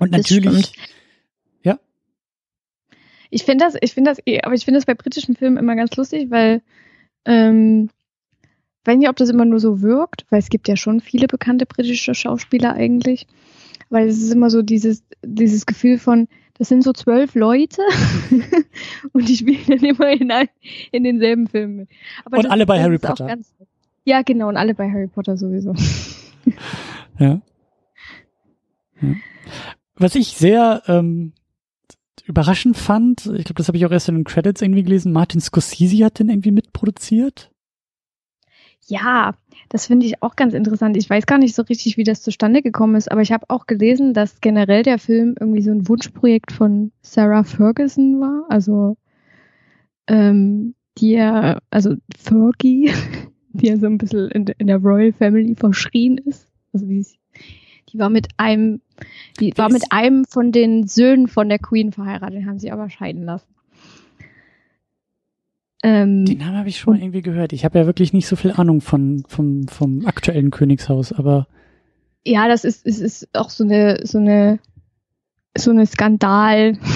Und 0.00 0.10
natürlich. 0.10 0.72
Ich 3.34 3.44
finde 3.44 3.64
das, 3.64 3.76
ich 3.80 3.94
finde 3.94 4.10
das, 4.10 4.18
eh, 4.26 4.42
aber 4.42 4.54
ich 4.54 4.66
finde 4.66 4.76
das 4.76 4.84
bei 4.84 4.92
britischen 4.92 5.34
Filmen 5.34 5.56
immer 5.56 5.74
ganz 5.74 5.96
lustig, 5.96 6.30
weil 6.30 6.60
ähm, 7.24 7.88
weiß 8.84 8.98
nicht, 8.98 9.08
ob 9.08 9.16
das 9.16 9.30
immer 9.30 9.46
nur 9.46 9.58
so 9.58 9.80
wirkt, 9.80 10.26
weil 10.28 10.38
es 10.38 10.50
gibt 10.50 10.68
ja 10.68 10.76
schon 10.76 11.00
viele 11.00 11.28
bekannte 11.28 11.64
britische 11.64 12.14
Schauspieler 12.14 12.74
eigentlich. 12.74 13.26
Weil 13.88 14.06
es 14.06 14.18
ist 14.18 14.34
immer 14.34 14.50
so 14.50 14.60
dieses, 14.60 15.02
dieses 15.24 15.64
Gefühl 15.64 15.98
von, 15.98 16.28
das 16.58 16.68
sind 16.68 16.84
so 16.84 16.92
zwölf 16.92 17.34
Leute 17.34 17.80
und 19.12 19.26
die 19.26 19.36
spielen 19.36 19.64
dann 19.66 19.78
immer 19.78 20.10
in, 20.10 20.30
ein, 20.30 20.48
in 20.90 21.02
denselben 21.02 21.46
Filmen 21.46 21.76
mit. 21.76 21.88
Aber 22.26 22.38
und 22.38 22.46
alle 22.50 22.66
bei 22.66 22.82
Harry 22.82 22.98
Potter. 22.98 23.28
Ganz, 23.28 23.54
ja, 24.04 24.20
genau, 24.20 24.48
und 24.48 24.58
alle 24.58 24.74
bei 24.74 24.90
Harry 24.90 25.08
Potter 25.08 25.38
sowieso. 25.38 25.74
ja. 27.18 27.40
ja. 29.00 29.14
Was 29.96 30.16
ich 30.16 30.36
sehr 30.36 30.82
ähm, 30.86 31.32
überraschend 32.26 32.76
fand, 32.76 33.26
ich 33.26 33.44
glaube, 33.44 33.54
das 33.54 33.68
habe 33.68 33.76
ich 33.76 33.86
auch 33.86 33.90
erst 33.90 34.08
in 34.08 34.16
den 34.16 34.24
Credits 34.24 34.62
irgendwie 34.62 34.82
gelesen, 34.82 35.12
Martin 35.12 35.40
Scorsese 35.40 36.04
hat 36.04 36.18
den 36.18 36.28
irgendwie 36.28 36.52
mitproduziert. 36.52 37.50
Ja, 38.86 39.34
das 39.68 39.86
finde 39.86 40.06
ich 40.06 40.22
auch 40.22 40.36
ganz 40.36 40.54
interessant. 40.54 40.96
Ich 40.96 41.08
weiß 41.08 41.26
gar 41.26 41.38
nicht 41.38 41.54
so 41.54 41.62
richtig, 41.62 41.96
wie 41.96 42.04
das 42.04 42.22
zustande 42.22 42.62
gekommen 42.62 42.96
ist, 42.96 43.10
aber 43.10 43.22
ich 43.22 43.32
habe 43.32 43.46
auch 43.48 43.66
gelesen, 43.66 44.12
dass 44.12 44.40
generell 44.40 44.82
der 44.82 44.98
Film 44.98 45.34
irgendwie 45.38 45.62
so 45.62 45.70
ein 45.70 45.88
Wunschprojekt 45.88 46.52
von 46.52 46.92
Sarah 47.00 47.44
Ferguson 47.44 48.20
war. 48.20 48.44
Also 48.48 48.96
ähm, 50.08 50.74
die 50.98 51.12
ja, 51.12 51.58
also 51.70 51.94
Fergie, 52.18 52.92
die 53.52 53.68
ja 53.68 53.76
so 53.78 53.86
ein 53.86 53.98
bisschen 53.98 54.30
in, 54.30 54.46
in 54.58 54.66
der 54.66 54.78
Royal 54.78 55.12
Family 55.12 55.54
verschrien 55.54 56.18
ist. 56.18 56.48
Also 56.72 56.86
die, 56.86 57.06
die 57.92 57.98
war 57.98 58.10
mit 58.10 58.28
einem, 58.36 58.80
die 59.40 59.52
war 59.56 59.70
mit 59.70 59.84
einem 59.90 60.24
von 60.24 60.52
den 60.52 60.86
Söhnen 60.86 61.28
von 61.28 61.48
der 61.48 61.58
Queen 61.58 61.92
verheiratet, 61.92 62.46
haben 62.46 62.58
sie 62.58 62.72
aber 62.72 62.88
scheiden 62.90 63.24
lassen. 63.24 63.48
Ähm, 65.82 66.24
Den 66.24 66.38
Namen 66.38 66.58
habe 66.58 66.68
ich 66.68 66.78
schon 66.78 66.96
irgendwie 66.96 67.22
gehört. 67.22 67.52
Ich 67.52 67.64
habe 67.64 67.78
ja 67.78 67.86
wirklich 67.86 68.12
nicht 68.12 68.26
so 68.26 68.36
viel 68.36 68.52
Ahnung 68.52 68.80
von 68.80 69.24
vom 69.28 69.66
vom 69.66 70.06
aktuellen 70.06 70.50
Königshaus, 70.50 71.12
aber 71.12 71.48
ja, 72.24 72.46
das 72.46 72.64
ist 72.64 72.86
es 72.86 73.00
ist 73.00 73.28
auch 73.34 73.50
so 73.50 73.64
eine 73.64 74.00
so 74.04 74.18
eine 74.18 74.60
so 75.56 75.70
eine 75.72 75.86
Skandal 75.86 76.78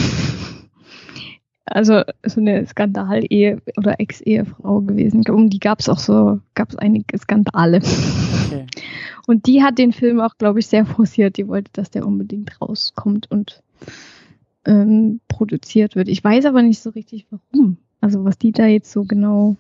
also 1.67 2.03
so 2.25 2.41
eine 2.41 2.65
Skandal-Ehe 2.67 3.61
oder 3.77 3.99
Ex-Ehefrau 3.99 4.81
gewesen. 4.83 5.29
Um 5.29 5.51
die 5.51 5.59
gab 5.59 5.81
es 5.81 5.89
auch 5.89 5.99
so, 5.99 6.41
gab 6.55 6.71
es 6.71 6.77
einige 6.77 7.19
Skandale. 7.19 7.81
Und 9.27 9.47
die 9.47 9.63
hat 9.63 9.79
den 9.79 9.93
Film 9.93 10.21
auch, 10.21 10.39
glaube 10.39 10.61
ich, 10.61 10.69
sehr 10.69 10.87
forciert. 10.87 11.37
Die 11.37 11.49
wollte, 11.49 11.71
dass 11.73 11.91
der 11.91 12.07
unbedingt 12.07 12.61
rauskommt 12.61 13.31
und 13.31 13.63
ähm, 14.65 15.21
produziert 15.29 15.97
wird. 15.97 16.09
Ich 16.09 16.23
weiß 16.23 16.47
aber 16.47 16.63
nicht 16.63 16.81
so 16.81 16.91
richtig, 16.91 17.27
warum. 17.31 17.79
Also 18.01 18.25
was 18.25 18.39
die 18.39 18.53
da 18.53 18.67
jetzt 18.67 18.93
so 18.93 19.05
genau, 19.05 19.57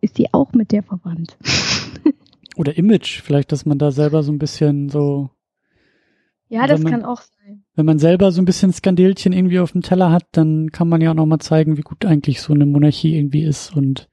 ist 0.00 0.18
die 0.18 0.32
auch 0.32 0.52
mit 0.52 0.72
der 0.72 0.82
verwandt? 0.82 1.36
Oder 2.56 2.76
Image, 2.76 3.22
vielleicht, 3.22 3.50
dass 3.50 3.66
man 3.66 3.78
da 3.78 3.90
selber 3.90 4.22
so 4.22 4.30
ein 4.30 4.38
bisschen 4.38 4.88
so. 4.88 5.30
Ja, 6.48 6.66
das 6.66 6.82
man, 6.82 6.92
kann 6.92 7.04
auch 7.04 7.22
sein. 7.22 7.64
Wenn 7.74 7.86
man 7.86 7.98
selber 7.98 8.30
so 8.30 8.42
ein 8.42 8.44
bisschen 8.44 8.72
Skandelchen 8.72 9.32
irgendwie 9.32 9.58
auf 9.58 9.72
dem 9.72 9.80
Teller 9.80 10.12
hat, 10.12 10.26
dann 10.32 10.70
kann 10.70 10.88
man 10.88 11.00
ja 11.00 11.10
auch 11.10 11.16
nochmal 11.16 11.38
zeigen, 11.38 11.78
wie 11.78 11.82
gut 11.82 12.04
eigentlich 12.04 12.42
so 12.42 12.52
eine 12.52 12.66
Monarchie 12.66 13.16
irgendwie 13.16 13.42
ist 13.42 13.74
und 13.74 14.10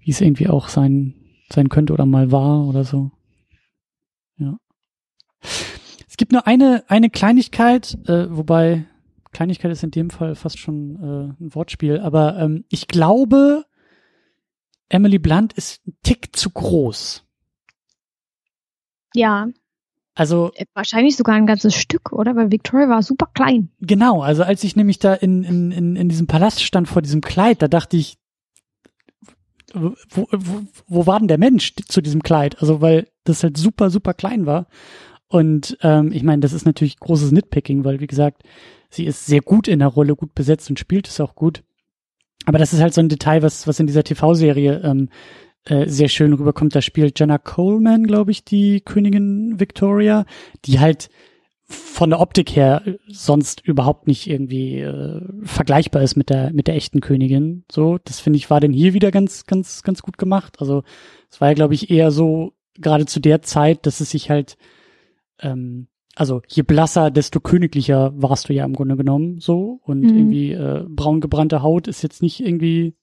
wie 0.00 0.10
es 0.10 0.22
irgendwie 0.22 0.48
auch 0.48 0.68
sein, 0.68 1.14
sein 1.52 1.68
könnte 1.68 1.92
oder 1.92 2.06
mal 2.06 2.32
war 2.32 2.66
oder 2.66 2.84
so. 2.84 3.10
Es 6.08 6.16
gibt 6.16 6.32
nur 6.32 6.46
eine, 6.46 6.84
eine 6.88 7.10
Kleinigkeit, 7.10 7.98
äh, 8.06 8.26
wobei 8.30 8.84
Kleinigkeit 9.32 9.72
ist 9.72 9.82
in 9.82 9.90
dem 9.90 10.10
Fall 10.10 10.34
fast 10.34 10.58
schon 10.58 10.96
äh, 10.96 11.42
ein 11.42 11.54
Wortspiel, 11.54 12.00
aber 12.00 12.38
ähm, 12.38 12.64
ich 12.70 12.86
glaube, 12.86 13.64
Emily 14.88 15.18
Blunt 15.18 15.52
ist 15.54 15.86
ein 15.86 15.96
Tick 16.02 16.36
zu 16.36 16.50
groß. 16.50 17.24
Ja. 19.14 19.48
Also 20.14 20.52
äh, 20.54 20.66
wahrscheinlich 20.74 21.16
sogar 21.16 21.34
ein 21.34 21.46
ganzes 21.46 21.74
Stück, 21.74 22.12
oder? 22.12 22.36
Weil 22.36 22.52
Victoria 22.52 22.88
war 22.88 23.02
super 23.02 23.28
klein. 23.34 23.70
Genau, 23.80 24.22
also 24.22 24.44
als 24.44 24.62
ich 24.62 24.76
nämlich 24.76 25.00
da 25.00 25.14
in, 25.14 25.42
in, 25.42 25.72
in, 25.72 25.96
in 25.96 26.08
diesem 26.08 26.28
Palast 26.28 26.62
stand 26.62 26.88
vor 26.88 27.02
diesem 27.02 27.20
Kleid, 27.20 27.60
da 27.60 27.68
dachte 27.68 27.96
ich, 27.96 28.18
wo, 29.74 29.94
wo, 30.08 30.62
wo 30.86 31.06
war 31.06 31.18
denn 31.18 31.26
der 31.26 31.38
Mensch 31.38 31.74
zu 31.88 32.00
diesem 32.00 32.22
Kleid? 32.22 32.60
Also 32.60 32.80
weil 32.80 33.08
das 33.24 33.42
halt 33.42 33.56
super, 33.56 33.90
super 33.90 34.14
klein 34.14 34.46
war. 34.46 34.68
Und 35.28 35.78
ähm, 35.82 36.12
ich 36.12 36.22
meine, 36.22 36.40
das 36.40 36.52
ist 36.52 36.66
natürlich 36.66 36.98
großes 36.98 37.32
Nitpicking, 37.32 37.84
weil 37.84 38.00
wie 38.00 38.06
gesagt, 38.06 38.42
sie 38.90 39.06
ist 39.06 39.26
sehr 39.26 39.40
gut 39.40 39.68
in 39.68 39.80
der 39.80 39.88
Rolle, 39.88 40.16
gut 40.16 40.34
besetzt 40.34 40.70
und 40.70 40.78
spielt 40.78 41.08
es 41.08 41.20
auch 41.20 41.34
gut. 41.34 41.62
Aber 42.46 42.58
das 42.58 42.72
ist 42.72 42.80
halt 42.80 42.94
so 42.94 43.00
ein 43.00 43.08
Detail, 43.08 43.42
was, 43.42 43.66
was 43.66 43.80
in 43.80 43.86
dieser 43.86 44.04
TV-Serie 44.04 44.82
ähm, 44.84 45.08
äh, 45.64 45.88
sehr 45.88 46.08
schön 46.08 46.32
rüberkommt. 46.34 46.74
Da 46.74 46.82
spielt 46.82 47.18
Jenna 47.18 47.38
Coleman, 47.38 48.06
glaube 48.06 48.30
ich, 48.30 48.44
die 48.44 48.80
Königin 48.80 49.58
Victoria, 49.58 50.26
die 50.66 50.78
halt 50.78 51.08
von 51.66 52.10
der 52.10 52.20
Optik 52.20 52.54
her 52.54 52.82
sonst 53.08 53.60
überhaupt 53.66 54.06
nicht 54.06 54.28
irgendwie 54.28 54.80
äh, 54.80 55.22
vergleichbar 55.44 56.02
ist 56.02 56.16
mit 56.16 56.28
der 56.28 56.52
mit 56.52 56.66
der 56.66 56.74
echten 56.74 57.00
Königin. 57.00 57.64
So, 57.72 57.98
das 58.04 58.20
finde 58.20 58.36
ich 58.36 58.50
war 58.50 58.60
denn 58.60 58.72
hier 58.72 58.92
wieder 58.92 59.10
ganz 59.10 59.46
ganz 59.46 59.82
ganz 59.82 60.02
gut 60.02 60.18
gemacht. 60.18 60.56
Also 60.60 60.82
es 61.30 61.40
war 61.40 61.48
ja 61.48 61.54
glaube 61.54 61.74
ich 61.74 61.90
eher 61.90 62.10
so 62.10 62.52
gerade 62.78 63.06
zu 63.06 63.20
der 63.20 63.40
Zeit, 63.40 63.86
dass 63.86 64.00
es 64.00 64.10
sich 64.10 64.28
halt 64.28 64.58
ähm, 65.44 65.86
also 66.16 66.42
je 66.48 66.62
blasser, 66.62 67.10
desto 67.10 67.40
königlicher 67.40 68.12
warst 68.16 68.48
du 68.48 68.52
ja 68.52 68.64
im 68.64 68.74
Grunde 68.74 68.96
genommen 68.96 69.40
so. 69.40 69.80
Und 69.82 70.00
mhm. 70.00 70.16
irgendwie 70.16 70.52
äh, 70.52 70.84
braun 70.88 71.20
gebrannte 71.20 71.62
Haut 71.62 71.88
ist 71.88 72.02
jetzt 72.02 72.22
nicht 72.22 72.40
irgendwie, 72.40 72.94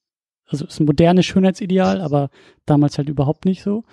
also 0.45 0.65
ist 0.65 0.79
ein 0.79 0.85
modernes 0.85 1.25
Schönheitsideal, 1.25 2.01
aber 2.01 2.29
damals 2.65 2.97
halt 2.97 3.09
überhaupt 3.09 3.45
nicht 3.45 3.63
so. 3.63 3.83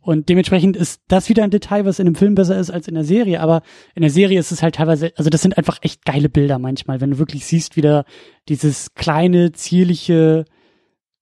Und 0.00 0.28
dementsprechend 0.28 0.76
ist 0.76 1.00
das 1.08 1.30
wieder 1.30 1.44
ein 1.44 1.50
Detail, 1.50 1.86
was 1.86 1.98
in 1.98 2.06
einem 2.06 2.14
Film 2.14 2.34
besser 2.34 2.58
ist 2.58 2.70
als 2.70 2.88
in 2.88 2.94
der 2.94 3.04
Serie. 3.04 3.40
Aber 3.40 3.62
in 3.94 4.02
der 4.02 4.10
Serie 4.10 4.38
ist 4.38 4.52
es 4.52 4.62
halt 4.62 4.74
teilweise, 4.74 5.12
also 5.16 5.30
das 5.30 5.40
sind 5.40 5.56
einfach 5.56 5.78
echt 5.80 6.04
geile 6.04 6.28
Bilder 6.28 6.58
manchmal, 6.58 7.00
wenn 7.00 7.12
du 7.12 7.18
wirklich 7.18 7.46
siehst, 7.46 7.76
wieder 7.76 8.04
dieses 8.48 8.92
kleine, 8.94 9.52
zierliche, 9.52 10.44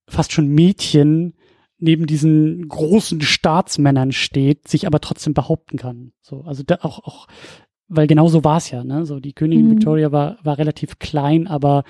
fast 0.09 0.33
schon 0.33 0.49
Mädchen 0.49 1.35
neben 1.83 2.07
diesen 2.07 2.69
großen 2.69 3.21
Staatsmännern 3.21 4.13
steht, 4.13 4.69
sich 4.69 4.87
aber 4.87 5.01
trotzdem 5.01 5.35
behaupten 5.35 5.77
kann. 5.77 6.13
So, 6.23 6.43
also 6.43 6.63
da 6.63 6.79
auch, 6.83 7.01
auch, 7.01 7.27
weil 7.89 8.07
genau 8.07 8.29
so 8.29 8.45
war 8.45 8.59
es 8.59 8.71
ja, 8.71 8.85
ne? 8.85 9.05
So, 9.05 9.19
die 9.19 9.33
Königin 9.33 9.67
mhm. 9.67 9.71
Victoria 9.73 10.13
war, 10.13 10.39
war 10.45 10.59
relativ 10.59 11.01
klein, 11.01 11.49
aber 11.49 11.83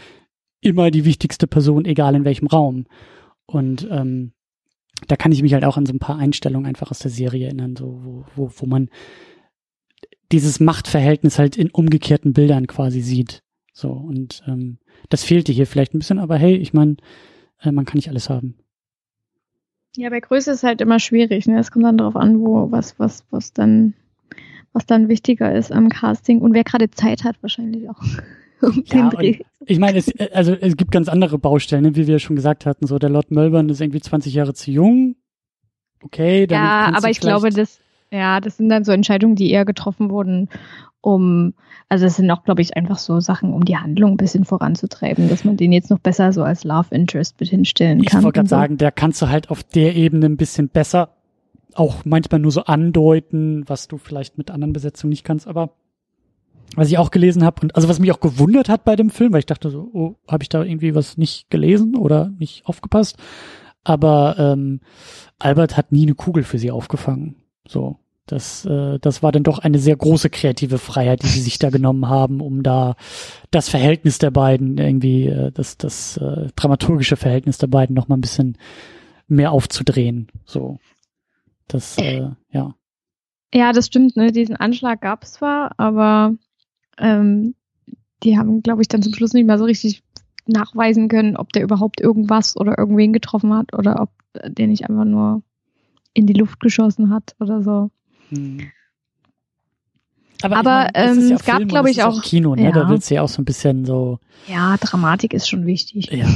immer 0.62 0.90
die 0.90 1.04
wichtigste 1.04 1.46
Person, 1.46 1.84
egal 1.84 2.14
in 2.14 2.24
welchem 2.24 2.46
Raum. 2.46 2.86
Und 3.44 3.86
ähm, 3.90 4.32
da 5.08 5.16
kann 5.16 5.32
ich 5.32 5.42
mich 5.42 5.52
halt 5.52 5.64
auch 5.64 5.76
an 5.76 5.84
so 5.84 5.92
ein 5.92 5.98
paar 5.98 6.16
Einstellungen 6.16 6.66
einfach 6.66 6.90
aus 6.90 7.00
der 7.00 7.10
Serie 7.10 7.46
erinnern, 7.46 7.76
so 7.76 8.00
wo, 8.02 8.24
wo, 8.34 8.50
wo 8.56 8.66
man 8.66 8.88
dieses 10.30 10.58
Machtverhältnis 10.58 11.38
halt 11.38 11.58
in 11.58 11.70
umgekehrten 11.70 12.32
Bildern 12.32 12.66
quasi 12.66 13.02
sieht. 13.02 13.42
So, 13.74 13.90
und 13.90 14.42
ähm, 14.46 14.78
das 15.10 15.22
fehlte 15.22 15.52
hier 15.52 15.66
vielleicht 15.66 15.92
ein 15.92 15.98
bisschen, 15.98 16.18
aber 16.18 16.38
hey, 16.38 16.56
ich 16.56 16.72
meine, 16.72 16.96
äh, 17.60 17.72
man 17.72 17.84
kann 17.84 17.98
nicht 17.98 18.08
alles 18.08 18.30
haben. 18.30 18.56
Ja, 19.96 20.08
bei 20.08 20.20
Größe 20.20 20.52
ist 20.52 20.62
halt 20.62 20.80
immer 20.80 20.98
schwierig, 20.98 21.46
ne? 21.46 21.58
Es 21.58 21.70
kommt 21.70 21.84
dann 21.84 21.98
darauf 21.98 22.16
an, 22.16 22.40
wo, 22.40 22.70
was, 22.70 22.98
was, 22.98 23.24
was 23.30 23.52
dann, 23.52 23.94
was 24.72 24.86
dann 24.86 25.08
wichtiger 25.08 25.54
ist 25.54 25.70
am 25.70 25.88
Casting 25.90 26.40
und 26.40 26.54
wer 26.54 26.64
gerade 26.64 26.90
Zeit 26.90 27.24
hat, 27.24 27.36
wahrscheinlich 27.42 27.88
auch. 27.90 28.02
um 28.62 28.84
ja, 28.86 29.10
ich 29.66 29.78
meine, 29.78 29.98
es, 29.98 30.10
also 30.32 30.54
es 30.54 30.76
gibt 30.76 30.92
ganz 30.92 31.08
andere 31.08 31.38
Baustellen, 31.38 31.82
ne, 31.82 31.96
wie 31.96 32.06
wir 32.06 32.18
schon 32.18 32.36
gesagt 32.36 32.64
hatten. 32.64 32.86
So 32.86 32.98
der 32.98 33.10
Lord 33.10 33.30
Melbourne 33.30 33.70
ist 33.70 33.80
irgendwie 33.80 34.00
20 34.00 34.32
Jahre 34.32 34.54
zu 34.54 34.70
jung. 34.70 35.16
Okay, 36.02 36.46
dann 36.46 36.62
ja, 36.62 36.92
aber 36.96 37.10
ich 37.10 37.20
glaube, 37.20 37.50
das, 37.50 37.78
ja, 38.10 38.40
das 38.40 38.56
sind 38.56 38.68
dann 38.68 38.84
so 38.84 38.92
Entscheidungen, 38.92 39.36
die 39.36 39.50
eher 39.50 39.64
getroffen 39.64 40.10
wurden, 40.10 40.48
um, 41.02 41.52
also 41.88 42.06
es 42.06 42.16
sind 42.16 42.30
auch, 42.30 42.44
glaube 42.44 42.62
ich, 42.62 42.76
einfach 42.76 42.98
so 42.98 43.20
Sachen, 43.20 43.52
um 43.52 43.64
die 43.64 43.76
Handlung 43.76 44.12
ein 44.12 44.16
bisschen 44.16 44.44
voranzutreiben, 44.44 45.28
dass 45.28 45.44
man 45.44 45.56
den 45.56 45.72
jetzt 45.72 45.90
noch 45.90 45.98
besser 45.98 46.32
so 46.32 46.42
als 46.42 46.64
Love 46.64 46.94
Interest 46.94 47.38
mit 47.38 47.50
hinstellen 47.50 48.02
kann. 48.02 48.20
Ich 48.20 48.24
wollte 48.24 48.36
gerade 48.36 48.48
so. 48.48 48.56
sagen, 48.56 48.78
der 48.78 48.92
kannst 48.92 49.20
du 49.20 49.28
halt 49.28 49.50
auf 49.50 49.62
der 49.62 49.94
Ebene 49.94 50.26
ein 50.26 50.36
bisschen 50.36 50.68
besser 50.68 51.10
auch 51.74 52.04
manchmal 52.04 52.40
nur 52.40 52.52
so 52.52 52.64
andeuten, 52.64 53.64
was 53.66 53.88
du 53.88 53.98
vielleicht 53.98 54.38
mit 54.38 54.50
anderen 54.50 54.72
Besetzungen 54.72 55.10
nicht 55.10 55.24
kannst, 55.24 55.46
aber 55.46 55.74
was 56.76 56.88
ich 56.88 56.98
auch 56.98 57.10
gelesen 57.10 57.44
habe 57.44 57.62
und 57.62 57.76
also 57.76 57.88
was 57.88 57.98
mich 57.98 58.12
auch 58.12 58.20
gewundert 58.20 58.68
hat 58.68 58.84
bei 58.84 58.96
dem 58.96 59.10
Film, 59.10 59.32
weil 59.32 59.40
ich 59.40 59.46
dachte 59.46 59.70
so, 59.70 59.90
oh, 59.92 60.14
habe 60.26 60.42
ich 60.42 60.48
da 60.48 60.62
irgendwie 60.62 60.94
was 60.94 61.18
nicht 61.18 61.50
gelesen 61.50 61.96
oder 61.96 62.30
nicht 62.38 62.66
aufgepasst? 62.66 63.16
Aber 63.84 64.36
ähm, 64.38 64.80
Albert 65.38 65.76
hat 65.76 65.92
nie 65.92 66.02
eine 66.02 66.14
Kugel 66.14 66.44
für 66.44 66.58
sie 66.58 66.70
aufgefangen. 66.70 67.36
So, 67.66 67.98
das, 68.26 68.64
äh, 68.64 68.98
das 69.00 69.22
war 69.22 69.32
dann 69.32 69.42
doch 69.42 69.58
eine 69.58 69.78
sehr 69.78 69.96
große 69.96 70.30
kreative 70.30 70.78
Freiheit, 70.78 71.22
die 71.22 71.28
sie 71.28 71.40
sich 71.40 71.58
da 71.58 71.70
genommen 71.70 72.08
haben, 72.08 72.40
um 72.40 72.62
da 72.62 72.94
das 73.50 73.68
Verhältnis 73.68 74.18
der 74.18 74.30
beiden 74.30 74.78
irgendwie, 74.78 75.26
äh, 75.26 75.50
das, 75.52 75.76
das 75.76 76.16
äh, 76.18 76.48
dramaturgische 76.54 77.16
Verhältnis 77.16 77.58
der 77.58 77.66
beiden 77.66 77.94
noch 77.94 78.08
mal 78.08 78.16
ein 78.16 78.20
bisschen 78.20 78.56
mehr 79.26 79.52
aufzudrehen. 79.52 80.28
So, 80.44 80.78
das, 81.68 81.98
äh, 81.98 82.28
ja. 82.50 82.74
Ja, 83.54 83.72
das 83.72 83.86
stimmt. 83.86 84.16
Ne? 84.16 84.32
Diesen 84.32 84.56
Anschlag 84.56 85.00
gab 85.00 85.24
es 85.24 85.32
zwar, 85.32 85.78
aber 85.78 86.34
ähm, 86.98 87.54
die 88.22 88.38
haben, 88.38 88.62
glaube 88.62 88.82
ich, 88.82 88.88
dann 88.88 89.02
zum 89.02 89.14
Schluss 89.14 89.32
nicht 89.32 89.46
mehr 89.46 89.58
so 89.58 89.64
richtig 89.64 90.02
nachweisen 90.46 91.08
können, 91.08 91.36
ob 91.36 91.52
der 91.52 91.62
überhaupt 91.62 92.00
irgendwas 92.00 92.56
oder 92.56 92.78
irgendwen 92.78 93.12
getroffen 93.12 93.54
hat 93.54 93.74
oder 93.76 94.00
ob 94.00 94.10
der 94.34 94.66
nicht 94.66 94.88
einfach 94.88 95.04
nur 95.04 95.42
in 96.14 96.26
die 96.26 96.32
Luft 96.32 96.60
geschossen 96.60 97.10
hat 97.10 97.34
oder 97.40 97.62
so. 97.62 97.90
Hm. 98.32 98.70
Aber, 100.42 100.56
Aber 100.56 100.86
ich 100.88 100.94
mein, 100.94 101.18
ähm, 101.18 101.28
ja 101.28 101.36
es 101.36 101.44
gab, 101.44 101.68
glaube 101.68 101.90
ich, 101.90 102.02
auch, 102.02 102.18
auch 102.18 102.22
Kino, 102.22 102.56
ne? 102.56 102.64
Ja. 102.64 102.72
Da 102.72 102.88
willst 102.88 103.10
du 103.10 103.14
ja 103.14 103.22
auch 103.22 103.28
so 103.28 103.40
ein 103.40 103.44
bisschen 103.44 103.84
so. 103.84 104.18
Ja, 104.48 104.76
Dramatik 104.76 105.34
ist 105.34 105.48
schon 105.48 105.66
wichtig. 105.66 106.10
Ja. 106.10 106.26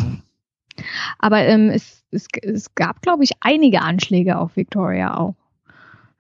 Aber 1.19 1.41
ähm, 1.41 1.71
es, 1.71 2.05
es, 2.11 2.29
es 2.43 2.75
gab, 2.75 3.03
glaube 3.03 3.25
ich, 3.25 3.33
einige 3.41 3.83
Anschläge 3.83 4.39
auf 4.39 4.57
Victoria 4.57 5.17
auch. 5.17 5.35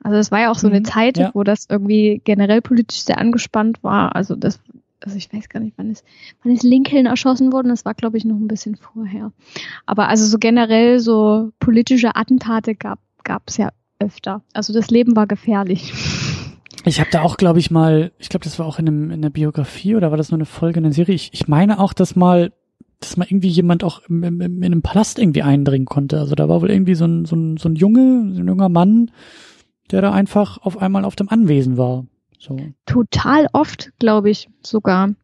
Also 0.03 0.19
es 0.19 0.31
war 0.31 0.40
ja 0.40 0.51
auch 0.51 0.59
so 0.59 0.69
eine 0.69 0.81
mhm, 0.81 0.85
Zeit, 0.85 1.19
ja. 1.19 1.31
wo 1.35 1.43
das 1.43 1.66
irgendwie 1.69 2.20
generell 2.24 2.62
politisch 2.62 3.03
sehr 3.03 3.19
angespannt 3.19 3.82
war. 3.82 4.15
Also 4.15 4.36
das, 4.36 4.61
also 5.01 5.16
ich 5.16 5.32
weiß 5.32 5.48
gar 5.48 5.61
nicht, 5.61 5.74
wann 5.77 5.90
ist, 5.90 6.05
wann 6.43 6.53
ist 6.53 6.62
Lincoln 6.62 7.07
erschossen 7.07 7.53
worden? 7.53 7.69
Das 7.69 7.85
war, 7.85 7.94
glaube 7.94 8.16
ich, 8.16 8.24
noch 8.24 8.36
ein 8.36 8.48
bisschen 8.48 8.77
vorher. 8.77 9.32
Aber 9.85 10.09
also 10.09 10.24
so 10.27 10.39
generell 10.39 11.01
so 11.01 11.53
politische 11.59 12.15
Attentate 12.15 12.74
gab 12.77 12.98
es 13.47 13.57
ja 13.57 13.73
öfter. 13.98 14.43
Also 14.52 14.73
das 14.73 14.90
Leben 14.90 15.16
war 15.16 15.27
gefährlich. 15.27 15.93
Ich 16.85 17.01
habe 17.01 17.10
da 17.10 17.23
auch, 17.23 17.36
glaube 17.36 17.59
ich, 17.59 17.70
mal, 17.70 18.12
ich 18.18 18.28
glaube, 18.28 18.44
das 18.44 18.59
war 18.59 18.66
auch 18.66 18.78
in, 18.78 18.86
einem, 18.86 19.10
in 19.10 19.23
der 19.23 19.31
Biografie 19.31 19.97
oder 19.97 20.10
war 20.10 20.16
das 20.16 20.31
nur 20.31 20.39
eine 20.39 20.47
Folge 20.47 20.78
in 20.78 20.85
der 20.85 20.93
Serie? 20.93 21.14
Ich, 21.14 21.31
ich 21.32 21.48
meine 21.48 21.81
auch, 21.81 21.93
dass 21.93 22.14
mal, 22.14 22.52
dass 23.01 23.16
mal 23.16 23.27
irgendwie 23.28 23.48
jemand 23.48 23.82
auch 23.82 24.02
im, 24.09 24.23
im, 24.23 24.40
in 24.40 24.64
einem 24.64 24.82
Palast 24.82 25.18
irgendwie 25.18 25.43
eindringen 25.43 25.86
konnte. 25.86 26.20
Also 26.20 26.35
da 26.36 26.48
war 26.48 26.62
wohl 26.62 26.70
irgendwie 26.70 26.94
so 26.94 27.05
ein, 27.05 27.24
so 27.24 27.35
ein, 27.35 27.56
so 27.56 27.68
ein 27.68 27.74
Junge, 27.74 28.32
so 28.35 28.40
ein 28.40 28.48
junger 28.48 28.68
Mann, 28.68 29.10
der 29.90 30.01
da 30.01 30.12
einfach 30.12 30.59
auf 30.59 30.81
einmal 30.81 31.05
auf 31.05 31.16
dem 31.16 31.28
Anwesen 31.28 31.77
war. 31.77 32.06
So. 32.39 32.56
Total 32.85 33.48
oft, 33.52 33.93
glaube 33.98 34.31
ich, 34.31 34.48
sogar. 34.62 35.14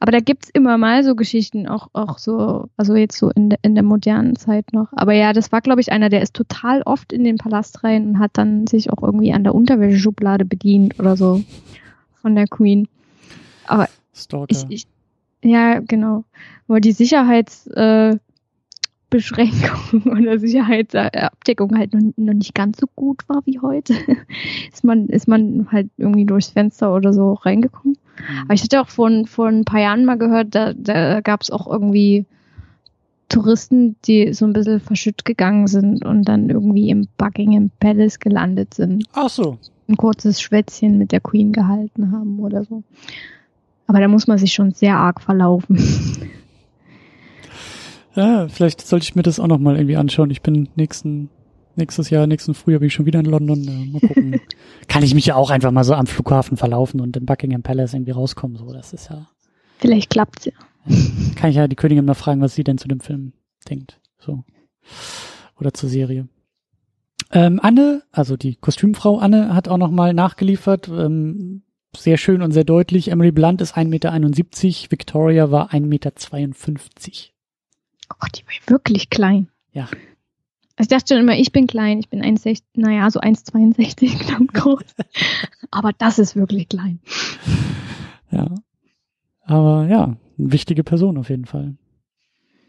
Aber 0.00 0.12
da 0.12 0.20
gibt's 0.20 0.50
immer 0.52 0.78
mal 0.78 1.04
so 1.04 1.14
Geschichten, 1.14 1.68
auch, 1.68 1.88
auch 1.92 2.18
so, 2.18 2.68
also 2.76 2.96
jetzt 2.96 3.16
so 3.16 3.30
in, 3.30 3.50
de, 3.50 3.58
in 3.62 3.74
der 3.74 3.84
modernen 3.84 4.36
Zeit 4.36 4.72
noch. 4.72 4.88
Aber 4.92 5.12
ja, 5.12 5.32
das 5.32 5.52
war, 5.52 5.60
glaube 5.60 5.80
ich, 5.80 5.92
einer, 5.92 6.08
der 6.08 6.22
ist 6.22 6.34
total 6.34 6.82
oft 6.82 7.12
in 7.12 7.24
den 7.24 7.36
Palast 7.36 7.84
rein 7.84 8.08
und 8.08 8.18
hat 8.18 8.32
dann 8.34 8.66
sich 8.66 8.90
auch 8.90 9.02
irgendwie 9.02 9.32
an 9.32 9.44
der 9.44 9.54
Unterwäscheschublade 9.54 10.44
bedient 10.44 10.98
oder 10.98 11.16
so 11.16 11.42
von 12.20 12.34
der 12.34 12.46
Queen. 12.46 12.88
Aber 13.66 13.88
Stalker. 14.14 14.46
Ich, 14.50 14.64
ich, 14.68 14.86
ja, 15.42 15.80
genau. 15.80 16.24
Aber 16.68 16.80
die 16.80 16.92
Sicherheits, 16.92 17.66
äh, 17.68 18.16
oder 20.06 20.38
Sicherheitsabdeckung 20.38 21.76
halt 21.76 21.92
noch, 21.92 22.00
noch, 22.16 22.32
nicht 22.32 22.54
ganz 22.54 22.78
so 22.80 22.86
gut 22.96 23.28
war 23.28 23.42
wie 23.44 23.60
heute, 23.60 23.94
ist 24.72 24.84
man, 24.84 25.06
ist 25.08 25.28
man 25.28 25.68
halt 25.70 25.90
irgendwie 25.98 26.24
durchs 26.24 26.48
Fenster 26.48 26.94
oder 26.94 27.12
so 27.12 27.34
reingekommen. 27.34 27.98
Mhm. 28.18 28.42
Aber 28.44 28.54
ich 28.54 28.62
hatte 28.62 28.80
auch 28.80 28.88
vor, 28.88 29.10
vor 29.26 29.48
ein 29.48 29.64
paar 29.64 29.80
Jahren 29.80 30.04
mal 30.04 30.18
gehört, 30.18 30.54
da, 30.54 30.72
da 30.72 31.20
gab 31.20 31.42
es 31.42 31.50
auch 31.50 31.66
irgendwie 31.66 32.26
Touristen, 33.28 33.96
die 34.04 34.34
so 34.34 34.44
ein 34.44 34.52
bisschen 34.52 34.80
verschütt 34.80 35.24
gegangen 35.24 35.66
sind 35.66 36.04
und 36.04 36.24
dann 36.24 36.50
irgendwie 36.50 36.90
im 36.90 37.08
Buckingham 37.16 37.70
Palace 37.80 38.18
gelandet 38.18 38.74
sind. 38.74 39.04
Ach 39.14 39.30
so. 39.30 39.58
Ein 39.88 39.96
kurzes 39.96 40.40
Schwätzchen 40.40 40.98
mit 40.98 41.12
der 41.12 41.20
Queen 41.20 41.52
gehalten 41.52 42.12
haben 42.12 42.38
oder 42.40 42.64
so. 42.64 42.82
Aber 43.86 44.00
da 44.00 44.08
muss 44.08 44.26
man 44.26 44.38
sich 44.38 44.52
schon 44.52 44.72
sehr 44.72 44.96
arg 44.96 45.20
verlaufen. 45.20 45.78
Ja, 48.14 48.48
vielleicht 48.48 48.86
sollte 48.86 49.04
ich 49.04 49.14
mir 49.14 49.22
das 49.22 49.40
auch 49.40 49.46
noch 49.46 49.58
mal 49.58 49.76
irgendwie 49.76 49.96
anschauen. 49.96 50.30
Ich 50.30 50.42
bin 50.42 50.68
nächsten 50.76 51.30
nächstes 51.76 52.10
Jahr, 52.10 52.26
nächsten 52.26 52.54
Frühjahr 52.54 52.80
bin 52.80 52.88
ich 52.88 52.94
schon 52.94 53.06
wieder 53.06 53.20
in 53.20 53.26
London. 53.26 53.62
Ja, 53.62 53.72
mal 53.72 54.00
gucken. 54.00 54.40
Kann 54.88 55.02
ich 55.02 55.14
mich 55.14 55.26
ja 55.26 55.34
auch 55.34 55.50
einfach 55.50 55.70
mal 55.70 55.84
so 55.84 55.94
am 55.94 56.06
Flughafen 56.06 56.56
verlaufen 56.56 57.00
und 57.00 57.16
in 57.16 57.26
Buckingham 57.26 57.62
Palace 57.62 57.94
irgendwie 57.94 58.12
rauskommen. 58.12 58.56
So, 58.56 58.72
das 58.72 58.92
ist 58.92 59.10
ja. 59.10 59.28
Vielleicht 59.78 60.10
klappt's 60.10 60.44
ja. 60.44 60.52
Kann 61.36 61.50
ich 61.50 61.56
ja 61.56 61.68
die 61.68 61.76
Königin 61.76 62.04
mal 62.04 62.14
fragen, 62.14 62.40
was 62.40 62.54
sie 62.54 62.64
denn 62.64 62.78
zu 62.78 62.88
dem 62.88 63.00
Film 63.00 63.32
denkt. 63.68 64.00
So. 64.18 64.44
Oder 65.58 65.72
zur 65.72 65.88
Serie. 65.88 66.28
Ähm, 67.30 67.60
Anne, 67.62 68.02
also 68.12 68.36
die 68.36 68.56
Kostümfrau 68.56 69.18
Anne, 69.18 69.54
hat 69.54 69.68
auch 69.68 69.78
noch 69.78 69.90
mal 69.90 70.12
nachgeliefert. 70.12 70.88
Ähm, 70.88 71.62
sehr 71.96 72.16
schön 72.16 72.42
und 72.42 72.52
sehr 72.52 72.64
deutlich. 72.64 73.08
Emily 73.08 73.32
Blunt 73.32 73.60
ist 73.60 73.76
1,71 73.76 73.86
Meter, 73.88 74.90
Victoria 74.90 75.50
war 75.50 75.72
1,52 75.72 75.82
Meter. 75.86 76.12
Oh, 78.10 78.26
die 78.34 78.42
war 78.42 78.74
wirklich 78.74 79.10
klein. 79.10 79.48
Ja. 79.72 79.88
Also 80.76 80.82
ich 80.82 80.88
dachte 80.88 81.14
schon 81.14 81.22
immer, 81.22 81.36
ich 81.36 81.52
bin 81.52 81.66
klein, 81.66 81.98
ich 82.00 82.08
bin 82.08 82.22
1,60, 82.22 82.62
naja, 82.74 83.10
so 83.10 83.20
1,62 83.20 84.18
knapp 84.18 84.52
groß. 84.54 84.94
Aber 85.70 85.92
das 85.96 86.18
ist 86.18 86.36
wirklich 86.36 86.68
klein. 86.68 87.00
Ja. 88.30 88.54
Aber 89.44 89.86
ja, 89.88 90.04
eine 90.04 90.16
wichtige 90.52 90.84
Person 90.84 91.18
auf 91.18 91.28
jeden 91.28 91.44
Fall. 91.44 91.74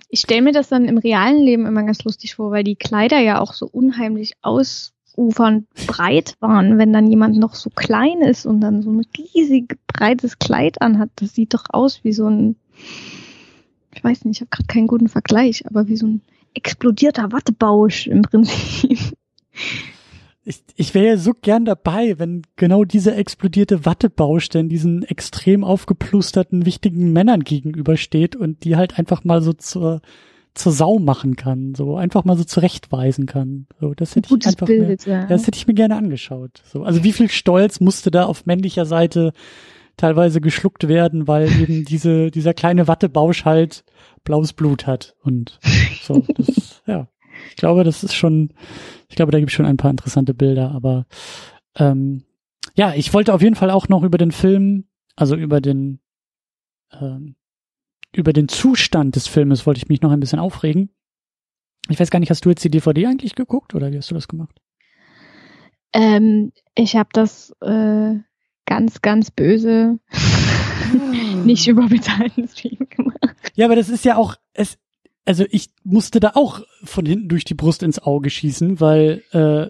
Ich 0.10 0.20
stelle 0.20 0.42
mir 0.42 0.52
das 0.52 0.70
dann 0.70 0.86
im 0.86 0.98
realen 0.98 1.42
Leben 1.42 1.66
immer 1.66 1.84
ganz 1.84 2.04
lustig 2.04 2.36
vor, 2.36 2.52
weil 2.52 2.64
die 2.64 2.76
Kleider 2.76 3.20
ja 3.20 3.40
auch 3.40 3.54
so 3.54 3.66
unheimlich 3.66 4.34
ausufernd 4.42 5.68
breit 5.88 6.36
waren. 6.40 6.78
Wenn 6.78 6.94
dann 6.94 7.08
jemand 7.08 7.38
noch 7.38 7.56
so 7.56 7.70
klein 7.70 8.22
ist 8.22 8.46
und 8.46 8.62
dann 8.62 8.84
so 8.84 8.92
ein 8.92 9.06
riesig 9.18 9.78
breites 9.88 10.38
Kleid 10.38 10.82
anhat, 10.82 11.10
das 11.16 11.34
sieht 11.34 11.54
doch 11.54 11.66
aus 11.70 12.04
wie 12.04 12.14
so 12.14 12.28
ein 12.28 12.58
ich 13.96 14.04
weiß 14.04 14.26
nicht, 14.26 14.38
ich 14.38 14.42
habe 14.42 14.50
gerade 14.50 14.68
keinen 14.68 14.88
guten 14.88 15.08
Vergleich, 15.08 15.66
aber 15.68 15.88
wie 15.88 15.98
so 15.98 16.08
ein 16.08 16.22
explodierter 16.54 17.32
Wattebausch 17.32 18.08
im 18.08 18.22
Prinzip. 18.22 19.00
Ich, 20.46 20.62
ich 20.76 20.94
wäre 20.94 21.06
ja 21.06 21.18
so 21.18 21.32
gern 21.34 21.64
dabei, 21.64 22.20
wenn 22.20 22.42
genau 22.58 22.84
dieser 22.84 23.18
explodierte 23.18 23.86
Wattebausch 23.86 24.50
denn 24.50 24.68
diesen 24.68 25.04
extrem 25.04 25.64
aufgeplusterten, 25.64 26.66
wichtigen 26.66 27.14
Männern 27.14 27.42
gegenübersteht 27.42 28.36
und 28.36 28.66
die 28.66 28.76
halt 28.76 29.00
einfach 29.00 29.24
mal 29.24 29.42
so 29.42 29.54
zur, 29.54 30.02
zur 30.54 30.74
Sau 30.74 31.00
machen 31.00 31.38
kann, 31.38 31.76
so 31.76 31.96
einfach 31.96 32.26
mal 32.26 32.36
so 32.36 32.44
zurechtweisen 32.44 33.26
kann. 33.26 33.68
So, 33.80 33.94
das 33.94 34.18
hätte 34.18 34.36
ich 34.38 34.46
einfach 34.46 34.68
Bild, 34.68 35.08
mir, 35.08 35.14
ja. 35.14 35.26
das 35.28 35.48
hätte 35.48 35.58
ich 35.58 35.68
mir 35.68 35.76
gerne 35.76 35.96
angeschaut. 35.96 36.62
So, 36.66 36.84
also 36.84 37.06
wie 37.06 37.14
viel 37.14 37.30
Stolz 37.30 37.80
musste 37.80 38.12
da 38.12 38.26
auf 38.26 38.46
männlicher 38.46 38.86
Seite 38.86 39.32
teilweise 39.98 40.42
geschluckt 40.42 40.88
werden, 40.88 41.28
weil 41.28 41.52
eben 41.62 41.86
diese 41.86 42.32
dieser 42.32 42.54
kleine 42.54 42.88
Wattebausch 42.88 43.46
halt 43.46 43.84
blaues 44.24 44.54
Blut 44.54 44.88
hat 44.88 45.16
und 45.22 45.60
so. 46.04 46.26
Das, 46.36 46.82
ja, 46.86 47.08
ich 47.50 47.56
glaube, 47.56 47.84
das 47.84 48.04
ist 48.04 48.16
schon, 48.16 48.54
ich 49.10 49.16
glaube, 49.16 49.32
da 49.32 49.40
gibt 49.40 49.52
es 49.52 49.56
schon 49.56 49.66
ein 49.66 49.78
paar 49.78 49.92
interessante 49.92 50.34
Bilder, 50.34 50.72
aber 50.72 51.06
ähm, 51.76 52.24
ja, 52.76 52.94
ich 52.94 53.14
wollte 53.14 53.34
auf 53.34 53.42
jeden 53.42 53.56
Fall 53.56 53.70
auch 53.70 53.90
noch 53.90 54.04
über 54.04 54.18
den 54.18 54.32
Film, 54.32 54.86
also 55.16 55.36
über 55.36 55.62
den 55.62 56.00
ähm, 56.92 57.36
über 58.16 58.32
den 58.32 58.48
Zustand 58.48 59.16
des 59.16 59.28
Filmes 59.28 59.66
wollte 59.66 59.80
ich 59.80 59.90
mich 59.90 60.02
noch 60.02 60.12
ein 60.12 60.20
bisschen 60.20 60.40
aufregen. 60.40 60.92
Ich 61.90 62.00
weiß 62.00 62.12
gar 62.12 62.20
nicht, 62.20 62.30
hast 62.30 62.46
du 62.46 62.50
jetzt 62.50 62.64
die 62.64 62.70
DVD 62.70 63.08
eigentlich 63.08 63.36
geguckt 63.36 63.76
oder 63.76 63.92
wie 63.92 63.98
hast 63.98 64.12
du 64.12 64.16
das 64.16 64.28
gemacht? 64.28 64.62
Ähm, 65.94 66.52
ich 66.76 66.96
habe 66.96 67.10
das 67.12 67.52
äh, 67.62 68.16
ganz, 68.66 69.02
ganz 69.02 69.32
böse 69.32 70.00
nicht 71.44 71.68
über 71.68 71.88
bezahlten 71.88 72.48
Stream 72.48 72.88
gemacht. 72.90 73.18
Ja, 73.56 73.66
aber 73.66 73.76
das 73.76 73.90
ist 73.90 74.06
ja 74.06 74.16
auch, 74.16 74.36
es, 74.54 74.78
also 75.26 75.46
ich 75.50 75.70
musste 75.84 76.20
da 76.20 76.32
auch 76.36 76.62
von 76.84 77.06
hinten 77.06 77.30
durch 77.30 77.46
die 77.46 77.54
Brust 77.54 77.84
ins 77.84 78.00
Auge 78.00 78.30
schießen, 78.30 78.80
weil 78.80 79.24
äh, 79.32 79.68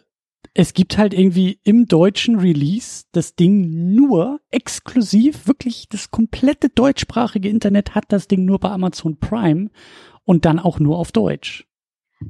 es 0.53 0.73
gibt 0.73 0.97
halt 0.97 1.13
irgendwie 1.13 1.59
im 1.63 1.87
deutschen 1.87 2.39
Release 2.39 3.05
das 3.11 3.35
Ding 3.35 3.95
nur 3.95 4.39
exklusiv, 4.51 5.47
wirklich 5.47 5.87
das 5.89 6.11
komplette 6.11 6.69
deutschsprachige 6.69 7.49
Internet 7.49 7.95
hat 7.95 8.05
das 8.09 8.27
Ding 8.27 8.45
nur 8.45 8.59
bei 8.59 8.69
Amazon 8.69 9.17
Prime 9.17 9.69
und 10.25 10.45
dann 10.45 10.59
auch 10.59 10.79
nur 10.79 10.97
auf 10.97 11.11
Deutsch. 11.11 11.65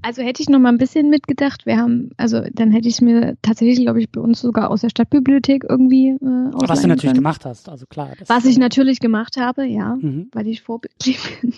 Also 0.02 0.22
hätte 0.22 0.42
ich 0.42 0.50
noch 0.50 0.60
mal 0.60 0.70
ein 0.70 0.78
bisschen 0.78 1.10
mitgedacht. 1.10 1.66
Wir 1.66 1.78
haben, 1.78 2.12
also 2.18 2.42
dann 2.54 2.72
hätte 2.72 2.88
ich 2.88 3.00
mir 3.02 3.38
tatsächlich, 3.42 3.82
glaube 3.82 4.02
ich, 4.02 4.10
bei 4.10 4.20
uns 4.22 4.42
sogar 4.42 4.70
aus 4.72 4.82
der 4.82 4.90
Stadtbibliothek 4.90 5.64
irgendwie 5.70 6.10
äh, 6.10 6.20
Was 6.22 6.82
du 6.82 6.88
natürlich 6.88 7.02
können. 7.04 7.16
gemacht 7.16 7.46
hast, 7.46 7.70
also 7.70 7.86
klar. 7.86 8.12
Was 8.28 8.46
ich 8.46 8.58
natürlich 8.58 9.00
gemacht 9.00 9.38
habe, 9.38 9.66
ja, 9.66 9.96
Mhm. 9.96 10.30
weil 10.34 10.48
ich 10.48 10.62
vorbildlich 10.62 11.20
bin. 11.42 11.54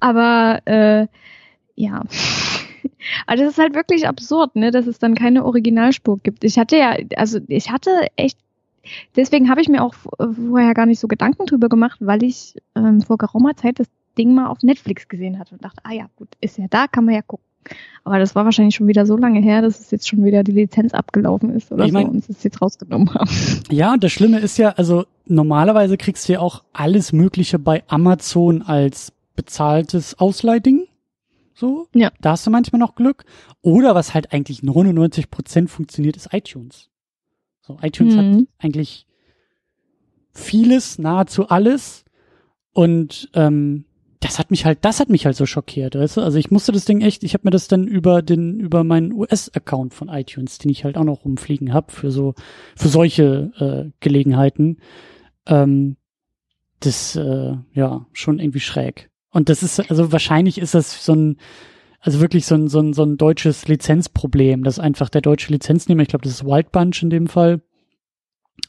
Aber 0.00 0.60
äh, 0.66 1.06
ja. 1.74 2.04
Aber 3.26 3.36
das 3.36 3.52
ist 3.52 3.58
halt 3.58 3.74
wirklich 3.74 4.06
absurd, 4.08 4.56
ne, 4.56 4.70
dass 4.70 4.86
es 4.86 4.98
dann 4.98 5.14
keine 5.14 5.44
Originalspur 5.44 6.18
gibt. 6.22 6.44
Ich 6.44 6.58
hatte 6.58 6.76
ja, 6.76 6.96
also 7.16 7.38
ich 7.48 7.70
hatte 7.70 7.90
echt, 8.16 8.38
deswegen 9.16 9.48
habe 9.50 9.60
ich 9.60 9.68
mir 9.68 9.82
auch 9.82 9.94
vorher 9.94 10.74
gar 10.74 10.86
nicht 10.86 10.98
so 11.00 11.08
Gedanken 11.08 11.46
drüber 11.46 11.68
gemacht, 11.68 11.98
weil 12.00 12.22
ich 12.22 12.54
ähm, 12.74 13.00
vor 13.00 13.18
geraumer 13.18 13.56
Zeit 13.56 13.78
das 13.78 13.86
Ding 14.16 14.34
mal 14.34 14.46
auf 14.48 14.62
Netflix 14.62 15.06
gesehen 15.08 15.38
hatte 15.38 15.54
und 15.54 15.64
dachte, 15.64 15.80
ah 15.84 15.92
ja, 15.92 16.06
gut, 16.16 16.28
ist 16.40 16.58
ja 16.58 16.66
da, 16.68 16.86
kann 16.88 17.04
man 17.04 17.14
ja 17.14 17.22
gucken. 17.22 17.44
Aber 18.04 18.18
das 18.18 18.34
war 18.34 18.44
wahrscheinlich 18.44 18.74
schon 18.74 18.86
wieder 18.88 19.04
so 19.06 19.16
lange 19.16 19.40
her, 19.40 19.60
dass 19.62 19.80
es 19.80 19.90
jetzt 19.90 20.08
schon 20.08 20.24
wieder 20.24 20.42
die 20.44 20.52
Lizenz 20.52 20.94
abgelaufen 20.94 21.50
ist 21.54 21.70
oder 21.72 21.84
Ich 21.84 21.92
mein- 21.92 22.06
so 22.06 22.12
und 22.12 22.28
es 22.28 22.42
jetzt 22.42 22.62
rausgenommen 22.62 23.12
haben. 23.14 23.30
Ja, 23.70 23.92
und 23.92 24.02
das 24.04 24.12
Schlimme 24.12 24.38
ist 24.38 24.56
ja, 24.58 24.70
also 24.70 25.04
normalerweise 25.26 25.96
kriegst 25.98 26.28
du 26.28 26.32
ja 26.34 26.40
auch 26.40 26.64
alles 26.72 27.12
Mögliche 27.12 27.58
bei 27.58 27.82
Amazon 27.88 28.62
als 28.62 29.12
bezahltes 29.36 30.18
Ausleihding. 30.18 30.86
So. 31.54 31.88
Ja. 31.94 32.10
Da 32.20 32.30
hast 32.32 32.46
du 32.46 32.50
manchmal 32.50 32.78
noch 32.80 32.94
Glück. 32.94 33.24
Oder 33.62 33.94
was 33.94 34.14
halt 34.14 34.32
eigentlich 34.32 34.62
99 34.62 35.28
Prozent 35.30 35.70
funktioniert, 35.70 36.16
ist 36.16 36.28
iTunes. 36.32 36.88
So, 37.60 37.78
iTunes 37.82 38.16
hat 38.16 38.24
Mhm. 38.24 38.48
eigentlich 38.58 39.06
vieles, 40.32 40.98
nahezu 40.98 41.48
alles. 41.48 42.04
Und 42.72 43.28
ähm, 43.34 43.84
das 44.20 44.38
hat 44.38 44.50
mich 44.50 44.64
halt, 44.64 44.78
das 44.82 45.00
hat 45.00 45.10
mich 45.10 45.26
halt 45.26 45.36
so 45.36 45.46
schockiert, 45.46 45.94
weißt 45.94 46.16
du? 46.16 46.20
Also 46.22 46.38
ich 46.38 46.50
musste 46.50 46.72
das 46.72 46.84
Ding 46.84 47.00
echt, 47.00 47.22
ich 47.22 47.34
habe 47.34 47.42
mir 47.44 47.50
das 47.50 47.68
dann 47.68 47.86
über 47.86 48.22
den, 48.22 48.58
über 48.58 48.82
meinen 48.82 49.12
US-Account 49.12 49.94
von 49.94 50.08
iTunes, 50.08 50.58
den 50.58 50.70
ich 50.70 50.84
halt 50.84 50.96
auch 50.96 51.04
noch 51.04 51.24
rumfliegen 51.24 51.72
hab 51.72 51.92
für 51.92 52.10
so, 52.10 52.34
für 52.76 52.88
solche 52.88 53.52
äh, 53.58 53.90
Gelegenheiten, 54.00 54.78
ähm, 55.46 55.96
das 56.80 57.16
äh, 57.16 57.56
ja 57.72 58.06
schon 58.12 58.40
irgendwie 58.40 58.60
schräg. 58.60 59.10
Und 59.30 59.48
das 59.48 59.62
ist, 59.62 59.78
also 59.90 60.10
wahrscheinlich 60.10 60.58
ist 60.58 60.74
das 60.74 61.04
so 61.04 61.14
ein, 61.14 61.36
also 62.00 62.20
wirklich 62.20 62.46
so 62.46 62.54
ein, 62.54 62.68
so 62.68 62.80
ein, 62.80 62.92
so 62.92 63.04
ein 63.04 63.16
deutsches 63.16 63.68
Lizenzproblem, 63.68 64.64
dass 64.64 64.78
einfach 64.78 65.10
der 65.10 65.20
deutsche 65.20 65.52
Lizenznehmer, 65.52 66.02
ich 66.02 66.08
glaube, 66.08 66.24
das 66.24 66.32
ist 66.32 66.44
Wild 66.44 66.72
Bunch 66.72 67.02
in 67.02 67.10
dem 67.10 67.26
Fall, 67.26 67.60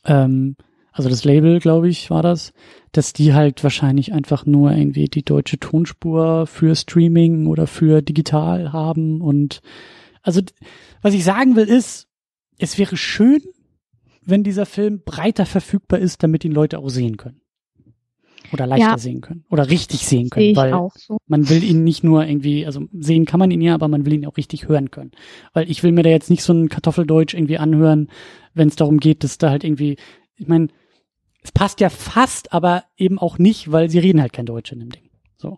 ähm, 0.06 0.56
also 1.00 1.10
das 1.10 1.24
Label, 1.24 1.60
glaube 1.62 1.88
ich, 1.88 2.10
war 2.10 2.22
das, 2.22 2.52
dass 2.92 3.14
die 3.14 3.34
halt 3.34 3.64
wahrscheinlich 3.64 4.12
einfach 4.12 4.46
nur 4.46 4.74
irgendwie 4.74 5.06
die 5.06 5.24
deutsche 5.24 5.58
Tonspur 5.58 6.46
für 6.46 6.76
Streaming 6.76 7.48
oder 7.48 7.68
für 7.68 8.02
digital 8.02 8.74
haben 8.74 9.22
und 9.22 9.62
also 10.24 10.42
was 11.02 11.14
ich 11.14 11.24
sagen 11.24 11.56
will 11.56 11.70
ist, 11.70 12.10
es 12.58 12.78
wäre 12.78 12.98
schön, 12.98 13.42
wenn 14.26 14.44
dieser 14.44 14.66
Film 14.66 15.02
breiter 15.06 15.46
verfügbar 15.46 16.00
ist, 16.00 16.22
damit 16.22 16.44
ihn 16.44 16.52
Leute 16.52 16.80
auch 16.80 16.90
sehen 16.90 17.16
können. 17.16 17.40
Oder 18.52 18.68
leichter 18.68 18.90
Ja. 18.90 18.98
sehen 18.98 19.22
können. 19.22 19.46
Oder 19.50 19.70
richtig 19.70 20.06
sehen 20.06 20.24
Sehe 20.24 20.30
können, 20.30 20.46
ich 20.48 20.58
weil 20.58 20.74
auch 20.74 20.98
so. 20.98 21.20
man 21.28 21.48
will 21.50 21.64
ihn 21.64 21.86
nicht 21.86 22.04
nur 22.04 22.26
irgendwie, 22.26 22.66
also 22.66 22.88
sehen 22.92 23.24
kann 23.24 23.40
man 23.40 23.52
ihn 23.52 23.62
ja, 23.62 23.74
aber 23.74 23.88
man 23.88 24.06
will 24.06 24.14
ihn 24.16 24.26
auch 24.26 24.36
richtig 24.36 24.68
hören 24.68 24.92
können. 24.92 25.12
Weil 25.54 25.72
ich 25.72 25.82
will 25.82 25.94
mir 25.94 26.04
da 26.04 26.10
jetzt 26.10 26.30
nicht 26.30 26.44
so 26.44 26.52
ein 26.52 26.68
Kartoffeldeutsch 26.68 27.36
irgendwie 27.36 27.58
anhören, 27.58 28.10
wenn 28.54 28.68
es 28.68 28.76
darum 28.76 28.98
geht, 28.98 29.24
dass 29.24 29.38
da 29.38 29.50
halt 29.50 29.64
irgendwie, 29.64 29.96
ich 30.36 30.48
meine, 30.48 30.68
es 31.50 31.52
passt 31.52 31.80
ja 31.80 31.90
fast, 31.90 32.54
aber 32.54 32.84
eben 32.96 33.18
auch 33.18 33.40
nicht, 33.40 33.72
weil 33.72 33.90
sie 33.90 33.98
reden 33.98 34.22
halt 34.22 34.34
kein 34.34 34.46
Deutsch 34.46 34.72
in 34.72 34.80
dem 34.80 34.92
Ding. 34.92 35.10
So. 35.38 35.58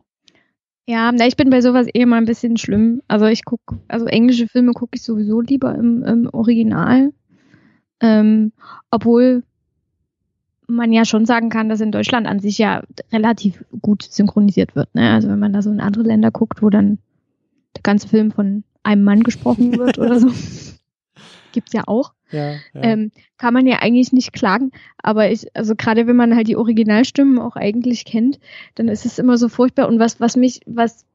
Ja, 0.87 1.11
na, 1.11 1.27
ich 1.27 1.35
bin 1.35 1.49
bei 1.49 1.59
sowas 1.59 1.87
eh 1.93 2.05
mal 2.05 2.15
ein 2.15 2.25
bisschen 2.25 2.55
schlimm. 2.55 3.01
Also 3.09 3.25
ich 3.25 3.43
guck, 3.43 3.59
also 3.89 4.05
englische 4.05 4.47
Filme 4.47 4.71
gucke 4.71 4.95
ich 4.95 5.03
sowieso 5.03 5.41
lieber 5.41 5.75
im, 5.75 6.01
im 6.03 6.29
Original. 6.31 7.11
Ähm, 7.99 8.53
obwohl 8.89 9.43
man 10.65 10.93
ja 10.93 11.03
schon 11.03 11.25
sagen 11.25 11.49
kann, 11.49 11.67
dass 11.67 11.81
in 11.81 11.91
Deutschland 11.91 12.25
an 12.25 12.39
sich 12.39 12.57
ja 12.57 12.83
relativ 13.11 13.65
gut 13.81 14.03
synchronisiert 14.03 14.75
wird. 14.75 14.95
Ne? 14.95 15.11
Also 15.11 15.27
wenn 15.27 15.39
man 15.39 15.51
da 15.51 15.61
so 15.61 15.71
in 15.71 15.81
andere 15.81 16.03
Länder 16.03 16.31
guckt, 16.31 16.61
wo 16.61 16.69
dann 16.69 16.99
der 17.75 17.83
ganze 17.83 18.07
Film 18.07 18.31
von 18.31 18.63
einem 18.83 19.03
Mann 19.03 19.23
gesprochen 19.23 19.77
wird 19.77 19.99
oder 19.99 20.21
so. 20.21 20.31
Gibt's 21.51 21.73
ja 21.73 21.83
auch. 21.85 22.13
Ja, 22.31 22.53
ja. 22.73 22.81
Ähm, 22.81 23.11
kann 23.37 23.53
man 23.53 23.67
ja 23.67 23.79
eigentlich 23.79 24.11
nicht 24.11 24.33
klagen, 24.33 24.71
aber 24.97 25.31
ich, 25.31 25.47
also 25.55 25.75
gerade 25.75 26.07
wenn 26.07 26.15
man 26.15 26.35
halt 26.35 26.47
die 26.47 26.55
Originalstimmen 26.55 27.39
auch 27.39 27.55
eigentlich 27.55 28.05
kennt, 28.05 28.39
dann 28.75 28.87
ist 28.87 29.05
es 29.05 29.19
immer 29.19 29.37
so 29.37 29.49
furchtbar. 29.49 29.87
Und 29.87 29.99
was, 29.99 30.19
was 30.19 30.35
mich, 30.35 30.61
was 30.65 31.05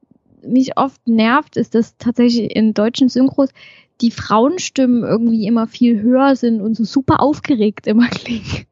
mich 0.41 0.77
oft 0.77 1.07
nervt, 1.07 1.57
ist, 1.57 1.75
dass 1.75 1.97
tatsächlich 1.97 2.55
in 2.55 2.73
deutschen 2.73 3.09
Synchros 3.09 3.49
die 4.01 4.11
Frauenstimmen 4.11 5.03
irgendwie 5.03 5.47
immer 5.47 5.67
viel 5.67 6.01
höher 6.01 6.35
sind 6.35 6.61
und 6.61 6.75
so 6.75 6.83
super 6.83 7.21
aufgeregt 7.21 7.87
immer 7.87 8.07
klingen. 8.09 8.65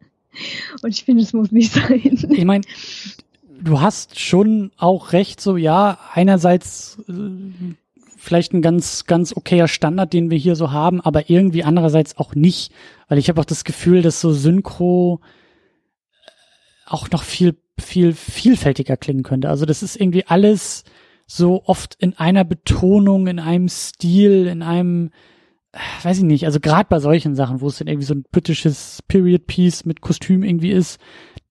Und 0.81 0.89
ich 0.89 1.03
finde, 1.05 1.23
es 1.23 1.33
muss 1.33 1.51
nicht 1.51 1.71
sein. 1.71 2.01
ich 2.29 2.45
meine, 2.45 2.65
du 3.61 3.79
hast 3.81 4.19
schon 4.19 4.71
auch 4.77 5.13
recht, 5.13 5.41
so 5.41 5.57
ja, 5.57 5.97
einerseits 6.13 6.97
äh, 7.07 7.13
vielleicht 8.25 8.53
ein 8.53 8.61
ganz, 8.61 9.05
ganz 9.05 9.35
okayer 9.35 9.67
Standard, 9.67 10.11
den 10.11 10.29
wir 10.29 10.37
hier 10.37 10.55
so 10.55 10.71
haben, 10.71 10.99
aber 10.99 11.29
irgendwie 11.29 11.63
andererseits 11.63 12.17
auch 12.17 12.35
nicht, 12.35 12.73
weil 13.07 13.17
ich 13.17 13.29
habe 13.29 13.39
auch 13.39 13.45
das 13.45 13.63
Gefühl, 13.63 14.01
dass 14.01 14.19
so 14.19 14.33
Synchro 14.33 15.21
äh, 16.25 16.29
auch 16.87 17.09
noch 17.11 17.23
viel, 17.23 17.55
viel 17.79 18.13
vielfältiger 18.13 18.97
klingen 18.97 19.23
könnte. 19.23 19.49
Also 19.49 19.65
das 19.65 19.83
ist 19.83 19.95
irgendwie 19.95 20.25
alles 20.25 20.83
so 21.27 21.63
oft 21.65 21.95
in 21.95 22.17
einer 22.17 22.43
Betonung, 22.43 23.27
in 23.27 23.39
einem 23.39 23.69
Stil, 23.69 24.47
in 24.47 24.61
einem, 24.61 25.11
äh, 25.71 25.79
weiß 26.03 26.17
ich 26.17 26.23
nicht, 26.23 26.45
also 26.45 26.59
gerade 26.59 26.87
bei 26.89 26.99
solchen 26.99 27.35
Sachen, 27.35 27.61
wo 27.61 27.67
es 27.67 27.77
dann 27.77 27.87
irgendwie 27.87 28.07
so 28.07 28.15
ein 28.15 28.25
britisches 28.31 29.01
Period 29.07 29.47
Piece 29.47 29.85
mit 29.85 30.01
Kostüm 30.01 30.43
irgendwie 30.43 30.71
ist, 30.71 30.99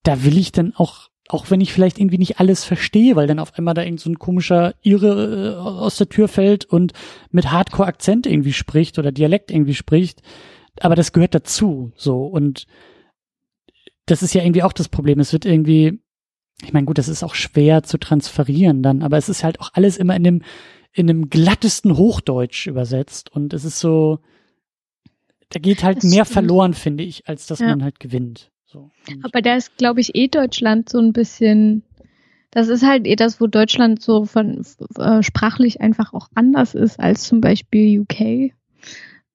da 0.02 0.24
will 0.24 0.38
ich 0.38 0.52
dann 0.52 0.74
auch, 0.74 1.08
auch 1.28 1.50
wenn 1.50 1.60
ich 1.62 1.72
vielleicht 1.72 1.98
irgendwie 1.98 2.18
nicht 2.18 2.38
alles 2.38 2.64
verstehe, 2.64 3.16
weil 3.16 3.26
dann 3.26 3.38
auf 3.38 3.54
einmal 3.58 3.74
da 3.74 3.82
irgend 3.82 4.00
so 4.00 4.10
ein 4.10 4.18
komischer 4.18 4.74
Ire 4.82 5.54
äh, 5.54 5.60
aus 5.60 5.96
der 5.96 6.08
Tür 6.08 6.28
fällt 6.28 6.66
und 6.66 6.92
mit 7.30 7.50
Hardcore-Akzent 7.50 8.26
irgendwie 8.26 8.52
spricht 8.52 8.98
oder 8.98 9.10
Dialekt 9.10 9.50
irgendwie 9.50 9.74
spricht, 9.74 10.20
aber 10.80 10.94
das 10.96 11.12
gehört 11.12 11.34
dazu, 11.34 11.92
so 11.96 12.24
und 12.26 12.66
das 14.06 14.22
ist 14.22 14.34
ja 14.34 14.42
irgendwie 14.42 14.62
auch 14.62 14.74
das 14.74 14.88
Problem. 14.90 15.18
Es 15.18 15.32
wird 15.32 15.46
irgendwie, 15.46 15.98
ich 16.62 16.74
meine, 16.74 16.84
gut, 16.84 16.98
das 16.98 17.08
ist 17.08 17.22
auch 17.24 17.34
schwer 17.34 17.82
zu 17.84 17.96
transferieren 17.96 18.82
dann, 18.82 19.02
aber 19.02 19.16
es 19.16 19.30
ist 19.30 19.44
halt 19.44 19.60
auch 19.60 19.70
alles 19.72 19.96
immer 19.96 20.14
in 20.16 20.24
dem, 20.24 20.42
in 20.92 21.06
dem 21.06 21.30
glattesten 21.30 21.96
Hochdeutsch 21.96 22.66
übersetzt 22.66 23.32
und 23.32 23.54
es 23.54 23.64
ist 23.64 23.80
so, 23.80 24.18
da 25.48 25.58
geht 25.58 25.82
halt 25.82 25.98
Das 25.98 26.04
mehr 26.04 26.24
stimmt. 26.26 26.34
verloren, 26.34 26.74
finde 26.74 27.02
ich, 27.04 27.26
als 27.28 27.46
dass 27.46 27.60
Ja. 27.60 27.68
man 27.68 27.82
halt 27.82 27.98
gewinnt. 27.98 28.50
So. 28.74 28.90
Aber 29.22 29.40
da 29.40 29.54
ist, 29.54 29.78
glaube 29.78 30.00
ich, 30.00 30.16
eh 30.16 30.26
Deutschland 30.26 30.88
so 30.88 30.98
ein 30.98 31.12
bisschen. 31.12 31.84
Das 32.50 32.68
ist 32.68 32.84
halt 32.84 33.06
eh 33.06 33.14
das, 33.16 33.40
wo 33.40 33.46
Deutschland 33.46 34.02
so 34.02 34.24
von 34.26 34.64
äh, 34.98 35.22
sprachlich 35.22 35.80
einfach 35.80 36.12
auch 36.12 36.28
anders 36.34 36.74
ist 36.74 36.98
als 37.00 37.22
zum 37.24 37.40
Beispiel 37.40 38.00
UK. 38.00 38.52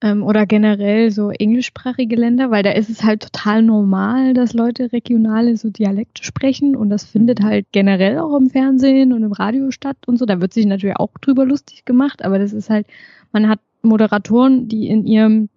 ähm, 0.01 0.23
oder 0.23 0.45
generell 0.45 1.11
so 1.11 1.29
englischsprachige 1.29 2.15
Länder, 2.15 2.51
weil 2.51 2.63
da 2.63 2.71
ist 2.71 2.89
es 2.89 3.03
halt 3.03 3.23
total 3.23 3.61
normal, 3.61 4.33
dass 4.33 4.53
Leute 4.53 4.91
regionale 4.93 5.57
so 5.57 5.69
Dialekte 5.69 6.23
sprechen 6.23 6.75
und 6.75 6.89
das 6.89 7.03
findet 7.03 7.41
halt 7.41 7.67
generell 7.71 8.19
auch 8.19 8.37
im 8.37 8.49
Fernsehen 8.49 9.11
und 9.13 9.23
im 9.23 9.33
Radio 9.33 9.71
statt 9.71 9.97
und 10.05 10.17
so. 10.17 10.25
Da 10.25 10.41
wird 10.41 10.53
sich 10.53 10.65
natürlich 10.65 10.97
auch 10.97 11.11
drüber 11.21 11.45
lustig 11.45 11.85
gemacht, 11.85 12.23
aber 12.23 12.39
das 12.39 12.53
ist 12.53 12.69
halt, 12.69 12.87
man 13.31 13.49
hat 13.49 13.59
Moderatoren, 13.81 14.67
die 14.67 14.87
in 14.87 15.05
ihrem 15.05 15.49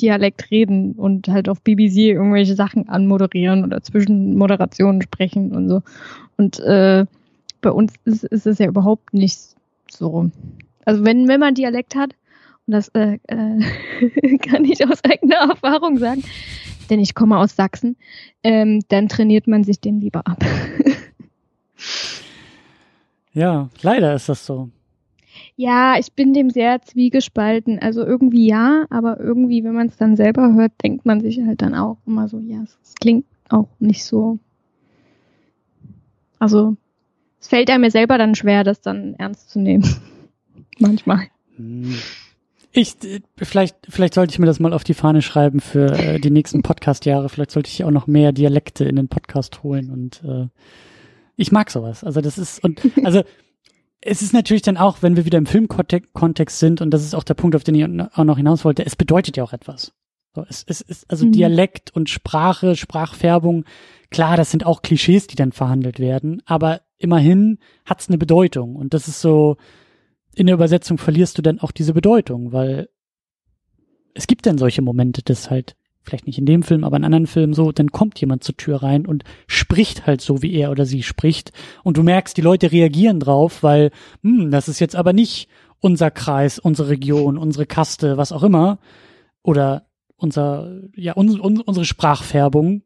Dialekt 0.00 0.50
reden 0.50 0.92
und 0.92 1.28
halt 1.28 1.48
auf 1.48 1.60
BBC 1.62 1.98
irgendwelche 1.98 2.54
Sachen 2.54 2.88
anmoderieren 2.88 3.64
oder 3.64 3.82
zwischen 3.82 4.36
Moderationen 4.36 5.02
sprechen 5.02 5.52
und 5.52 5.68
so. 5.68 5.82
Und 6.36 6.58
äh, 6.60 7.06
bei 7.60 7.70
uns 7.70 7.92
ist, 8.04 8.24
ist 8.24 8.46
es 8.46 8.58
ja 8.58 8.66
überhaupt 8.66 9.12
nicht 9.12 9.38
so. 9.88 10.30
Also 10.84 11.04
wenn, 11.04 11.28
wenn 11.28 11.40
man 11.40 11.54
Dialekt 11.54 11.94
hat, 11.94 12.14
und 12.66 12.72
das 12.72 12.88
äh, 12.88 13.18
äh, 13.26 14.38
kann 14.38 14.64
ich 14.64 14.86
aus 14.86 15.02
eigener 15.04 15.50
Erfahrung 15.50 15.98
sagen, 15.98 16.22
denn 16.88 17.00
ich 17.00 17.14
komme 17.14 17.38
aus 17.38 17.56
Sachsen, 17.56 17.96
ähm, 18.42 18.80
dann 18.88 19.08
trainiert 19.08 19.46
man 19.46 19.64
sich 19.64 19.80
den 19.80 20.00
lieber 20.00 20.26
ab. 20.26 20.42
ja, 23.32 23.68
leider 23.82 24.14
ist 24.14 24.28
das 24.28 24.44
so. 24.44 24.70
Ja, 25.60 25.98
ich 25.98 26.14
bin 26.14 26.32
dem 26.32 26.48
sehr 26.48 26.80
zwiegespalten. 26.80 27.80
Also 27.80 28.02
irgendwie 28.02 28.46
ja, 28.46 28.86
aber 28.88 29.20
irgendwie, 29.20 29.62
wenn 29.62 29.74
man 29.74 29.88
es 29.88 29.98
dann 29.98 30.16
selber 30.16 30.54
hört, 30.54 30.72
denkt 30.82 31.04
man 31.04 31.20
sich 31.20 31.38
halt 31.44 31.60
dann 31.60 31.74
auch 31.74 31.98
immer 32.06 32.28
so, 32.28 32.38
ja, 32.38 32.62
es 32.62 32.94
klingt 32.98 33.26
auch 33.50 33.68
nicht 33.78 34.06
so. 34.06 34.38
Also 36.38 36.78
es 37.38 37.48
fällt 37.48 37.68
einem 37.68 37.84
ja 37.84 37.90
selber 37.90 38.16
dann 38.16 38.34
schwer, 38.34 38.64
das 38.64 38.80
dann 38.80 39.12
ernst 39.18 39.50
zu 39.50 39.60
nehmen. 39.60 39.84
Manchmal. 40.78 41.26
Hm. 41.56 41.94
Ich, 42.72 42.96
vielleicht, 43.36 43.76
vielleicht 43.86 44.14
sollte 44.14 44.32
ich 44.32 44.38
mir 44.38 44.46
das 44.46 44.60
mal 44.60 44.72
auf 44.72 44.84
die 44.84 44.94
Fahne 44.94 45.20
schreiben 45.20 45.60
für 45.60 45.92
äh, 45.92 46.18
die 46.18 46.30
nächsten 46.30 46.62
Podcast-Jahre. 46.62 47.28
Vielleicht 47.28 47.50
sollte 47.50 47.68
ich 47.68 47.84
auch 47.84 47.90
noch 47.90 48.06
mehr 48.06 48.32
Dialekte 48.32 48.86
in 48.86 48.96
den 48.96 49.08
Podcast 49.08 49.62
holen 49.62 49.90
und 49.90 50.22
äh, 50.24 50.46
ich 51.36 51.52
mag 51.52 51.70
sowas. 51.70 52.02
Also 52.02 52.22
das 52.22 52.38
ist 52.38 52.64
und 52.64 52.80
also 53.04 53.24
es 54.02 54.22
ist 54.22 54.32
natürlich 54.32 54.62
dann 54.62 54.76
auch, 54.76 55.02
wenn 55.02 55.16
wir 55.16 55.24
wieder 55.24 55.38
im 55.38 55.46
Filmkontext 55.46 56.58
sind, 56.58 56.80
und 56.80 56.90
das 56.90 57.04
ist 57.04 57.14
auch 57.14 57.24
der 57.24 57.34
Punkt, 57.34 57.54
auf 57.54 57.64
den 57.64 57.74
ich 57.74 57.84
auch 57.84 58.24
noch 58.24 58.36
hinaus 58.36 58.64
wollte, 58.64 58.84
es 58.84 58.96
bedeutet 58.96 59.36
ja 59.36 59.44
auch 59.44 59.52
etwas. 59.52 59.92
So, 60.34 60.44
es, 60.48 60.64
es 60.66 60.80
ist 60.80 61.10
also 61.10 61.26
mhm. 61.26 61.32
Dialekt 61.32 61.94
und 61.94 62.08
Sprache, 62.08 62.76
Sprachfärbung, 62.76 63.64
klar, 64.10 64.36
das 64.36 64.50
sind 64.50 64.64
auch 64.64 64.82
Klischees, 64.82 65.26
die 65.26 65.36
dann 65.36 65.52
verhandelt 65.52 65.98
werden, 65.98 66.42
aber 66.46 66.82
immerhin 66.98 67.58
hat 67.84 68.00
es 68.00 68.08
eine 68.08 68.18
Bedeutung. 68.18 68.76
Und 68.76 68.94
das 68.94 69.08
ist 69.08 69.20
so, 69.20 69.56
in 70.34 70.46
der 70.46 70.54
Übersetzung 70.54 70.98
verlierst 70.98 71.36
du 71.36 71.42
dann 71.42 71.58
auch 71.58 71.72
diese 71.72 71.94
Bedeutung, 71.94 72.52
weil 72.52 72.88
es 74.14 74.26
gibt 74.26 74.46
dann 74.46 74.58
solche 74.58 74.82
Momente, 74.82 75.22
dass 75.22 75.50
halt 75.50 75.76
vielleicht 76.02 76.26
nicht 76.26 76.38
in 76.38 76.46
dem 76.46 76.62
Film, 76.62 76.84
aber 76.84 76.96
in 76.96 77.04
anderen 77.04 77.26
Filmen 77.26 77.52
so, 77.52 77.72
dann 77.72 77.92
kommt 77.92 78.20
jemand 78.20 78.42
zur 78.42 78.56
Tür 78.56 78.82
rein 78.82 79.06
und 79.06 79.24
spricht 79.46 80.06
halt 80.06 80.20
so, 80.20 80.42
wie 80.42 80.52
er 80.54 80.70
oder 80.70 80.86
sie 80.86 81.02
spricht. 81.02 81.52
Und 81.84 81.96
du 81.96 82.02
merkst, 82.02 82.36
die 82.36 82.42
Leute 82.42 82.72
reagieren 82.72 83.20
drauf, 83.20 83.62
weil, 83.62 83.90
hm, 84.22 84.50
das 84.50 84.68
ist 84.68 84.80
jetzt 84.80 84.96
aber 84.96 85.12
nicht 85.12 85.48
unser 85.80 86.10
Kreis, 86.10 86.58
unsere 86.58 86.88
Region, 86.88 87.38
unsere 87.38 87.66
Kaste, 87.66 88.16
was 88.16 88.32
auch 88.32 88.42
immer. 88.42 88.78
Oder 89.42 89.86
unser, 90.16 90.80
ja, 90.94 91.16
un, 91.16 91.40
un, 91.40 91.60
unsere 91.60 91.86
Sprachfärbung. 91.86 92.82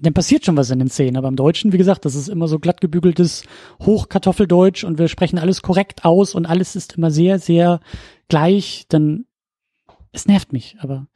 Dann 0.00 0.12
passiert 0.12 0.44
schon 0.44 0.56
was 0.56 0.70
in 0.70 0.80
den 0.80 0.90
Szenen. 0.90 1.16
Aber 1.16 1.28
im 1.28 1.36
Deutschen, 1.36 1.72
wie 1.72 1.78
gesagt, 1.78 2.04
das 2.04 2.14
ist 2.14 2.28
immer 2.28 2.48
so 2.48 2.58
glatt 2.58 2.80
gebügeltes 2.80 3.44
Hochkartoffeldeutsch 3.80 4.84
und 4.84 4.98
wir 4.98 5.08
sprechen 5.08 5.38
alles 5.38 5.62
korrekt 5.62 6.04
aus 6.04 6.34
und 6.34 6.46
alles 6.46 6.76
ist 6.76 6.96
immer 6.98 7.10
sehr, 7.10 7.38
sehr 7.38 7.80
gleich. 8.28 8.86
Dann 8.88 9.26
es 10.14 10.26
nervt 10.26 10.52
mich, 10.52 10.76
aber. 10.78 11.06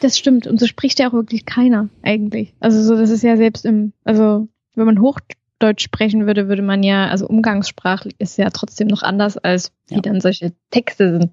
Das 0.00 0.18
stimmt. 0.18 0.46
Und 0.46 0.58
so 0.58 0.66
spricht 0.66 0.98
ja 0.98 1.08
auch 1.08 1.12
wirklich 1.12 1.44
keiner 1.44 1.88
eigentlich. 2.02 2.54
Also 2.60 2.82
so, 2.82 2.96
das 2.96 3.10
ist 3.10 3.22
ja 3.22 3.36
selbst 3.36 3.64
im, 3.64 3.92
also 4.04 4.48
wenn 4.74 4.86
man 4.86 5.00
Hochdeutsch 5.00 5.82
sprechen 5.82 6.26
würde, 6.26 6.48
würde 6.48 6.62
man 6.62 6.82
ja, 6.82 7.08
also 7.08 7.26
umgangssprachlich 7.26 8.14
ist 8.18 8.38
ja 8.38 8.48
trotzdem 8.50 8.88
noch 8.88 9.02
anders, 9.02 9.36
als 9.36 9.72
wie 9.88 9.96
ja. 9.96 10.00
dann 10.00 10.20
solche 10.20 10.52
Texte 10.70 11.18
sind. 11.18 11.32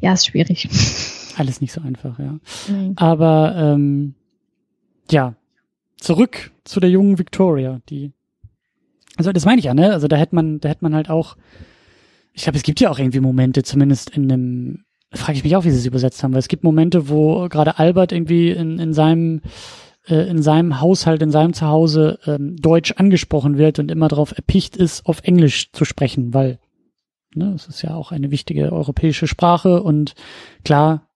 Ja, 0.00 0.14
ist 0.14 0.26
schwierig. 0.26 0.68
Alles 1.36 1.60
nicht 1.60 1.72
so 1.72 1.82
einfach, 1.82 2.18
ja. 2.18 2.38
Mhm. 2.68 2.94
Aber 2.96 3.54
ähm, 3.56 4.14
ja, 5.10 5.34
zurück 6.00 6.50
zu 6.64 6.80
der 6.80 6.90
jungen 6.90 7.18
Victoria, 7.18 7.80
die. 7.88 8.12
Also 9.16 9.32
das 9.32 9.44
meine 9.44 9.58
ich 9.58 9.64
ja, 9.64 9.74
ne? 9.74 9.92
Also 9.92 10.08
da 10.08 10.16
hätte 10.16 10.34
man, 10.34 10.60
da 10.60 10.68
hätte 10.68 10.82
man 10.82 10.94
halt 10.94 11.10
auch. 11.10 11.36
Ich 12.32 12.44
glaube, 12.44 12.56
es 12.56 12.62
gibt 12.62 12.78
ja 12.80 12.88
auch 12.88 13.00
irgendwie 13.00 13.18
Momente, 13.18 13.64
zumindest 13.64 14.10
in 14.10 14.30
einem 14.30 14.84
frage 15.12 15.38
ich 15.38 15.44
mich 15.44 15.56
auch, 15.56 15.64
wie 15.64 15.70
sie 15.70 15.78
es 15.78 15.86
übersetzt 15.86 16.22
haben, 16.22 16.32
weil 16.32 16.40
es 16.40 16.48
gibt 16.48 16.64
Momente, 16.64 17.08
wo 17.08 17.48
gerade 17.48 17.78
Albert 17.78 18.12
irgendwie 18.12 18.50
in, 18.50 18.78
in 18.78 18.92
seinem 18.92 19.40
äh, 20.08 20.28
in 20.28 20.42
seinem 20.42 20.80
Haushalt, 20.80 21.22
in 21.22 21.30
seinem 21.30 21.52
Zuhause 21.52 22.18
ähm, 22.26 22.56
Deutsch 22.56 22.92
angesprochen 22.92 23.58
wird 23.58 23.78
und 23.78 23.90
immer 23.90 24.08
darauf 24.08 24.36
erpicht 24.36 24.76
ist, 24.76 25.06
auf 25.06 25.22
Englisch 25.22 25.72
zu 25.72 25.84
sprechen, 25.84 26.34
weil 26.34 26.58
ne, 27.34 27.52
es 27.54 27.66
ist 27.66 27.82
ja 27.82 27.94
auch 27.94 28.12
eine 28.12 28.30
wichtige 28.30 28.72
europäische 28.72 29.26
Sprache 29.26 29.82
und 29.82 30.14
klar 30.64 31.08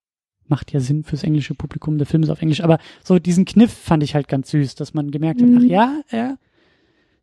macht 0.47 0.73
ja 0.73 0.81
Sinn 0.81 1.05
fürs 1.05 1.25
englische 1.25 1.55
Publikum, 1.55 1.97
der 1.97 2.07
Film 2.07 2.23
ist 2.23 2.29
auf 2.29 2.43
Englisch, 2.43 2.63
aber 2.63 2.79
so 3.03 3.19
diesen 3.19 3.45
Kniff 3.45 3.73
fand 3.73 4.03
ich 4.03 4.15
halt 4.15 4.29
ganz 4.29 4.51
süß, 4.51 4.75
dass 4.75 4.93
man 4.93 5.11
gemerkt 5.11 5.41
hat, 5.41 5.49
mhm. 5.49 5.59
ach 5.59 5.63
ja, 5.63 6.01
er 6.09 6.39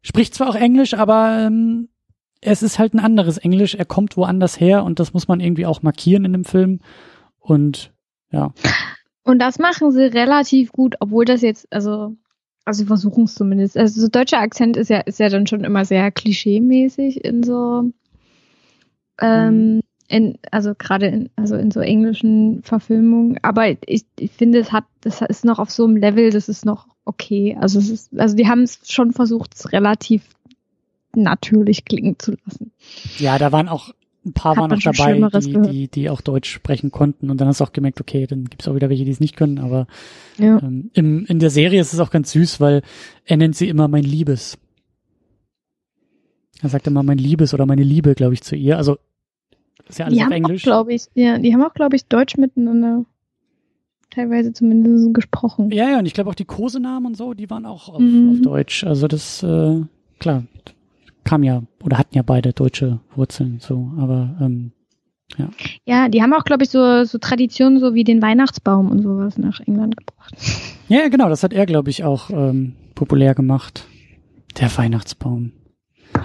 spricht 0.01 0.33
zwar 0.33 0.49
auch 0.49 0.55
Englisch, 0.55 0.93
aber 0.95 1.45
ähm, 1.45 1.89
es 2.41 2.63
ist 2.63 2.79
halt 2.79 2.93
ein 2.93 2.99
anderes 2.99 3.37
Englisch, 3.37 3.75
er 3.75 3.85
kommt 3.85 4.15
woanders 4.17 4.59
her 4.59 4.83
und 4.83 4.99
das 4.99 5.13
muss 5.13 5.27
man 5.27 5.39
irgendwie 5.39 5.65
auch 5.65 5.81
markieren 5.81 6.25
in 6.25 6.33
dem 6.33 6.45
Film. 6.45 6.79
Und 7.39 7.91
ja. 8.31 8.53
Und 9.23 9.39
das 9.39 9.59
machen 9.59 9.91
sie 9.91 10.03
relativ 10.03 10.71
gut, 10.71 10.95
obwohl 10.99 11.25
das 11.25 11.41
jetzt, 11.41 11.67
also, 11.71 12.15
also 12.65 12.85
versuchen 12.85 13.25
es 13.25 13.35
zumindest. 13.35 13.77
Also 13.77 14.01
so 14.01 14.07
deutscher 14.07 14.39
Akzent 14.39 14.77
ist 14.77 14.89
ja, 14.89 14.99
ist 15.01 15.19
ja 15.19 15.29
dann 15.29 15.47
schon 15.47 15.63
immer 15.63 15.85
sehr 15.85 16.11
klischee-mäßig 16.11 17.23
in 17.25 17.43
so, 17.43 17.91
ähm, 19.19 19.75
mhm. 19.75 19.81
in, 20.07 20.37
also 20.51 20.73
gerade 20.75 21.07
in, 21.07 21.29
also 21.35 21.55
in 21.55 21.71
so 21.71 21.81
englischen 21.81 22.63
Verfilmungen. 22.63 23.37
Aber 23.41 23.69
ich, 23.87 24.05
ich 24.17 24.31
finde, 24.31 24.59
es 24.59 24.71
hat, 24.71 24.85
das 25.01 25.21
ist 25.21 25.43
noch 25.43 25.59
auf 25.59 25.71
so 25.71 25.85
einem 25.85 25.97
Level, 25.97 26.29
das 26.29 26.47
ist 26.47 26.65
noch 26.65 26.87
okay. 27.03 27.57
Also 27.59 27.79
es 27.79 27.89
ist, 27.89 28.17
also 28.17 28.35
die 28.35 28.47
haben 28.47 28.63
es 28.63 28.79
schon 28.85 29.11
versucht, 29.11 29.55
es 29.55 29.73
relativ 29.73 30.23
natürlich 31.15 31.85
klingen 31.85 32.17
zu 32.19 32.35
lassen. 32.45 32.71
Ja, 33.17 33.37
da 33.37 33.51
waren 33.51 33.67
auch 33.67 33.93
ein 34.25 34.33
paar 34.33 34.51
Hat 34.51 34.69
waren 34.69 35.19
noch 35.19 35.31
dabei, 35.31 35.39
die, 35.39 35.69
die, 35.69 35.87
die 35.87 36.09
auch 36.09 36.21
Deutsch 36.21 36.51
sprechen 36.51 36.91
konnten. 36.91 37.29
Und 37.29 37.39
dann 37.39 37.47
hast 37.47 37.61
du 37.61 37.63
auch 37.63 37.71
gemerkt, 37.71 38.01
okay, 38.01 38.27
dann 38.27 38.45
gibt's 38.45 38.67
auch 38.67 38.75
wieder 38.75 38.89
welche, 38.89 39.05
die 39.05 39.11
es 39.11 39.19
nicht 39.19 39.35
können. 39.35 39.59
Aber 39.59 39.87
ja. 40.37 40.59
ähm, 40.61 40.91
im, 40.93 41.25
in 41.25 41.39
der 41.39 41.49
Serie 41.49 41.79
ist 41.79 41.93
es 41.93 41.99
auch 41.99 42.11
ganz 42.11 42.31
süß, 42.31 42.59
weil 42.59 42.81
er 43.25 43.37
nennt 43.37 43.55
sie 43.55 43.69
immer 43.69 43.87
mein 43.87 44.03
Liebes. 44.03 44.57
Er 46.61 46.69
sagt 46.69 46.87
immer 46.87 47.03
mein 47.03 47.17
Liebes 47.17 47.53
oder 47.53 47.65
meine 47.65 47.83
Liebe, 47.83 48.15
glaube 48.15 48.33
ich, 48.33 48.41
zu 48.41 48.55
ihr. 48.55 48.77
Also 48.77 48.97
ist 49.87 49.99
ja 49.99 50.05
alles 50.05 50.17
die 50.17 50.23
auf 50.23 50.31
Englisch. 50.31 50.63
glaube 50.63 50.93
ich, 50.93 51.07
ja, 51.15 51.37
die 51.37 51.53
haben 51.53 51.63
auch, 51.63 51.73
glaube 51.73 51.95
ich, 51.95 52.05
Deutsch 52.05 52.37
miteinander 52.37 53.05
teilweise 54.09 54.51
zumindest 54.53 55.13
gesprochen. 55.13 55.71
Ja, 55.71 55.89
ja, 55.89 55.99
und 55.99 56.05
ich 56.05 56.13
glaube 56.13 56.29
auch 56.29 56.35
die 56.35 56.45
Kosenamen 56.45 57.07
und 57.07 57.17
so, 57.17 57.33
die 57.33 57.49
waren 57.49 57.65
auch 57.65 57.89
auf, 57.89 57.99
mhm. 57.99 58.31
auf 58.31 58.41
Deutsch. 58.41 58.83
Also 58.83 59.07
das, 59.07 59.43
äh, 59.43 59.81
klar, 60.19 60.43
kam 61.29 61.43
ja 61.43 61.61
oder 61.83 61.99
hatten 61.99 62.15
ja 62.15 62.23
beide 62.23 62.53
deutsche 62.53 63.01
Wurzeln, 63.15 63.59
so, 63.59 63.91
aber 63.99 64.35
ähm, 64.41 64.71
ja. 65.37 65.49
Ja, 65.85 66.09
die 66.09 66.23
haben 66.23 66.33
auch, 66.33 66.43
glaube 66.43 66.63
ich, 66.63 66.71
so, 66.71 67.03
so 67.03 67.19
Traditionen, 67.19 67.79
so 67.79 67.93
wie 67.93 68.03
den 68.03 68.19
Weihnachtsbaum 68.19 68.89
und 68.89 69.03
sowas 69.03 69.37
nach 69.37 69.59
England 69.59 69.95
gebracht. 69.95 70.33
Ja, 70.87 71.07
genau, 71.07 71.29
das 71.29 71.43
hat 71.43 71.53
er, 71.53 71.67
glaube 71.67 71.91
ich, 71.91 72.03
auch 72.03 72.31
ähm, 72.31 72.75
populär 72.95 73.35
gemacht. 73.35 73.85
Der 74.59 74.75
Weihnachtsbaum. 74.75 75.51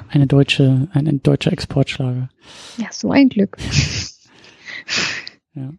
Eine 0.08 0.26
deutsche, 0.26 0.88
ein, 0.92 1.06
ein 1.06 1.22
deutscher 1.22 1.52
Exportschlager. 1.52 2.30
Ja, 2.78 2.86
so 2.90 3.10
ein 3.10 3.28
Glück. 3.28 3.58
ja. 5.54 5.70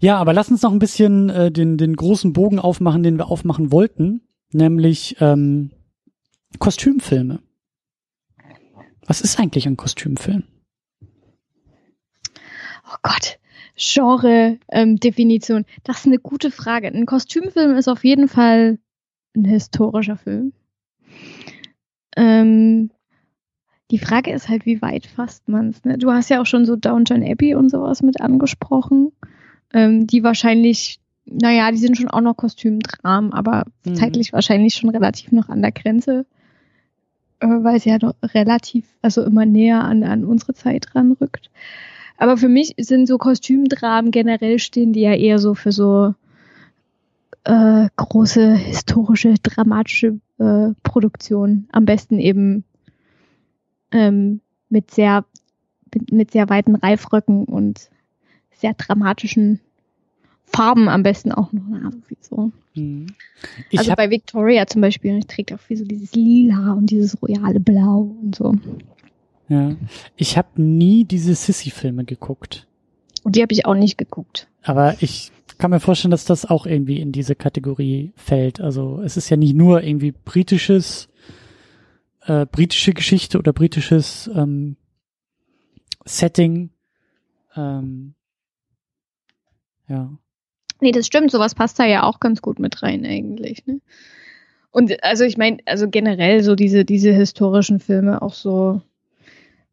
Ja, 0.00 0.16
aber 0.16 0.32
lass 0.32 0.50
uns 0.50 0.62
noch 0.62 0.72
ein 0.72 0.78
bisschen 0.78 1.28
äh, 1.28 1.52
den, 1.52 1.76
den 1.76 1.94
großen 1.94 2.32
Bogen 2.32 2.58
aufmachen, 2.58 3.02
den 3.02 3.18
wir 3.18 3.30
aufmachen 3.30 3.70
wollten, 3.70 4.22
nämlich 4.50 5.16
ähm, 5.20 5.72
Kostümfilme. 6.58 7.40
Was 9.06 9.20
ist 9.20 9.38
eigentlich 9.38 9.66
ein 9.66 9.76
Kostümfilm? 9.76 10.44
Oh 12.86 12.96
Gott, 13.02 13.38
Genre-Definition. 13.76 15.58
Ähm, 15.58 15.64
das 15.84 16.00
ist 16.00 16.06
eine 16.06 16.18
gute 16.18 16.50
Frage. 16.50 16.88
Ein 16.88 17.06
Kostümfilm 17.06 17.76
ist 17.76 17.88
auf 17.88 18.04
jeden 18.04 18.28
Fall 18.28 18.78
ein 19.36 19.44
historischer 19.44 20.16
Film. 20.16 20.52
Ähm, 22.16 22.90
die 23.90 23.98
Frage 23.98 24.32
ist 24.32 24.48
halt, 24.48 24.66
wie 24.66 24.80
weit 24.80 25.06
fasst 25.06 25.48
man 25.48 25.68
es? 25.68 25.84
Ne? 25.84 25.98
Du 25.98 26.10
hast 26.10 26.30
ja 26.30 26.40
auch 26.40 26.46
schon 26.46 26.64
so 26.64 26.76
Downton 26.76 27.22
Abbey 27.22 27.54
und 27.54 27.70
sowas 27.70 28.02
mit 28.02 28.20
angesprochen, 28.20 29.12
ähm, 29.72 30.06
die 30.06 30.22
wahrscheinlich, 30.22 31.00
naja, 31.26 31.70
die 31.70 31.78
sind 31.78 31.96
schon 31.96 32.08
auch 32.08 32.20
noch 32.20 32.36
Kostümdramen, 32.36 33.32
aber 33.32 33.64
mhm. 33.84 33.94
zeitlich 33.94 34.32
wahrscheinlich 34.32 34.74
schon 34.74 34.90
relativ 34.90 35.32
noch 35.32 35.48
an 35.48 35.62
der 35.62 35.72
Grenze. 35.72 36.26
Äh, 37.44 37.62
weil 37.62 37.76
es 37.76 37.84
ja 37.84 37.98
doch 37.98 38.14
relativ, 38.22 38.86
also 39.02 39.22
immer 39.22 39.44
näher 39.44 39.84
an, 39.84 40.02
an 40.02 40.24
unsere 40.24 40.54
Zeit 40.54 40.94
ranrückt. 40.94 41.50
Aber 42.16 42.36
für 42.36 42.48
mich 42.48 42.74
sind 42.78 43.06
so 43.06 43.18
Kostümdramen 43.18 44.10
generell 44.10 44.58
stehen 44.58 44.92
die 44.92 45.00
ja 45.00 45.14
eher 45.14 45.38
so 45.38 45.54
für 45.54 45.72
so 45.72 46.14
äh, 47.44 47.88
große 47.96 48.54
historische, 48.54 49.34
dramatische 49.42 50.20
äh, 50.38 50.70
Produktionen. 50.82 51.68
Am 51.72 51.84
besten 51.84 52.18
eben 52.18 52.64
ähm, 53.90 54.40
mit 54.70 54.90
sehr 54.92 55.26
mit, 55.92 56.12
mit 56.12 56.30
sehr 56.30 56.48
weiten 56.48 56.76
Reifröcken 56.76 57.44
und 57.44 57.90
sehr 58.52 58.74
dramatischen 58.74 59.60
Farben 60.46 60.88
am 60.88 61.02
besten 61.02 61.32
auch 61.32 61.52
noch. 61.52 61.62
Also 61.84 61.98
so. 62.20 62.52
Mhm. 62.74 63.06
also 63.76 63.92
bei 63.94 64.10
Victoria 64.10 64.66
zum 64.66 64.80
Beispiel 64.80 65.22
trägt 65.24 65.52
auch 65.52 65.60
viel 65.60 65.76
so 65.76 65.84
dieses 65.84 66.14
Lila 66.14 66.72
und 66.72 66.86
dieses 66.86 67.20
royale 67.22 67.60
Blau 67.60 68.16
und 68.22 68.34
so. 68.34 68.54
Ja, 69.48 69.76
ich 70.16 70.38
habe 70.38 70.60
nie 70.60 71.04
diese 71.04 71.34
Sissy-Filme 71.34 72.04
geguckt. 72.04 72.66
Und 73.22 73.36
die 73.36 73.42
habe 73.42 73.52
ich 73.52 73.66
auch 73.66 73.74
nicht 73.74 73.98
geguckt. 73.98 74.48
Aber 74.62 74.96
ich 75.00 75.30
kann 75.58 75.70
mir 75.70 75.80
vorstellen, 75.80 76.10
dass 76.10 76.24
das 76.24 76.46
auch 76.46 76.66
irgendwie 76.66 77.00
in 77.00 77.12
diese 77.12 77.34
Kategorie 77.34 78.12
fällt. 78.16 78.60
Also 78.60 79.00
es 79.02 79.16
ist 79.16 79.28
ja 79.28 79.36
nicht 79.36 79.54
nur 79.54 79.82
irgendwie 79.82 80.12
britisches, 80.12 81.08
äh, 82.22 82.46
britische 82.46 82.92
Geschichte 82.92 83.38
oder 83.38 83.52
britisches 83.52 84.30
ähm, 84.34 84.76
Setting. 86.04 86.70
Ähm, 87.56 88.14
ja. 89.88 90.10
Nee, 90.84 90.92
das 90.92 91.06
stimmt. 91.06 91.30
Sowas 91.30 91.54
passt 91.54 91.78
da 91.78 91.86
ja 91.86 92.02
auch 92.02 92.20
ganz 92.20 92.42
gut 92.42 92.58
mit 92.58 92.82
rein 92.82 93.06
eigentlich. 93.06 93.64
Ne? 93.64 93.80
Und 94.70 95.02
also 95.02 95.24
ich 95.24 95.38
meine, 95.38 95.56
also 95.64 95.88
generell 95.88 96.42
so 96.42 96.54
diese 96.54 96.84
diese 96.84 97.10
historischen 97.10 97.80
Filme 97.80 98.20
auch 98.20 98.34
so 98.34 98.82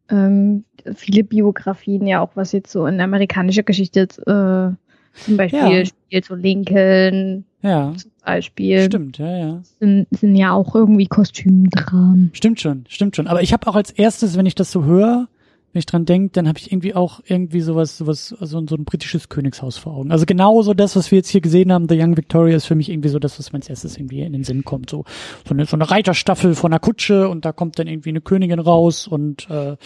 ähm, 0.09 0.63
viele 0.95 1.25
Biografien 1.25 2.07
ja 2.07 2.21
auch 2.21 2.29
was 2.35 2.53
jetzt 2.53 2.71
so 2.71 2.85
in 2.85 3.01
amerikanischer 3.01 3.63
Geschichte 3.63 4.03
äh, 4.03 5.19
zum 5.25 5.35
Beispiel 5.35 5.79
ja. 5.79 5.85
spielt 5.85 6.23
so 6.23 6.33
Lincoln 6.33 7.43
ja. 7.61 7.93
zum 7.97 8.11
Beispiel. 8.23 8.83
Stimmt, 8.83 9.17
ja, 9.17 9.37
ja. 9.37 9.61
Sind, 9.81 10.07
sind 10.11 10.37
ja 10.37 10.53
auch 10.53 10.73
irgendwie 10.73 11.07
Kostümdramen. 11.07 12.29
Stimmt 12.31 12.61
schon, 12.61 12.85
stimmt 12.87 13.17
schon. 13.17 13.27
Aber 13.27 13.41
ich 13.41 13.51
habe 13.51 13.67
auch 13.67 13.75
als 13.75 13.91
erstes, 13.91 14.37
wenn 14.37 14.45
ich 14.45 14.55
das 14.55 14.71
so 14.71 14.85
höre, 14.85 15.27
wenn 15.71 15.79
ich 15.79 15.85
dran 15.85 16.05
denke, 16.05 16.31
dann 16.33 16.47
habe 16.47 16.59
ich 16.59 16.71
irgendwie 16.71 16.95
auch 16.95 17.21
irgendwie 17.25 17.61
sowas, 17.61 17.97
sowas, 17.97 18.35
also 18.39 18.65
so 18.67 18.75
ein 18.75 18.83
britisches 18.83 19.29
Königshaus 19.29 19.77
vor 19.77 19.95
Augen. 19.95 20.11
Also 20.11 20.25
genauso 20.25 20.73
das, 20.73 20.95
was 20.95 21.11
wir 21.11 21.17
jetzt 21.17 21.29
hier 21.29 21.41
gesehen 21.41 21.71
haben, 21.71 21.87
The 21.87 21.97
Young 21.97 22.17
Victoria, 22.17 22.55
ist 22.55 22.65
für 22.65 22.75
mich 22.75 22.89
irgendwie 22.89 23.09
so 23.09 23.19
das, 23.19 23.39
was 23.39 23.53
mir 23.53 23.59
als 23.59 23.69
erstes 23.69 23.97
irgendwie 23.97 24.21
in 24.21 24.33
den 24.33 24.43
Sinn 24.43 24.65
kommt. 24.65 24.89
So, 24.89 25.05
so 25.47 25.53
eine, 25.53 25.65
so 25.65 25.77
eine 25.77 25.89
Reiterstaffel 25.89 26.55
von 26.55 26.73
einer 26.73 26.79
Kutsche 26.79 27.29
und 27.29 27.45
da 27.45 27.53
kommt 27.53 27.79
dann 27.79 27.87
irgendwie 27.87 28.09
eine 28.09 28.21
Königin 28.21 28.59
raus 28.59 29.07
und 29.07 29.49
äh, 29.49 29.77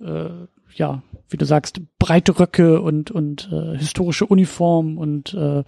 äh, 0.00 0.30
ja, 0.74 1.02
wie 1.28 1.36
du 1.36 1.44
sagst, 1.44 1.80
breite 1.98 2.38
Röcke 2.38 2.80
und 2.80 3.10
und 3.10 3.48
äh, 3.52 3.76
historische 3.76 4.26
Uniform 4.26 4.98
und 4.98 5.34
äh, 5.34 5.64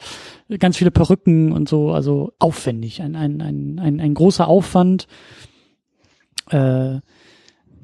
ganz 0.59 0.79
viele 0.79 0.91
Perücken 0.91 1.53
und 1.53 1.69
so, 1.69 1.93
also 1.93 2.33
aufwendig, 2.39 3.03
ein 3.03 3.15
ein 3.15 3.41
ein 3.41 3.79
ein, 3.79 4.01
ein 4.01 4.15
großer 4.15 4.49
Aufwand. 4.49 5.07
Äh, 6.51 7.01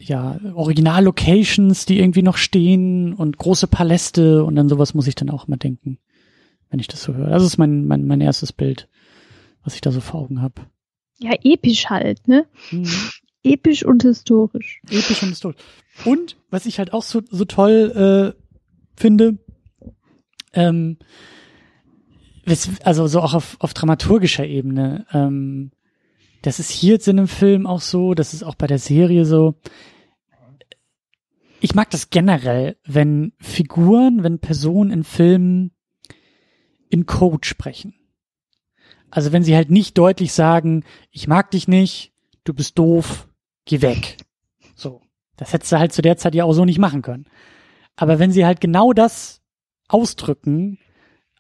ja, 0.01 0.39
Original-Locations, 0.55 1.85
die 1.85 1.99
irgendwie 1.99 2.23
noch 2.23 2.39
stehen 2.39 3.13
und 3.13 3.37
große 3.37 3.67
Paläste 3.67 4.45
und 4.45 4.57
dann 4.57 4.69
sowas 4.69 4.95
muss 4.95 5.07
ich 5.07 5.15
dann 5.15 5.31
auch 5.31 5.47
mal 5.47 5.57
denken, 5.57 5.99
wenn 6.71 6.81
ich 6.81 6.89
das 6.89 7.03
so 7.03 7.15
höre. 7.15 7.29
Das 7.29 7.45
ist 7.45 7.59
mein, 7.59 7.87
mein, 7.87 8.07
mein 8.07 8.21
erstes 8.21 8.53
Bild, 8.53 8.89
was 9.63 9.75
ich 9.75 9.81
da 9.81 9.93
so 9.93 10.01
vor 10.01 10.21
Augen 10.21 10.41
habe. 10.41 10.63
Ja, 11.19 11.33
episch 11.43 11.87
halt, 11.87 12.27
ne? 12.27 12.47
Mhm. 12.71 12.89
Episch 13.43 13.85
und 13.85 14.03
historisch. 14.03 14.81
Episch 14.91 15.23
und 15.23 15.31
historisch. 15.31 15.61
Und 16.05 16.37
was 16.51 16.67
ich 16.67 16.79
halt 16.79 16.93
auch 16.93 17.03
so, 17.03 17.23
so 17.31 17.45
toll 17.45 18.35
äh, 18.35 18.43
finde, 18.97 19.39
ähm, 20.55 20.97
also 22.83 23.07
so 23.07 23.21
auch 23.21 23.35
auf, 23.35 23.57
auf 23.61 23.75
dramaturgischer 23.75 24.47
Ebene, 24.47 25.07
ähm, 25.13 25.73
das 26.43 26.59
ist 26.59 26.71
hier 26.71 26.95
jetzt 26.95 27.09
in 27.09 27.17
dem 27.17 27.29
Film 27.29 27.67
auch 27.67 27.81
so, 27.81 28.15
das 28.15 28.35
ist 28.35 28.43
auch 28.43 28.55
bei 28.55 28.67
der 28.67 28.79
Serie 28.79 29.25
so. 29.25 29.55
Ich 31.61 31.75
mag 31.75 31.91
das 31.91 32.11
generell, 32.11 32.77
wenn 32.85 33.33
Figuren, 33.39 34.23
wenn 34.23 34.39
Personen 34.39 34.91
in 34.91 35.05
Filmen 35.05 35.73
in 36.89 37.07
Code 37.07 37.47
sprechen. 37.47 37.95
Also 39.11 39.33
wenn 39.33 39.43
sie 39.43 39.55
halt 39.55 39.71
nicht 39.71 39.99
deutlich 39.99 40.33
sagen, 40.33 40.85
ich 41.11 41.29
mag 41.29 41.51
dich 41.51 41.69
nicht, 41.69 42.13
du 42.45 42.55
bist 42.55 42.79
doof, 42.79 43.29
geh 43.65 43.83
weg. 43.83 44.17
So. 44.75 45.03
Das 45.37 45.53
hättest 45.53 45.73
du 45.73 45.79
halt 45.79 45.93
zu 45.93 46.03
der 46.03 46.19
Zeit 46.19 46.35
ja 46.35 46.45
auch 46.45 46.53
so 46.53 46.65
nicht 46.65 46.79
machen 46.79 47.03
können. 47.03 47.27
Aber 47.97 48.19
wenn 48.19 48.31
sie 48.31 48.45
halt 48.45 48.61
genau 48.61 48.93
das 48.93 49.41
ausdrücken, 49.89 50.79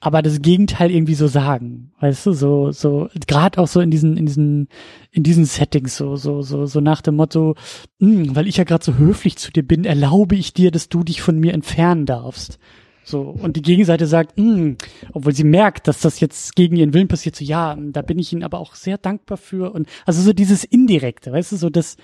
aber 0.00 0.22
das 0.22 0.40
Gegenteil 0.40 0.90
irgendwie 0.90 1.14
so 1.14 1.26
sagen, 1.26 1.92
weißt 2.00 2.26
du, 2.26 2.32
so 2.32 2.72
so 2.72 3.08
gerade 3.26 3.60
auch 3.60 3.68
so 3.68 3.80
in 3.80 3.90
diesen 3.90 4.16
in 4.16 4.24
diesen 4.24 4.68
in 5.12 5.22
diesen 5.22 5.44
Settings 5.44 5.96
so 5.96 6.16
so 6.16 6.40
so 6.40 6.64
so 6.64 6.80
nach 6.80 7.02
dem 7.02 7.16
Motto, 7.16 7.54
hm, 8.00 8.34
weil 8.34 8.48
ich 8.48 8.56
ja 8.56 8.64
gerade 8.64 8.84
so 8.84 8.94
höflich 8.94 9.36
zu 9.36 9.52
dir 9.52 9.62
bin, 9.62 9.84
erlaube 9.84 10.36
ich 10.36 10.54
dir, 10.54 10.70
dass 10.70 10.88
du 10.88 11.04
dich 11.04 11.20
von 11.20 11.38
mir 11.38 11.52
entfernen 11.52 12.06
darfst. 12.06 12.58
So 13.04 13.20
und 13.20 13.56
die 13.56 13.62
Gegenseite 13.62 14.06
sagt, 14.06 14.38
hm, 14.38 14.78
obwohl 15.12 15.34
sie 15.34 15.44
merkt, 15.44 15.86
dass 15.86 16.00
das 16.00 16.18
jetzt 16.20 16.56
gegen 16.56 16.76
ihren 16.76 16.94
Willen 16.94 17.08
passiert, 17.08 17.36
so 17.36 17.44
ja, 17.44 17.76
da 17.78 18.00
bin 18.00 18.18
ich 18.18 18.32
ihnen 18.32 18.42
aber 18.42 18.58
auch 18.58 18.74
sehr 18.74 18.96
dankbar 18.96 19.36
für 19.36 19.72
und 19.72 19.86
also 20.06 20.22
so 20.22 20.32
dieses 20.32 20.64
indirekte, 20.64 21.30
weißt 21.30 21.52
du, 21.52 21.56
so 21.56 21.68
das 21.68 21.96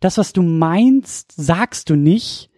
das 0.00 0.16
was 0.16 0.32
du 0.32 0.42
meinst, 0.42 1.32
sagst 1.36 1.90
du 1.90 1.96
nicht, 1.96 2.48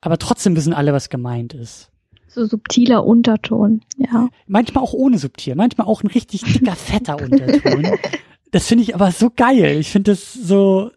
aber 0.00 0.18
trotzdem 0.18 0.54
wissen 0.54 0.72
alle, 0.72 0.92
was 0.92 1.10
gemeint 1.10 1.52
ist. 1.52 1.90
So 2.32 2.44
subtiler 2.46 3.04
Unterton, 3.04 3.80
ja. 3.96 4.28
Manchmal 4.46 4.84
auch 4.84 4.92
ohne 4.92 5.18
subtil, 5.18 5.56
manchmal 5.56 5.88
auch 5.88 6.04
ein 6.04 6.06
richtig 6.06 6.42
dicker, 6.42 6.76
fetter 6.76 7.20
Unterton. 7.20 7.90
Das 8.52 8.66
finde 8.66 8.82
ich 8.82 8.96
aber 8.96 9.12
so 9.12 9.30
geil. 9.30 9.78
Ich 9.78 9.90
finde 9.90 10.10
das 10.10 10.32
so, 10.32 10.90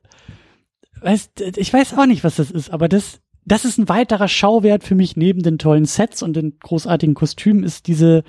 weißt, 1.01 1.41
ich 1.57 1.71
weiß 1.71 1.95
auch 1.95 2.07
nicht, 2.07 2.23
was 2.23 2.37
das 2.37 2.49
ist, 2.49 2.71
aber 2.71 2.89
das, 2.89 3.19
das 3.45 3.63
ist 3.63 3.77
ein 3.77 3.89
weiterer 3.89 4.27
Schauwert 4.27 4.83
für 4.83 4.95
mich 4.95 5.15
neben 5.17 5.43
den 5.43 5.59
tollen 5.59 5.85
Sets 5.85 6.23
und 6.23 6.35
den 6.35 6.57
großartigen 6.59 7.13
Kostümen 7.13 7.63
ist 7.63 7.85
diese, 7.85 8.23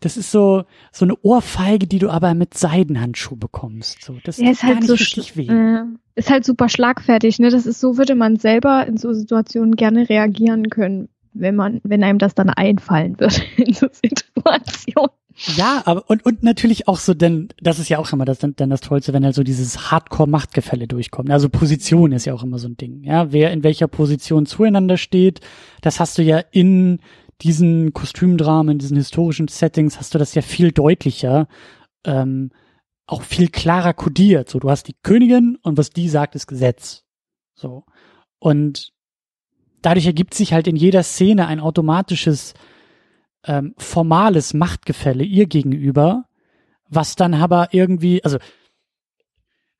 das 0.00 0.18
ist 0.18 0.30
so, 0.30 0.64
so 0.92 1.06
eine 1.06 1.14
Ohrfeige, 1.22 1.86
die 1.86 1.98
du 2.00 2.10
aber 2.10 2.34
mit 2.34 2.52
Seidenhandschuh 2.52 3.36
bekommst. 3.36 4.04
So, 4.04 4.18
das 4.24 4.36
ja, 4.36 4.50
ist 4.50 4.62
halt 4.62 4.84
so 4.84 4.92
richtig 4.92 5.38
weh. 5.38 5.46
Äh, 5.46 5.84
ist 6.14 6.30
halt 6.30 6.44
super 6.44 6.68
schlagfertig, 6.68 7.38
ne? 7.38 7.48
Das 7.48 7.64
ist 7.64 7.80
so, 7.80 7.96
würde 7.96 8.14
man 8.14 8.36
selber 8.36 8.86
in 8.86 8.98
so 8.98 9.14
Situationen 9.14 9.74
gerne 9.74 10.08
reagieren 10.10 10.68
können 10.68 11.08
wenn 11.32 11.56
man, 11.56 11.80
wenn 11.84 12.02
einem 12.04 12.18
das 12.18 12.34
dann 12.34 12.50
einfallen 12.50 13.18
wird 13.18 13.42
in 13.56 13.72
so 13.72 13.86
Situationen. 13.90 15.10
Ja, 15.56 15.82
aber 15.86 16.08
und, 16.10 16.24
und 16.26 16.42
natürlich 16.42 16.86
auch 16.86 16.98
so, 16.98 17.14
denn 17.14 17.48
das 17.62 17.78
ist 17.78 17.88
ja 17.88 17.98
auch 17.98 18.12
immer 18.12 18.24
das, 18.24 18.40
dann 18.40 18.54
das 18.56 18.80
Tollste, 18.80 19.12
wenn 19.12 19.24
halt 19.24 19.34
so 19.34 19.42
dieses 19.42 19.90
Hardcore-Machtgefälle 19.90 20.86
durchkommt. 20.86 21.30
Also 21.30 21.48
Position 21.48 22.12
ist 22.12 22.26
ja 22.26 22.34
auch 22.34 22.42
immer 22.42 22.58
so 22.58 22.68
ein 22.68 22.76
Ding. 22.76 23.02
Ja, 23.04 23.32
wer 23.32 23.50
in 23.52 23.62
welcher 23.62 23.88
Position 23.88 24.44
zueinander 24.44 24.98
steht, 24.98 25.40
das 25.80 25.98
hast 25.98 26.18
du 26.18 26.22
ja 26.22 26.42
in 26.50 27.00
diesen 27.40 27.94
Kostümdramen, 27.94 28.72
in 28.72 28.78
diesen 28.78 28.98
historischen 28.98 29.48
Settings, 29.48 29.98
hast 29.98 30.14
du 30.14 30.18
das 30.18 30.34
ja 30.34 30.42
viel 30.42 30.72
deutlicher, 30.72 31.48
ähm, 32.04 32.50
auch 33.06 33.22
viel 33.22 33.48
klarer 33.48 33.94
kodiert. 33.94 34.50
So, 34.50 34.58
du 34.58 34.68
hast 34.70 34.88
die 34.88 34.96
Königin 35.02 35.56
und 35.62 35.78
was 35.78 35.90
die 35.90 36.08
sagt, 36.08 36.34
ist 36.34 36.46
Gesetz. 36.46 37.04
So. 37.54 37.84
Und 38.38 38.92
dadurch 39.82 40.06
ergibt 40.06 40.34
sich 40.34 40.52
halt 40.52 40.66
in 40.66 40.76
jeder 40.76 41.02
Szene 41.02 41.46
ein 41.46 41.60
automatisches 41.60 42.54
ähm, 43.44 43.74
formales 43.78 44.54
Machtgefälle 44.54 45.24
ihr 45.24 45.46
gegenüber, 45.46 46.24
was 46.88 47.16
dann 47.16 47.34
aber 47.34 47.68
irgendwie, 47.72 48.22
also 48.24 48.38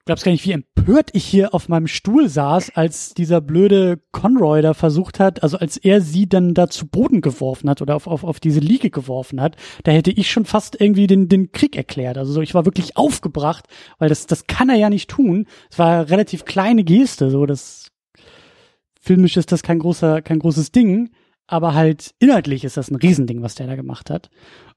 glaubst 0.07 0.25
gar 0.25 0.33
nicht, 0.33 0.45
wie 0.45 0.53
empört 0.53 1.11
ich 1.13 1.25
hier 1.25 1.55
auf 1.55 1.69
meinem 1.69 1.87
Stuhl 1.87 2.29
saß, 2.29 2.71
als 2.71 3.15
dieser 3.15 3.41
blöde 3.41 4.01
Conroy 4.13 4.63
da 4.63 4.75
versucht 4.75 5.21
hat, 5.21 5.43
also 5.43 5.59
als 5.59 5.77
er 5.77 6.01
sie 6.01 6.29
dann 6.29 6.55
da 6.55 6.69
zu 6.69 6.89
Boden 6.89 7.21
geworfen 7.21 7.69
hat 7.69 7.83
oder 7.83 7.97
auf, 7.97 8.07
auf, 8.07 8.25
auf 8.25 8.41
diese 8.41 8.61
Liege 8.61 8.91
geworfen 8.91 9.41
hat, 9.41 9.57
da 9.85 9.93
hätte 9.93 10.11
ich 10.11 10.31
schon 10.31 10.47
fast 10.47 10.81
irgendwie 10.81 11.07
den, 11.07 11.29
den 11.29 11.53
Krieg 11.53 11.77
erklärt. 11.77 12.19
Also 12.19 12.33
so, 12.33 12.41
ich 12.41 12.55
war 12.55 12.65
wirklich 12.65 12.97
aufgebracht, 12.97 13.67
weil 13.99 14.09
das, 14.09 14.27
das 14.27 14.47
kann 14.47 14.69
er 14.69 14.77
ja 14.77 14.91
nicht 14.91 15.11
tun. 15.11 15.47
Es 15.71 15.79
war 15.79 16.09
relativ 16.09 16.45
kleine 16.45 16.83
Geste, 16.83 17.31
so, 17.31 17.47
das 17.47 17.90
filmisch 19.01 19.37
ist 19.37 19.51
das 19.51 19.63
kein 19.63 19.81
großer, 19.81 20.23
kein 20.23 20.39
großes 20.39 20.71
Ding, 20.73 21.11
aber 21.47 21.75
halt 21.75 22.15
inhaltlich 22.21 22.65
ist 22.65 22.77
das 22.77 22.91
ein 22.91 22.97
Riesending, 22.97 23.43
was 23.43 23.57
der 23.57 23.67
da 23.67 23.75
gemacht 23.75 24.11
hat. 24.11 24.31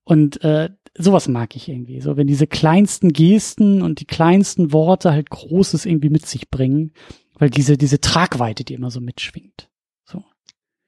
Und 0.03 0.43
äh, 0.43 0.69
sowas 0.97 1.27
mag 1.27 1.55
ich 1.55 1.69
irgendwie. 1.69 2.01
So, 2.01 2.17
wenn 2.17 2.27
diese 2.27 2.47
kleinsten 2.47 3.13
Gesten 3.13 3.81
und 3.81 3.99
die 3.99 4.05
kleinsten 4.05 4.73
Worte 4.73 5.11
halt 5.11 5.29
Großes 5.29 5.85
irgendwie 5.85 6.09
mit 6.09 6.25
sich 6.25 6.49
bringen, 6.49 6.93
weil 7.37 7.49
diese, 7.49 7.77
diese 7.77 7.99
Tragweite, 7.99 8.63
die 8.63 8.73
immer 8.73 8.91
so 8.91 9.01
mitschwingt. 9.01 9.69
So. 10.05 10.23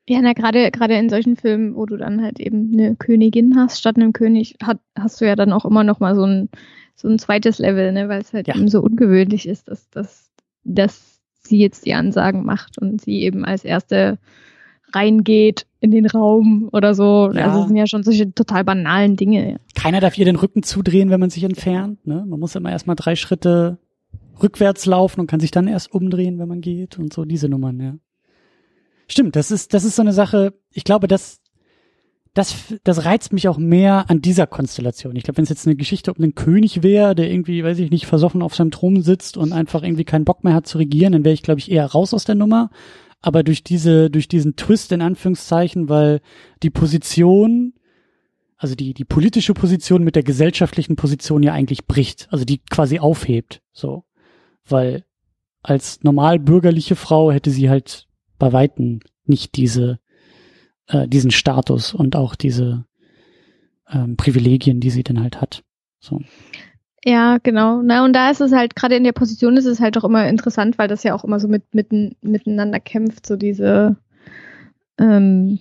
Ja, 0.07 0.21
na, 0.21 0.33
gerade, 0.33 0.71
gerade 0.71 0.95
in 0.95 1.09
solchen 1.09 1.35
Filmen, 1.35 1.75
wo 1.75 1.85
du 1.85 1.97
dann 1.97 2.21
halt 2.21 2.39
eben 2.39 2.71
eine 2.73 2.95
Königin 2.95 3.55
hast, 3.55 3.79
statt 3.79 3.97
einem 3.97 4.13
König, 4.13 4.55
hat, 4.61 4.79
hast 4.97 5.21
du 5.21 5.25
ja 5.25 5.35
dann 5.35 5.53
auch 5.53 5.65
immer 5.65 5.83
noch 5.83 5.99
mal 5.99 6.15
so 6.15 6.25
ein, 6.25 6.49
so 6.95 7.07
ein 7.07 7.19
zweites 7.19 7.59
Level, 7.59 7.91
ne, 7.91 8.09
weil 8.09 8.21
es 8.21 8.33
halt 8.33 8.47
ja. 8.47 8.55
eben 8.55 8.69
so 8.69 8.81
ungewöhnlich 8.81 9.47
ist, 9.47 9.67
dass, 9.67 9.89
dass, 9.89 10.31
dass 10.63 11.14
sie 11.45 11.57
jetzt 11.57 11.85
die 11.85 11.93
Ansagen 11.93 12.45
macht 12.45 12.77
und 12.77 13.01
sie 13.01 13.21
eben 13.21 13.45
als 13.45 13.63
erste 13.63 14.17
reingeht 14.93 15.65
in 15.79 15.91
den 15.91 16.05
Raum 16.05 16.69
oder 16.71 16.93
so. 16.93 17.31
Ja. 17.33 17.45
Also 17.45 17.59
das 17.59 17.67
sind 17.67 17.77
ja 17.77 17.87
schon 17.87 18.03
solche 18.03 18.33
total 18.33 18.63
banalen 18.63 19.15
Dinge. 19.15 19.59
Keiner 19.75 19.99
darf 19.99 20.17
ihr 20.17 20.25
den 20.25 20.37
Rücken 20.37 20.63
zudrehen, 20.63 21.09
wenn 21.09 21.19
man 21.19 21.29
sich 21.29 21.43
entfernt. 21.43 22.05
Ne? 22.05 22.25
Man 22.27 22.39
muss 22.39 22.55
immer 22.55 22.71
erstmal 22.71 22.95
drei 22.95 23.15
Schritte 23.15 23.77
rückwärts 24.41 24.85
laufen 24.85 25.21
und 25.21 25.27
kann 25.27 25.39
sich 25.39 25.51
dann 25.51 25.67
erst 25.67 25.93
umdrehen, 25.93 26.39
wenn 26.39 26.47
man 26.47 26.61
geht 26.61 26.97
und 26.99 27.13
so 27.13 27.25
diese 27.25 27.49
Nummern, 27.49 27.79
ja. 27.79 27.95
Stimmt, 29.07 29.35
das 29.35 29.51
ist, 29.51 29.73
das 29.73 29.83
ist 29.83 29.95
so 29.95 30.01
eine 30.01 30.13
Sache, 30.13 30.53
ich 30.71 30.83
glaube, 30.83 31.07
das, 31.07 31.39
das, 32.35 32.75
das 32.83 33.05
reizt 33.05 33.31
mich 33.31 33.47
auch 33.47 33.57
mehr 33.57 34.09
an 34.09 34.21
dieser 34.21 34.45
Konstellation. 34.45 35.15
Ich 35.15 35.23
glaube, 35.23 35.37
wenn 35.37 35.43
es 35.43 35.49
jetzt 35.49 35.65
eine 35.65 35.77
Geschichte 35.77 36.13
um 36.13 36.21
einen 36.21 36.35
König 36.35 36.83
wäre, 36.83 37.15
der 37.15 37.31
irgendwie, 37.31 37.63
weiß 37.63 37.79
ich 37.79 37.91
nicht, 37.91 38.05
versoffen 38.05 38.41
auf 38.41 38.53
seinem 38.53 38.71
Thron 38.71 39.01
sitzt 39.01 39.37
und 39.37 39.53
einfach 39.53 39.83
irgendwie 39.83 40.03
keinen 40.03 40.25
Bock 40.25 40.43
mehr 40.43 40.53
hat 40.53 40.67
zu 40.67 40.77
regieren, 40.77 41.13
dann 41.13 41.23
wäre 41.23 41.33
ich, 41.33 41.43
glaube 41.43 41.61
ich, 41.61 41.71
eher 41.71 41.85
raus 41.85 42.13
aus 42.13 42.25
der 42.25 42.35
Nummer. 42.35 42.71
Aber 43.21 43.41
durch 43.41 43.63
diese, 43.63 44.09
durch 44.09 44.27
diesen 44.27 44.57
Twist 44.57 44.91
in 44.91 45.01
Anführungszeichen, 45.01 45.87
weil 45.87 46.19
die 46.61 46.69
Position, 46.69 47.73
also 48.57 48.75
die, 48.75 48.93
die 48.93 49.05
politische 49.05 49.53
Position 49.53 50.03
mit 50.03 50.17
der 50.17 50.23
gesellschaftlichen 50.23 50.97
Position 50.97 51.41
ja 51.41 51.53
eigentlich 51.53 51.85
bricht, 51.85 52.27
also 52.31 52.43
die 52.43 52.59
quasi 52.69 52.99
aufhebt, 52.99 53.61
so. 53.71 54.03
Weil 54.67 55.05
als 55.63 56.03
normal 56.03 56.39
bürgerliche 56.39 56.97
Frau 56.97 57.31
hätte 57.31 57.49
sie 57.49 57.69
halt 57.69 58.07
bei 58.37 58.51
Weitem 58.51 58.99
nicht 59.23 59.55
diese, 59.55 59.99
äh, 60.87 61.07
diesen 61.07 61.31
Status 61.31 61.93
und 61.93 62.15
auch 62.15 62.35
diese 62.35 62.85
ähm, 63.89 64.17
Privilegien, 64.17 64.79
die 64.79 64.89
sie 64.89 65.03
dann 65.03 65.21
halt 65.21 65.41
hat. 65.41 65.63
So. 65.99 66.21
Ja, 67.03 67.37
genau. 67.41 67.81
Na, 67.83 68.03
und 68.03 68.13
da 68.13 68.31
ist 68.31 68.41
es 68.41 68.51
halt, 68.51 68.75
gerade 68.75 68.95
in 68.95 69.03
der 69.03 69.11
Position 69.11 69.57
ist 69.57 69.65
es 69.65 69.79
halt 69.79 69.97
auch 69.97 70.03
immer 70.03 70.27
interessant, 70.27 70.77
weil 70.77 70.87
das 70.87 71.03
ja 71.03 71.13
auch 71.13 71.23
immer 71.23 71.39
so 71.39 71.47
mit, 71.47 71.73
mit 71.73 71.91
miteinander 72.23 72.79
kämpft, 72.79 73.27
so 73.27 73.35
diese, 73.35 73.95
ähm, 74.97 75.59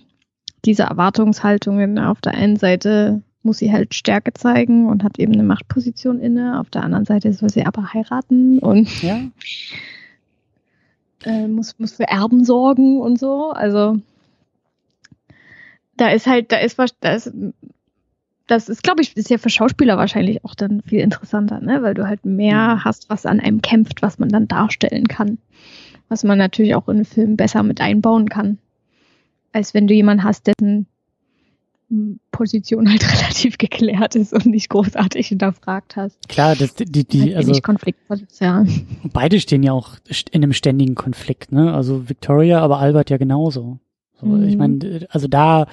diese 0.65 0.83
Erwartungshaltungen. 0.83 1.99
Auf 1.99 2.21
der 2.21 2.33
einen 2.33 2.55
Seite 2.55 3.21
muss 3.43 3.59
sie 3.59 3.71
halt 3.71 3.93
Stärke 3.93 4.33
zeigen 4.33 4.87
und 4.87 5.03
hat 5.03 5.19
eben 5.19 5.33
eine 5.33 5.43
Machtposition 5.43 6.19
inne. 6.19 6.59
Auf 6.59 6.71
der 6.71 6.83
anderen 6.83 7.05
Seite 7.05 7.31
soll 7.31 7.51
sie 7.51 7.65
aber 7.65 7.93
heiraten 7.93 8.57
und 8.57 9.03
Ja, 9.03 9.19
äh, 11.25 11.47
muss, 11.47 11.77
muss 11.77 11.93
für 11.93 12.07
Erben 12.07 12.43
sorgen 12.43 12.99
und 12.99 13.19
so. 13.19 13.51
Also 13.51 13.99
da 15.97 16.09
ist 16.09 16.27
halt, 16.27 16.51
da 16.51 16.57
ist 16.57 16.77
was, 16.77 16.97
da 16.99 17.13
ist, 17.13 17.31
das 18.47 18.69
ist, 18.69 18.83
glaube 18.83 19.01
ich, 19.01 19.15
ist 19.17 19.29
ja 19.29 19.37
für 19.37 19.49
Schauspieler 19.49 19.97
wahrscheinlich 19.97 20.43
auch 20.45 20.53
dann 20.55 20.81
viel 20.83 20.99
interessanter, 20.99 21.59
ne? 21.61 21.81
Weil 21.81 21.93
du 21.95 22.07
halt 22.07 22.25
mehr 22.25 22.75
Mhm. 22.75 22.83
hast, 22.83 23.09
was 23.09 23.25
an 23.25 23.39
einem 23.39 23.61
kämpft, 23.61 24.01
was 24.01 24.19
man 24.19 24.29
dann 24.29 24.47
darstellen 24.47 25.07
kann. 25.07 25.37
Was 26.09 26.23
man 26.23 26.37
natürlich 26.37 26.75
auch 26.75 26.87
in 26.87 26.97
einen 26.97 27.05
Film 27.05 27.35
besser 27.37 27.63
mit 27.63 27.81
einbauen 27.81 28.29
kann. 28.29 28.59
Als 29.51 29.73
wenn 29.73 29.87
du 29.87 29.93
jemanden 29.95 30.23
hast, 30.23 30.45
dessen 30.47 30.85
Position 32.31 32.89
halt 32.89 33.03
relativ 33.21 33.57
geklärt 33.57 34.15
ist 34.15 34.33
und 34.33 34.45
nicht 34.47 34.69
großartig 34.69 35.27
hinterfragt 35.27 35.95
hast. 35.95 36.27
klar, 36.27 36.55
das, 36.55 36.73
die, 36.75 37.05
die, 37.05 37.21
Halt 37.21 37.35
also 37.37 37.49
wenig 37.49 37.63
Konfliktpotenzial. 37.63 38.67
beide 39.13 39.39
stehen 39.39 39.63
ja 39.63 39.71
auch 39.71 39.95
in 40.31 40.43
einem 40.43 40.53
ständigen 40.53 40.95
Konflikt, 40.95 41.51
ne? 41.51 41.73
Also 41.73 42.09
Victoria, 42.09 42.59
aber 42.61 42.79
Albert 42.79 43.09
ja 43.11 43.17
genauso. 43.17 43.79
So, 44.19 44.27
Mhm. 44.27 44.47
Ich 44.47 44.57
meine, 44.57 45.07
also 45.09 45.27
da 45.27 45.67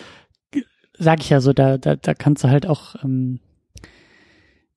sag 0.98 1.20
ich 1.20 1.30
ja 1.30 1.40
so, 1.40 1.52
da, 1.52 1.78
da, 1.78 1.96
da 1.96 2.14
kannst 2.14 2.44
du 2.44 2.48
halt 2.48 2.66
auch 2.66 2.96
ähm, 3.02 3.40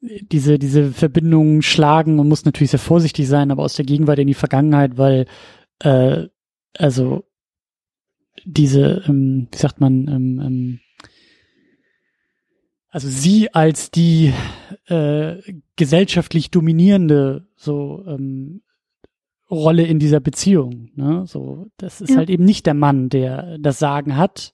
diese, 0.02 0.60
diese 0.60 0.92
Verbindung 0.92 1.62
schlagen 1.62 2.20
und 2.20 2.28
musst 2.28 2.46
natürlich 2.46 2.72
sehr 2.72 2.80
vorsichtig 2.80 3.28
sein, 3.28 3.52
aber 3.52 3.64
aus 3.64 3.76
der 3.76 3.86
Gegenwart 3.86 4.20
in 4.20 4.28
die 4.28 4.34
Vergangenheit, 4.34 4.98
weil 4.98 5.26
äh, 5.80 6.28
also 6.78 7.26
diese, 8.46 9.04
ähm, 9.08 9.48
wie 9.52 9.58
sagt 9.58 9.80
man, 9.80 10.08
ähm, 10.08 10.42
ähm, 10.44 10.80
also 12.90 13.10
sie 13.10 13.54
als 13.54 13.92
die 13.92 14.34
äh, 14.86 15.36
gesellschaftlich 15.76 16.52
dominierende 16.52 17.48
so 17.56 18.04
ähm, 18.08 18.62
Rolle 19.56 19.84
in 19.84 19.99
dieser 19.99 20.19
Beziehung. 20.19 20.90
Ne? 20.95 21.23
So, 21.26 21.68
das 21.77 22.02
ist 22.02 22.11
Ja. 22.11 22.18
halt 22.18 22.30
eben 22.30 22.45
nicht 22.45 22.65
der 22.65 22.73
Mann, 22.73 23.10
der 23.10 23.57
das 23.60 23.80
Sagen 23.80 24.15
hat. 24.18 24.53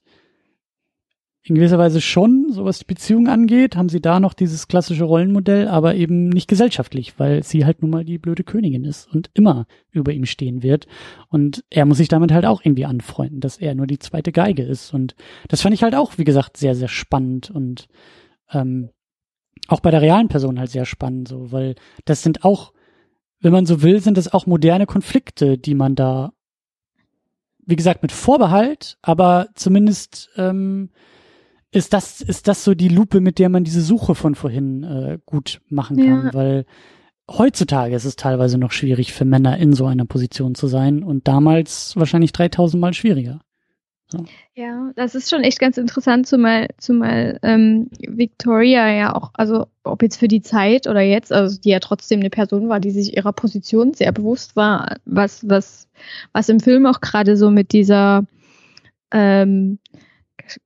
In 1.44 1.56
gewisser 1.56 1.76
Weise 1.78 2.00
schon, 2.00 2.46
so 2.50 2.64
was 2.64 2.78
die 2.78 2.84
Beziehung 2.84 3.26
angeht, 3.26 3.74
haben 3.74 3.88
sie 3.88 4.00
da 4.00 4.20
noch 4.20 4.32
dieses 4.32 4.68
klassische 4.68 5.02
Rollenmodell, 5.02 5.66
aber 5.66 5.96
eben 5.96 6.28
nicht 6.28 6.46
gesellschaftlich, 6.46 7.18
weil 7.18 7.42
sie 7.42 7.64
halt 7.64 7.82
nun 7.82 7.90
mal 7.90 8.04
die 8.04 8.18
blöde 8.18 8.44
Königin 8.44 8.84
ist 8.84 9.12
und 9.12 9.28
immer 9.34 9.66
über 9.90 10.12
ihm 10.12 10.24
stehen 10.24 10.62
wird. 10.62 10.86
Und 11.28 11.64
er 11.68 11.84
muss 11.84 11.96
sich 11.96 12.06
damit 12.06 12.30
halt 12.30 12.46
auch 12.46 12.60
irgendwie 12.64 12.84
anfreunden, 12.84 13.40
dass 13.40 13.56
er 13.56 13.74
nur 13.74 13.88
die 13.88 13.98
zweite 13.98 14.30
Geige 14.30 14.62
ist. 14.62 14.94
Und 14.94 15.16
das 15.48 15.62
fand 15.62 15.74
ich 15.74 15.82
halt 15.82 15.96
auch, 15.96 16.16
wie 16.16 16.22
gesagt, 16.24 16.56
sehr, 16.58 16.76
sehr 16.76 16.86
spannend 16.86 17.50
und 17.50 17.88
ähm, 18.52 18.90
auch 19.66 19.80
bei 19.80 19.90
der 19.90 20.02
realen 20.02 20.28
Person 20.28 20.60
halt 20.60 20.70
sehr 20.70 20.84
spannend, 20.84 21.26
so, 21.26 21.50
weil 21.50 21.74
das 22.04 22.22
sind 22.22 22.44
auch, 22.44 22.72
wenn 23.42 23.52
man 23.52 23.66
so 23.66 23.82
will, 23.82 24.00
sind 24.00 24.16
das 24.16 24.32
auch 24.32 24.46
moderne 24.46 24.86
Konflikte, 24.86 25.58
die 25.58 25.74
man 25.74 25.94
da, 25.94 26.32
wie 27.66 27.76
gesagt, 27.76 28.02
mit 28.02 28.12
Vorbehalt, 28.12 28.98
aber 29.02 29.48
zumindest 29.54 30.30
ähm, 30.36 30.90
ist 31.70 31.92
das, 31.92 32.20
ist 32.20 32.48
das 32.48 32.64
so 32.64 32.74
die 32.74 32.88
Lupe, 32.88 33.20
mit 33.20 33.38
der 33.38 33.48
man 33.48 33.64
diese 33.64 33.82
Suche 33.82 34.14
von 34.14 34.34
vorhin 34.34 34.82
äh, 34.84 35.18
gut 35.26 35.60
machen 35.68 35.96
kann, 35.96 36.26
Ja. 36.26 36.34
weil 36.34 36.66
heutzutage 37.30 37.94
ist 37.94 38.04
es 38.04 38.16
teilweise 38.16 38.58
noch 38.58 38.72
schwierig 38.72 39.12
für 39.12 39.24
Männer 39.24 39.56
in 39.58 39.72
so 39.72 39.86
einer 39.86 40.04
Position 40.04 40.54
zu 40.54 40.66
sein 40.66 41.02
und 41.02 41.28
damals 41.28 41.96
wahrscheinlich 41.96 42.32
3000 42.32 42.80
Mal 42.80 42.94
schwieriger. 42.94 43.40
Ja, 44.54 44.90
das 44.96 45.14
ist 45.14 45.30
schon 45.30 45.42
echt 45.42 45.58
ganz 45.58 45.78
interessant, 45.78 46.26
zumal, 46.26 46.68
zumal 46.78 47.38
ähm, 47.42 47.88
Victoria 48.00 48.88
ja 48.90 49.14
auch, 49.14 49.30
also 49.34 49.66
ob 49.84 50.02
jetzt 50.02 50.18
für 50.18 50.28
die 50.28 50.42
Zeit 50.42 50.86
oder 50.86 51.00
jetzt, 51.00 51.32
also 51.32 51.60
die 51.60 51.70
ja 51.70 51.80
trotzdem 51.80 52.20
eine 52.20 52.30
Person 52.30 52.68
war, 52.68 52.80
die 52.80 52.90
sich 52.90 53.16
ihrer 53.16 53.32
Position 53.32 53.94
sehr 53.94 54.12
bewusst 54.12 54.56
war, 54.56 54.96
was, 55.04 55.48
was, 55.48 55.88
was 56.32 56.48
im 56.48 56.60
Film 56.60 56.86
auch 56.86 57.00
gerade 57.00 57.36
so 57.36 57.50
mit 57.50 57.72
dieser, 57.72 58.24
ähm, 59.10 59.78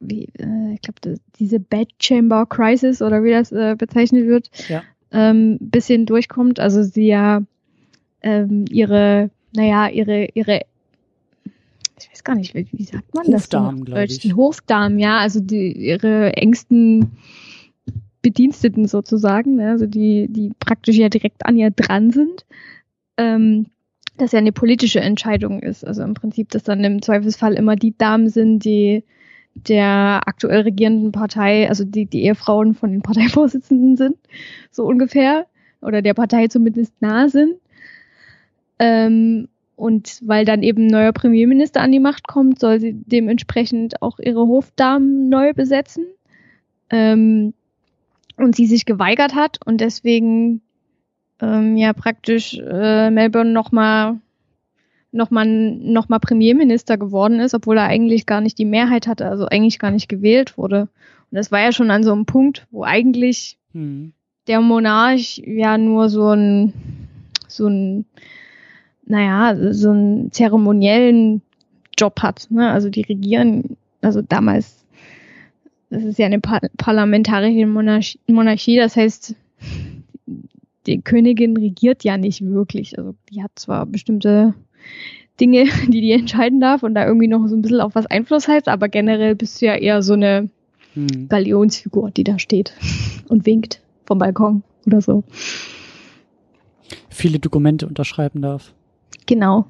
wie, 0.01 0.25
äh, 0.39 0.75
ich 0.75 0.81
glaube, 0.83 1.19
diese 1.39 1.61
Bed 1.61 1.89
Chamber 2.01 2.47
Crisis 2.47 3.03
oder 3.03 3.23
wie 3.23 3.31
das 3.33 3.53
äh, 3.53 3.75
bezeichnet 3.77 4.27
wird, 4.27 4.51
Ja. 4.69 4.83
ähm, 5.13 5.59
bisschen 5.61 6.07
durchkommt. 6.07 6.61
Also 6.61 6.83
sie 6.83 7.07
ja 7.07 7.43
ähm, 8.23 8.65
ihre, 8.71 9.31
naja, 9.55 9.89
ihre, 9.89 10.29
ihre 10.35 10.63
gar 12.27 12.35
nicht, 12.35 12.55
wie, 12.55 12.69
wie 12.73 12.85
sagt 12.85 13.15
man 13.15 13.31
das? 13.31 13.45
Hofdamen, 13.45 13.81
auf 13.81 13.85
glaub 13.87 13.99
Deutsch? 13.99 14.13
ich. 14.13 14.19
Die 14.19 14.35
Hofdamen, 14.35 14.99
ja, 14.99 15.19
also 15.19 15.41
die, 15.41 15.73
ihre 15.73 16.35
engsten 16.35 17.13
Bediensteten 18.21 18.87
sozusagen, 18.87 19.55
ne, 19.55 19.71
also 19.71 19.87
die, 19.87 20.27
die 20.29 20.53
praktisch 20.59 20.97
ja 20.97 21.09
direkt 21.09 21.47
an 21.47 21.57
ihr 21.57 21.71
dran 21.71 22.11
sind, 22.11 22.45
ähm, 23.17 23.67
dass 24.19 24.33
ja 24.33 24.39
eine 24.41 24.53
politische 24.53 25.01
Entscheidung 25.01 25.61
ist. 25.61 25.87
Also 25.87 26.03
im 26.03 26.15
Prinzip, 26.15 26.51
dass 26.51 26.65
dann 26.65 26.83
im 26.85 27.01
Zweifelsfall 27.01 27.55
immer 27.55 27.77
die 27.77 27.97
Damen 27.97 28.29
sind, 28.29 28.65
die 28.65 29.05
der 29.55 30.23
aktuell 30.27 30.63
regierenden 30.63 31.13
Partei, 31.13 31.69
also 31.69 31.85
die, 31.85 32.07
die 32.07 32.25
Ehefrauen 32.25 32.75
von 32.75 32.91
den 32.93 33.03
Parteivorsitzenden 33.03 33.97
sind, 33.97 34.17
so 34.71 34.85
ungefähr, 34.85 35.47
oder 35.81 36.03
der 36.03 36.15
Partei 36.15 36.49
zumindest 36.49 36.93
nah 37.01 37.29
sind. 37.29 37.55
Ähm, 38.79 39.49
und 39.77 40.21
weil 40.23 40.45
dann 40.45 40.63
eben 40.63 40.87
ein 40.87 40.91
neuer 40.91 41.13
Premierminister 41.13 41.81
an 41.81 41.93
die 41.93 42.01
Macht 42.01 42.27
kommt, 42.27 42.59
soll 42.59 42.81
sie 42.81 42.95
dementsprechend 42.95 44.03
auch 44.03 44.19
ihre 44.19 44.47
Hofdamen 44.47 45.29
neu 45.29 45.53
besetzen. 45.53 46.07
Ähm, 46.91 47.53
und 48.37 48.55
sie 48.55 48.67
sich 48.67 48.85
geweigert 48.85 49.35
hat 49.35 49.59
und 49.65 49.81
deswegen 49.81 50.61
ähm, 51.41 51.77
ja 51.77 51.93
praktisch 51.93 52.59
äh, 52.59 53.11
Melbourne 53.11 53.51
nochmal 53.51 54.21
noch 55.13 55.31
mal, 55.31 55.47
noch 55.47 56.09
mal 56.09 56.19
Premierminister 56.19 56.99
geworden 56.99 57.41
ist, 57.41 57.55
obwohl 57.55 57.79
er 57.79 57.87
eigentlich 57.87 58.27
gar 58.27 58.41
nicht 58.41 58.59
die 58.59 58.67
Mehrheit 58.67 59.07
hatte, 59.07 59.27
also 59.27 59.47
eigentlich 59.47 59.79
gar 59.79 59.91
nicht 59.91 60.09
gewählt 60.09 60.59
wurde. 60.59 60.83
Und 61.31 61.37
das 61.39 61.51
war 61.51 61.61
ja 61.61 61.73
schon 61.73 61.91
an 61.91 62.05
so 62.05 62.13
einem 62.13 62.27
Punkt, 62.27 62.67
wo 62.71 62.85
eigentlich 62.85 63.59
Hm. 63.73 64.13
der 64.47 64.61
Monarch 64.61 65.43
ja 65.45 65.77
nur 65.79 66.09
so 66.09 66.31
ein, 66.31 66.73
so 67.49 67.67
ein, 67.67 68.07
naja, 69.07 69.73
so 69.73 69.91
einen 69.91 70.33
zeremoniellen 70.33 71.43
Job 71.99 72.21
hat. 72.23 72.49
Ne? 72.51 72.71
Also 72.71 72.91
die 72.91 73.03
regieren, 73.03 73.77
also 74.03 74.23
damals, 74.23 74.85
das 75.91 76.05
ist 76.05 76.19
ja 76.19 76.27
eine 76.27 76.41
par 76.41 76.61
parlamentarische 76.77 77.67
Monarchie, 77.67 78.19
Monarchie, 78.27 78.77
das 78.77 78.97
heißt, 78.97 79.35
die 80.87 81.01
Königin 81.01 81.57
regiert 81.57 82.05
ja 82.05 82.17
nicht 82.17 82.45
wirklich. 82.45 82.99
Also 82.99 83.15
die 83.31 83.43
hat 83.43 83.53
zwar 83.57 83.87
bestimmte 83.87 84.55
Dinge, 85.41 85.65
die 85.89 86.01
die 86.01 86.13
entscheiden 86.13 86.61
darf 86.61 86.83
und 86.83 86.95
da 86.95 87.07
irgendwie 87.07 87.29
noch 87.29 87.47
so 87.47 87.57
ein 87.57 87.63
bisschen 87.63 87.81
auf 87.81 87.95
was 87.95 88.07
Einfluss 88.07 88.49
hat, 88.49 88.69
aber 88.69 88.89
generell 88.89 89.35
bist 89.35 89.61
du 89.61 89.67
ja 89.67 89.75
eher 89.77 90.03
so 90.03 90.13
eine 90.13 90.51
Hm. 90.97 91.29
Galionsfigur, 91.29 92.11
die 92.11 92.25
da 92.25 92.39
steht 92.39 92.73
und 93.29 93.47
winkt 93.47 93.81
vom 94.07 94.19
Balkon 94.19 94.65
oder 94.87 95.01
so. 95.01 95.23
Viele 97.11 97.39
Dokumente 97.39 97.87
unterschreiben 97.87 98.41
darf. 98.43 98.73
Genau. 99.27 99.67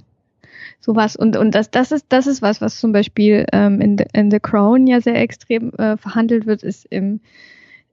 sowas. 0.81 1.16
Und, 1.16 1.37
und 1.37 1.55
das, 1.55 1.70
das 1.70 1.93
ist, 1.93 2.07
das 2.09 2.27
ist 2.27 2.43
was, 2.43 2.61
was 2.61 2.78
zum 2.78 2.93
Beispiel 2.93 3.47
ähm, 3.53 3.81
in, 3.81 3.99
the, 3.99 4.05
in 4.12 4.31
The 4.31 4.41
Crown 4.41 4.87
ja 4.87 5.01
sehr 5.01 5.20
extrem 5.20 5.73
äh, 5.74 5.97
verhandelt 5.97 6.47
wird, 6.47 6.62
ist 6.62 6.87
im, 6.91 7.20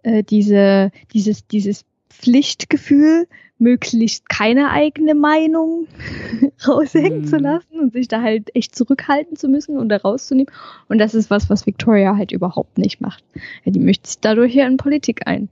äh, 0.04 0.24
diese, 0.24 0.92
dieses, 1.14 1.48
dieses 1.48 1.86
Pflichtgefühl, 2.10 3.28
möglichst 3.58 4.28
keine 4.30 4.72
eigene 4.72 5.16
Meinung 5.16 5.88
raushängen 6.68 7.22
mm. 7.22 7.28
zu 7.28 7.38
mhm. 7.38 7.44
lassen 7.44 7.80
und 7.80 7.94
sich 7.94 8.08
da 8.08 8.22
halt 8.22 8.54
echt 8.56 8.76
zurückhalten 8.76 9.38
zu 9.38 9.48
müssen 9.48 9.78
und 9.78 9.90
da 9.90 9.98
rauszunehmen. 9.98 10.52
Und 10.90 10.98
das 10.98 11.16
ist 11.16 11.30
was, 11.30 11.50
was 11.50 11.66
Victoria 11.66 12.18
halt 12.18 12.32
überhaupt 12.32 12.78
nicht 12.78 13.00
macht. 13.00 13.24
Ja, 13.64 13.72
die 13.72 13.80
möchte 13.80 14.08
sich 14.08 14.20
dadurch 14.20 14.54
ja 14.54 14.68
in 14.68 14.78
Politik 14.78 15.28
ein. 15.28 15.50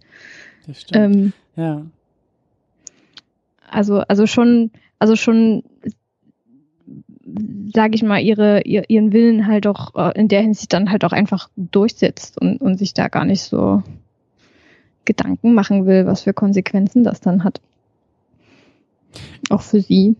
Das 0.68 0.82
stimmt. 0.82 1.16
Ähm, 1.16 1.34
ja. 1.56 1.86
Also, 3.70 4.00
also 4.00 4.28
schon, 4.28 4.72
also 5.00 5.16
schon, 5.16 5.64
sage 7.74 7.96
ich 7.96 8.04
mal, 8.04 8.20
ihre, 8.20 8.62
ihr, 8.64 8.90
ihren 8.90 9.14
Willen 9.14 9.48
halt 9.48 9.68
auch 9.68 9.96
äh, 9.96 10.20
in 10.20 10.28
der 10.28 10.42
Hinsicht 10.42 10.74
dann 10.74 10.92
halt 10.92 11.04
auch 11.06 11.12
einfach 11.12 11.50
durchsetzt 11.56 12.40
und, 12.40 12.62
und 12.62 12.78
sich 12.78 12.94
da 12.94 13.08
gar 13.08 13.26
nicht 13.26 13.42
so 13.42 13.84
Gedanken 15.06 15.54
machen 15.54 15.86
will, 15.86 16.06
was 16.06 16.22
für 16.22 16.34
Konsequenzen 16.34 17.04
das 17.04 17.22
dann 17.22 17.44
hat. 17.44 17.62
Auch 19.50 19.62
für 19.62 19.82
sie. 19.82 20.16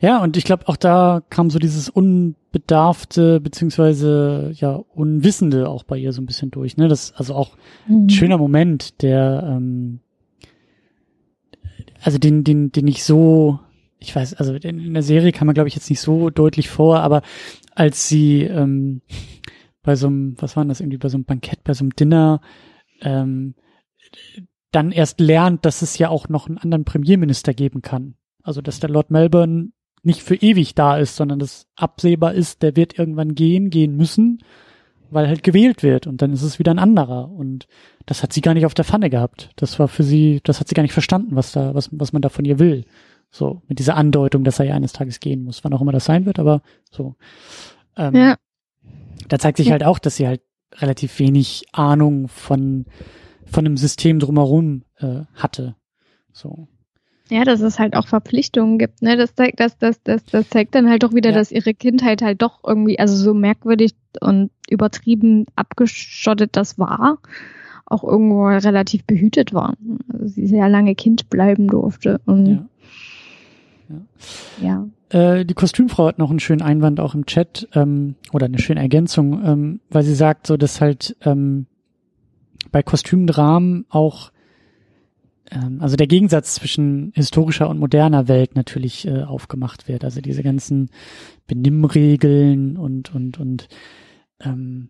Ja, 0.00 0.22
und 0.22 0.36
ich 0.36 0.44
glaube, 0.44 0.68
auch 0.68 0.76
da 0.76 1.22
kam 1.30 1.50
so 1.50 1.58
dieses 1.58 1.88
unbedarfte 1.88 3.40
beziehungsweise 3.40 4.52
ja 4.54 4.82
unwissende 4.94 5.68
auch 5.68 5.82
bei 5.84 5.96
ihr 5.96 6.12
so 6.12 6.20
ein 6.20 6.26
bisschen 6.26 6.50
durch. 6.50 6.76
Ne, 6.76 6.88
das 6.88 7.12
also 7.16 7.34
auch 7.34 7.56
mhm. 7.86 8.04
ein 8.04 8.10
schöner 8.10 8.38
Moment, 8.38 9.02
der 9.02 9.42
ähm, 9.46 10.00
also 12.02 12.18
den 12.18 12.44
den 12.44 12.70
den 12.70 12.86
ich 12.86 13.02
so 13.04 13.60
ich 14.04 14.14
weiß, 14.14 14.34
also 14.34 14.54
in 14.54 14.94
der 14.94 15.02
Serie 15.02 15.32
kam 15.32 15.46
man 15.46 15.54
glaube 15.54 15.68
ich 15.68 15.74
jetzt 15.74 15.90
nicht 15.90 16.00
so 16.00 16.30
deutlich 16.30 16.68
vor, 16.68 17.00
aber 17.00 17.22
als 17.74 18.08
sie 18.08 18.42
ähm, 18.42 19.02
bei 19.82 19.96
so 19.96 20.06
einem, 20.06 20.34
was 20.38 20.56
war 20.56 20.64
das 20.64 20.80
irgendwie 20.80 20.98
bei 20.98 21.08
so 21.08 21.16
einem 21.16 21.24
Bankett, 21.24 21.64
bei 21.64 21.74
so 21.74 21.84
einem 21.84 21.94
Dinner 21.94 22.40
ähm, 23.00 23.54
dann 24.70 24.92
erst 24.92 25.20
lernt, 25.20 25.64
dass 25.64 25.82
es 25.82 25.98
ja 25.98 26.08
auch 26.08 26.28
noch 26.28 26.48
einen 26.48 26.58
anderen 26.58 26.84
Premierminister 26.84 27.54
geben 27.54 27.82
kann. 27.82 28.14
Also 28.42 28.60
dass 28.60 28.80
der 28.80 28.90
Lord 28.90 29.10
Melbourne 29.10 29.70
nicht 30.02 30.22
für 30.22 30.34
ewig 30.34 30.74
da 30.74 30.98
ist, 30.98 31.16
sondern 31.16 31.38
dass 31.38 31.66
absehbar 31.76 32.34
ist, 32.34 32.62
der 32.62 32.76
wird 32.76 32.98
irgendwann 32.98 33.34
gehen, 33.34 33.70
gehen 33.70 33.96
müssen, 33.96 34.42
weil 35.10 35.28
halt 35.28 35.42
gewählt 35.42 35.82
wird 35.82 36.06
und 36.06 36.20
dann 36.20 36.32
ist 36.32 36.42
es 36.42 36.58
wieder 36.58 36.72
ein 36.72 36.78
anderer. 36.78 37.30
Und 37.30 37.66
das 38.04 38.22
hat 38.22 38.32
sie 38.32 38.40
gar 38.40 38.54
nicht 38.54 38.66
auf 38.66 38.74
der 38.74 38.84
Pfanne 38.84 39.10
gehabt. 39.10 39.50
Das 39.56 39.78
war 39.78 39.88
für 39.88 40.02
sie, 40.02 40.40
das 40.44 40.60
hat 40.60 40.68
sie 40.68 40.74
gar 40.74 40.82
nicht 40.82 40.92
verstanden, 40.92 41.36
was 41.36 41.52
da, 41.52 41.74
was, 41.74 41.88
was 41.92 42.12
man 42.12 42.22
da 42.22 42.28
von 42.28 42.44
ihr 42.44 42.58
will. 42.58 42.84
So, 43.34 43.62
mit 43.66 43.80
dieser 43.80 43.96
Andeutung, 43.96 44.44
dass 44.44 44.60
er 44.60 44.66
ja 44.66 44.76
eines 44.76 44.92
Tages 44.92 45.18
gehen 45.18 45.42
muss, 45.42 45.64
wann 45.64 45.72
auch 45.72 45.80
immer 45.80 45.90
das 45.90 46.04
sein 46.04 46.24
wird, 46.24 46.38
aber 46.38 46.62
so. 46.92 47.16
Ähm, 47.96 48.14
ja. 48.14 48.36
Da 49.26 49.40
zeigt 49.40 49.56
sich 49.56 49.72
halt 49.72 49.82
auch, 49.82 49.98
dass 49.98 50.14
sie 50.14 50.28
halt 50.28 50.40
relativ 50.76 51.18
wenig 51.18 51.64
Ahnung 51.72 52.28
von, 52.28 52.86
von 53.44 53.66
einem 53.66 53.76
System 53.76 54.20
drumherum 54.20 54.84
äh, 54.98 55.22
hatte. 55.34 55.74
So. 56.32 56.68
Ja, 57.28 57.42
dass 57.42 57.60
es 57.60 57.80
halt 57.80 57.96
auch 57.96 58.06
Verpflichtungen 58.06 58.78
gibt, 58.78 59.02
ne? 59.02 59.16
Das 59.16 59.34
zeigt, 59.34 59.58
das, 59.58 59.78
das, 59.78 60.00
das, 60.04 60.24
das 60.26 60.48
zeigt 60.48 60.76
dann 60.76 60.88
halt 60.88 61.02
doch 61.02 61.12
wieder, 61.12 61.30
ja. 61.30 61.36
dass 61.36 61.50
ihre 61.50 61.74
Kindheit 61.74 62.22
halt 62.22 62.40
doch 62.40 62.60
irgendwie, 62.64 63.00
also 63.00 63.16
so 63.16 63.34
merkwürdig 63.34 63.96
und 64.20 64.52
übertrieben 64.70 65.46
abgeschottet 65.56 66.50
das 66.52 66.78
war, 66.78 67.18
auch 67.84 68.04
irgendwo 68.04 68.46
relativ 68.46 69.02
behütet 69.06 69.52
war. 69.52 69.74
Also 70.12 70.28
sie 70.28 70.46
sehr 70.46 70.68
lange 70.68 70.94
Kind 70.94 71.30
bleiben 71.30 71.66
durfte. 71.66 72.20
Und 72.26 72.46
ja. 72.46 72.66
Ja. 73.88 74.86
ja. 75.10 75.38
Äh, 75.38 75.44
die 75.44 75.54
Kostümfrau 75.54 76.06
hat 76.06 76.18
noch 76.18 76.30
einen 76.30 76.40
schönen 76.40 76.62
Einwand 76.62 77.00
auch 77.00 77.14
im 77.14 77.26
Chat, 77.26 77.68
ähm, 77.74 78.16
oder 78.32 78.46
eine 78.46 78.58
schöne 78.58 78.80
Ergänzung, 78.80 79.44
ähm, 79.44 79.80
weil 79.90 80.02
sie 80.02 80.14
sagt 80.14 80.46
so, 80.46 80.56
dass 80.56 80.80
halt 80.80 81.16
ähm, 81.22 81.66
bei 82.72 82.82
Kostümdramen 82.82 83.86
auch 83.88 84.32
ähm, 85.50 85.78
also 85.80 85.96
der 85.96 86.06
Gegensatz 86.06 86.54
zwischen 86.54 87.12
historischer 87.14 87.68
und 87.68 87.78
moderner 87.78 88.28
Welt 88.28 88.56
natürlich 88.56 89.06
äh, 89.06 89.22
aufgemacht 89.22 89.88
wird. 89.88 90.04
Also 90.04 90.20
diese 90.20 90.42
ganzen 90.42 90.90
Benimmregeln 91.46 92.76
und 92.76 93.14
und 93.14 93.38
und 93.38 93.68
ähm, 94.40 94.88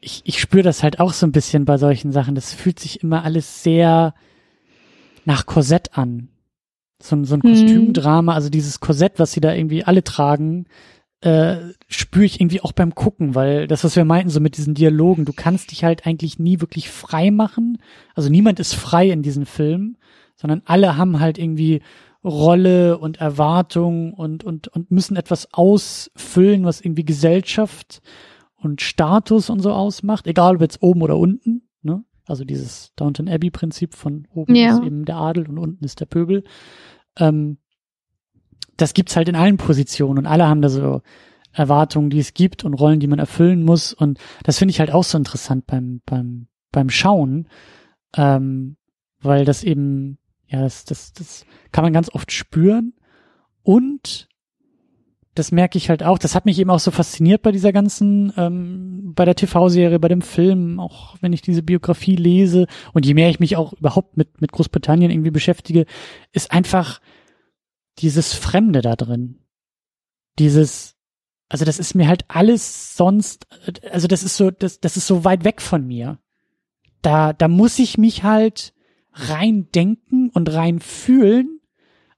ich, 0.00 0.22
ich 0.24 0.40
spüre 0.40 0.62
das 0.62 0.82
halt 0.82 1.00
auch 1.00 1.12
so 1.12 1.26
ein 1.26 1.32
bisschen 1.32 1.64
bei 1.64 1.78
solchen 1.78 2.12
Sachen. 2.12 2.34
Das 2.34 2.52
fühlt 2.52 2.78
sich 2.78 3.02
immer 3.02 3.24
alles 3.24 3.62
sehr 3.62 4.14
nach 5.24 5.46
Korsett 5.46 5.96
an. 5.96 6.28
So, 7.04 7.22
so 7.24 7.34
ein. 7.34 7.40
Kostümdrama, 7.42 8.34
also 8.34 8.48
dieses 8.48 8.80
Korsett, 8.80 9.18
was 9.18 9.32
sie 9.32 9.40
da 9.40 9.52
irgendwie 9.54 9.84
alle 9.84 10.02
tragen, 10.02 10.66
äh, 11.20 11.56
spüre 11.88 12.24
ich 12.24 12.40
irgendwie 12.40 12.60
auch 12.60 12.72
beim 12.72 12.94
Gucken, 12.94 13.34
weil 13.34 13.66
das, 13.66 13.84
was 13.84 13.96
wir 13.96 14.04
meinten, 14.04 14.30
so 14.30 14.40
mit 14.40 14.56
diesen 14.56 14.74
Dialogen, 14.74 15.24
du 15.24 15.32
kannst 15.32 15.70
dich 15.70 15.84
halt 15.84 16.06
eigentlich 16.06 16.38
nie 16.38 16.60
wirklich 16.60 16.90
frei 16.90 17.30
machen. 17.30 17.78
Also 18.14 18.28
niemand 18.28 18.60
ist 18.60 18.74
frei 18.74 19.10
in 19.10 19.22
diesem 19.22 19.46
Film, 19.46 19.96
sondern 20.36 20.62
alle 20.66 20.96
haben 20.96 21.20
halt 21.20 21.38
irgendwie 21.38 21.80
Rolle 22.24 22.98
und 22.98 23.18
Erwartung 23.18 24.14
und, 24.14 24.44
und, 24.44 24.68
und 24.68 24.90
müssen 24.90 25.16
etwas 25.16 25.48
ausfüllen, 25.52 26.64
was 26.64 26.80
irgendwie 26.80 27.04
Gesellschaft 27.04 28.00
und 28.56 28.80
Status 28.80 29.50
und 29.50 29.60
so 29.60 29.72
ausmacht, 29.72 30.26
egal 30.26 30.56
ob 30.56 30.62
jetzt 30.62 30.82
oben 30.82 31.02
oder 31.02 31.18
unten. 31.18 31.68
Ne? 31.82 32.02
Also 32.26 32.44
dieses 32.44 32.92
Downton 32.96 33.28
Abbey 33.28 33.50
Prinzip 33.50 33.94
von 33.94 34.26
oben 34.34 34.54
ja. 34.54 34.76
ist 34.76 34.82
eben 34.82 35.04
der 35.04 35.16
Adel 35.16 35.48
und 35.48 35.58
unten 35.58 35.84
ist 35.84 36.00
der 36.00 36.06
Pöbel. 36.06 36.44
Ähm, 37.18 37.58
das 38.76 38.94
gibt's 38.94 39.16
halt 39.16 39.28
in 39.28 39.36
allen 39.36 39.56
Positionen 39.56 40.18
und 40.18 40.26
alle 40.26 40.46
haben 40.48 40.62
da 40.62 40.68
so 40.68 41.02
Erwartungen, 41.52 42.10
die 42.10 42.18
es 42.18 42.34
gibt 42.34 42.64
und 42.64 42.74
Rollen, 42.74 43.00
die 43.00 43.06
man 43.06 43.20
erfüllen 43.20 43.62
muss. 43.62 43.92
Und 43.92 44.18
das 44.42 44.58
finde 44.58 44.72
ich 44.72 44.80
halt 44.80 44.90
auch 44.90 45.04
so 45.04 45.16
interessant 45.16 45.66
beim, 45.66 46.02
beim, 46.04 46.48
beim 46.72 46.90
Schauen, 46.90 47.48
ähm, 48.16 48.76
weil 49.20 49.44
das 49.44 49.62
eben, 49.62 50.18
ja, 50.48 50.62
das, 50.62 50.84
das, 50.84 51.12
das 51.12 51.46
kann 51.70 51.84
man 51.84 51.92
ganz 51.92 52.10
oft 52.12 52.32
spüren. 52.32 52.94
Und 53.62 54.28
das 55.34 55.52
merke 55.52 55.78
ich 55.78 55.90
halt 55.90 56.02
auch, 56.02 56.18
das 56.18 56.34
hat 56.34 56.44
mich 56.44 56.58
eben 56.58 56.70
auch 56.70 56.78
so 56.78 56.90
fasziniert 56.90 57.42
bei 57.42 57.52
dieser 57.52 57.72
ganzen, 57.72 58.32
ähm, 58.36 59.12
bei 59.14 59.24
der 59.24 59.34
TV-Serie, 59.34 59.98
bei 59.98 60.08
dem 60.08 60.22
Film, 60.22 60.78
auch 60.78 61.16
wenn 61.20 61.32
ich 61.32 61.42
diese 61.42 61.62
Biografie 61.62 62.16
lese 62.16 62.66
und 62.92 63.04
je 63.04 63.14
mehr 63.14 63.30
ich 63.30 63.40
mich 63.40 63.56
auch 63.56 63.72
überhaupt 63.72 64.16
mit, 64.16 64.40
mit 64.40 64.52
Großbritannien 64.52 65.10
irgendwie 65.10 65.30
beschäftige, 65.30 65.86
ist 66.32 66.52
einfach, 66.52 67.00
dieses 67.98 68.34
Fremde 68.34 68.80
da 68.80 68.96
drin. 68.96 69.40
Dieses, 70.38 70.96
also 71.48 71.64
das 71.64 71.78
ist 71.78 71.94
mir 71.94 72.08
halt 72.08 72.24
alles 72.28 72.96
sonst, 72.96 73.46
also 73.90 74.08
das 74.08 74.22
ist 74.22 74.36
so, 74.36 74.50
das, 74.50 74.80
das 74.80 74.96
ist 74.96 75.06
so 75.06 75.24
weit 75.24 75.44
weg 75.44 75.60
von 75.60 75.86
mir. 75.86 76.18
Da, 77.02 77.32
da 77.32 77.48
muss 77.48 77.78
ich 77.78 77.98
mich 77.98 78.24
halt 78.24 78.72
rein 79.12 79.68
denken 79.74 80.30
und 80.30 80.52
rein 80.52 80.80
fühlen, 80.80 81.60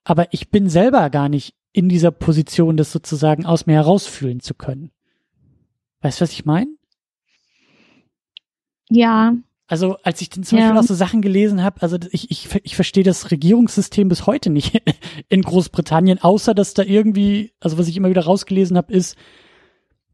aber 0.04 0.32
ich 0.32 0.50
bin 0.50 0.68
selber 0.68 1.10
gar 1.10 1.28
nicht 1.28 1.54
in 1.76 1.90
dieser 1.90 2.10
Position, 2.10 2.78
das 2.78 2.90
sozusagen 2.90 3.44
aus 3.44 3.66
mir 3.66 3.74
herausfühlen 3.74 4.40
zu 4.40 4.54
können. 4.54 4.92
Weißt 6.00 6.20
du, 6.20 6.22
was 6.22 6.32
ich 6.32 6.46
meine? 6.46 6.74
Ja, 8.88 9.34
also 9.66 9.96
als 10.02 10.22
ich 10.22 10.30
dann 10.30 10.42
zum 10.42 10.56
ja. 10.56 10.64
Beispiel 10.64 10.80
auch 10.80 10.88
so 10.88 10.94
Sachen 10.94 11.20
gelesen 11.20 11.62
habe, 11.62 11.82
also 11.82 11.98
ich, 12.12 12.30
ich, 12.30 12.48
ich 12.62 12.76
verstehe 12.76 13.04
das 13.04 13.30
Regierungssystem 13.30 14.08
bis 14.08 14.26
heute 14.26 14.48
nicht 14.48 14.80
in 15.28 15.42
Großbritannien, 15.42 16.22
außer 16.22 16.54
dass 16.54 16.72
da 16.72 16.82
irgendwie, 16.82 17.52
also 17.60 17.76
was 17.76 17.88
ich 17.88 17.96
immer 17.98 18.08
wieder 18.08 18.24
rausgelesen 18.24 18.78
habe, 18.78 18.94
ist, 18.94 19.16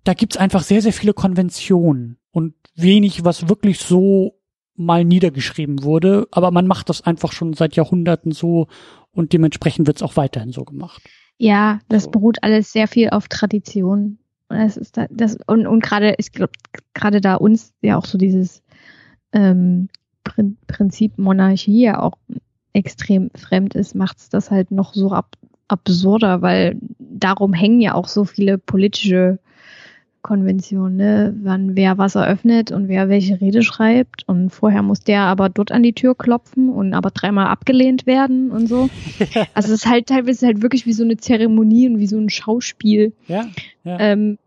da 0.03 0.15
gibt's 0.15 0.37
einfach 0.37 0.65
sehr, 0.65 0.83
sehr 0.83 0.93
viele 0.93 1.15
Konventionen 1.15 2.19
und 2.33 2.55
wenig, 2.75 3.25
was 3.25 3.49
wirklich 3.49 3.79
so 3.79 4.41
mal 4.75 5.05
niedergeschrieben 5.05 5.85
wurde, 5.85 6.27
aber 6.33 6.51
man 6.51 6.67
macht 6.67 6.89
das 6.89 7.03
einfach 7.03 7.31
schon 7.31 7.53
seit 7.53 7.77
Jahrhunderten 7.77 8.33
so 8.33 8.67
und 9.13 9.33
dementsprechend 9.33 9.87
wird's 9.87 10.03
auch 10.03 10.17
weiterhin 10.17 10.51
so 10.51 10.65
gemacht. 10.65 11.03
Ja, 11.39 11.81
das 11.89 12.05
so. 12.05 12.11
beruht 12.11 12.43
alles 12.43 12.73
sehr 12.73 12.89
viel 12.89 13.11
auf 13.11 13.29
Tradition. 13.29 14.19
Das 14.49 14.77
ist 14.77 14.97
da, 14.97 15.07
das 15.11 15.39
und, 15.47 15.67
und 15.67 15.83
gerade, 15.83 16.15
ich 16.19 16.33
glaube, 16.33 16.53
gerade 16.95 17.21
da 17.21 17.35
uns 17.37 17.73
ja 17.81 17.97
auch 17.97 18.05
so 18.05 18.19
dieses 18.19 18.63
ähm, 19.33 19.89
Prin 20.25 20.59
Prinzip 20.67 21.19
Monarchie 21.19 21.83
ja 21.83 22.01
auch 22.01 22.19
extrem 22.75 23.31
fremd 23.35 23.75
ist, 23.75 23.95
macht 23.95 24.19
es 24.19 24.29
das 24.29 24.51
halt 24.51 24.71
noch 24.71 24.95
so 24.95 25.11
ab 25.11 25.37
absurder, 25.69 26.43
weil 26.43 26.77
darum 26.99 27.55
hängen 27.55 27.81
ja 27.81 27.95
auch 27.95 28.07
so 28.07 28.25
viele 28.25 28.59
politische 28.59 29.39
Konventionen, 30.23 30.97
ne? 30.97 31.35
wann 31.43 31.77
wer 31.77 31.99
was 31.99 32.15
eröffnet 32.15 32.71
und 32.71 32.89
wer 32.89 33.09
welche 33.09 33.41
Rede 33.41 33.63
schreibt 33.63 34.27
und 34.29 34.51
vorher 34.51 34.83
muss 34.83 35.01
der 35.01 35.23
aber 35.23 35.49
dort 35.49 35.73
an 35.73 35.83
die 35.83 35.93
Tür 35.93 36.15
klopfen 36.15 36.69
und 36.69 36.95
aber 36.95 37.11
dreimal 37.11 37.49
abgelehnt 37.49 38.07
werden 38.07 38.51
und 38.51 38.69
so. 38.69 38.89
also 39.55 39.73
es 39.73 39.85
ist 39.85 39.87
halt 39.87 40.07
teilweise 40.07 40.47
halt 40.47 40.63
wirklich 40.63 40.87
wie 40.87 40.93
so 40.93 41.05
eine 41.05 41.17
Zeremonie 41.17 41.89
und 41.89 41.99
wie 41.99 42.07
so 42.07 42.19
ein 42.19 42.31
Schauspiel. 42.31 43.13
Ja. 43.27 43.47
ja. 43.85 43.99
Ähm, 43.99 44.39
Äh, 44.39 44.42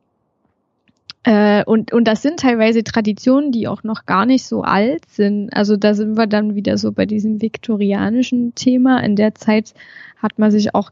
und, 1.65 1.91
und 1.91 2.07
das 2.07 2.21
sind 2.21 2.39
teilweise 2.39 2.83
Traditionen, 2.83 3.51
die 3.51 3.67
auch 3.67 3.83
noch 3.83 4.05
gar 4.05 4.25
nicht 4.25 4.45
so 4.45 4.61
alt 4.61 5.05
sind. 5.09 5.49
Also 5.51 5.75
da 5.75 5.95
sind 5.95 6.17
wir 6.17 6.27
dann 6.27 6.53
wieder 6.53 6.77
so 6.77 6.91
bei 6.91 7.07
diesem 7.07 7.41
viktorianischen 7.41 8.53
Thema. 8.53 8.99
In 8.99 9.15
der 9.15 9.33
Zeit 9.33 9.73
hat 10.17 10.37
man 10.37 10.51
sich 10.51 10.75
auch 10.75 10.91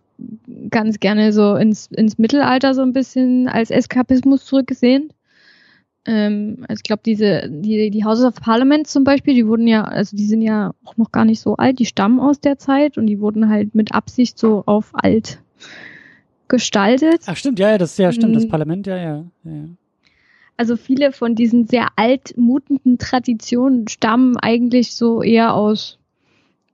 ganz 0.70 1.00
gerne 1.00 1.34
so 1.34 1.56
ins, 1.56 1.88
ins 1.88 2.18
Mittelalter 2.18 2.74
so 2.74 2.82
ein 2.82 2.94
bisschen 2.94 3.48
als 3.48 3.70
Eskapismus 3.70 4.46
zurückgesehen. 4.46 5.12
Ähm, 6.06 6.66
also 6.68 6.80
ich 6.80 6.84
glaube, 6.84 7.02
diese, 7.06 7.50
die, 7.50 7.90
die 7.90 8.04
Houses 8.04 8.26
of 8.26 8.36
Parliament 8.36 8.88
zum 8.88 9.04
Beispiel, 9.04 9.34
die 9.34 9.48
wurden 9.48 9.68
ja, 9.68 9.84
also 9.84 10.18
die 10.18 10.26
sind 10.26 10.42
ja 10.42 10.74
auch 10.84 10.98
noch 10.98 11.12
gar 11.12 11.26
nicht 11.26 11.40
so 11.40 11.56
alt, 11.56 11.80
die 11.80 11.86
stammen 11.86 12.20
aus 12.20 12.40
der 12.40 12.58
Zeit 12.58 12.98
und 12.98 13.08
die 13.08 13.20
wurden 13.20 13.50
halt 13.50 13.74
mit 13.76 13.94
Absicht 13.94 14.38
so 14.38 14.64
auf 14.66 14.90
alt 14.94 15.40
gestaltet. 16.48 17.22
Ach 17.26 17.38
stimmt, 17.38 17.60
ja, 17.60 17.72
ja, 17.72 17.78
das 17.78 17.98
ja 17.98 18.12
stimmt, 18.12 18.36
das 18.36 18.46
mhm. 18.46 18.50
Parlament, 18.50 18.88
ja, 18.88 18.98
ja. 18.98 19.26
ja. 19.44 19.52
Also 20.58 20.78
viele 20.78 21.12
von 21.12 21.36
diesen 21.36 21.68
sehr 21.68 21.88
altmutenden 21.96 22.98
Traditionen 22.98 23.88
stammen 23.88 24.38
eigentlich 24.38 24.96
so 24.96 25.24
eher 25.24 25.54
aus 25.54 25.98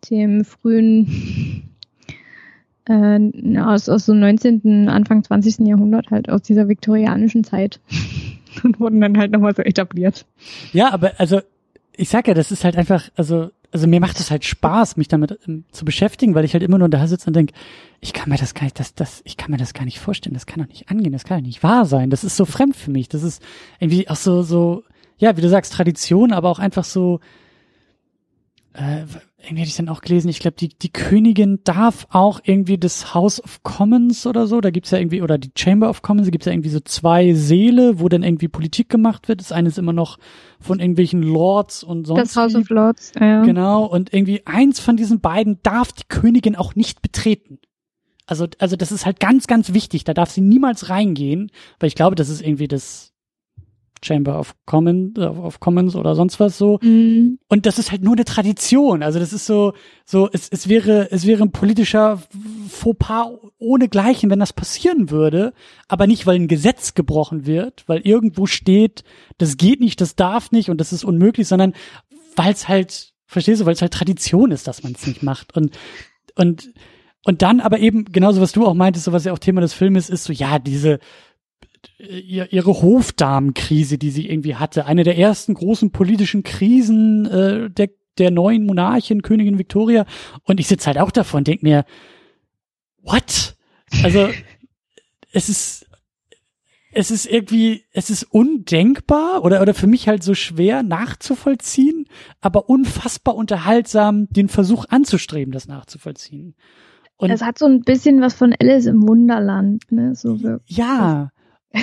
dem 0.09 0.43
frühen, 0.45 1.69
äh, 2.85 3.59
aus, 3.59 3.89
aus 3.89 4.05
dem 4.05 4.19
19., 4.19 4.89
Anfang 4.89 5.23
20. 5.23 5.67
Jahrhundert, 5.67 6.11
halt 6.11 6.29
aus 6.29 6.41
dieser 6.41 6.67
viktorianischen 6.67 7.43
Zeit. 7.43 7.79
Und 8.63 8.79
wurden 8.79 8.99
dann 8.99 9.17
halt 9.17 9.31
nochmal 9.31 9.55
so 9.55 9.61
etabliert. 9.61 10.25
Ja, 10.73 10.91
aber 10.91 11.13
also, 11.17 11.41
ich 11.95 12.09
sag 12.09 12.27
ja, 12.27 12.33
das 12.33 12.51
ist 12.51 12.63
halt 12.63 12.77
einfach, 12.77 13.09
also 13.15 13.49
also 13.71 13.87
mir 13.87 13.99
macht 13.99 14.19
es 14.19 14.31
halt 14.31 14.45
Spaß, 14.45 14.97
mich 14.97 15.07
damit 15.07 15.39
ähm, 15.47 15.63
zu 15.71 15.85
beschäftigen, 15.85 16.35
weil 16.35 16.45
ich 16.45 16.53
halt 16.53 16.63
immer 16.63 16.77
nur 16.77 16.89
da 16.89 17.07
sitze 17.07 17.27
und 17.27 17.35
denke, 17.35 17.53
ich 18.01 18.13
kann 18.13 18.29
mir 18.29 18.37
das 18.37 18.53
gar 18.53 18.63
nicht, 18.63 18.79
das, 18.79 18.95
das, 18.95 19.21
ich 19.25 19.37
kann 19.37 19.51
mir 19.51 19.57
das 19.57 19.73
gar 19.73 19.85
nicht 19.85 19.99
vorstellen, 19.99 20.33
das 20.33 20.45
kann 20.45 20.61
doch 20.61 20.69
nicht 20.69 20.89
angehen, 20.89 21.13
das 21.13 21.23
kann 21.23 21.39
doch 21.39 21.45
nicht 21.45 21.63
wahr 21.63 21.85
sein, 21.85 22.09
das 22.09 22.23
ist 22.23 22.35
so 22.35 22.45
fremd 22.45 22.75
für 22.75 22.91
mich, 22.91 23.09
das 23.09 23.23
ist 23.23 23.43
irgendwie 23.79 24.09
auch 24.09 24.15
so, 24.15 24.41
so, 24.41 24.83
ja, 25.17 25.37
wie 25.37 25.41
du 25.41 25.49
sagst, 25.49 25.73
Tradition, 25.73 26.31
aber 26.31 26.49
auch 26.49 26.59
einfach 26.59 26.83
so, 26.83 27.19
äh, 28.73 29.01
irgendwie 29.41 29.61
hätte 29.61 29.69
ich 29.69 29.75
dann 29.77 29.89
auch 29.89 30.01
gelesen, 30.01 30.29
ich 30.29 30.39
glaube, 30.39 30.57
die, 30.57 30.69
die 30.69 30.91
Königin 30.91 31.59
darf 31.63 32.07
auch 32.09 32.39
irgendwie 32.43 32.77
das 32.77 33.13
House 33.13 33.43
of 33.43 33.63
Commons 33.63 34.27
oder 34.27 34.47
so, 34.47 34.61
da 34.61 34.69
gibt's 34.69 34.91
ja 34.91 34.99
irgendwie, 34.99 35.21
oder 35.21 35.37
die 35.37 35.51
Chamber 35.57 35.89
of 35.89 36.01
Commons, 36.01 36.27
da 36.27 36.31
gibt's 36.31 36.45
ja 36.45 36.51
irgendwie 36.51 36.69
so 36.69 36.79
zwei 36.81 37.33
Seele, 37.33 37.99
wo 37.99 38.09
dann 38.09 38.23
irgendwie 38.23 38.47
Politik 38.47 38.89
gemacht 38.89 39.27
wird. 39.27 39.39
Das 39.39 39.51
eine 39.51 39.69
ist 39.69 39.77
immer 39.77 39.93
noch 39.93 40.17
von 40.59 40.79
irgendwelchen 40.79 41.23
Lords 41.23 41.83
und 41.83 42.05
sonst. 42.05 42.21
Das 42.21 42.35
House 42.35 42.55
of 42.55 42.69
Lords, 42.69 43.13
ja. 43.19 43.43
Genau, 43.43 43.85
und 43.85 44.13
irgendwie 44.13 44.45
eins 44.45 44.79
von 44.79 44.97
diesen 44.97 45.19
beiden 45.19 45.59
darf 45.63 45.91
die 45.93 46.07
Königin 46.07 46.55
auch 46.55 46.75
nicht 46.75 47.01
betreten. 47.01 47.59
Also, 48.27 48.47
also 48.59 48.75
das 48.75 48.91
ist 48.91 49.07
halt 49.07 49.19
ganz, 49.19 49.47
ganz 49.47 49.73
wichtig. 49.73 50.03
Da 50.03 50.13
darf 50.13 50.29
sie 50.29 50.41
niemals 50.41 50.89
reingehen, 50.89 51.49
weil 51.79 51.87
ich 51.87 51.95
glaube, 51.95 52.15
das 52.15 52.29
ist 52.29 52.41
irgendwie 52.41 52.67
das, 52.67 53.08
Chamber 54.01 54.39
of 54.39 54.55
Commons, 54.65 55.17
of 55.17 55.59
Commons 55.59 55.95
oder 55.95 56.15
sonst 56.15 56.39
was 56.39 56.57
so. 56.57 56.79
Mhm. 56.81 57.39
Und 57.47 57.65
das 57.65 57.79
ist 57.79 57.91
halt 57.91 58.03
nur 58.03 58.13
eine 58.13 58.25
Tradition. 58.25 59.03
Also 59.03 59.19
das 59.19 59.33
ist 59.33 59.45
so, 59.45 59.73
so, 60.05 60.29
es, 60.31 60.49
es 60.49 60.69
wäre, 60.69 61.11
es 61.11 61.25
wäre 61.25 61.43
ein 61.43 61.51
politischer 61.51 62.21
Fauxpas 62.69 63.31
ohne 63.57 63.89
Gleichen, 63.89 64.29
wenn 64.29 64.39
das 64.39 64.53
passieren 64.53 65.09
würde. 65.09 65.53
Aber 65.87 66.07
nicht, 66.07 66.25
weil 66.25 66.35
ein 66.35 66.47
Gesetz 66.47 66.93
gebrochen 66.93 67.45
wird, 67.45 67.83
weil 67.87 67.99
irgendwo 68.01 68.45
steht, 68.45 69.03
das 69.37 69.57
geht 69.57 69.79
nicht, 69.79 70.01
das 70.01 70.15
darf 70.15 70.51
nicht 70.51 70.69
und 70.69 70.79
das 70.79 70.93
ist 70.93 71.03
unmöglich, 71.03 71.47
sondern 71.47 71.73
weil 72.35 72.53
es 72.53 72.67
halt, 72.67 73.13
verstehst 73.25 73.61
du, 73.61 73.65
weil 73.65 73.73
es 73.73 73.81
halt 73.81 73.93
Tradition 73.93 74.51
ist, 74.51 74.67
dass 74.67 74.83
man 74.83 74.93
es 74.93 75.05
nicht 75.05 75.23
macht. 75.23 75.55
Und, 75.55 75.77
und, 76.35 76.71
und 77.25 77.41
dann 77.41 77.59
aber 77.59 77.79
eben, 77.79 78.05
genauso 78.05 78.39
was 78.39 78.53
du 78.53 78.65
auch 78.65 78.73
meintest, 78.73 79.05
so 79.05 79.11
was 79.11 79.25
ja 79.25 79.33
auch 79.33 79.39
Thema 79.39 79.61
des 79.61 79.73
Filmes 79.73 80.09
ist, 80.09 80.23
so, 80.23 80.33
ja, 80.33 80.57
diese, 80.57 80.99
ihre 81.97 82.81
Hofdamenkrise, 82.81 83.97
die 83.97 84.11
sie 84.11 84.29
irgendwie 84.29 84.55
hatte. 84.55 84.85
Eine 84.85 85.03
der 85.03 85.17
ersten 85.17 85.53
großen 85.53 85.91
politischen 85.91 86.43
Krisen 86.43 87.25
äh, 87.25 87.69
der, 87.69 87.89
der 88.17 88.31
neuen 88.31 88.65
Monarchin, 88.65 89.21
Königin 89.21 89.59
Victoria. 89.59 90.05
Und 90.43 90.59
ich 90.59 90.67
sitze 90.67 90.87
halt 90.87 90.97
auch 90.97 91.11
davon 91.11 91.39
und 91.39 91.47
denke 91.47 91.65
mir, 91.65 91.85
what? 93.01 93.55
Also, 94.03 94.29
es 95.33 95.49
ist, 95.49 95.85
es 96.91 97.11
ist 97.11 97.25
irgendwie, 97.25 97.83
es 97.91 98.09
ist 98.09 98.23
undenkbar 98.23 99.43
oder, 99.43 99.61
oder 99.61 99.73
für 99.73 99.87
mich 99.87 100.07
halt 100.07 100.23
so 100.23 100.33
schwer 100.33 100.83
nachzuvollziehen, 100.83 102.05
aber 102.41 102.69
unfassbar 102.69 103.35
unterhaltsam, 103.35 104.27
den 104.29 104.49
Versuch 104.49 104.85
anzustreben, 104.89 105.51
das 105.51 105.67
nachzuvollziehen. 105.67 106.55
Und 107.17 107.31
es 107.31 107.41
hat 107.41 107.59
so 107.59 107.65
ein 107.65 107.81
bisschen 107.81 108.21
was 108.21 108.33
von 108.33 108.55
Alice 108.59 108.85
im 108.85 109.07
Wunderland, 109.07 109.91
ne? 109.91 110.15
So 110.15 110.41
wirklich. 110.41 110.77
Ja, 110.77 111.31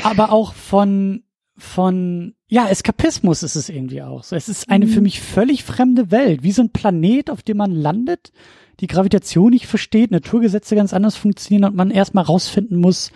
aber 0.03 0.33
auch 0.33 0.55
von 0.55 1.23
von 1.59 2.35
ja 2.49 2.69
Eskapismus 2.69 3.43
ist 3.43 3.57
es 3.57 3.69
irgendwie 3.69 4.03
auch. 4.03 4.25
So, 4.25 4.37
es 4.37 4.49
ist 4.49 4.69
eine 4.69 4.87
mhm. 4.87 4.91
für 4.91 5.01
mich 5.01 5.21
völlig 5.21 5.65
fremde 5.65 6.11
Welt, 6.11 6.43
wie 6.43 6.53
so 6.53 6.63
ein 6.63 6.71
Planet, 6.71 7.31
auf 7.31 7.43
dem 7.43 7.57
man 7.57 7.71
landet, 7.71 8.33
die 8.81 8.87
Gravitation 8.87 9.51
nicht 9.51 9.67
versteht, 9.67 10.11
Naturgesetze 10.11 10.77
ganz 10.77 10.93
anders 10.93 11.17
funktionieren 11.17 11.65
und 11.65 11.77
man 11.77 11.91
erstmal 11.91 12.25
rausfinden 12.25 12.79
muss, 12.79 13.11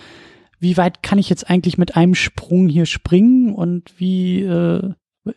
wie 0.59 0.77
weit 0.79 1.03
kann 1.03 1.19
ich 1.19 1.29
jetzt 1.29 1.51
eigentlich 1.51 1.77
mit 1.77 1.97
einem 1.97 2.15
Sprung 2.15 2.69
hier 2.69 2.87
springen 2.87 3.55
und 3.55 3.93
wie 3.99 4.43
äh, 4.43 4.95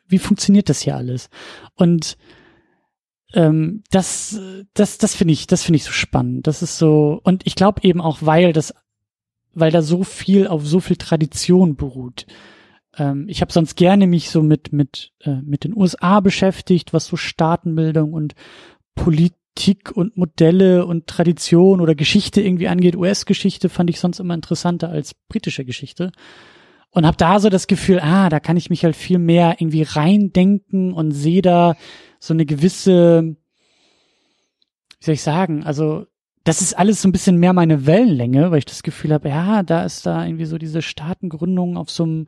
wie 0.07 0.19
funktioniert 0.19 0.69
das 0.69 0.81
hier 0.81 0.95
alles? 0.95 1.29
Und 1.75 2.17
ähm, 3.33 3.83
das, 3.89 4.39
das, 4.73 4.97
das 4.97 5.15
finde 5.15 5.33
ich, 5.33 5.47
das 5.47 5.63
finde 5.63 5.77
ich 5.77 5.83
so 5.83 5.91
spannend. 5.91 6.47
Das 6.47 6.61
ist 6.61 6.77
so, 6.77 7.19
und 7.23 7.45
ich 7.45 7.55
glaube 7.55 7.81
eben 7.83 7.99
auch, 7.99 8.19
weil 8.21 8.53
das 8.53 8.73
weil 9.53 9.71
da 9.71 9.81
so 9.81 10.03
viel 10.03 10.47
auf 10.47 10.65
so 10.65 10.79
viel 10.79 10.97
Tradition 10.97 11.75
beruht. 11.75 12.25
Ähm, 12.97 13.25
ich 13.27 13.41
habe 13.41 13.51
sonst 13.51 13.75
gerne 13.75 14.07
mich 14.07 14.29
so 14.29 14.43
mit 14.43 14.73
mit 14.73 15.11
äh, 15.21 15.41
mit 15.43 15.63
den 15.63 15.75
USA 15.75 16.19
beschäftigt, 16.19 16.93
was 16.93 17.05
so 17.05 17.15
Staatenbildung 17.15 18.13
und 18.13 18.35
Politik 18.95 19.91
und 19.93 20.17
Modelle 20.17 20.85
und 20.85 21.07
Tradition 21.07 21.81
oder 21.81 21.95
Geschichte 21.95 22.41
irgendwie 22.41 22.67
angeht. 22.67 22.95
US-Geschichte 22.95 23.69
fand 23.69 23.89
ich 23.89 23.99
sonst 23.99 24.19
immer 24.19 24.33
interessanter 24.33 24.89
als 24.89 25.13
britische 25.27 25.65
Geschichte 25.65 26.11
und 26.93 27.05
habe 27.05 27.17
da 27.17 27.39
so 27.39 27.49
das 27.49 27.67
Gefühl, 27.67 27.99
ah, 27.99 28.29
da 28.29 28.39
kann 28.39 28.57
ich 28.57 28.69
mich 28.69 28.85
halt 28.85 28.95
viel 28.95 29.17
mehr 29.17 29.55
irgendwie 29.59 29.81
reindenken 29.81 30.93
und 30.93 31.11
sehe 31.11 31.41
da 31.41 31.75
so 32.19 32.33
eine 32.33 32.45
gewisse, 32.45 33.35
wie 34.99 35.05
soll 35.05 35.15
ich 35.15 35.23
sagen, 35.23 35.63
also 35.63 36.05
das 36.43 36.61
ist 36.61 36.77
alles 36.77 37.01
so 37.01 37.07
ein 37.07 37.13
bisschen 37.13 37.37
mehr 37.37 37.53
meine 37.53 37.85
Wellenlänge, 37.85 38.51
weil 38.51 38.57
ich 38.59 38.65
das 38.65 38.83
Gefühl 38.83 39.13
habe, 39.13 39.29
ja, 39.29 39.63
da 39.63 39.83
ist 39.83 40.05
da 40.05 40.25
irgendwie 40.25 40.45
so 40.45 40.57
diese 40.57 40.81
Staatengründung 40.81 41.77
auf 41.77 41.89
so 41.89 42.03
einem, 42.03 42.27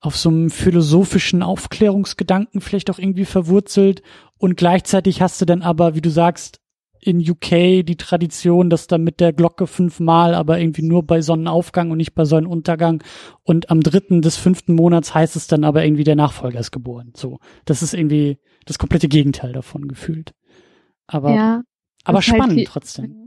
auf 0.00 0.16
so 0.16 0.30
einem 0.30 0.50
philosophischen 0.50 1.42
Aufklärungsgedanken 1.42 2.60
vielleicht 2.60 2.90
auch 2.90 2.98
irgendwie 2.98 3.24
verwurzelt 3.24 4.02
und 4.38 4.56
gleichzeitig 4.56 5.22
hast 5.22 5.40
du 5.40 5.44
dann 5.44 5.62
aber, 5.62 5.94
wie 5.94 6.00
du 6.00 6.10
sagst, 6.10 6.60
in 6.98 7.20
UK 7.20 7.84
die 7.86 7.96
Tradition, 7.96 8.68
dass 8.68 8.88
da 8.88 8.98
mit 8.98 9.20
der 9.20 9.32
Glocke 9.32 9.68
fünfmal, 9.68 10.34
aber 10.34 10.58
irgendwie 10.58 10.82
nur 10.82 11.04
bei 11.04 11.20
Sonnenaufgang 11.20 11.92
und 11.92 11.98
nicht 11.98 12.14
bei 12.14 12.24
Sonnenuntergang 12.24 13.04
und 13.44 13.70
am 13.70 13.80
dritten 13.80 14.22
des 14.22 14.36
fünften 14.36 14.74
Monats 14.74 15.14
heißt 15.14 15.36
es 15.36 15.46
dann 15.46 15.62
aber 15.62 15.84
irgendwie 15.84 16.02
der 16.02 16.16
Nachfolger 16.16 16.58
ist 16.58 16.72
geboren. 16.72 17.12
So, 17.14 17.38
das 17.64 17.82
ist 17.82 17.94
irgendwie 17.94 18.38
das 18.64 18.78
komplette 18.78 19.06
Gegenteil 19.06 19.52
davon 19.52 19.86
gefühlt. 19.86 20.34
Aber, 21.06 21.32
ja, 21.32 21.62
aber 22.02 22.22
spannend 22.22 22.56
halt 22.56 22.66
trotzdem. 22.66 23.25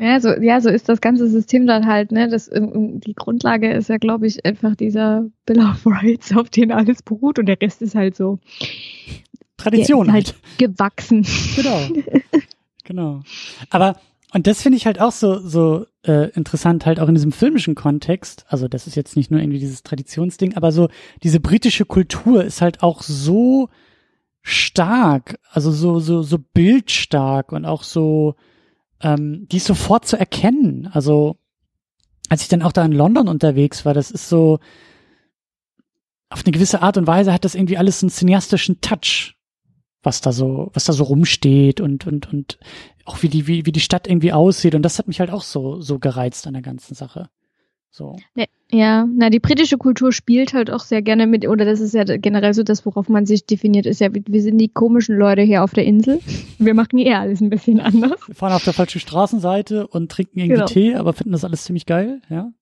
Ja, 0.00 0.20
so, 0.20 0.28
ja, 0.28 0.60
so 0.60 0.68
ist 0.68 0.88
das 0.88 1.00
ganze 1.00 1.28
System 1.28 1.66
dann 1.66 1.86
halt, 1.86 2.12
ne? 2.12 2.28
Das, 2.28 2.48
die 2.52 3.14
Grundlage 3.14 3.72
ist 3.72 3.88
ja, 3.88 3.96
glaube 3.96 4.28
ich, 4.28 4.46
einfach 4.46 4.76
dieser 4.76 5.26
Bill 5.44 5.58
of 5.58 5.84
Rights, 5.84 6.36
auf 6.36 6.50
den 6.50 6.70
alles 6.70 7.02
beruht 7.02 7.40
und 7.40 7.46
der 7.46 7.60
Rest 7.60 7.82
ist 7.82 7.96
halt 7.96 8.16
so. 8.16 8.38
Tradition 9.56 10.12
halt. 10.12 10.36
halt. 10.58 10.58
Gewachsen. 10.58 11.26
Genau. 11.56 11.80
genau. 12.84 13.22
Aber, 13.70 13.96
und 14.32 14.46
das 14.46 14.62
finde 14.62 14.76
ich 14.76 14.86
halt 14.86 15.00
auch 15.00 15.10
so, 15.10 15.40
so 15.40 15.86
äh, 16.06 16.30
interessant, 16.30 16.86
halt 16.86 17.00
auch 17.00 17.08
in 17.08 17.16
diesem 17.16 17.32
filmischen 17.32 17.74
Kontext. 17.74 18.46
Also, 18.48 18.68
das 18.68 18.86
ist 18.86 18.94
jetzt 18.94 19.16
nicht 19.16 19.32
nur 19.32 19.40
irgendwie 19.40 19.58
dieses 19.58 19.82
Traditionsding, 19.82 20.54
aber 20.54 20.70
so, 20.70 20.88
diese 21.24 21.40
britische 21.40 21.86
Kultur 21.86 22.44
ist 22.44 22.62
halt 22.62 22.84
auch 22.84 23.02
so 23.02 23.68
stark, 24.42 25.40
also 25.50 25.72
so, 25.72 25.98
so, 25.98 26.22
so 26.22 26.38
bildstark 26.38 27.50
und 27.50 27.64
auch 27.64 27.82
so, 27.82 28.36
ähm, 29.00 29.46
die 29.50 29.58
ist 29.58 29.66
sofort 29.66 30.06
zu 30.06 30.18
erkennen. 30.18 30.88
Also 30.92 31.36
als 32.28 32.42
ich 32.42 32.48
dann 32.48 32.62
auch 32.62 32.72
da 32.72 32.84
in 32.84 32.92
London 32.92 33.28
unterwegs 33.28 33.84
war, 33.84 33.94
das 33.94 34.10
ist 34.10 34.28
so 34.28 34.58
auf 36.30 36.44
eine 36.44 36.52
gewisse 36.52 36.82
Art 36.82 36.96
und 36.96 37.06
Weise 37.06 37.32
hat 37.32 37.44
das 37.44 37.54
irgendwie 37.54 37.78
alles 37.78 38.02
einen 38.02 38.10
cineastischen 38.10 38.80
Touch, 38.80 39.36
was 40.02 40.20
da 40.20 40.32
so, 40.32 40.70
was 40.74 40.84
da 40.84 40.92
so 40.92 41.04
rumsteht 41.04 41.80
und 41.80 42.06
und 42.06 42.30
und 42.32 42.58
auch 43.04 43.22
wie 43.22 43.28
die 43.28 43.46
wie 43.46 43.64
wie 43.64 43.72
die 43.72 43.80
Stadt 43.80 44.06
irgendwie 44.06 44.32
aussieht 44.32 44.74
und 44.74 44.82
das 44.82 44.98
hat 44.98 45.08
mich 45.08 45.20
halt 45.20 45.30
auch 45.30 45.42
so 45.42 45.80
so 45.80 45.98
gereizt 45.98 46.46
an 46.46 46.52
der 46.52 46.62
ganzen 46.62 46.94
Sache. 46.94 47.30
So. 47.90 48.16
Ja, 48.70 49.06
na, 49.10 49.30
die 49.30 49.40
britische 49.40 49.78
Kultur 49.78 50.12
spielt 50.12 50.52
halt 50.52 50.70
auch 50.70 50.80
sehr 50.80 51.00
gerne 51.00 51.26
mit, 51.26 51.48
oder 51.48 51.64
das 51.64 51.80
ist 51.80 51.94
ja 51.94 52.04
generell 52.04 52.52
so 52.52 52.62
das, 52.62 52.84
worauf 52.84 53.08
man 53.08 53.24
sich 53.24 53.46
definiert, 53.46 53.86
ist 53.86 54.00
ja, 54.00 54.08
wir 54.12 54.42
sind 54.42 54.58
die 54.58 54.68
komischen 54.68 55.16
Leute 55.16 55.42
hier 55.42 55.64
auf 55.64 55.72
der 55.72 55.84
Insel. 55.84 56.20
Wir 56.58 56.74
machen 56.74 56.98
eh 56.98 57.14
alles 57.14 57.40
ein 57.40 57.50
bisschen 57.50 57.80
anders. 57.80 58.20
Wir 58.26 58.34
fahren 58.34 58.52
auf 58.52 58.64
der 58.64 58.74
falschen 58.74 59.00
Straßenseite 59.00 59.86
und 59.86 60.10
trinken 60.12 60.38
irgendwie 60.38 60.54
genau. 60.54 60.66
Tee, 60.66 60.94
aber 60.94 61.14
finden 61.14 61.32
das 61.32 61.44
alles 61.44 61.64
ziemlich 61.64 61.86
geil, 61.86 62.20
ja. 62.28 62.52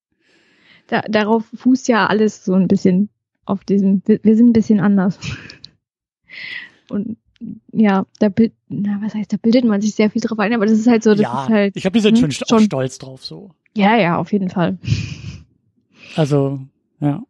Da, 0.86 1.02
darauf 1.02 1.44
fußt 1.54 1.88
ja 1.88 2.06
alles 2.06 2.44
so 2.44 2.54
ein 2.54 2.68
bisschen 2.68 3.08
auf 3.44 3.64
diesem, 3.64 4.02
wir, 4.06 4.20
wir 4.22 4.36
sind 4.36 4.50
ein 4.50 4.52
bisschen 4.52 4.80
anders. 4.80 5.18
Und 6.88 7.16
ja, 7.72 8.06
da 8.20 8.28
bild, 8.28 8.52
na, 8.68 9.00
was 9.02 9.14
heißt, 9.14 9.32
da 9.32 9.36
bildet 9.36 9.64
man 9.64 9.80
sich 9.80 9.94
sehr 9.94 10.10
viel 10.10 10.22
drauf 10.22 10.38
ein, 10.38 10.54
aber 10.54 10.66
das 10.66 10.78
ist 10.78 10.86
halt 10.86 11.02
so, 11.02 11.10
das 11.10 11.20
ja, 11.20 11.42
ist 11.42 11.48
halt. 11.50 11.76
ich 11.76 11.82
glaube, 11.82 11.98
die 11.98 12.00
sind 12.00 12.18
hm, 12.18 12.30
schon, 12.30 12.46
schon- 12.48 12.64
stolz 12.64 12.98
drauf 12.98 13.24
so. 13.24 13.50
Ja, 13.76 13.96
ja, 13.96 14.16
auf 14.16 14.32
jeden 14.32 14.50
Fall. 14.50 14.78
Also, 16.16 16.60
ja. 17.00 17.22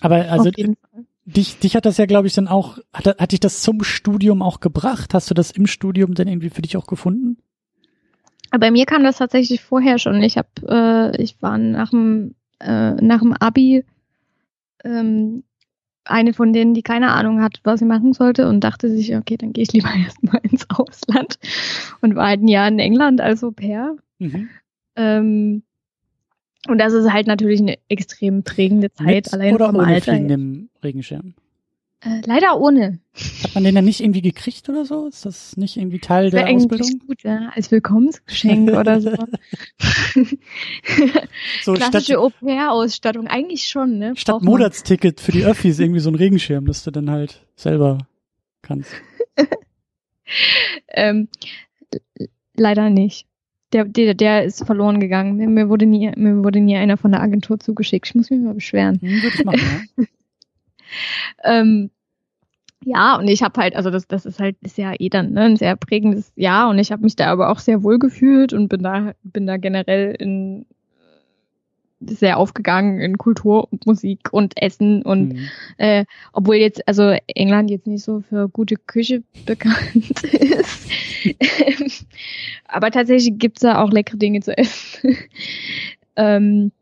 Aber 0.00 0.30
also 0.30 0.50
dich, 1.24 1.58
dich 1.58 1.76
hat 1.76 1.86
das 1.86 1.96
ja, 1.96 2.06
glaube 2.06 2.26
ich, 2.26 2.34
dann 2.34 2.48
auch, 2.48 2.78
hat, 2.92 3.06
hat 3.06 3.32
dich 3.32 3.40
das 3.40 3.62
zum 3.62 3.84
Studium 3.84 4.42
auch 4.42 4.60
gebracht? 4.60 5.14
Hast 5.14 5.30
du 5.30 5.34
das 5.34 5.50
im 5.50 5.66
Studium 5.66 6.14
dann 6.14 6.28
irgendwie 6.28 6.50
für 6.50 6.62
dich 6.62 6.76
auch 6.76 6.86
gefunden? 6.86 7.38
Aber 8.50 8.66
bei 8.66 8.70
mir 8.70 8.84
kam 8.84 9.02
das 9.02 9.18
tatsächlich 9.18 9.62
vorher 9.62 9.98
schon. 9.98 10.22
Ich 10.22 10.36
habe, 10.36 10.48
äh, 10.68 11.22
ich 11.22 11.40
war 11.40 11.56
nach 11.56 11.90
dem, 11.90 12.34
äh, 12.60 12.92
nach 12.94 13.20
dem 13.20 13.32
Abi 13.32 13.84
ähm, 14.84 15.44
eine 16.04 16.34
von 16.34 16.52
denen, 16.52 16.74
die 16.74 16.82
keine 16.82 17.12
Ahnung 17.12 17.40
hat, 17.40 17.60
was 17.64 17.78
sie 17.78 17.86
machen 17.86 18.12
sollte 18.12 18.48
und 18.48 18.60
dachte 18.60 18.90
sich, 18.90 19.14
okay, 19.16 19.36
dann 19.36 19.52
gehe 19.52 19.62
ich 19.62 19.72
lieber 19.72 19.90
erstmal 20.04 20.40
ins 20.42 20.68
Ausland 20.68 21.38
und 22.00 22.16
war 22.16 22.28
halt 22.28 22.42
ein 22.42 22.48
Jahr 22.48 22.68
in 22.68 22.78
England 22.78 23.20
als 23.20 23.44
Au 23.44 23.52
pair. 23.52 23.96
Mhm. 24.18 24.48
Ähm, 24.96 25.62
und 26.68 26.78
das 26.78 26.92
ist 26.92 27.12
halt 27.12 27.26
natürlich 27.26 27.60
eine 27.60 27.78
extrem 27.88 28.42
prägende 28.44 28.92
Zeit, 28.92 29.06
Mit 29.26 29.32
allein 29.32 29.54
oder 29.54 29.66
vom 29.66 29.76
ohne 29.76 29.86
Alter. 29.86 30.12
her. 30.12 30.20
fliegendem 30.20 30.68
Regenschirm? 30.82 31.34
Äh, 32.04 32.20
leider 32.26 32.60
ohne. 32.60 32.98
Hat 33.44 33.54
man 33.54 33.62
den 33.62 33.74
dann 33.76 33.84
nicht 33.84 34.00
irgendwie 34.00 34.22
gekriegt 34.22 34.68
oder 34.68 34.84
so? 34.84 35.06
Ist 35.06 35.24
das 35.24 35.56
nicht 35.56 35.76
irgendwie 35.76 36.00
Teil 36.00 36.30
der 36.30 36.46
Wäre 36.46 36.56
Ausbildung? 36.56 36.98
gut, 37.06 37.22
ja, 37.22 37.50
als 37.54 37.70
Willkommensgeschenk 37.70 38.70
oder 38.76 39.00
so. 39.00 39.12
So 41.62 41.72
Klassische 41.74 42.18
Au-pair-Ausstattung, 42.18 43.28
eigentlich 43.28 43.68
schon, 43.68 43.98
ne? 43.98 44.14
statt 44.16 44.34
Braucht 44.34 44.44
man. 44.44 44.52
Monatsticket 44.52 45.20
für 45.20 45.30
die 45.32 45.44
Öffis 45.44 45.78
irgendwie 45.78 46.00
so 46.00 46.10
ein 46.10 46.16
Regenschirm, 46.16 46.66
dass 46.66 46.82
du 46.82 46.90
dann 46.90 47.08
halt 47.10 47.46
selber 47.56 47.98
kannst. 48.62 48.92
Ähm, 50.88 51.28
leider 52.56 52.88
nicht. 52.88 53.26
Der, 53.72 53.84
der, 53.84 54.14
der 54.14 54.44
ist 54.44 54.64
verloren 54.64 55.00
gegangen. 55.00 55.36
Mir, 55.54 55.68
wurde 55.68 55.86
nie, 55.86 56.12
mir 56.16 56.44
wurde 56.44 56.60
nie 56.60 56.76
einer 56.76 56.96
von 56.96 57.12
der 57.12 57.22
Agentur 57.22 57.58
zugeschickt. 57.58 58.06
Ich 58.08 58.14
muss 58.14 58.30
mich 58.30 58.40
mal 58.40 58.54
beschweren. 58.54 59.00
Hm, 59.00 59.22
Würde 59.22 59.36
ich 59.36 59.44
machen, 59.44 59.88
ja. 59.96 60.04
Ähm, 61.44 61.90
ja, 62.84 63.16
und 63.16 63.28
ich 63.28 63.42
habe 63.42 63.60
halt, 63.60 63.76
also 63.76 63.90
das, 63.90 64.06
das 64.08 64.26
ist 64.26 64.40
halt, 64.40 64.56
ist 64.60 64.76
ja 64.76 64.92
eh 64.98 65.08
dann 65.08 65.32
ne, 65.32 65.42
ein 65.42 65.56
sehr 65.56 65.76
prägendes 65.76 66.32
Jahr 66.36 66.68
und 66.68 66.78
ich 66.78 66.90
habe 66.90 67.02
mich 67.02 67.16
da 67.16 67.30
aber 67.30 67.50
auch 67.50 67.60
sehr 67.60 67.82
wohl 67.82 67.98
gefühlt 67.98 68.52
und 68.52 68.68
bin 68.68 68.82
da, 68.82 69.12
bin 69.22 69.46
da 69.46 69.56
generell 69.56 70.14
in 70.18 70.66
sehr 72.04 72.36
aufgegangen 72.38 73.00
in 73.00 73.16
Kultur 73.16 73.68
und 73.70 73.86
Musik 73.86 74.32
und 74.32 74.60
Essen 74.60 75.02
und 75.02 75.32
Hm. 75.34 75.48
äh, 75.78 76.04
obwohl 76.32 76.56
jetzt, 76.56 76.86
also 76.88 77.16
England 77.28 77.70
jetzt 77.70 77.86
nicht 77.86 78.02
so 78.02 78.22
für 78.28 78.48
gute 78.48 78.74
Küche 78.74 79.22
bekannt 79.46 80.24
ist. 80.24 80.90
Aber 82.72 82.90
tatsächlich 82.90 83.38
gibt's 83.38 83.60
da 83.60 83.82
auch 83.82 83.90
leckere 83.90 84.16
Dinge 84.16 84.40
zu 84.40 84.56
essen. 84.56 85.16
ähm, 86.16 86.72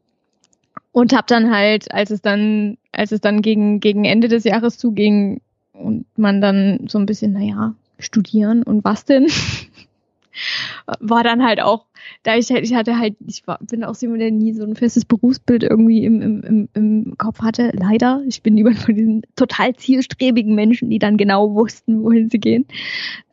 und 0.93 1.13
hab 1.15 1.27
dann 1.27 1.51
halt, 1.51 1.93
als 1.93 2.11
es 2.11 2.23
dann, 2.23 2.79
als 2.93 3.13
es 3.13 3.21
dann 3.21 3.43
gegen, 3.43 3.81
gegen 3.81 4.05
Ende 4.05 4.29
des 4.29 4.45
Jahres 4.45 4.79
zuging 4.79 5.41
und 5.73 6.07
man 6.17 6.41
dann 6.41 6.87
so 6.89 6.99
ein 6.99 7.07
bisschen, 7.07 7.33
naja, 7.33 7.75
studieren 7.99 8.63
und 8.63 8.85
was 8.85 9.05
denn? 9.05 9.27
war 11.01 11.25
dann 11.25 11.45
halt 11.45 11.61
auch, 11.61 11.87
da 12.23 12.37
ich 12.37 12.51
halt, 12.51 12.65
ich 12.65 12.75
hatte 12.75 12.99
halt, 12.99 13.17
ich 13.27 13.47
war, 13.47 13.59
bin 13.61 13.85
auch 13.85 13.97
jemand, 14.01 14.23
der 14.23 14.31
nie 14.31 14.53
so 14.53 14.65
ein 14.65 14.77
festes 14.77 15.05
Berufsbild 15.05 15.63
irgendwie 15.63 16.05
im, 16.05 16.23
im, 16.23 16.43
im, 16.43 16.69
im 16.75 17.19
Kopf 17.19 17.41
hatte. 17.41 17.73
Leider. 17.75 18.23
Ich 18.27 18.43
bin 18.43 18.57
jemand 18.57 18.79
von 18.79 18.95
diesen 18.95 19.23
total 19.37 19.75
zielstrebigen 19.75 20.55
Menschen, 20.55 20.91
die 20.91 20.99
dann 20.99 21.17
genau 21.17 21.55
wussten, 21.55 22.03
wohin 22.03 22.31
sie 22.31 22.39
gehen. 22.39 22.67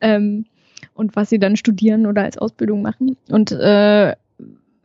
Ähm, 0.00 0.46
und 0.98 1.14
was 1.14 1.30
sie 1.30 1.38
dann 1.38 1.56
studieren 1.56 2.06
oder 2.06 2.24
als 2.24 2.38
Ausbildung 2.38 2.82
machen. 2.82 3.16
Und 3.30 3.52
äh, 3.52 4.16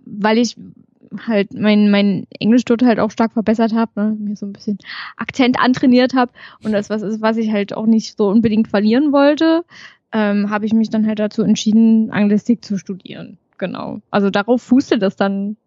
weil 0.05 0.37
ich 0.37 0.55
halt 1.25 1.53
mein, 1.53 1.89
mein 1.89 2.27
Englisch 2.39 2.65
dort 2.65 2.83
halt 2.83 2.99
auch 2.99 3.09
stark 3.09 3.33
verbessert 3.33 3.73
habe, 3.73 3.91
ne, 3.95 4.17
mir 4.19 4.35
so 4.35 4.45
ein 4.45 4.53
bisschen 4.53 4.77
Akzent 5.17 5.59
antrainiert 5.59 6.13
habe 6.13 6.31
und 6.63 6.71
das 6.71 6.89
was 6.89 7.01
ist, 7.01 7.21
was 7.21 7.37
ich 7.37 7.51
halt 7.51 7.75
auch 7.75 7.87
nicht 7.87 8.15
so 8.15 8.27
unbedingt 8.29 8.67
verlieren 8.67 9.11
wollte, 9.11 9.65
ähm, 10.11 10.51
habe 10.51 10.67
ich 10.67 10.73
mich 10.73 10.91
dann 10.91 11.07
halt 11.07 11.17
dazu 11.17 11.41
entschieden, 11.41 12.11
Anglistik 12.11 12.63
zu 12.63 12.77
studieren. 12.77 13.37
Genau. 13.57 13.99
Also 14.11 14.29
darauf 14.29 14.61
fußte 14.61 14.99
das 14.99 15.15
dann 15.15 15.57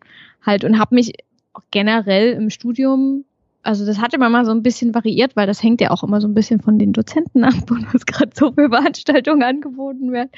halt 0.42 0.64
und 0.64 0.78
habe 0.78 0.94
mich 0.94 1.12
auch 1.54 1.62
generell 1.72 2.32
im 2.32 2.50
Studium, 2.50 3.24
also 3.66 3.84
das 3.84 3.98
hat 3.98 4.14
immer 4.14 4.30
mal 4.30 4.44
so 4.44 4.52
ein 4.52 4.62
bisschen 4.62 4.94
variiert, 4.94 5.34
weil 5.34 5.48
das 5.48 5.62
hängt 5.62 5.80
ja 5.80 5.90
auch 5.90 6.04
immer 6.04 6.20
so 6.20 6.28
ein 6.28 6.34
bisschen 6.34 6.60
von 6.60 6.78
den 6.78 6.92
Dozenten 6.92 7.42
ab 7.44 7.68
und 7.70 7.92
was 7.92 8.06
gerade 8.06 8.30
so 8.32 8.52
für 8.52 8.70
Veranstaltungen 8.70 9.42
angeboten 9.42 10.12
werden. 10.12 10.30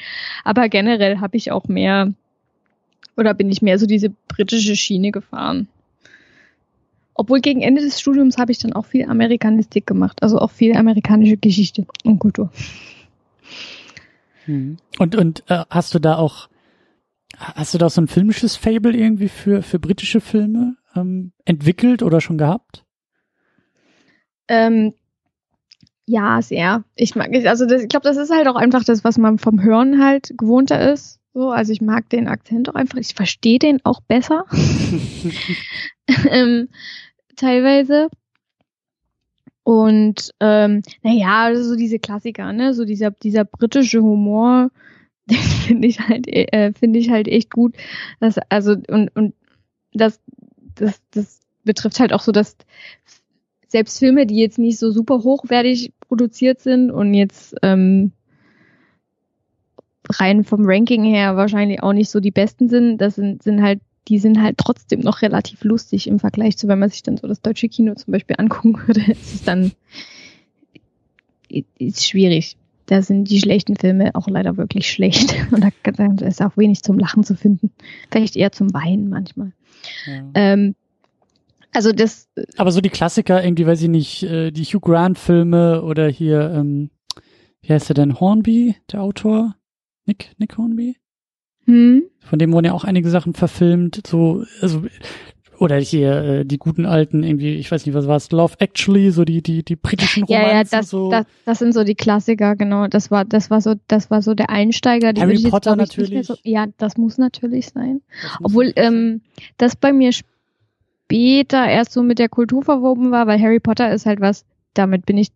Aber 0.44 0.68
generell 0.68 1.18
habe 1.18 1.36
ich 1.36 1.52
auch 1.52 1.68
mehr 1.68 2.14
oder 3.16 3.34
bin 3.34 3.50
ich 3.50 3.60
mehr 3.60 3.78
so 3.78 3.86
diese 3.86 4.10
britische 4.28 4.76
Schiene 4.76 5.10
gefahren. 5.10 5.68
Obwohl 7.12 7.40
gegen 7.40 7.60
Ende 7.60 7.82
des 7.82 8.00
Studiums 8.00 8.38
habe 8.38 8.52
ich 8.52 8.58
dann 8.58 8.72
auch 8.72 8.86
viel 8.86 9.04
Amerikanistik 9.04 9.86
gemacht, 9.86 10.22
also 10.22 10.38
auch 10.38 10.50
viel 10.50 10.74
amerikanische 10.74 11.36
Geschichte 11.36 11.84
und 12.04 12.20
Kultur. 12.20 12.50
Hm. 14.44 14.78
Und, 14.98 15.16
und 15.16 15.42
äh, 15.48 15.64
hast 15.68 15.94
du 15.94 15.98
da 15.98 16.16
auch, 16.16 16.48
hast 17.36 17.74
du 17.74 17.78
da 17.78 17.90
so 17.90 18.00
ein 18.00 18.08
filmisches 18.08 18.56
Fable 18.56 18.96
irgendwie 18.96 19.28
für, 19.28 19.62
für 19.62 19.78
britische 19.78 20.20
Filme 20.20 20.76
ähm, 20.94 21.32
entwickelt 21.44 22.02
oder 22.02 22.22
schon 22.22 22.38
gehabt? 22.38 22.84
Ähm, 24.48 24.94
ja, 26.06 26.40
sehr. 26.40 26.84
Ich 26.94 27.14
mag, 27.14 27.30
also 27.46 27.66
das, 27.66 27.82
ich 27.82 27.88
glaube, 27.88 28.04
das 28.08 28.16
ist 28.16 28.30
halt 28.30 28.48
auch 28.48 28.56
einfach 28.56 28.82
das, 28.82 29.04
was 29.04 29.18
man 29.18 29.38
vom 29.38 29.62
Hören 29.62 30.02
halt 30.02 30.32
gewohnter 30.38 30.92
ist. 30.92 31.20
So, 31.34 31.50
also 31.50 31.70
ich 31.72 31.82
mag 31.82 32.08
den 32.08 32.28
Akzent 32.28 32.68
auch 32.68 32.74
einfach. 32.74 32.98
Ich 32.98 33.14
verstehe 33.14 33.58
den 33.58 33.84
auch 33.84 34.00
besser. 34.00 34.46
ähm, 36.30 36.68
teilweise. 37.36 38.08
Und 39.64 40.32
ähm, 40.40 40.82
naja, 41.02 41.44
also 41.44 41.62
so 41.62 41.76
diese 41.76 41.98
Klassiker, 41.98 42.54
ne? 42.54 42.72
So 42.72 42.86
dieser, 42.86 43.10
dieser 43.10 43.44
britische 43.44 44.00
Humor, 44.00 44.70
den 45.26 45.36
finde 45.36 45.88
ich 45.88 46.00
halt, 46.00 46.26
äh, 46.26 46.72
finde 46.72 47.00
ich 47.00 47.10
halt 47.10 47.28
echt 47.28 47.50
gut. 47.50 47.76
Das, 48.18 48.38
also, 48.48 48.76
und, 48.88 49.14
und 49.14 49.34
das, 49.92 50.20
das, 50.74 51.02
das 51.10 51.40
betrifft 51.64 52.00
halt 52.00 52.14
auch 52.14 52.22
so, 52.22 52.32
dass 52.32 52.56
selbst 53.68 53.98
Filme, 53.98 54.26
die 54.26 54.36
jetzt 54.36 54.58
nicht 54.58 54.78
so 54.78 54.90
super 54.90 55.22
hochwertig 55.22 55.92
produziert 56.00 56.60
sind 56.60 56.90
und 56.90 57.14
jetzt 57.14 57.54
ähm, 57.62 58.12
rein 60.08 60.42
vom 60.44 60.62
Ranking 60.64 61.04
her 61.04 61.36
wahrscheinlich 61.36 61.82
auch 61.82 61.92
nicht 61.92 62.10
so 62.10 62.18
die 62.18 62.30
besten 62.30 62.68
sind, 62.68 62.98
das 62.98 63.16
sind, 63.16 63.42
sind 63.42 63.62
halt, 63.62 63.80
die 64.08 64.18
sind 64.18 64.42
halt 64.42 64.56
trotzdem 64.56 65.00
noch 65.00 65.20
relativ 65.20 65.64
lustig 65.64 66.06
im 66.06 66.18
Vergleich 66.18 66.56
zu, 66.56 66.66
wenn 66.66 66.78
man 66.78 66.88
sich 66.88 67.02
dann 67.02 67.18
so 67.18 67.28
das 67.28 67.42
deutsche 67.42 67.68
Kino 67.68 67.94
zum 67.94 68.12
Beispiel 68.12 68.36
angucken 68.38 68.78
würde. 68.86 69.02
Es 69.06 69.34
ist 69.34 69.46
dann 69.46 69.72
ist 71.78 72.06
schwierig. 72.06 72.56
Da 72.86 73.02
sind 73.02 73.28
die 73.28 73.38
schlechten 73.38 73.76
Filme 73.76 74.14
auch 74.14 74.28
leider 74.28 74.56
wirklich 74.56 74.90
schlecht. 74.90 75.34
Und 75.50 75.62
da, 75.62 75.70
da 75.82 76.26
ist 76.26 76.40
auch 76.40 76.56
wenig 76.56 76.82
zum 76.82 76.98
Lachen 76.98 77.22
zu 77.22 77.34
finden. 77.34 77.70
Vielleicht 78.10 78.34
eher 78.34 78.50
zum 78.50 78.72
Weinen 78.72 79.10
manchmal. 79.10 79.52
Ja. 80.06 80.22
Ähm, 80.34 80.74
also 81.72 81.92
das, 81.92 82.28
Aber 82.56 82.72
so 82.72 82.80
die 82.80 82.88
Klassiker, 82.90 83.42
irgendwie, 83.44 83.66
weiß 83.66 83.82
ich 83.82 83.88
nicht, 83.88 84.22
äh, 84.24 84.50
die 84.50 84.64
Hugh 84.64 84.80
Grant-Filme 84.80 85.82
oder 85.82 86.08
hier, 86.08 86.50
ähm, 86.54 86.90
wie 87.62 87.72
heißt 87.72 87.88
der 87.90 87.94
denn? 87.94 88.18
Hornby, 88.20 88.76
der 88.92 89.02
Autor? 89.02 89.54
Nick, 90.06 90.32
Nick 90.38 90.56
Hornby? 90.56 90.96
hm, 91.66 92.02
Von 92.20 92.38
dem 92.38 92.52
wurden 92.52 92.66
ja 92.66 92.72
auch 92.72 92.84
einige 92.84 93.10
Sachen 93.10 93.34
verfilmt, 93.34 94.00
so, 94.06 94.44
also, 94.62 94.82
oder 95.58 95.76
hier, 95.76 96.12
äh, 96.22 96.44
die 96.46 96.56
guten 96.58 96.86
alten, 96.86 97.22
irgendwie, 97.24 97.56
ich 97.56 97.70
weiß 97.70 97.84
nicht, 97.84 97.94
was 97.94 98.06
war 98.06 98.16
es, 98.16 98.30
Love 98.30 98.54
Actually, 98.60 99.10
so 99.10 99.24
die, 99.24 99.42
die, 99.42 99.64
die 99.64 99.76
britischen 99.76 100.24
Ja, 100.28 100.38
Romanzen, 100.42 100.74
ja, 100.74 100.80
das, 100.80 100.88
so. 100.90 101.10
das, 101.10 101.26
das 101.44 101.58
sind 101.58 101.74
so 101.74 101.82
die 101.84 101.96
Klassiker, 101.96 102.54
genau. 102.56 102.86
Das 102.86 103.10
war, 103.10 103.24
das 103.24 103.50
war 103.50 103.60
so, 103.60 103.74
das 103.88 104.08
war 104.10 104.22
so 104.22 104.34
der 104.34 104.50
Einsteiger. 104.50 105.12
Die 105.12 105.20
Harry 105.20 105.34
jetzt, 105.34 105.50
Potter 105.50 105.74
mehr 105.76 105.84
natürlich. 105.86 106.26
So, 106.26 106.36
ja, 106.44 106.66
das 106.78 106.96
muss 106.96 107.18
natürlich 107.18 107.70
sein. 107.70 108.02
Das 108.22 108.40
muss 108.40 108.50
Obwohl, 108.52 108.66
sagen. 108.68 108.76
ähm, 108.76 109.20
das 109.56 109.74
bei 109.74 109.92
mir 109.92 110.12
später 111.08 111.66
erst 111.66 111.92
so 111.92 112.02
mit 112.02 112.18
der 112.18 112.28
Kultur 112.28 112.62
verwoben 112.62 113.10
war, 113.10 113.26
weil 113.26 113.40
Harry 113.40 113.60
Potter 113.60 113.90
ist 113.92 114.04
halt 114.04 114.20
was, 114.20 114.44
damit 114.74 115.06
bin 115.06 115.16
ich 115.16 115.30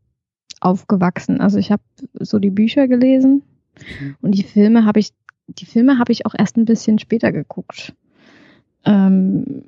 aufgewachsen. 0.61 1.41
Also 1.41 1.59
ich 1.59 1.73
habe 1.73 1.83
so 2.21 2.39
die 2.39 2.51
Bücher 2.51 2.89
gelesen 2.89 3.43
Mhm. 4.01 4.17
und 4.21 4.33
die 4.33 4.43
Filme 4.43 4.85
habe 4.85 5.01
ich, 5.01 5.13
die 5.49 5.65
Filme 5.65 5.99
habe 5.99 6.13
ich 6.13 6.27
auch 6.27 6.35
erst 6.39 6.59
ein 6.59 6.67
bisschen 6.67 6.99
später 6.99 7.33
geguckt. 7.33 7.95
Ähm, 8.85 9.65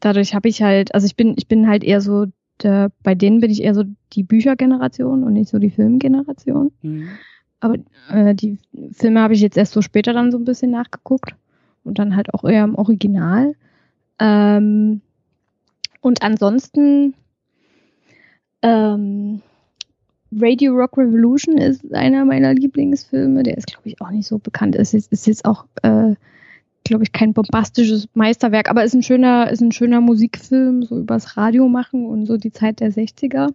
dadurch 0.00 0.34
habe 0.34 0.46
ich 0.50 0.62
halt, 0.62 0.94
also 0.94 1.06
ich 1.06 1.16
bin, 1.16 1.34
ich 1.38 1.48
bin 1.48 1.66
halt 1.66 1.82
eher 1.82 2.02
so, 2.02 2.26
der, 2.62 2.92
bei 3.02 3.14
denen 3.14 3.40
bin 3.40 3.50
ich 3.50 3.62
eher 3.62 3.74
so 3.74 3.84
die 4.12 4.22
Büchergeneration 4.24 5.24
und 5.24 5.32
nicht 5.32 5.48
so 5.48 5.58
die 5.58 5.70
Filmgeneration. 5.70 6.70
Mhm. 6.82 7.08
Aber 7.60 7.76
äh, 8.10 8.34
die 8.34 8.58
Filme 8.92 9.22
habe 9.22 9.32
ich 9.32 9.40
jetzt 9.40 9.56
erst 9.56 9.72
so 9.72 9.80
später 9.80 10.12
dann 10.12 10.30
so 10.30 10.36
ein 10.36 10.44
bisschen 10.44 10.70
nachgeguckt 10.70 11.34
und 11.82 11.98
dann 11.98 12.14
halt 12.14 12.34
auch 12.34 12.44
eher 12.44 12.64
im 12.64 12.74
Original. 12.74 13.54
Ähm, 14.18 15.00
und 16.00 16.22
ansonsten, 16.22 17.14
Ähm, 18.62 19.40
Radio 20.32 20.74
Rock 20.74 20.96
Revolution 20.98 21.58
ist 21.58 21.92
einer 21.92 22.24
meiner 22.24 22.54
Lieblingsfilme. 22.54 23.42
Der 23.42 23.56
ist, 23.56 23.66
glaube 23.66 23.88
ich, 23.88 24.00
auch 24.00 24.10
nicht 24.10 24.26
so 24.28 24.38
bekannt. 24.38 24.76
Ist, 24.76 24.94
ist 24.94 25.26
jetzt 25.26 25.44
auch, 25.44 25.64
äh, 25.82 26.14
glaube 26.84 27.02
ich, 27.04 27.12
kein 27.12 27.32
bombastisches 27.32 28.08
Meisterwerk, 28.14 28.70
aber 28.70 28.84
ist 28.84 28.94
ein 28.94 29.02
schöner, 29.02 29.50
ist 29.50 29.60
ein 29.60 29.72
schöner 29.72 30.00
Musikfilm, 30.00 30.82
so 30.82 30.98
übers 30.98 31.36
Radio 31.36 31.68
machen 31.68 32.06
und 32.06 32.26
so 32.26 32.36
die 32.36 32.52
Zeit 32.52 32.80
der 32.80 32.92
60er. 32.92 33.52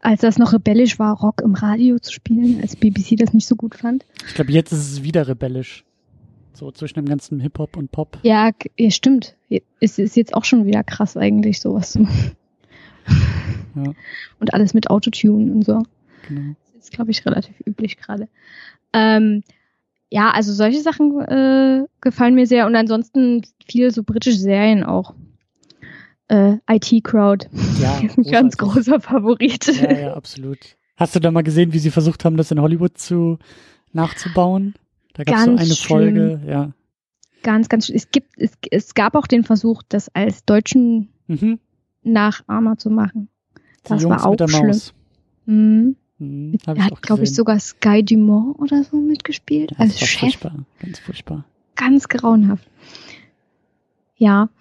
Als 0.00 0.20
das 0.20 0.38
noch 0.38 0.52
rebellisch 0.52 0.98
war, 0.98 1.18
Rock 1.18 1.42
im 1.42 1.54
Radio 1.54 1.98
zu 1.98 2.12
spielen, 2.12 2.60
als 2.62 2.76
BBC 2.76 3.16
das 3.16 3.34
nicht 3.34 3.48
so 3.48 3.56
gut 3.56 3.74
fand. 3.74 4.06
Ich 4.28 4.34
glaube, 4.34 4.52
jetzt 4.52 4.72
ist 4.72 4.92
es 4.92 5.02
wieder 5.02 5.26
rebellisch. 5.26 5.84
So 6.56 6.70
zwischen 6.70 6.94
dem 6.94 7.04
ganzen 7.04 7.38
Hip-Hop 7.38 7.76
und 7.76 7.92
Pop. 7.92 8.18
Ja, 8.22 8.50
ja, 8.78 8.90
stimmt. 8.90 9.36
Es 9.78 9.98
ist 9.98 10.16
jetzt 10.16 10.32
auch 10.32 10.46
schon 10.46 10.64
wieder 10.64 10.82
krass 10.82 11.14
eigentlich, 11.14 11.60
sowas 11.60 11.92
zu 11.92 12.00
machen. 12.00 12.32
Ja. 13.74 13.92
Und 14.40 14.54
alles 14.54 14.72
mit 14.72 14.88
Autotune 14.88 15.52
und 15.52 15.66
so. 15.66 15.82
Genau. 16.26 16.54
Das 16.74 16.84
ist, 16.84 16.92
glaube 16.92 17.10
ich, 17.10 17.26
relativ 17.26 17.54
üblich 17.66 17.98
gerade. 17.98 18.26
Ähm, 18.94 19.42
ja, 20.08 20.30
also 20.30 20.54
solche 20.54 20.80
Sachen 20.80 21.20
äh, 21.20 21.84
gefallen 22.00 22.34
mir 22.34 22.46
sehr 22.46 22.66
und 22.66 22.74
ansonsten 22.74 23.42
viele 23.66 23.90
so 23.90 24.02
britische 24.02 24.38
Serien 24.38 24.82
auch. 24.82 25.12
Äh, 26.28 26.56
IT 26.70 27.04
Crowd. 27.04 27.50
Ja, 27.82 27.98
ein 27.98 28.22
ganz 28.30 28.56
großer 28.56 28.98
Favorit. 29.00 29.66
Ja, 29.82 29.92
ja, 29.92 30.14
absolut. 30.14 30.58
Hast 30.96 31.14
du 31.14 31.20
da 31.20 31.30
mal 31.30 31.42
gesehen, 31.42 31.74
wie 31.74 31.78
sie 31.80 31.90
versucht 31.90 32.24
haben, 32.24 32.38
das 32.38 32.50
in 32.50 32.62
Hollywood 32.62 32.96
zu 32.96 33.38
nachzubauen? 33.92 34.74
Da 35.16 35.24
gab 35.24 35.38
es 35.38 35.44
so 35.44 35.56
eine 35.56 35.74
Folge, 35.74 36.40
ja. 36.46 36.72
Ganz, 37.42 37.68
ganz 37.68 37.88
es 37.88 38.10
gibt, 38.10 38.32
es, 38.36 38.52
es 38.70 38.94
gab 38.94 39.14
auch 39.14 39.26
den 39.26 39.44
Versuch, 39.44 39.82
das 39.88 40.14
als 40.14 40.44
deutschen 40.44 41.08
mhm. 41.26 41.58
Nachahmer 42.02 42.76
zu 42.76 42.90
machen. 42.90 43.28
Das 43.84 44.04
war 44.04 44.26
auch 44.26 44.36
schlimm. 44.48 44.80
Mhm. 45.46 45.96
Mhm, 46.18 46.58
er 46.66 46.84
hat, 46.84 47.02
glaube 47.02 47.24
ich, 47.24 47.34
sogar 47.34 47.58
Sky 47.60 48.02
Dumont 48.02 48.58
oder 48.58 48.84
so 48.84 48.96
mitgespielt 48.96 49.72
das 49.72 49.80
als 49.80 50.00
Chef. 50.00 50.20
Furchtbar, 50.20 50.64
ganz 50.78 50.98
furchtbar. 50.98 51.44
Ganz 51.74 52.08
grauenhaft. 52.08 52.68
Ja. 54.16 54.48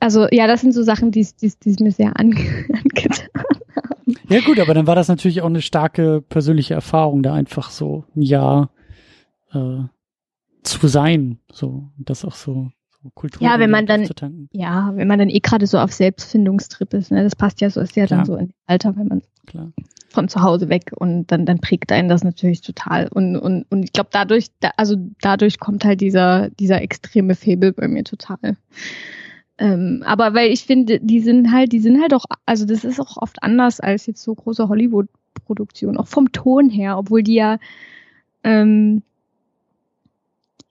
Also 0.00 0.28
ja, 0.30 0.46
das 0.46 0.60
sind 0.60 0.72
so 0.74 0.84
Sachen, 0.84 1.10
die 1.10 1.22
es 1.22 1.80
mir 1.80 1.90
sehr 1.90 2.16
ange 2.20 2.36
angetan. 2.72 3.27
Ja 4.28 4.40
gut, 4.40 4.58
aber 4.60 4.74
dann 4.74 4.86
war 4.86 4.94
das 4.94 5.08
natürlich 5.08 5.42
auch 5.42 5.46
eine 5.46 5.62
starke 5.62 6.20
persönliche 6.20 6.74
Erfahrung, 6.74 7.22
da 7.22 7.34
einfach 7.34 7.70
so 7.70 8.04
ein 8.14 8.22
Jahr 8.22 8.70
äh, 9.52 9.80
zu 10.62 10.88
sein, 10.88 11.38
so 11.50 11.90
und 11.96 12.10
das 12.10 12.24
auch 12.24 12.34
so 12.34 12.70
Kultur. 13.14 13.42
Ja, 13.42 13.58
wenn 13.58 13.70
man 13.70 13.86
dann, 13.86 14.08
ja, 14.52 14.92
wenn 14.94 15.08
man 15.08 15.18
dann 15.18 15.30
eh 15.30 15.40
gerade 15.40 15.66
so 15.66 15.78
auf 15.78 15.92
Selbstfindungstrip 15.92 16.92
ist, 16.94 17.10
ne, 17.10 17.22
das 17.22 17.36
passt 17.36 17.60
ja 17.60 17.70
so, 17.70 17.80
ist 17.80 17.96
ja 17.96 18.06
Klar. 18.06 18.18
dann 18.18 18.26
so 18.26 18.36
in 18.36 18.52
Alter, 18.66 18.96
wenn 18.96 19.06
man 19.06 19.22
Klar. 19.46 19.72
von 20.08 20.28
zu 20.28 20.42
Hause 20.42 20.68
weg 20.68 20.92
und 20.96 21.30
dann, 21.30 21.46
dann 21.46 21.60
prägt 21.60 21.92
einen 21.92 22.08
das 22.08 22.24
natürlich 22.24 22.60
total. 22.60 23.08
Und, 23.08 23.36
und, 23.36 23.64
und 23.70 23.82
ich 23.84 23.92
glaube, 23.92 24.10
dadurch, 24.12 24.48
da, 24.60 24.72
also 24.76 24.96
dadurch 25.20 25.58
kommt 25.58 25.84
halt 25.84 26.00
dieser, 26.00 26.50
dieser 26.50 26.82
extreme 26.82 27.34
Febel 27.34 27.72
bei 27.72 27.88
mir 27.88 28.04
total. 28.04 28.56
Ähm, 29.58 30.02
aber 30.06 30.34
weil 30.34 30.52
ich 30.52 30.64
finde, 30.64 31.00
die 31.00 31.20
sind 31.20 31.52
halt, 31.52 31.72
die 31.72 31.80
sind 31.80 32.00
halt 32.00 32.14
auch, 32.14 32.24
also 32.46 32.64
das 32.64 32.84
ist 32.84 33.00
auch 33.00 33.16
oft 33.16 33.42
anders 33.42 33.80
als 33.80 34.06
jetzt 34.06 34.22
so 34.22 34.34
große 34.34 34.68
Hollywood-Produktionen, 34.68 35.96
auch 35.96 36.06
vom 36.06 36.30
Ton 36.32 36.70
her, 36.70 36.96
obwohl 36.96 37.22
die 37.22 37.34
ja 37.34 37.58
ähm, 38.44 39.02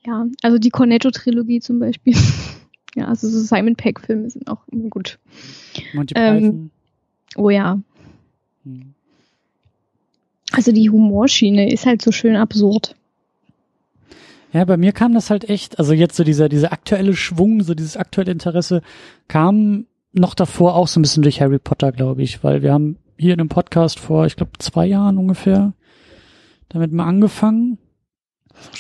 ja, 0.05 0.25
also 0.41 0.57
die 0.57 0.69
Cornetto-Trilogie 0.69 1.59
zum 1.59 1.79
Beispiel. 1.79 2.15
ja, 2.95 3.05
also 3.05 3.27
so 3.27 3.39
Simon 3.39 3.75
Peck-Filme 3.75 4.29
sind 4.29 4.47
auch 4.49 4.65
immer 4.69 4.89
gut. 4.89 5.19
Monty 5.93 6.13
ähm, 6.15 6.39
Python. 6.39 6.71
Oh 7.35 7.49
ja. 7.49 7.79
Hm. 8.63 8.93
Also 10.53 10.71
die 10.71 10.89
Humorschiene 10.89 11.71
ist 11.71 11.85
halt 11.85 12.01
so 12.01 12.13
schön 12.13 12.37
absurd. 12.37 12.95
Ja, 14.53 14.65
bei 14.65 14.77
mir 14.77 14.91
kam 14.93 15.13
das 15.13 15.29
halt 15.29 15.49
echt, 15.49 15.77
also 15.77 15.93
jetzt 15.93 16.15
so 16.15 16.23
dieser, 16.23 16.49
dieser 16.49 16.71
aktuelle 16.71 17.15
Schwung, 17.15 17.61
so 17.63 17.73
dieses 17.73 17.97
aktuelle 17.97 18.31
Interesse 18.31 18.81
kam 19.27 19.85
noch 20.13 20.33
davor 20.33 20.75
auch 20.75 20.87
so 20.87 20.99
ein 20.99 21.03
bisschen 21.03 21.23
durch 21.23 21.41
Harry 21.41 21.59
Potter, 21.59 21.91
glaube 21.91 22.23
ich, 22.23 22.43
weil 22.43 22.61
wir 22.61 22.73
haben 22.73 22.97
hier 23.17 23.33
in 23.33 23.39
einem 23.39 23.49
Podcast 23.49 23.99
vor, 23.99 24.25
ich 24.25 24.35
glaube, 24.35 24.51
zwei 24.59 24.85
Jahren 24.85 25.17
ungefähr 25.17 25.73
damit 26.69 26.91
mal 26.91 27.05
angefangen 27.05 27.77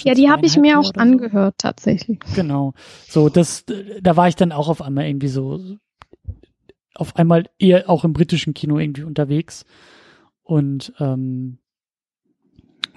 ja, 0.03 0.13
die 0.13 0.29
habe 0.29 0.45
ich 0.45 0.57
mir 0.57 0.79
auch 0.79 0.93
angehört, 0.95 1.55
so. 1.61 1.67
tatsächlich. 1.67 2.19
Genau. 2.35 2.73
So, 3.07 3.29
das, 3.29 3.65
da 4.01 4.15
war 4.15 4.27
ich 4.27 4.35
dann 4.35 4.51
auch 4.51 4.69
auf 4.69 4.81
einmal 4.81 5.05
irgendwie 5.05 5.27
so, 5.27 5.59
auf 6.95 7.15
einmal 7.15 7.45
eher 7.59 7.89
auch 7.89 8.03
im 8.03 8.13
britischen 8.13 8.53
Kino 8.53 8.79
irgendwie 8.79 9.03
unterwegs. 9.03 9.65
Und 10.43 10.93
ähm, 10.99 11.59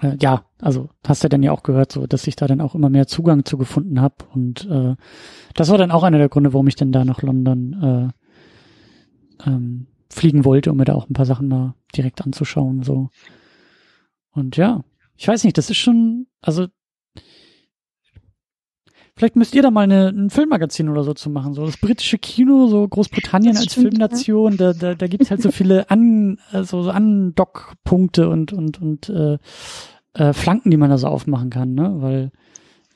äh, 0.01 0.17
ja, 0.19 0.45
also 0.59 0.89
hast 1.05 1.23
du 1.23 1.29
dann 1.29 1.43
ja 1.43 1.51
auch 1.51 1.63
gehört, 1.63 1.91
so 1.91 2.07
dass 2.07 2.27
ich 2.27 2.35
da 2.35 2.47
dann 2.47 2.61
auch 2.61 2.75
immer 2.75 2.89
mehr 2.89 3.07
Zugang 3.07 3.45
zu 3.45 3.57
gefunden 3.57 4.01
habe. 4.01 4.15
Und 4.33 4.69
äh, 4.69 4.95
das 5.53 5.69
war 5.69 5.77
dann 5.77 5.91
auch 5.91 6.03
einer 6.03 6.17
der 6.17 6.29
Gründe, 6.29 6.53
warum 6.53 6.67
ich 6.67 6.75
dann 6.75 6.91
da 6.91 7.05
nach 7.05 7.21
London 7.21 8.13
äh, 9.43 9.47
ähm, 9.47 9.87
fliegen 10.09 10.43
wollte, 10.43 10.71
um 10.71 10.77
mir 10.77 10.85
da 10.85 10.95
auch 10.95 11.09
ein 11.09 11.13
paar 11.13 11.25
Sachen 11.25 11.47
mal 11.47 11.75
direkt 11.95 12.21
anzuschauen. 12.21 12.83
So. 12.83 13.09
Und 14.31 14.57
ja, 14.57 14.83
ich 15.15 15.27
weiß 15.27 15.43
nicht, 15.43 15.57
das 15.57 15.69
ist 15.69 15.77
schon, 15.77 16.27
also 16.41 16.67
vielleicht 19.21 19.35
müsst 19.35 19.53
ihr 19.53 19.61
da 19.61 19.69
mal 19.69 19.81
eine, 19.81 20.07
ein 20.07 20.31
Filmmagazin 20.31 20.89
oder 20.89 21.03
so 21.03 21.13
zu 21.13 21.29
machen. 21.29 21.53
So 21.53 21.63
das 21.63 21.77
britische 21.77 22.17
Kino, 22.17 22.65
so 22.65 22.87
Großbritannien 22.87 23.55
als 23.55 23.71
stimmt, 23.71 23.89
Filmnation, 23.89 24.53
ja. 24.53 24.57
da, 24.57 24.73
da, 24.73 24.95
da 24.95 25.05
gibt's 25.05 25.29
halt 25.29 25.43
so 25.43 25.51
viele 25.51 25.87
An, 25.91 26.39
also 26.51 26.81
so 26.81 26.89
Andockpunkte 26.89 28.27
und, 28.29 28.51
und, 28.51 28.81
und 28.81 29.09
äh, 29.09 29.37
äh, 30.15 30.33
Flanken, 30.33 30.71
die 30.71 30.77
man 30.77 30.89
da 30.89 30.97
so 30.97 31.05
aufmachen 31.05 31.51
kann, 31.51 31.75
ne? 31.75 31.97
Weil 31.97 32.31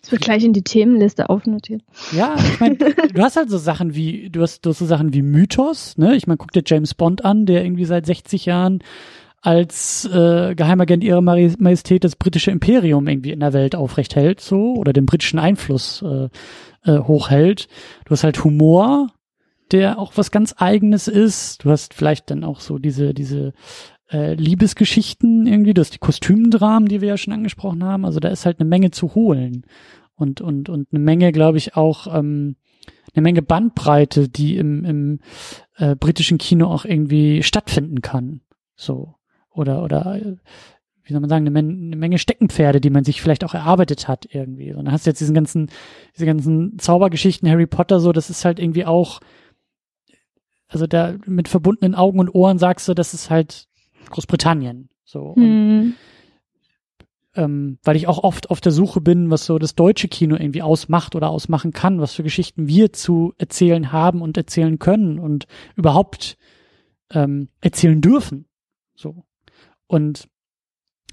das 0.02 0.12
wird 0.12 0.24
gleich 0.24 0.44
in 0.44 0.54
die 0.54 0.64
Themenliste 0.64 1.30
aufnotiert. 1.30 1.84
Ja, 2.12 2.36
ich 2.38 2.60
meine, 2.60 2.78
du 2.78 3.22
hast 3.22 3.36
halt 3.36 3.52
so 3.52 3.60
Sachen 3.60 3.94
wie, 3.94 4.32
du 4.32 4.42
hast, 4.42 4.66
du 4.66 4.72
hast 4.72 4.80
so 4.80 4.86
Sachen 4.86 5.14
wie 5.14 5.22
Mythos, 5.22 5.96
ne? 6.00 6.16
Ich 6.16 6.26
meine, 6.26 6.38
guck 6.38 6.52
dir 6.54 6.64
James 6.66 6.96
Bond 6.96 7.24
an, 7.24 7.46
der 7.46 7.64
irgendwie 7.64 7.86
seit 7.86 8.08
60 8.08 8.48
Jahren 8.48 8.80
als 9.46 10.06
äh, 10.06 10.56
Geheimagent 10.56 11.04
ihrer 11.04 11.22
Majestät 11.22 12.04
das 12.04 12.16
britische 12.16 12.50
Imperium 12.50 13.08
irgendwie 13.08 13.32
in 13.32 13.42
der 13.42 13.54
Welt 13.54 13.76
aufrecht 13.76 14.16
hält, 14.16 14.42
so, 14.42 14.74
oder 14.74 14.92
den 14.92 15.06
britischen 15.06 15.38
Einfluss 15.38 16.02
äh, 16.02 16.30
äh, 16.84 17.00
hochhält. 17.00 17.68
Du 18.06 18.12
hast 18.12 18.24
halt 18.24 18.44
Humor, 18.44 19.10
der 19.72 20.00
auch 20.00 20.14
was 20.16 20.32
ganz 20.32 20.56
eigenes 20.58 21.08
ist. 21.08 21.64
Du 21.64 21.70
hast 21.70 21.94
vielleicht 21.94 22.32
dann 22.32 22.44
auch 22.44 22.60
so 22.60 22.80
diese, 22.80 23.14
diese 23.14 23.54
äh, 24.12 24.34
Liebesgeschichten 24.34 25.46
irgendwie, 25.46 25.76
du 25.76 25.82
hast 25.82 25.94
die 25.94 26.00
Kostümdramen, 26.00 26.90
die 26.90 27.02
wir 27.02 27.10
ja 27.10 27.18
schon 27.18 27.34
angesprochen 27.34 27.84
haben. 27.84 28.04
Also 28.04 28.20
da 28.20 28.30
ist 28.30 28.48
halt 28.48 28.60
eine 28.60 28.68
Menge 28.68 28.90
zu 28.90 29.14
holen. 29.14 29.68
Und, 30.16 30.42
und, 30.42 30.70
und 30.70 30.88
eine 30.92 31.00
Menge, 31.00 31.32
glaube 31.32 31.60
ich, 31.60 31.76
auch 31.76 32.08
ähm, 32.08 32.56
eine 33.14 33.22
Menge 33.22 33.44
Bandbreite, 33.44 34.28
die 34.28 34.58
im, 34.58 34.86
im 34.86 35.20
äh, 35.78 35.96
britischen 35.96 36.40
Kino 36.40 36.68
auch 36.68 36.86
irgendwie 36.86 37.44
stattfinden 37.44 38.02
kann. 38.02 38.42
So 38.76 39.16
oder, 39.56 39.84
oder, 39.84 40.20
wie 41.06 41.14
soll 41.14 41.22
man 41.22 41.30
sagen, 41.30 41.44
eine, 41.44 41.52
Men 41.52 41.86
eine 41.88 41.96
Menge 41.96 42.18
Steckenpferde, 42.18 42.82
die 42.82 42.90
man 42.90 43.04
sich 43.04 43.22
vielleicht 43.22 43.44
auch 43.44 43.54
erarbeitet 43.54 44.08
hat 44.08 44.28
irgendwie. 44.32 44.74
Und 44.74 44.86
dann 44.86 44.92
hast 44.92 45.06
du 45.06 45.12
jetzt 45.12 45.20
diesen 45.20 45.36
ganzen, 45.36 45.70
diese 46.16 46.26
ganzen 46.26 46.80
Zaubergeschichten, 46.80 47.50
Harry 47.50 47.68
Potter, 47.68 48.00
so, 48.00 48.12
das 48.12 48.30
ist 48.30 48.44
halt 48.44 48.60
irgendwie 48.60 48.86
auch, 48.86 49.20
also 50.68 50.88
da 50.88 51.16
mit 51.26 51.48
verbundenen 51.48 51.96
Augen 51.96 52.20
und 52.20 52.34
Ohren 52.34 52.58
sagst 52.58 52.88
du, 52.88 52.94
das 52.94 53.14
ist 53.14 53.30
halt 53.30 53.68
Großbritannien. 54.10 54.90
So. 55.04 55.22
Und, 55.22 55.44
hm. 55.44 55.94
ähm, 57.36 57.78
weil 57.84 57.96
ich 57.96 58.08
auch 58.08 58.24
oft 58.24 58.50
auf 58.50 58.60
der 58.60 58.72
Suche 58.72 59.00
bin, 59.00 59.30
was 59.30 59.46
so 59.46 59.60
das 59.60 59.76
deutsche 59.76 60.08
Kino 60.08 60.36
irgendwie 60.36 60.64
ausmacht 60.64 61.16
oder 61.16 61.30
ausmachen 61.30 61.72
kann, 61.72 62.02
was 62.02 62.14
für 62.14 62.24
Geschichten 62.24 62.68
wir 62.68 62.94
zu 62.94 63.34
erzählen 63.38 63.92
haben 63.92 64.24
und 64.24 64.38
erzählen 64.38 64.80
können 64.80 65.20
und 65.20 65.46
überhaupt 65.76 66.36
ähm, 67.12 67.50
erzählen 67.62 68.02
dürfen. 68.02 68.48
So. 68.96 69.24
Und 69.88 70.28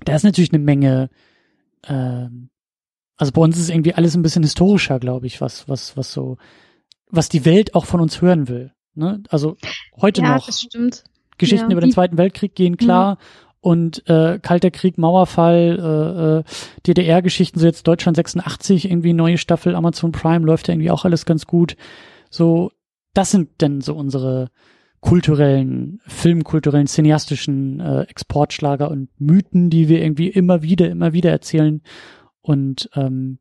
da 0.05 0.15
ist 0.15 0.25
natürlich 0.25 0.53
eine 0.53 0.63
Menge, 0.63 1.11
ähm, 1.87 2.51
also 3.17 3.33
bei 3.33 3.43
uns 3.43 3.59
ist 3.59 3.71
irgendwie 3.71 3.95
alles 3.95 4.15
ein 4.15 4.23
bisschen 4.23 4.43
historischer, 4.43 4.99
glaube 4.99 5.27
ich, 5.27 5.41
was, 5.41 5.69
was, 5.69 5.97
was 5.97 6.13
so, 6.13 6.39
was 7.09 7.29
die 7.29 7.45
Welt 7.45 7.75
auch 7.75 7.85
von 7.85 8.01
uns 8.01 8.21
hören 8.21 8.49
will. 8.49 8.73
Ne? 8.95 9.23
Also 9.29 9.57
heute 10.01 10.23
ja, 10.23 10.37
noch. 10.37 10.47
Geschichten 11.39 11.71
ja. 11.71 11.73
über 11.73 11.81
den 11.81 11.93
Zweiten 11.93 12.19
Weltkrieg 12.19 12.55
gehen 12.55 12.77
klar. 12.77 13.15
Mhm. 13.15 13.19
Und 13.61 14.09
äh, 14.09 14.41
Kalter 14.41 14.73
Krieg, 14.73 14.99
Mauerfall, 14.99 15.79
äh, 15.79 16.39
äh, 16.41 16.45
DDR-Geschichten, 16.85 17.61
so 17.61 17.67
jetzt 17.67 17.87
Deutschland 17.87 18.17
86, 18.17 18.91
irgendwie 18.91 19.13
neue 19.13 19.39
Staffel, 19.39 19.77
Amazon 19.77 20.11
Prime 20.11 20.45
läuft 20.45 20.67
ja 20.67 20.75
irgendwie 20.75 20.91
auch 20.91 21.05
alles 21.05 21.27
ganz 21.27 21.47
gut. 21.47 21.77
So, 22.29 22.73
das 23.15 23.31
sind 23.31 23.61
denn 23.61 23.81
so 23.81 23.95
unsere 23.95 24.51
kulturellen, 25.03 26.01
filmkulturellen, 26.07 26.87
cineastischen 26.87 27.81
äh, 27.81 28.03
Exportschlager 28.03 28.91
und 28.91 29.09
Mythen, 29.19 29.69
die 29.69 29.89
wir 29.89 30.01
irgendwie 30.01 30.29
immer 30.29 30.63
wieder, 30.63 30.89
immer 30.89 31.13
wieder 31.13 31.31
erzählen 31.31 31.83
und 32.41 32.89
ähm, 32.95 33.39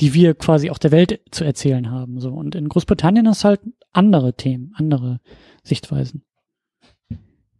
die 0.00 0.14
wir 0.14 0.34
quasi 0.34 0.70
auch 0.70 0.78
der 0.78 0.90
Welt 0.90 1.20
zu 1.30 1.44
erzählen 1.44 1.92
haben. 1.92 2.20
So 2.20 2.30
und 2.30 2.56
in 2.56 2.68
Großbritannien 2.68 3.24
ist 3.26 3.44
halt 3.44 3.60
andere 3.92 4.34
Themen, 4.34 4.72
andere 4.74 5.20
Sichtweisen. 5.62 6.24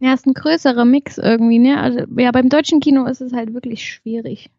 Ja, 0.00 0.12
ist 0.12 0.26
ein 0.26 0.34
größerer 0.34 0.84
Mix 0.84 1.16
irgendwie, 1.16 1.60
ne? 1.60 1.80
Also, 1.80 2.00
ja, 2.18 2.32
beim 2.32 2.48
deutschen 2.48 2.80
Kino 2.80 3.06
ist 3.06 3.20
es 3.20 3.32
halt 3.32 3.54
wirklich 3.54 3.86
schwierig. 3.86 4.50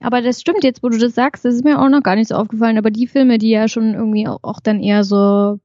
Aber 0.00 0.20
das 0.20 0.40
stimmt 0.40 0.64
jetzt, 0.64 0.82
wo 0.82 0.88
du 0.88 0.98
das 0.98 1.14
sagst, 1.14 1.44
das 1.44 1.54
ist 1.54 1.64
mir 1.64 1.80
auch 1.80 1.88
noch 1.88 2.02
gar 2.02 2.16
nicht 2.16 2.28
so 2.28 2.34
aufgefallen. 2.34 2.76
Aber 2.76 2.90
die 2.90 3.06
Filme, 3.06 3.38
die 3.38 3.50
ja 3.50 3.68
schon 3.68 3.94
irgendwie 3.94 4.26
auch, 4.26 4.40
auch 4.42 4.58
dann 4.58 4.80
eher 4.80 5.04
so 5.04 5.60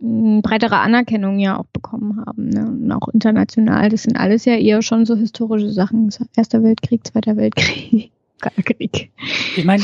breitere 0.00 0.78
Anerkennung 0.78 1.38
ja 1.38 1.58
auch 1.58 1.66
bekommen 1.72 2.24
haben, 2.26 2.48
ne? 2.48 2.66
Und 2.66 2.92
auch 2.92 3.08
international, 3.08 3.88
das 3.88 4.02
sind 4.02 4.16
alles 4.16 4.44
ja 4.44 4.56
eher 4.56 4.82
schon 4.82 5.06
so 5.06 5.16
historische 5.16 5.70
Sachen. 5.70 6.10
Erster 6.36 6.62
Weltkrieg, 6.62 7.06
Zweiter 7.06 7.36
Weltkrieg, 7.36 8.10
Krieg. 8.64 9.10
Ich 9.56 9.64
meine, 9.64 9.82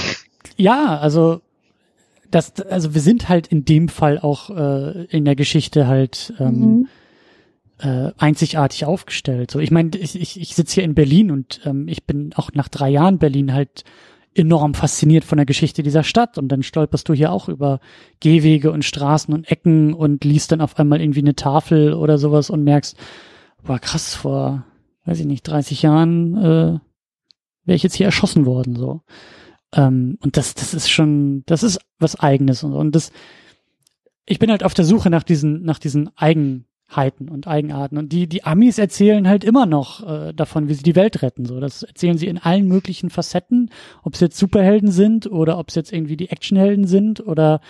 ja, 0.56 0.98
also 0.98 1.40
das, 2.30 2.60
also 2.60 2.94
wir 2.94 3.00
sind 3.00 3.28
halt 3.28 3.48
in 3.48 3.64
dem 3.64 3.88
Fall 3.88 4.18
auch 4.18 4.50
äh, 4.50 5.04
in 5.06 5.24
der 5.24 5.36
Geschichte 5.36 5.86
halt 5.86 6.32
ähm, 6.38 6.60
mhm. 6.60 6.88
äh, 7.78 8.12
einzigartig 8.18 8.84
aufgestellt. 8.84 9.50
So, 9.50 9.58
ich 9.58 9.70
meine, 9.70 9.90
ich, 9.96 10.20
ich, 10.20 10.40
ich 10.40 10.54
sitze 10.54 10.74
hier 10.74 10.84
in 10.84 10.94
Berlin 10.94 11.30
und 11.30 11.60
ähm, 11.64 11.88
ich 11.88 12.04
bin 12.04 12.32
auch 12.34 12.50
nach 12.52 12.68
drei 12.68 12.90
Jahren 12.90 13.18
Berlin 13.18 13.52
halt 13.52 13.84
enorm 14.34 14.74
fasziniert 14.74 15.24
von 15.24 15.38
der 15.38 15.46
Geschichte 15.46 15.82
dieser 15.82 16.04
Stadt 16.04 16.38
und 16.38 16.48
dann 16.48 16.62
stolperst 16.62 17.08
du 17.08 17.14
hier 17.14 17.32
auch 17.32 17.48
über 17.48 17.80
Gehwege 18.20 18.70
und 18.70 18.84
Straßen 18.84 19.34
und 19.34 19.50
Ecken 19.50 19.92
und 19.92 20.24
liest 20.24 20.52
dann 20.52 20.60
auf 20.60 20.78
einmal 20.78 21.00
irgendwie 21.00 21.20
eine 21.20 21.34
Tafel 21.34 21.94
oder 21.94 22.16
sowas 22.18 22.48
und 22.48 22.62
merkst, 22.62 22.96
boah 23.64 23.78
krass, 23.78 24.14
vor, 24.14 24.64
weiß 25.04 25.20
ich 25.20 25.26
nicht, 25.26 25.42
30 25.42 25.82
Jahren 25.82 26.36
äh, 26.36 26.78
wäre 27.64 27.76
ich 27.76 27.82
jetzt 27.82 27.96
hier 27.96 28.06
erschossen 28.06 28.46
worden, 28.46 28.76
so. 28.76 29.02
Ähm, 29.72 30.18
und 30.22 30.36
das, 30.36 30.54
das 30.54 30.74
ist 30.74 30.90
schon, 30.90 31.42
das 31.46 31.62
ist 31.62 31.80
was 31.98 32.18
Eigenes 32.18 32.62
und, 32.62 32.72
und 32.72 32.94
das, 32.94 33.12
ich 34.26 34.38
bin 34.38 34.50
halt 34.50 34.62
auf 34.62 34.74
der 34.74 34.84
Suche 34.84 35.10
nach 35.10 35.24
diesen, 35.24 35.64
nach 35.64 35.78
diesen 35.80 36.10
Eigenheiten 36.90 37.28
und 37.28 37.46
Eigenarten. 37.46 37.98
Und 37.98 38.12
die, 38.12 38.26
die 38.26 38.44
Amis 38.44 38.78
erzählen 38.78 39.28
halt 39.28 39.44
immer 39.44 39.66
noch 39.66 40.06
äh, 40.06 40.32
davon, 40.32 40.68
wie 40.68 40.74
sie 40.74 40.82
die 40.82 40.96
Welt 40.96 41.22
retten. 41.22 41.44
So, 41.44 41.60
das 41.60 41.82
erzählen 41.82 42.18
sie 42.18 42.26
in 42.26 42.38
allen 42.38 42.66
möglichen 42.66 43.10
Facetten, 43.10 43.70
ob 44.02 44.14
es 44.14 44.20
jetzt 44.20 44.38
Superhelden 44.38 44.90
sind 44.90 45.30
oder 45.30 45.58
ob 45.58 45.68
es 45.68 45.74
jetzt 45.74 45.92
irgendwie 45.92 46.16
die 46.16 46.30
Actionhelden 46.30 46.86
sind 46.86 47.26
oder 47.26 47.60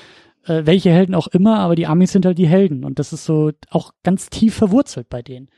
äh, 0.47 0.63
welche 0.65 0.91
Helden 0.91 1.15
auch 1.15 1.29
immer, 1.29 1.59
aber 1.59 1.75
die 1.75 1.87
Amis 1.87 2.13
sind 2.13 2.25
halt 2.25 2.39
die 2.39 2.49
Helden. 2.49 2.85
Und 2.85 2.99
das 2.99 3.13
ist 3.13 3.25
so 3.25 3.53
auch 3.71 3.93
ganz 4.03 4.31
tief 4.31 4.55
verwurzelt 4.55 5.09
bei 5.11 5.23
denen. 5.23 5.49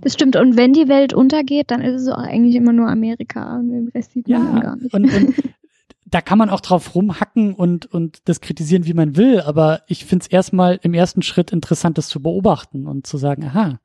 Das 0.00 0.14
stimmt. 0.14 0.36
Und 0.36 0.56
wenn 0.56 0.72
die 0.72 0.88
Welt 0.88 1.12
untergeht, 1.12 1.70
dann 1.70 1.82
ist 1.82 2.02
es 2.02 2.08
auch 2.08 2.18
eigentlich 2.18 2.54
immer 2.54 2.72
nur 2.72 2.88
Amerika 2.88 3.58
und 3.58 3.68
den 3.68 3.88
Rest 3.88 4.12
sieht 4.12 4.26
man 4.28 4.56
ja, 4.56 4.60
gar 4.60 4.76
nicht. 4.76 4.94
Und, 4.94 5.04
und 5.12 5.34
da 6.06 6.20
kann 6.20 6.38
man 6.38 6.50
auch 6.50 6.60
drauf 6.60 6.94
rumhacken 6.94 7.52
und, 7.52 7.86
und 7.86 8.20
das 8.28 8.40
kritisieren, 8.40 8.86
wie 8.86 8.94
man 8.94 9.16
will, 9.16 9.40
aber 9.40 9.82
ich 9.88 10.04
finde 10.04 10.22
es 10.24 10.28
erstmal 10.28 10.78
im 10.82 10.94
ersten 10.94 11.22
Schritt 11.22 11.52
interessant, 11.52 11.98
das 11.98 12.08
zu 12.08 12.22
beobachten 12.22 12.86
und 12.86 13.06
zu 13.06 13.18
sagen, 13.18 13.44
aha, 13.44 13.80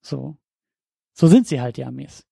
so, 0.00 0.36
so 1.12 1.26
sind 1.26 1.46
sie 1.46 1.60
halt, 1.60 1.76
die 1.76 1.84
Armees. 1.84 2.24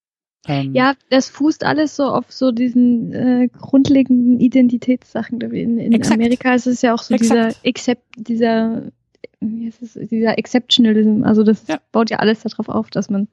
Ähm, 0.49 0.75
ja, 0.75 0.95
das 1.11 1.29
fußt 1.29 1.65
alles 1.65 1.97
so 1.97 2.05
auf 2.05 2.33
so 2.33 2.53
diesen 2.53 3.13
äh, 3.13 3.49
grundlegenden 3.49 4.41
Identitätssachen. 4.41 5.41
In, 5.41 5.79
in 5.79 6.13
Amerika 6.13 6.55
ist 6.55 6.67
es 6.67 6.83
ja 6.83 6.95
auch 6.95 7.03
so 7.03 7.15
exakt. 7.15 7.57
dieser, 7.57 7.69
Accept, 7.69 8.05
dieser 8.17 8.93
wie 9.41 9.67
ist 9.67 9.83
es, 9.83 9.95
dieser 10.09 10.39
Exceptionalism, 10.39 11.23
also 11.25 11.43
das 11.43 11.67
ja. 11.67 11.79
baut 11.93 12.11
ja 12.11 12.19
alles 12.19 12.41
darauf 12.41 12.69
auf, 12.69 12.91
dass 12.91 13.11
man. 13.11 13.29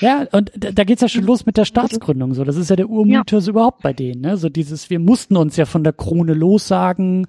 Ja, 0.00 0.26
und 0.32 0.50
da, 0.56 0.72
da 0.72 0.84
geht's 0.84 1.02
ja 1.02 1.08
schon 1.08 1.24
los 1.24 1.44
mit 1.44 1.56
der 1.56 1.66
Staatsgründung, 1.66 2.34
so. 2.34 2.44
Das 2.44 2.56
ist 2.56 2.70
ja 2.70 2.76
der 2.76 2.88
Urmythos 2.88 3.46
ja. 3.46 3.50
überhaupt 3.50 3.82
bei 3.82 3.92
denen, 3.92 4.22
ne? 4.22 4.36
So 4.36 4.48
dieses, 4.48 4.88
wir 4.88 4.98
mussten 4.98 5.36
uns 5.36 5.56
ja 5.56 5.66
von 5.66 5.84
der 5.84 5.92
Krone 5.92 6.32
lossagen 6.32 7.26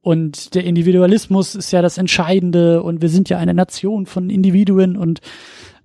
und 0.00 0.54
der 0.54 0.64
Individualismus 0.64 1.54
ist 1.54 1.70
ja 1.70 1.82
das 1.82 1.98
Entscheidende 1.98 2.82
und 2.82 3.02
wir 3.02 3.10
sind 3.10 3.28
ja 3.28 3.38
eine 3.38 3.52
Nation 3.52 4.06
von 4.06 4.30
Individuen 4.30 4.96
und 4.96 5.20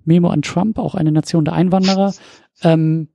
Memo 0.05 0.29
an 0.29 0.41
Trump, 0.41 0.79
auch 0.79 0.95
eine 0.95 1.11
Nation 1.11 1.45
der 1.45 1.53
Einwanderer. 1.53 2.13
Ähm, 2.61 3.09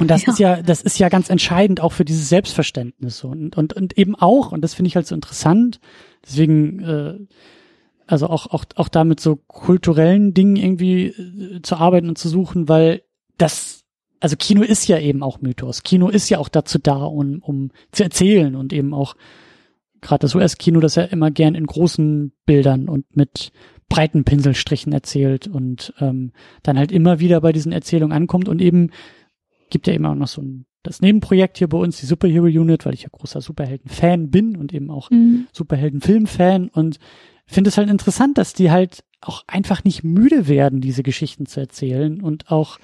und 0.00 0.10
das 0.10 0.26
ja. 0.26 0.32
ist 0.32 0.38
ja, 0.40 0.62
das 0.62 0.82
ist 0.82 0.98
ja 0.98 1.08
ganz 1.08 1.30
entscheidend 1.30 1.80
auch 1.80 1.92
für 1.92 2.04
dieses 2.04 2.28
Selbstverständnis 2.28 3.22
und 3.22 3.56
und 3.56 3.74
und 3.74 3.96
eben 3.96 4.16
auch 4.16 4.50
und 4.50 4.62
das 4.62 4.74
finde 4.74 4.88
ich 4.88 4.96
halt 4.96 5.06
so 5.06 5.14
interessant. 5.14 5.78
Deswegen 6.24 6.80
äh, 6.80 7.18
also 8.06 8.28
auch, 8.28 8.46
auch, 8.46 8.64
auch 8.76 8.88
da 8.88 9.04
mit 9.04 9.20
so 9.20 9.36
kulturellen 9.36 10.34
Dingen 10.34 10.56
irgendwie 10.56 11.06
äh, 11.06 11.62
zu 11.62 11.76
arbeiten 11.76 12.08
und 12.08 12.18
zu 12.18 12.28
suchen, 12.28 12.68
weil 12.68 13.02
das, 13.38 13.84
also 14.20 14.36
Kino 14.36 14.62
ist 14.62 14.86
ja 14.88 14.98
eben 14.98 15.22
auch 15.22 15.40
Mythos. 15.40 15.82
Kino 15.82 16.08
ist 16.08 16.28
ja 16.28 16.38
auch 16.38 16.48
dazu 16.48 16.78
da, 16.78 16.96
um, 16.96 17.40
um 17.40 17.70
zu 17.92 18.04
erzählen 18.04 18.54
und 18.54 18.72
eben 18.72 18.94
auch 18.94 19.16
gerade 20.00 20.20
das 20.20 20.34
US-Kino, 20.34 20.80
das 20.80 20.96
ja 20.96 21.04
immer 21.04 21.30
gern 21.30 21.54
in 21.54 21.66
großen 21.66 22.32
Bildern 22.44 22.88
und 22.88 23.16
mit 23.16 23.52
breiten 23.88 24.24
Pinselstrichen 24.24 24.92
erzählt 24.92 25.46
und 25.46 25.94
ähm, 26.00 26.32
dann 26.62 26.78
halt 26.78 26.92
immer 26.92 27.20
wieder 27.20 27.40
bei 27.40 27.52
diesen 27.52 27.72
Erzählungen 27.72 28.16
ankommt 28.16 28.48
und 28.48 28.60
eben 28.60 28.90
gibt 29.70 29.86
ja 29.86 29.94
immer 29.94 30.10
auch 30.10 30.16
noch 30.16 30.28
so 30.28 30.42
ein 30.42 30.66
das 30.84 31.00
Nebenprojekt 31.00 31.56
hier 31.58 31.68
bei 31.68 31.78
uns, 31.78 31.98
die 31.98 32.06
Superhero 32.06 32.44
Unit, 32.44 32.84
weil 32.84 32.92
ich 32.92 33.04
ja 33.04 33.08
großer 33.10 33.40
Superhelden-Fan 33.40 34.30
bin 34.30 34.54
und 34.54 34.74
eben 34.74 34.90
auch 34.90 35.10
mhm. 35.10 35.46
Superhelden-Film-Fan 35.50 36.68
und 36.68 36.98
finde 37.46 37.68
es 37.68 37.78
halt 37.78 37.90
interessant, 37.90 38.38
dass 38.38 38.52
die 38.52 38.70
halt 38.70 39.04
auch 39.20 39.44
einfach 39.46 39.84
nicht 39.84 40.04
müde 40.04 40.48
werden, 40.48 40.80
diese 40.80 41.02
Geschichten 41.02 41.46
zu 41.46 41.60
erzählen 41.60 42.20
und 42.20 42.50
auch 42.50 42.78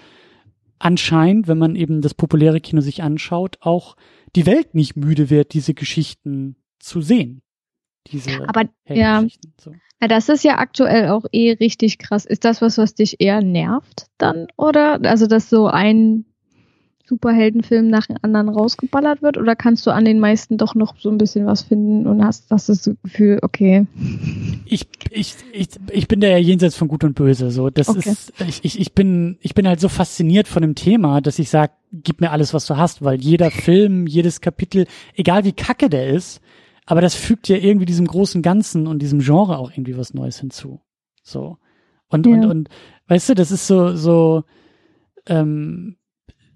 anscheinend, 0.79 1.47
wenn 1.49 1.59
man 1.59 1.77
eben 1.77 2.01
das 2.01 2.15
populäre 2.15 2.61
Kino 2.61 2.81
sich 2.81 3.03
anschaut, 3.03 3.59
auch 3.61 3.97
die 4.35 4.47
Welt 4.47 4.75
nicht 4.75 4.97
müde 4.97 5.31
wird, 5.31 5.53
diese 5.53 5.75
Geschichten 5.75 6.57
zu 6.79 7.01
sehen. 7.01 7.43
Diese 8.07 8.49
Aber 8.49 8.65
ja, 8.89 9.25
so. 9.61 9.73
ja, 10.01 10.09
das 10.09 10.29
ist 10.31 10.43
ja 10.43 10.59
aktuell 10.59 11.09
auch 11.11 11.27
eh 11.33 11.53
richtig 11.53 11.99
krass. 11.99 12.25
Ist 12.25 12.45
das 12.45 12.63
was, 12.63 12.79
was 12.79 12.95
dich 12.95 13.21
eher 13.21 13.43
nervt 13.43 14.07
dann? 14.17 14.47
Oder? 14.57 15.01
Also, 15.03 15.27
dass 15.27 15.51
so 15.51 15.67
ein 15.67 16.25
Superheldenfilm 17.11 17.89
nach 17.89 18.07
dem 18.07 18.17
anderen 18.23 18.49
rausgeballert 18.49 19.21
wird? 19.21 19.37
Oder 19.37 19.57
kannst 19.57 19.85
du 19.85 19.91
an 19.91 20.05
den 20.05 20.21
meisten 20.21 20.57
doch 20.57 20.77
noch 20.77 20.95
so 20.97 21.11
ein 21.11 21.19
bisschen 21.19 21.45
was 21.45 21.63
finden 21.63 22.07
und 22.07 22.25
hast, 22.25 22.51
hast 22.51 22.69
das 22.69 22.89
Gefühl, 23.03 23.41
okay. 23.43 23.87
Ich, 24.65 24.87
ich, 25.11 25.35
ich, 25.53 25.69
ich 25.91 26.07
bin 26.07 26.21
da 26.21 26.29
ja 26.29 26.37
jenseits 26.37 26.77
von 26.77 26.87
Gut 26.87 27.03
und 27.03 27.15
Böse. 27.15 27.51
So, 27.51 27.69
das 27.69 27.89
okay. 27.89 28.11
ist, 28.11 28.33
ich, 28.47 28.65
ich, 28.65 28.81
ich 28.81 28.93
bin, 28.95 29.39
ich 29.41 29.55
bin 29.55 29.67
halt 29.67 29.81
so 29.81 29.89
fasziniert 29.89 30.47
von 30.47 30.63
dem 30.63 30.77
Thema, 30.77 31.21
dass 31.21 31.41
ich 31.41 31.51
sage, 31.51 31.73
gib 31.93 32.21
mir 32.21 32.31
alles, 32.31 32.55
was 32.55 32.67
du 32.67 32.77
hast, 32.77 33.03
weil 33.03 33.21
jeder 33.21 33.51
Film, 33.51 34.07
jedes 34.07 34.41
Kapitel, 34.41 34.87
egal 35.15 35.45
wie 35.45 35.53
kacke 35.53 35.91
der 35.91 36.11
ist, 36.11 36.41
aber 36.87 37.01
das 37.01 37.17
fügt 37.17 37.49
ja 37.49 37.57
irgendwie 37.57 37.87
diesem 37.87 38.07
großen 38.07 38.43
Ganzen 38.43 38.87
und 38.87 39.01
diesem 39.01 39.19
Genre 39.19 39.59
auch 39.59 39.73
irgendwie 39.73 39.97
was 39.97 40.15
Neues 40.15 40.39
hinzu. 40.39 40.81
So. 41.23 41.59
Und, 42.09 42.27
ja. 42.27 42.35
und, 42.35 42.45
und, 42.45 42.69
weißt 43.09 43.31
du, 43.31 43.35
das 43.35 43.51
ist 43.51 43.67
so, 43.67 43.97
so, 43.97 44.45
ähm, 45.27 45.97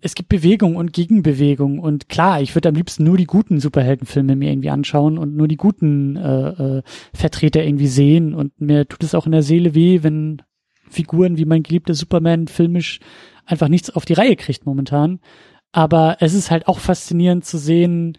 es 0.04 0.14
gibt 0.14 0.28
Bewegung 0.28 0.76
und 0.76 0.92
Gegenbewegung. 0.92 1.78
Und 1.78 2.10
klar, 2.10 2.42
ich 2.42 2.54
würde 2.54 2.68
am 2.68 2.74
liebsten 2.74 3.04
nur 3.04 3.16
die 3.16 3.24
guten 3.24 3.58
Superheldenfilme 3.58 4.36
mir 4.36 4.50
irgendwie 4.50 4.68
anschauen 4.68 5.16
und 5.16 5.34
nur 5.34 5.48
die 5.48 5.56
guten 5.56 6.16
äh, 6.16 6.48
äh, 6.48 6.82
Vertreter 7.14 7.64
irgendwie 7.64 7.86
sehen. 7.86 8.34
Und 8.34 8.60
mir 8.60 8.86
tut 8.86 9.02
es 9.02 9.14
auch 9.14 9.24
in 9.24 9.32
der 9.32 9.42
Seele 9.42 9.74
weh, 9.74 10.02
wenn 10.02 10.42
Figuren 10.90 11.38
wie 11.38 11.46
mein 11.46 11.62
geliebter 11.62 11.94
Superman 11.94 12.48
filmisch 12.48 13.00
einfach 13.46 13.68
nichts 13.68 13.88
auf 13.88 14.04
die 14.04 14.12
Reihe 14.12 14.36
kriegt 14.36 14.66
momentan. 14.66 15.20
Aber 15.72 16.18
es 16.20 16.34
ist 16.34 16.50
halt 16.50 16.68
auch 16.68 16.80
faszinierend 16.80 17.46
zu 17.46 17.56
sehen, 17.56 18.18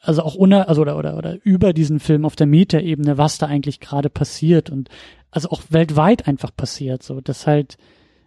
also 0.00 0.22
auch 0.22 0.34
ohne, 0.34 0.66
also 0.66 0.82
oder, 0.82 0.98
oder, 0.98 1.16
oder 1.16 1.38
über 1.44 1.72
diesen 1.72 2.00
Film 2.00 2.24
auf 2.24 2.34
der 2.34 2.48
Metaebene, 2.48 3.16
was 3.16 3.38
da 3.38 3.46
eigentlich 3.46 3.78
gerade 3.78 4.10
passiert 4.10 4.70
und 4.70 4.88
also 5.30 5.50
auch 5.50 5.62
weltweit 5.68 6.26
einfach 6.26 6.50
passiert, 6.54 7.04
so, 7.04 7.20
dass 7.20 7.46
halt, 7.46 7.78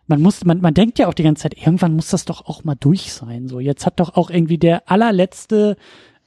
man 0.08 0.22
muss, 0.22 0.44
man, 0.44 0.62
man 0.62 0.74
denkt 0.74 1.00
ja 1.00 1.08
auch 1.08 1.14
die 1.14 1.24
ganze 1.24 1.44
Zeit, 1.44 1.58
irgendwann 1.58 1.96
muss 1.96 2.10
das 2.10 2.26
doch 2.26 2.46
auch 2.46 2.64
mal 2.64 2.76
durch 2.76 3.14
sein. 3.14 3.48
So, 3.48 3.60
jetzt 3.60 3.86
hat 3.86 4.00
doch 4.00 4.16
auch 4.16 4.30
irgendwie 4.30 4.58
der 4.58 4.90
allerletzte 4.90 5.78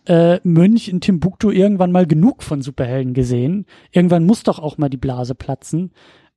äh, 0.06 0.40
Mönch 0.44 0.88
in 0.88 1.00
Timbuktu 1.00 1.50
irgendwann 1.50 1.92
mal 1.92 2.06
genug 2.06 2.42
von 2.42 2.62
Superhelden 2.62 3.12
gesehen. 3.12 3.66
Irgendwann 3.90 4.24
muss 4.24 4.42
doch 4.42 4.58
auch 4.58 4.78
mal 4.78 4.88
die 4.88 4.96
Blase 4.96 5.34
platzen. 5.34 5.92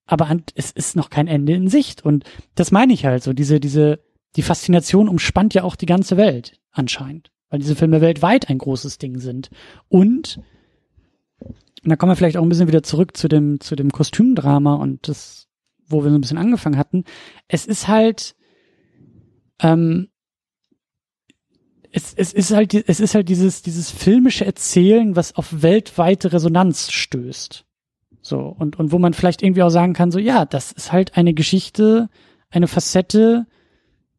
Aber 0.06 0.28
an, 0.28 0.44
es 0.56 0.72
ist 0.72 0.96
noch 0.96 1.10
kein 1.10 1.28
Ende 1.28 1.54
in 1.54 1.68
Sicht. 1.68 2.04
Und 2.04 2.26
das 2.56 2.72
meine 2.72 2.94
ich 2.94 3.06
halt 3.06 3.24
so. 3.24 3.32
Diese, 3.34 3.60
diese, 3.60 4.00
die 4.36 4.42
Faszination 4.42 5.08
umspannt 5.08 5.54
ja 5.54 5.64
auch 5.64 5.76
die 5.76 5.86
ganze 5.86 6.18
Welt 6.18 6.60
anscheinend, 6.72 7.32
weil 7.50 7.60
diese 7.60 7.76
Filme 7.76 8.02
weltweit 8.02 8.50
ein 8.50 8.58
großes 8.58 8.98
Ding 8.98 9.20
sind. 9.20 9.50
Und 9.88 10.40
und 11.84 11.90
da 11.90 11.96
kommen 11.96 12.12
wir 12.12 12.16
vielleicht 12.16 12.38
auch 12.38 12.44
ein 12.44 12.50
bisschen 12.50 12.68
wieder 12.68 12.84
zurück 12.84 13.16
zu 13.16 13.28
dem, 13.28 13.62
zu 13.62 13.76
dem 13.76 13.92
Kostümdrama 13.92 14.76
und 14.76 15.08
das 15.08 15.48
wo 15.90 16.04
wir 16.04 16.12
so 16.12 16.18
ein 16.18 16.22
bisschen 16.22 16.38
angefangen 16.38 16.78
hatten, 16.78 17.04
es 17.48 17.66
ist 17.66 17.88
halt, 17.88 18.36
ähm, 19.62 20.10
es, 21.92 22.14
es 22.14 22.34
ist 22.34 22.52
halt, 22.52 22.74
es 22.74 23.00
ist 23.00 23.16
halt 23.16 23.30
dieses, 23.30 23.62
dieses 23.62 23.90
filmische 23.90 24.46
Erzählen, 24.46 25.16
was 25.16 25.36
auf 25.36 25.62
weltweite 25.62 26.32
Resonanz 26.32 26.92
stößt. 26.92 27.66
So, 28.22 28.40
und, 28.40 28.78
und 28.78 28.92
wo 28.92 29.00
man 29.00 29.14
vielleicht 29.14 29.42
irgendwie 29.42 29.64
auch 29.64 29.70
sagen 29.70 29.94
kann, 29.94 30.12
so, 30.12 30.20
ja, 30.20 30.46
das 30.46 30.72
ist 30.72 30.92
halt 30.92 31.18
eine 31.18 31.34
Geschichte, 31.34 32.10
eine 32.50 32.68
Facette, 32.68 33.48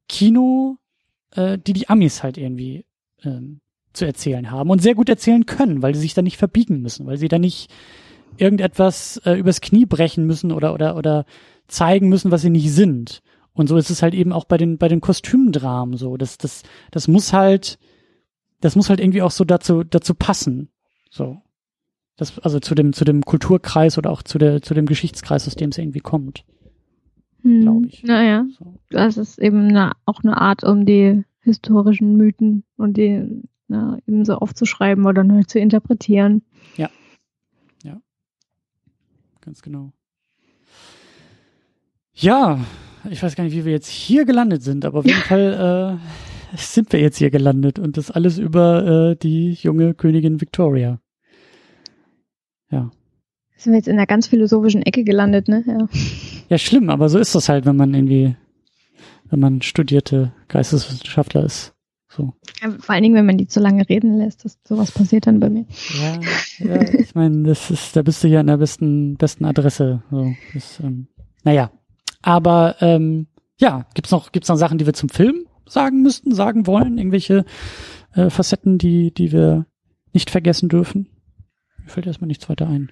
Kino, 0.09 0.78
äh, 1.32 1.59
die 1.59 1.72
die 1.72 1.88
Amis 1.88 2.22
halt 2.22 2.38
irgendwie 2.38 2.86
ähm, 3.22 3.60
zu 3.92 4.05
erzählen 4.05 4.51
haben 4.51 4.70
und 4.70 4.82
sehr 4.82 4.94
gut 4.94 5.09
erzählen 5.09 5.47
können, 5.47 5.82
weil 5.82 5.94
sie 5.94 6.01
sich 6.01 6.14
da 6.14 6.22
nicht 6.22 6.38
verbiegen 6.38 6.80
müssen, 6.80 7.06
weil 7.06 7.18
sie 7.18 7.28
da 7.28 7.38
nicht 7.38 7.70
irgendetwas 8.36 9.18
äh, 9.24 9.34
übers 9.34 9.60
Knie 9.60 9.86
brechen 9.86 10.26
müssen 10.26 10.52
oder 10.52 10.72
oder 10.72 10.97
oder 10.97 11.24
zeigen 11.70 12.09
müssen, 12.09 12.30
was 12.30 12.42
sie 12.42 12.51
nicht 12.51 12.72
sind. 12.72 13.22
Und 13.52 13.68
so 13.68 13.76
ist 13.76 13.90
es 13.90 14.02
halt 14.02 14.14
eben 14.14 14.32
auch 14.32 14.44
bei 14.44 14.56
den 14.56 14.78
bei 14.78 14.88
den 14.88 15.01
Kostümdramen 15.01 15.97
so. 15.97 16.16
Das 16.16 16.38
das 16.38 16.62
das 16.90 17.09
muss 17.09 17.32
halt 17.32 17.78
das 18.60 18.76
muss 18.76 18.88
halt 18.90 19.01
irgendwie 19.01 19.22
auch 19.22 19.30
so 19.30 19.44
dazu 19.44 19.84
dazu 19.84 20.14
passen. 20.14 20.70
So. 21.10 21.38
Das, 22.16 22.38
also 22.40 22.60
zu 22.60 22.74
dem 22.74 22.92
zu 22.92 23.05
dem 23.05 23.22
Kulturkreis 23.22 23.97
oder 23.98 24.10
auch 24.10 24.22
zu 24.22 24.38
der 24.38 24.62
zu 24.62 24.74
dem 24.74 24.86
Geschichtskreis, 24.86 25.47
aus 25.47 25.56
dem 25.56 25.70
es 25.70 25.78
irgendwie 25.78 26.01
kommt. 26.01 26.44
Hm, 27.42 27.62
Glaube 27.62 27.86
ich. 27.86 28.02
Naja, 28.02 28.47
So. 28.59 28.74
das 28.90 29.16
ist 29.16 29.38
eben 29.38 29.68
eine, 29.68 29.92
auch 30.05 30.22
eine 30.22 30.36
Art, 30.38 30.62
um 30.62 30.84
die 30.84 31.24
historischen 31.40 32.16
Mythen 32.16 32.64
und 32.76 32.98
die 32.98 33.42
na, 33.68 33.98
eben 34.06 34.24
so 34.26 34.34
aufzuschreiben 34.34 35.06
oder 35.06 35.24
neu 35.24 35.42
zu 35.44 35.59
interpretieren. 35.59 36.42
Ganz 39.40 39.62
genau. 39.62 39.92
Ja, 42.15 42.59
ich 43.09 43.23
weiß 43.23 43.37
gar 43.37 43.45
nicht, 43.45 43.55
wie 43.55 43.65
wir 43.65 43.73
jetzt 43.73 43.89
hier 43.89 44.24
gelandet 44.24 44.62
sind, 44.62 44.85
aber 44.85 45.01
auf 45.01 45.07
jeden 45.07 45.20
Fall 45.23 45.99
äh, 46.53 46.57
sind 46.57 46.93
wir 46.93 47.01
jetzt 47.01 47.19
hier 47.19 47.31
gelandet 47.31 47.78
und 47.78 47.97
das 47.97 48.11
alles 48.11 48.39
über 48.39 49.11
äh, 49.12 49.16
die 49.16 49.53
junge 49.53 49.95
Königin 49.95 50.41
Victoria. 50.41 51.01
Ja. 52.70 52.91
Sind 53.57 53.73
wir 53.73 53.78
jetzt 53.78 53.89
in 53.89 53.97
einer 53.97 54.07
ganz 54.07 54.27
philosophischen 54.27 54.82
Ecke 54.82 55.05
gelandet, 55.05 55.49
ne? 55.49 55.65
Ja. 55.66 55.89
Ja, 56.49 56.59
schlimm, 56.59 56.91
aber 56.91 57.09
so 57.09 57.19
ist 57.19 57.35
das 57.35 57.49
halt, 57.49 57.65
wenn 57.65 57.77
man 57.77 57.95
irgendwie, 57.95 58.35
wenn 59.28 59.39
man 59.39 59.62
studierte 59.62 60.32
Geisteswissenschaftler 60.49 61.45
ist. 61.45 61.74
So. 62.09 62.32
Ja, 62.61 62.73
Vor 62.81 62.95
allen 62.95 63.05
Dingen, 63.05 63.15
wenn 63.15 63.27
man 63.27 63.39
die 63.39 63.47
zu 63.47 63.61
lange 63.61 63.89
reden 63.89 64.19
lässt, 64.19 64.45
das, 64.45 64.59
sowas 64.66 64.91
passiert 64.91 65.28
dann 65.28 65.39
bei 65.39 65.49
mir. 65.49 65.65
Ja, 66.01 66.20
ja 66.59 66.82
ich 66.93 67.15
meine, 67.15 67.45
das 67.45 67.70
ist, 67.70 67.95
da 67.95 68.03
bist 68.03 68.24
du 68.24 68.28
ja 68.28 68.41
an 68.41 68.49
der 68.49 68.57
besten, 68.57 69.16
besten 69.16 69.45
Adresse. 69.45 70.03
So, 70.11 70.35
das, 70.53 70.81
ähm, 70.81 71.07
naja. 71.45 71.70
Aber 72.22 72.76
ähm, 72.80 73.26
ja, 73.59 73.86
gibt's 73.94 74.10
noch, 74.10 74.32
gibt's 74.32 74.48
noch 74.48 74.56
Sachen, 74.56 74.78
die 74.78 74.86
wir 74.86 74.92
zum 74.94 75.09
Film 75.09 75.47
sagen 75.66 76.02
müssten, 76.02 76.34
sagen 76.34 76.66
wollen? 76.66 76.98
Irgendwelche 76.98 77.44
äh, 78.14 78.30
Facetten, 78.30 78.78
die, 78.78 79.12
die 79.12 79.32
wir 79.32 79.66
nicht 80.12 80.30
vergessen 80.30 80.68
dürfen? 80.68 81.09
Mir 81.82 81.90
fällt 81.90 82.06
erstmal 82.06 82.28
nichts 82.28 82.48
weiter 82.48 82.68
ein. 82.68 82.90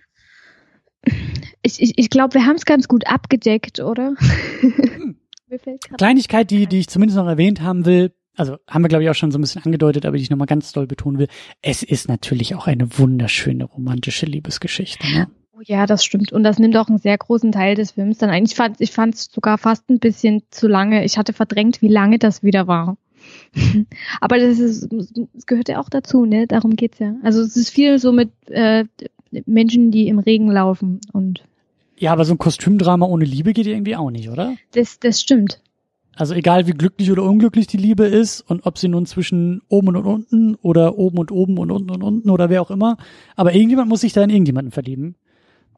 Ich, 1.62 1.80
ich, 1.80 1.92
ich 1.96 2.10
glaube, 2.10 2.34
wir 2.34 2.46
haben 2.46 2.56
es 2.56 2.64
ganz 2.64 2.88
gut 2.88 3.06
abgedeckt, 3.06 3.80
oder? 3.80 4.14
Grad- 5.50 5.98
Kleinigkeit, 5.98 6.50
die, 6.50 6.66
die 6.66 6.78
ich 6.80 6.88
zumindest 6.88 7.16
noch 7.16 7.26
erwähnt 7.26 7.60
haben 7.62 7.84
will, 7.86 8.12
also 8.36 8.56
haben 8.68 8.82
wir, 8.84 8.88
glaube 8.88 9.02
ich, 9.04 9.10
auch 9.10 9.14
schon 9.14 9.32
so 9.32 9.38
ein 9.38 9.40
bisschen 9.40 9.64
angedeutet, 9.64 10.06
aber 10.06 10.16
die 10.16 10.22
ich 10.22 10.30
nochmal 10.30 10.46
ganz 10.46 10.72
doll 10.72 10.86
betonen 10.86 11.18
will. 11.18 11.28
Es 11.62 11.82
ist 11.82 12.08
natürlich 12.08 12.54
auch 12.54 12.66
eine 12.68 12.98
wunderschöne 12.98 13.64
romantische 13.64 14.26
Liebesgeschichte. 14.26 15.04
Ne? 15.06 15.28
Oh 15.58 15.62
ja, 15.64 15.86
das 15.86 16.04
stimmt. 16.04 16.32
Und 16.32 16.44
das 16.44 16.60
nimmt 16.60 16.76
auch 16.76 16.88
einen 16.88 16.98
sehr 16.98 17.18
großen 17.18 17.50
Teil 17.50 17.74
des 17.74 17.92
Films 17.92 18.18
dann 18.18 18.30
ein. 18.30 18.44
Ich 18.44 18.54
fand 18.54 18.80
ich 18.80 18.92
fand 18.92 19.16
es 19.16 19.24
sogar 19.24 19.58
fast 19.58 19.90
ein 19.90 19.98
bisschen 19.98 20.42
zu 20.50 20.68
lange. 20.68 21.04
Ich 21.04 21.18
hatte 21.18 21.32
verdrängt, 21.32 21.82
wie 21.82 21.88
lange 21.88 22.20
das 22.20 22.44
wieder 22.44 22.68
war. 22.68 22.96
Aber 24.20 24.38
das 24.38 24.60
ist, 24.60 24.92
es 25.36 25.46
gehört 25.46 25.68
ja 25.68 25.80
auch 25.80 25.88
dazu, 25.88 26.26
ne? 26.26 26.46
Darum 26.46 26.76
geht's 26.76 27.00
ja. 27.00 27.14
Also 27.24 27.40
es 27.40 27.56
ist 27.56 27.70
viel 27.70 27.98
so 27.98 28.12
mit 28.12 28.30
äh, 28.50 28.84
Menschen, 29.46 29.90
die 29.90 30.06
im 30.06 30.20
Regen 30.20 30.48
laufen. 30.48 31.00
Und 31.12 31.42
Ja, 31.98 32.12
aber 32.12 32.24
so 32.24 32.34
ein 32.34 32.38
Kostümdrama 32.38 33.06
ohne 33.06 33.24
Liebe 33.24 33.52
geht 33.52 33.66
irgendwie 33.66 33.96
auch 33.96 34.10
nicht, 34.10 34.30
oder? 34.30 34.54
das, 34.72 35.00
das 35.00 35.20
stimmt. 35.20 35.60
Also 36.14 36.34
egal 36.34 36.68
wie 36.68 36.72
glücklich 36.72 37.10
oder 37.10 37.24
unglücklich 37.24 37.66
die 37.66 37.76
Liebe 37.76 38.04
ist 38.04 38.42
und 38.42 38.64
ob 38.64 38.78
sie 38.78 38.88
nun 38.88 39.06
zwischen 39.06 39.62
oben 39.68 39.88
und 39.88 40.06
unten 40.06 40.54
oder 40.56 40.98
oben 40.98 41.18
und 41.18 41.32
oben 41.32 41.58
und 41.58 41.70
unten 41.72 41.90
und 41.90 42.02
unten 42.02 42.30
oder 42.30 42.48
wer 42.48 42.62
auch 42.62 42.70
immer, 42.70 42.96
aber 43.34 43.54
irgendjemand 43.54 43.88
muss 43.88 44.00
sich 44.00 44.12
da 44.12 44.22
in 44.22 44.30
irgendjemanden 44.30 44.72
verlieben, 44.72 45.14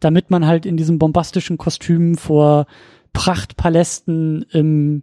damit 0.01 0.31
man 0.31 0.47
halt 0.47 0.67
in 0.67 0.77
diesem 0.77 0.99
bombastischen 0.99 1.59
Kostüm 1.59 2.17
vor 2.17 2.67
Prachtpalästen 3.13 4.45
im 4.51 5.03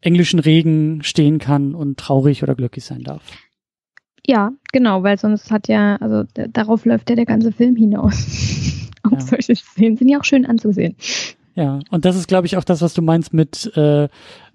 englischen 0.00 0.38
Regen 0.38 1.02
stehen 1.02 1.38
kann 1.38 1.74
und 1.74 1.98
traurig 1.98 2.42
oder 2.42 2.54
glücklich 2.54 2.84
sein 2.84 3.02
darf. 3.02 3.22
Ja, 4.26 4.52
genau, 4.72 5.02
weil 5.02 5.18
sonst 5.18 5.50
hat 5.50 5.68
ja, 5.68 5.96
also 5.96 6.24
darauf 6.34 6.84
läuft 6.84 7.10
ja 7.10 7.16
der 7.16 7.24
ganze 7.26 7.50
Film 7.52 7.76
hinaus. 7.76 8.90
Auch 9.02 9.12
Ja. 9.12 9.20
solche 9.20 9.56
Szenen 9.56 9.96
sind 9.96 10.08
ja 10.08 10.18
auch 10.18 10.24
schön 10.24 10.44
anzusehen. 10.44 10.96
Ja, 11.54 11.80
und 11.90 12.04
das 12.04 12.16
ist, 12.16 12.28
glaube 12.28 12.46
ich, 12.46 12.56
auch 12.56 12.64
das, 12.64 12.82
was 12.82 12.94
du 12.94 13.00
meinst 13.02 13.32
mit 13.32 13.74
äh, 13.76 14.08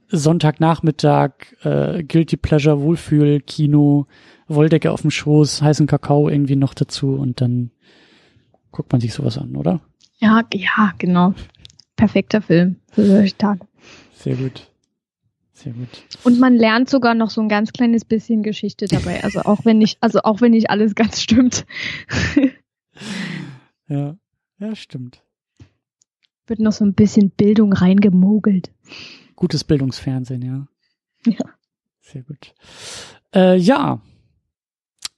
Sonntagnachmittag, 0.10 1.32
äh, 1.64 2.04
Guilty 2.04 2.38
Pleasure, 2.38 2.82
Wohlfühl, 2.82 3.40
Kino, 3.42 4.06
Wolldecke 4.48 4.92
auf 4.92 5.02
dem 5.02 5.12
Schoß, 5.12 5.62
heißen 5.62 5.88
Kakao 5.88 6.30
irgendwie 6.30 6.56
noch 6.56 6.74
dazu 6.74 7.16
und 7.16 7.42
dann 7.42 7.72
guckt 8.74 8.92
man 8.92 9.00
sich 9.00 9.14
sowas 9.14 9.38
an, 9.38 9.56
oder? 9.56 9.80
Ja, 10.18 10.44
ja, 10.54 10.92
genau. 10.98 11.34
Perfekter 11.96 12.42
Film 12.42 12.76
für 12.92 13.06
solche 13.06 13.38
Tage. 13.38 13.66
Sehr 14.14 14.36
gut. 14.36 14.70
Sehr 15.54 15.72
gut. 15.74 15.88
Und 16.24 16.40
man 16.40 16.56
lernt 16.56 16.90
sogar 16.90 17.14
noch 17.14 17.30
so 17.30 17.40
ein 17.40 17.48
ganz 17.48 17.72
kleines 17.72 18.04
bisschen 18.04 18.44
Geschichte 18.44 18.88
dabei. 18.88 19.24
Also 19.24 19.42
auch 19.42 19.64
wenn 19.64 19.78
nicht, 19.78 19.98
also 20.02 20.20
auch 20.24 20.42
wenn 20.42 20.52
nicht 20.52 20.70
alles 20.70 20.96
ganz 20.96 21.22
stimmt, 21.22 21.66
Ja, 23.88 24.16
ja, 24.60 24.76
stimmt. 24.76 25.22
wird 26.48 26.60
noch 26.60 26.72
so 26.72 26.84
ein 26.86 26.94
bisschen 26.94 27.30
Bildung 27.30 27.74
reingemogelt. 27.74 28.72
Gutes 29.36 29.64
Bildungsfernsehen, 29.64 30.42
ja. 30.42 30.68
Ja. 31.26 31.46
Sehr 32.02 32.24
gut. 32.24 32.54
Äh, 33.34 33.58
ja. 33.58 34.02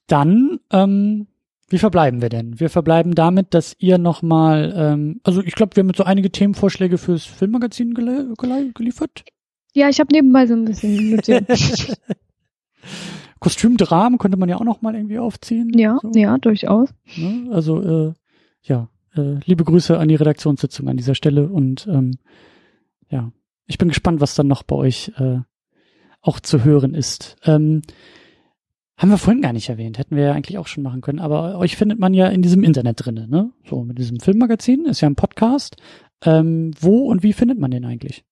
Dann, 0.06 0.60
ähm, 0.70 1.26
wie 1.68 1.78
verbleiben 1.78 2.22
wir 2.22 2.28
denn? 2.28 2.60
Wir 2.60 2.70
verbleiben 2.70 3.14
damit, 3.14 3.52
dass 3.52 3.74
ihr 3.78 3.98
nochmal, 3.98 4.72
ähm, 4.76 5.20
also 5.24 5.42
ich 5.42 5.54
glaube, 5.54 5.74
wir 5.74 5.82
haben 5.82 5.88
jetzt 5.88 5.98
so 5.98 6.04
einige 6.04 6.30
Themenvorschläge 6.30 6.96
fürs 6.98 7.24
Filmmagazin 7.24 7.94
gele 7.94 8.32
gele 8.38 8.72
geliefert. 8.72 9.24
Ja, 9.74 9.88
ich 9.88 9.98
habe 10.00 10.12
nebenbei 10.12 10.46
so 10.46 10.54
ein 10.54 10.64
bisschen 10.64 11.16
notiert. 11.16 11.46
Kostümdramen 13.40 14.18
könnte 14.18 14.38
man 14.38 14.48
ja 14.48 14.56
auch 14.56 14.64
noch 14.64 14.80
mal 14.80 14.94
irgendwie 14.94 15.18
aufziehen. 15.18 15.70
ja, 15.76 15.98
so, 16.00 16.10
ja, 16.14 16.38
durchaus. 16.38 16.90
Ne? 17.16 17.48
Also 17.50 17.82
äh, 17.82 18.12
ja, 18.62 18.88
äh, 19.14 19.40
liebe 19.44 19.64
Grüße 19.64 19.98
an 19.98 20.08
die 20.08 20.14
Redaktionssitzung 20.14 20.88
an 20.88 20.96
dieser 20.96 21.14
Stelle 21.14 21.48
und 21.48 21.86
ähm, 21.88 22.12
ja, 23.10 23.32
ich 23.66 23.78
bin 23.78 23.88
gespannt, 23.88 24.20
was 24.20 24.34
dann 24.34 24.46
noch 24.46 24.62
bei 24.62 24.76
euch 24.76 25.12
äh, 25.18 25.40
auch 26.22 26.40
zu 26.40 26.64
hören 26.64 26.94
ist. 26.94 27.36
Ähm, 27.44 27.82
haben 28.96 29.10
wir 29.10 29.18
vorhin 29.18 29.42
gar 29.42 29.52
nicht 29.52 29.68
erwähnt, 29.68 29.98
hätten 29.98 30.16
wir 30.16 30.24
ja 30.24 30.32
eigentlich 30.32 30.58
auch 30.58 30.66
schon 30.66 30.82
machen 30.82 31.02
können, 31.02 31.18
aber 31.18 31.58
euch 31.58 31.76
findet 31.76 31.98
man 31.98 32.14
ja 32.14 32.28
in 32.28 32.42
diesem 32.42 32.64
Internet 32.64 33.04
drinne, 33.04 33.28
ne? 33.28 33.50
So 33.68 33.84
mit 33.84 33.98
diesem 33.98 34.20
Filmmagazin, 34.20 34.86
ist 34.86 35.02
ja 35.02 35.08
ein 35.08 35.16
Podcast. 35.16 35.76
Ähm, 36.24 36.70
wo 36.80 37.06
und 37.10 37.22
wie 37.22 37.34
findet 37.34 37.58
man 37.58 37.70
den 37.70 37.84
eigentlich? 37.84 38.24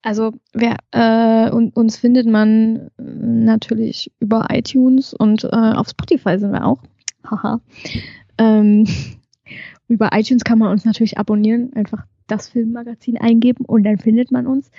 Also 0.00 0.32
wer 0.54 0.76
äh, 0.92 1.50
un, 1.52 1.70
uns 1.70 1.98
findet 1.98 2.26
man 2.26 2.90
äh, 2.98 3.02
natürlich 3.02 4.10
über 4.20 4.46
iTunes 4.50 5.12
und 5.12 5.44
äh, 5.44 5.48
auf 5.48 5.88
Spotify 5.88 6.38
sind 6.38 6.52
wir 6.52 6.64
auch. 6.64 6.82
Haha. 7.28 7.60
Ähm, 8.38 8.86
über 9.88 10.10
iTunes 10.12 10.44
kann 10.44 10.58
man 10.58 10.70
uns 10.70 10.86
natürlich 10.86 11.18
abonnieren, 11.18 11.72
einfach 11.74 12.06
das 12.28 12.48
Filmmagazin 12.48 13.18
eingeben 13.18 13.64
und 13.64 13.84
dann 13.84 13.98
findet 13.98 14.30
man 14.30 14.46
uns. 14.46 14.70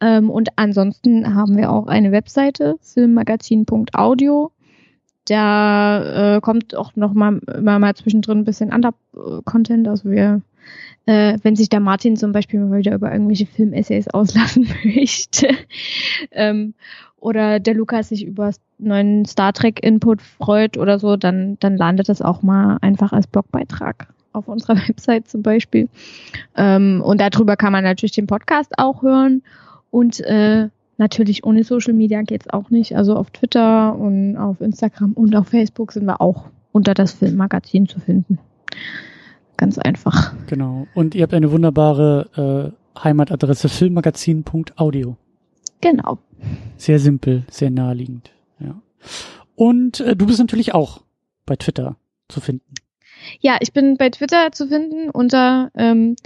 Ähm, 0.00 0.30
und 0.30 0.50
ansonsten 0.56 1.34
haben 1.34 1.56
wir 1.56 1.70
auch 1.70 1.86
eine 1.86 2.12
Webseite, 2.12 2.76
filmmagazin.audio. 2.80 4.52
Da 5.26 6.36
äh, 6.36 6.40
kommt 6.40 6.74
auch 6.74 6.96
noch 6.96 7.12
mal 7.12 7.38
immer 7.56 7.78
mal 7.78 7.94
zwischendrin 7.94 8.38
ein 8.38 8.44
bisschen 8.44 8.70
anderer 8.70 8.94
äh, 9.14 9.42
Content. 9.44 9.86
Also 9.88 10.10
wir 10.10 10.42
äh, 11.06 11.38
wenn 11.42 11.56
sich 11.56 11.68
der 11.68 11.80
Martin 11.80 12.16
zum 12.16 12.32
Beispiel 12.32 12.60
mal 12.60 12.78
wieder 12.78 12.94
über 12.94 13.12
irgendwelche 13.12 13.46
Film-Essays 13.46 14.08
auslassen 14.08 14.68
möchte 14.84 15.48
ähm, 16.30 16.74
oder 17.18 17.60
der 17.60 17.74
Lukas 17.74 18.10
sich 18.10 18.24
über 18.24 18.52
neuen 18.78 19.24
Star 19.24 19.52
Trek 19.52 19.82
Input 19.82 20.22
freut 20.22 20.78
oder 20.78 20.98
so, 20.98 21.16
dann, 21.16 21.58
dann 21.60 21.76
landet 21.76 22.08
das 22.08 22.22
auch 22.22 22.42
mal 22.42 22.78
einfach 22.80 23.12
als 23.12 23.26
Blogbeitrag 23.26 24.08
auf 24.32 24.48
unserer 24.48 24.76
Website 24.88 25.28
zum 25.28 25.42
Beispiel. 25.42 25.88
Ähm, 26.56 27.02
und 27.04 27.20
darüber 27.20 27.56
kann 27.56 27.72
man 27.72 27.84
natürlich 27.84 28.12
den 28.12 28.26
Podcast 28.26 28.72
auch 28.78 29.02
hören 29.02 29.42
und 29.90 30.20
äh, 30.20 30.68
natürlich 30.98 31.44
ohne 31.44 31.64
Social 31.64 31.94
Media 31.94 32.22
geht's 32.22 32.48
auch 32.48 32.70
nicht. 32.70 32.96
Also 32.96 33.16
auf 33.16 33.30
Twitter 33.30 33.96
und 33.96 34.36
auf 34.36 34.60
Instagram 34.60 35.12
und 35.14 35.34
auf 35.34 35.48
Facebook 35.48 35.92
sind 35.92 36.04
wir 36.04 36.20
auch 36.20 36.44
unter 36.72 36.94
das 36.94 37.12
Filmmagazin 37.12 37.88
zu 37.88 37.98
finden. 37.98 38.38
Ganz 39.56 39.78
einfach. 39.78 40.34
Genau. 40.46 40.86
Und 40.94 41.14
ihr 41.14 41.22
habt 41.22 41.34
eine 41.34 41.50
wunderbare 41.50 42.72
äh, 42.96 43.02
Heimatadresse 43.02 43.68
filmmagazin.audio. 43.68 45.16
Genau. 45.80 46.18
Sehr 46.76 46.98
simpel, 46.98 47.44
sehr 47.50 47.70
naheliegend. 47.70 48.30
Ja. 48.58 48.80
Und 49.54 50.00
äh, 50.00 50.16
du 50.16 50.26
bist 50.26 50.38
natürlich 50.38 50.74
auch 50.74 51.02
bei 51.46 51.56
Twitter 51.56 51.96
zu 52.28 52.40
finden. 52.40 52.74
Ja, 53.40 53.56
ich 53.60 53.72
bin 53.72 53.96
bei 53.96 54.10
Twitter 54.10 54.50
zu 54.52 54.68
finden 54.68 55.10
unter 55.10 55.70
ähm, 55.76 56.16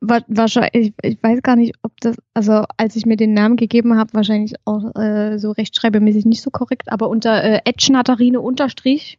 wahrscheinlich, 0.00 0.94
ich, 1.02 1.22
weiß 1.22 1.42
gar 1.42 1.56
nicht, 1.56 1.74
ob 1.82 1.92
das, 2.00 2.16
also 2.34 2.64
als 2.76 2.96
ich 2.96 3.06
mir 3.06 3.16
den 3.16 3.34
Namen 3.34 3.56
gegeben 3.56 3.96
habe, 3.96 4.14
wahrscheinlich 4.14 4.54
auch 4.64 4.94
äh, 4.96 5.38
so 5.38 5.52
rechtschreibemäßig 5.52 6.24
nicht 6.24 6.42
so 6.42 6.50
korrekt, 6.50 6.90
aber 6.90 7.08
unter 7.08 7.42
äh, 7.42 7.60
Edge 7.64 7.92
Unterstrich, 8.40 9.18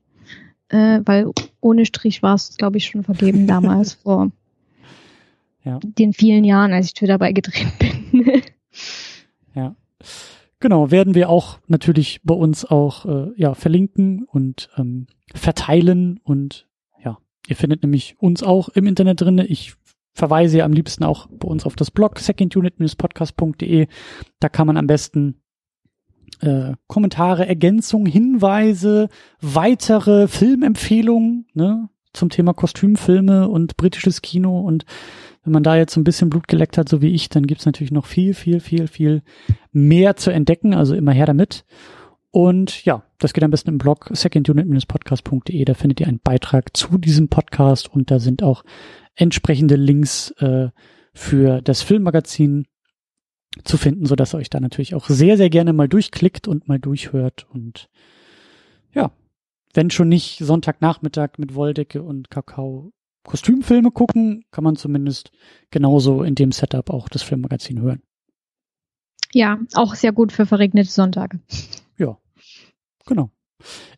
äh, 0.70 1.02
weil 1.06 1.32
ohne 1.60 1.86
Strich 1.86 2.24
war 2.24 2.36
es, 2.36 2.58
glaube 2.58 2.78
ich, 2.78 2.88
schon 2.88 3.04
vergeben 3.04 3.48
damals 3.48 3.94
vor 4.04 4.32
ja. 5.64 5.80
den 5.84 6.14
vielen 6.14 6.44
Jahren, 6.44 6.74
als 6.74 6.88
ich 6.88 6.94
Twitter 6.94 7.20
beigetreten 7.20 7.72
bin. 8.12 8.42
ja. 9.56 9.76
Genau, 10.60 10.92
werden 10.92 11.16
wir 11.16 11.30
auch 11.30 11.60
natürlich 11.68 12.22
bei 12.24 12.36
uns 12.36 12.66
auch 12.66 13.06
äh, 13.06 13.32
ja, 13.36 13.56
verlinken 13.56 14.24
und 14.24 14.70
ähm, 14.78 15.08
verteilen 15.34 16.20
und 16.24 16.68
ihr 17.48 17.56
findet 17.56 17.84
nämlich 17.84 18.16
uns 18.20 18.44
auch 18.44 18.70
im 18.70 18.88
Internet 18.88 19.22
drinne. 19.22 19.46
Ich 19.46 19.74
verweise 20.14 20.60
ja 20.60 20.66
am 20.66 20.74
liebsten 20.74 21.04
auch 21.04 21.28
bei 21.28 21.48
uns 21.48 21.66
auf 21.66 21.76
das 21.76 21.92
Blog 21.92 22.20
secondunit-podcast.de. 22.20 23.88
Da 24.40 24.50
kann 24.50 24.68
man 24.68 24.78
am 24.78 24.88
besten 24.88 25.42
äh, 26.42 26.74
Kommentare, 26.88 27.48
Ergänzungen, 27.48 28.12
Hinweise, 28.12 29.10
weitere 29.42 30.28
Filmempfehlungen 30.28 31.48
ne, 31.54 31.90
zum 32.14 32.30
Thema 32.30 32.54
Kostümfilme 32.54 33.48
und 33.48 33.78
britisches 33.78 34.22
Kino 34.22 34.60
und 34.60 34.86
wenn 35.44 35.54
man 35.54 35.64
da 35.64 35.76
jetzt 35.76 35.94
so 35.94 36.00
ein 36.00 36.04
bisschen 36.04 36.30
Blut 36.30 36.48
geleckt 36.48 36.78
hat, 36.78 36.88
so 36.88 37.02
wie 37.02 37.14
ich, 37.14 37.30
dann 37.30 37.48
gibt's 37.48 37.66
natürlich 37.66 37.92
noch 37.92 38.06
viel, 38.06 38.34
viel, 38.34 38.60
viel, 38.60 38.88
viel 38.88 39.24
mehr 39.72 40.16
zu 40.16 40.32
entdecken. 40.32 40.74
Also 40.74 40.94
immer 40.94 41.14
her 41.14 41.26
damit. 41.26 41.66
Und 42.32 42.86
ja, 42.86 43.04
das 43.20 43.34
geht 43.34 43.44
am 43.44 43.52
besten 43.52 43.72
im 43.72 43.78
Blog 43.78 44.10
secondunit-podcast.de. 44.12 45.66
Da 45.66 45.74
findet 45.74 46.00
ihr 46.00 46.08
einen 46.08 46.22
Beitrag 46.22 46.76
zu 46.76 46.98
diesem 46.98 47.28
Podcast 47.28 47.94
und 47.94 48.10
da 48.10 48.20
sind 48.20 48.42
auch 48.42 48.64
entsprechende 49.16 49.76
Links 49.76 50.32
äh, 50.40 50.70
für 51.14 51.62
das 51.62 51.82
Filmmagazin 51.82 52.68
zu 53.66 53.78
finden, 53.78 54.06
so 54.06 54.16
dass 54.16 54.34
ihr 54.34 54.38
euch 54.38 54.50
da 54.50 54.62
natürlich 54.62 54.96
auch 54.96 55.10
sehr, 55.10 55.36
sehr 55.36 55.50
gerne 55.50 55.74
mal 55.74 55.90
durchklickt 55.90 56.48
und 56.48 56.70
mal 56.70 56.80
durchhört. 56.80 57.48
Und 57.52 57.90
ja, 58.94 59.12
wenn 59.74 59.90
schon 59.90 60.08
nicht 60.08 60.40
Sonntagnachmittag 60.40 61.32
mit 61.38 61.54
Wolldecke 61.54 62.02
und 62.02 62.30
Kakao 62.30 62.94
Kostümfilme 63.24 63.92
gucken, 63.92 64.46
kann 64.52 64.64
man 64.64 64.76
zumindest 64.76 65.32
genauso 65.70 66.24
in 66.24 66.36
dem 66.36 66.52
Setup 66.52 66.90
auch 66.90 67.08
das 67.08 67.22
Filmmagazin 67.22 67.80
hören. 67.82 68.02
Ja, 69.34 69.60
auch 69.76 69.96
sehr 69.96 70.12
gut 70.12 70.32
für 70.32 70.46
verregnete 70.46 70.90
Sonntage. 70.90 71.40
Ja, 71.98 72.18
genau. 73.06 73.32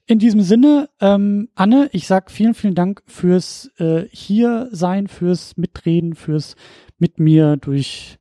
In 0.06 0.20
diesem 0.20 0.42
Sinne, 0.42 0.90
ähm, 1.00 1.50
Anne, 1.56 1.90
ich 1.94 2.08
sag 2.08 2.30
vielen, 2.32 2.54
vielen 2.54 2.76
Dank 2.76 3.02
fürs 3.06 3.72
äh, 3.78 4.06
hier 4.12 4.68
sein, 4.72 5.08
fürs 5.08 5.56
Mitreden, 5.56 6.16
fürs 6.16 6.56
mit 6.98 7.20
mir 7.20 7.58
durch 7.58 8.20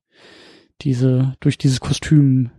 diese, 0.82 1.34
durch 1.40 1.58
dieses 1.58 1.80
Kostüm, 1.80 2.50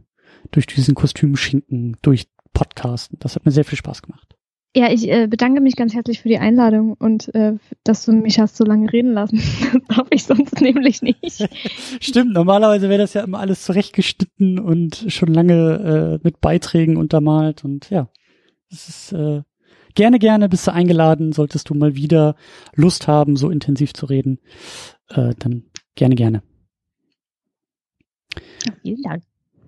durch 0.51 0.67
diesen 0.67 0.95
Kostümschinken, 0.95 1.97
durch 2.01 2.27
Podcasten. 2.53 3.17
Das 3.19 3.35
hat 3.35 3.45
mir 3.45 3.51
sehr 3.51 3.65
viel 3.65 3.77
Spaß 3.77 4.01
gemacht. 4.01 4.32
Ja, 4.75 4.91
ich 4.91 5.07
äh, 5.07 5.27
bedanke 5.27 5.61
mich 5.61 5.75
ganz 5.75 5.93
herzlich 5.93 6.21
für 6.21 6.29
die 6.29 6.39
Einladung 6.39 6.93
und 6.93 7.33
äh, 7.35 7.57
dass 7.83 8.05
du 8.05 8.11
mich 8.11 8.39
hast 8.39 8.57
so 8.57 8.63
lange 8.63 8.91
reden 8.91 9.13
lassen. 9.13 9.37
das 9.73 9.97
darf 9.97 10.07
ich 10.09 10.23
sonst 10.23 10.61
nämlich 10.61 11.03
nicht. 11.03 11.47
Stimmt, 11.99 12.33
normalerweise 12.33 12.89
wäre 12.89 13.01
das 13.01 13.13
ja 13.13 13.21
immer 13.21 13.39
alles 13.39 13.63
zurechtgeschnitten 13.63 14.57
und 14.57 15.05
schon 15.09 15.31
lange 15.31 16.19
äh, 16.23 16.25
mit 16.25 16.41
Beiträgen 16.41 16.97
untermalt 16.97 17.63
und 17.63 17.91
ja, 17.91 18.09
es 18.71 18.89
ist 18.89 19.13
äh, 19.13 19.43
gerne, 19.93 20.17
gerne 20.17 20.49
bist 20.49 20.65
du 20.65 20.73
eingeladen, 20.73 21.33
solltest 21.33 21.69
du 21.69 21.75
mal 21.75 21.95
wieder 21.95 22.35
Lust 22.73 23.07
haben, 23.07 23.35
so 23.35 23.51
intensiv 23.51 23.93
zu 23.93 24.07
reden, 24.07 24.39
äh, 25.09 25.35
dann 25.37 25.65
gerne, 25.93 26.15
gerne. 26.15 26.41
Ja, 28.65 28.73
vielen 28.81 29.03
Dank. 29.03 29.23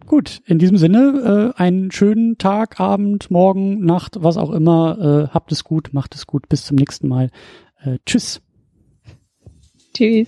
Gut, 0.05 0.41
in 0.45 0.59
diesem 0.59 0.77
Sinne, 0.77 1.53
äh, 1.57 1.59
einen 1.59 1.91
schönen 1.91 2.37
Tag, 2.37 2.79
Abend, 2.79 3.31
Morgen, 3.31 3.83
Nacht, 3.83 4.17
was 4.19 4.37
auch 4.37 4.51
immer. 4.51 5.29
Äh, 5.29 5.33
habt 5.33 5.51
es 5.51 5.63
gut, 5.63 5.93
macht 5.93 6.13
es 6.13 6.27
gut. 6.27 6.47
Bis 6.47 6.63
zum 6.63 6.77
nächsten 6.77 7.07
Mal. 7.07 7.31
Äh, 7.81 7.97
tschüss. 8.05 8.41
Tschüss. 9.93 10.27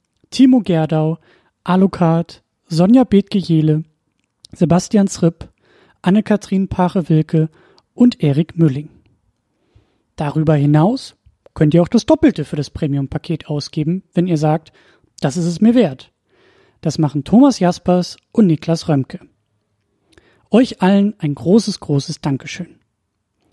Timo 0.31 0.61
Gerdau, 0.61 1.19
Alucard, 1.63 2.41
Sonja 2.67 3.03
Bethke-Jele, 3.03 3.83
Sebastian 4.53 5.07
Zripp, 5.07 5.49
Anne-Kathrin 6.01 6.67
Pache-Wilke 6.67 7.49
und 7.93 8.23
Erik 8.23 8.57
Mülling. 8.57 8.89
Darüber 10.15 10.55
hinaus 10.55 11.15
könnt 11.53 11.73
ihr 11.73 11.81
auch 11.81 11.89
das 11.89 12.05
Doppelte 12.05 12.45
für 12.45 12.55
das 12.55 12.69
Premium-Paket 12.69 13.47
ausgeben, 13.47 14.03
wenn 14.13 14.27
ihr 14.27 14.37
sagt, 14.37 14.71
das 15.19 15.37
ist 15.37 15.45
es 15.45 15.61
mir 15.61 15.75
wert. 15.75 16.11
Das 16.79 16.97
machen 16.97 17.23
Thomas 17.23 17.59
Jaspers 17.59 18.17
und 18.31 18.47
Niklas 18.47 18.87
Römke. 18.87 19.19
Euch 20.49 20.81
allen 20.81 21.13
ein 21.19 21.35
großes, 21.35 21.79
großes 21.79 22.21
Dankeschön. 22.21 22.80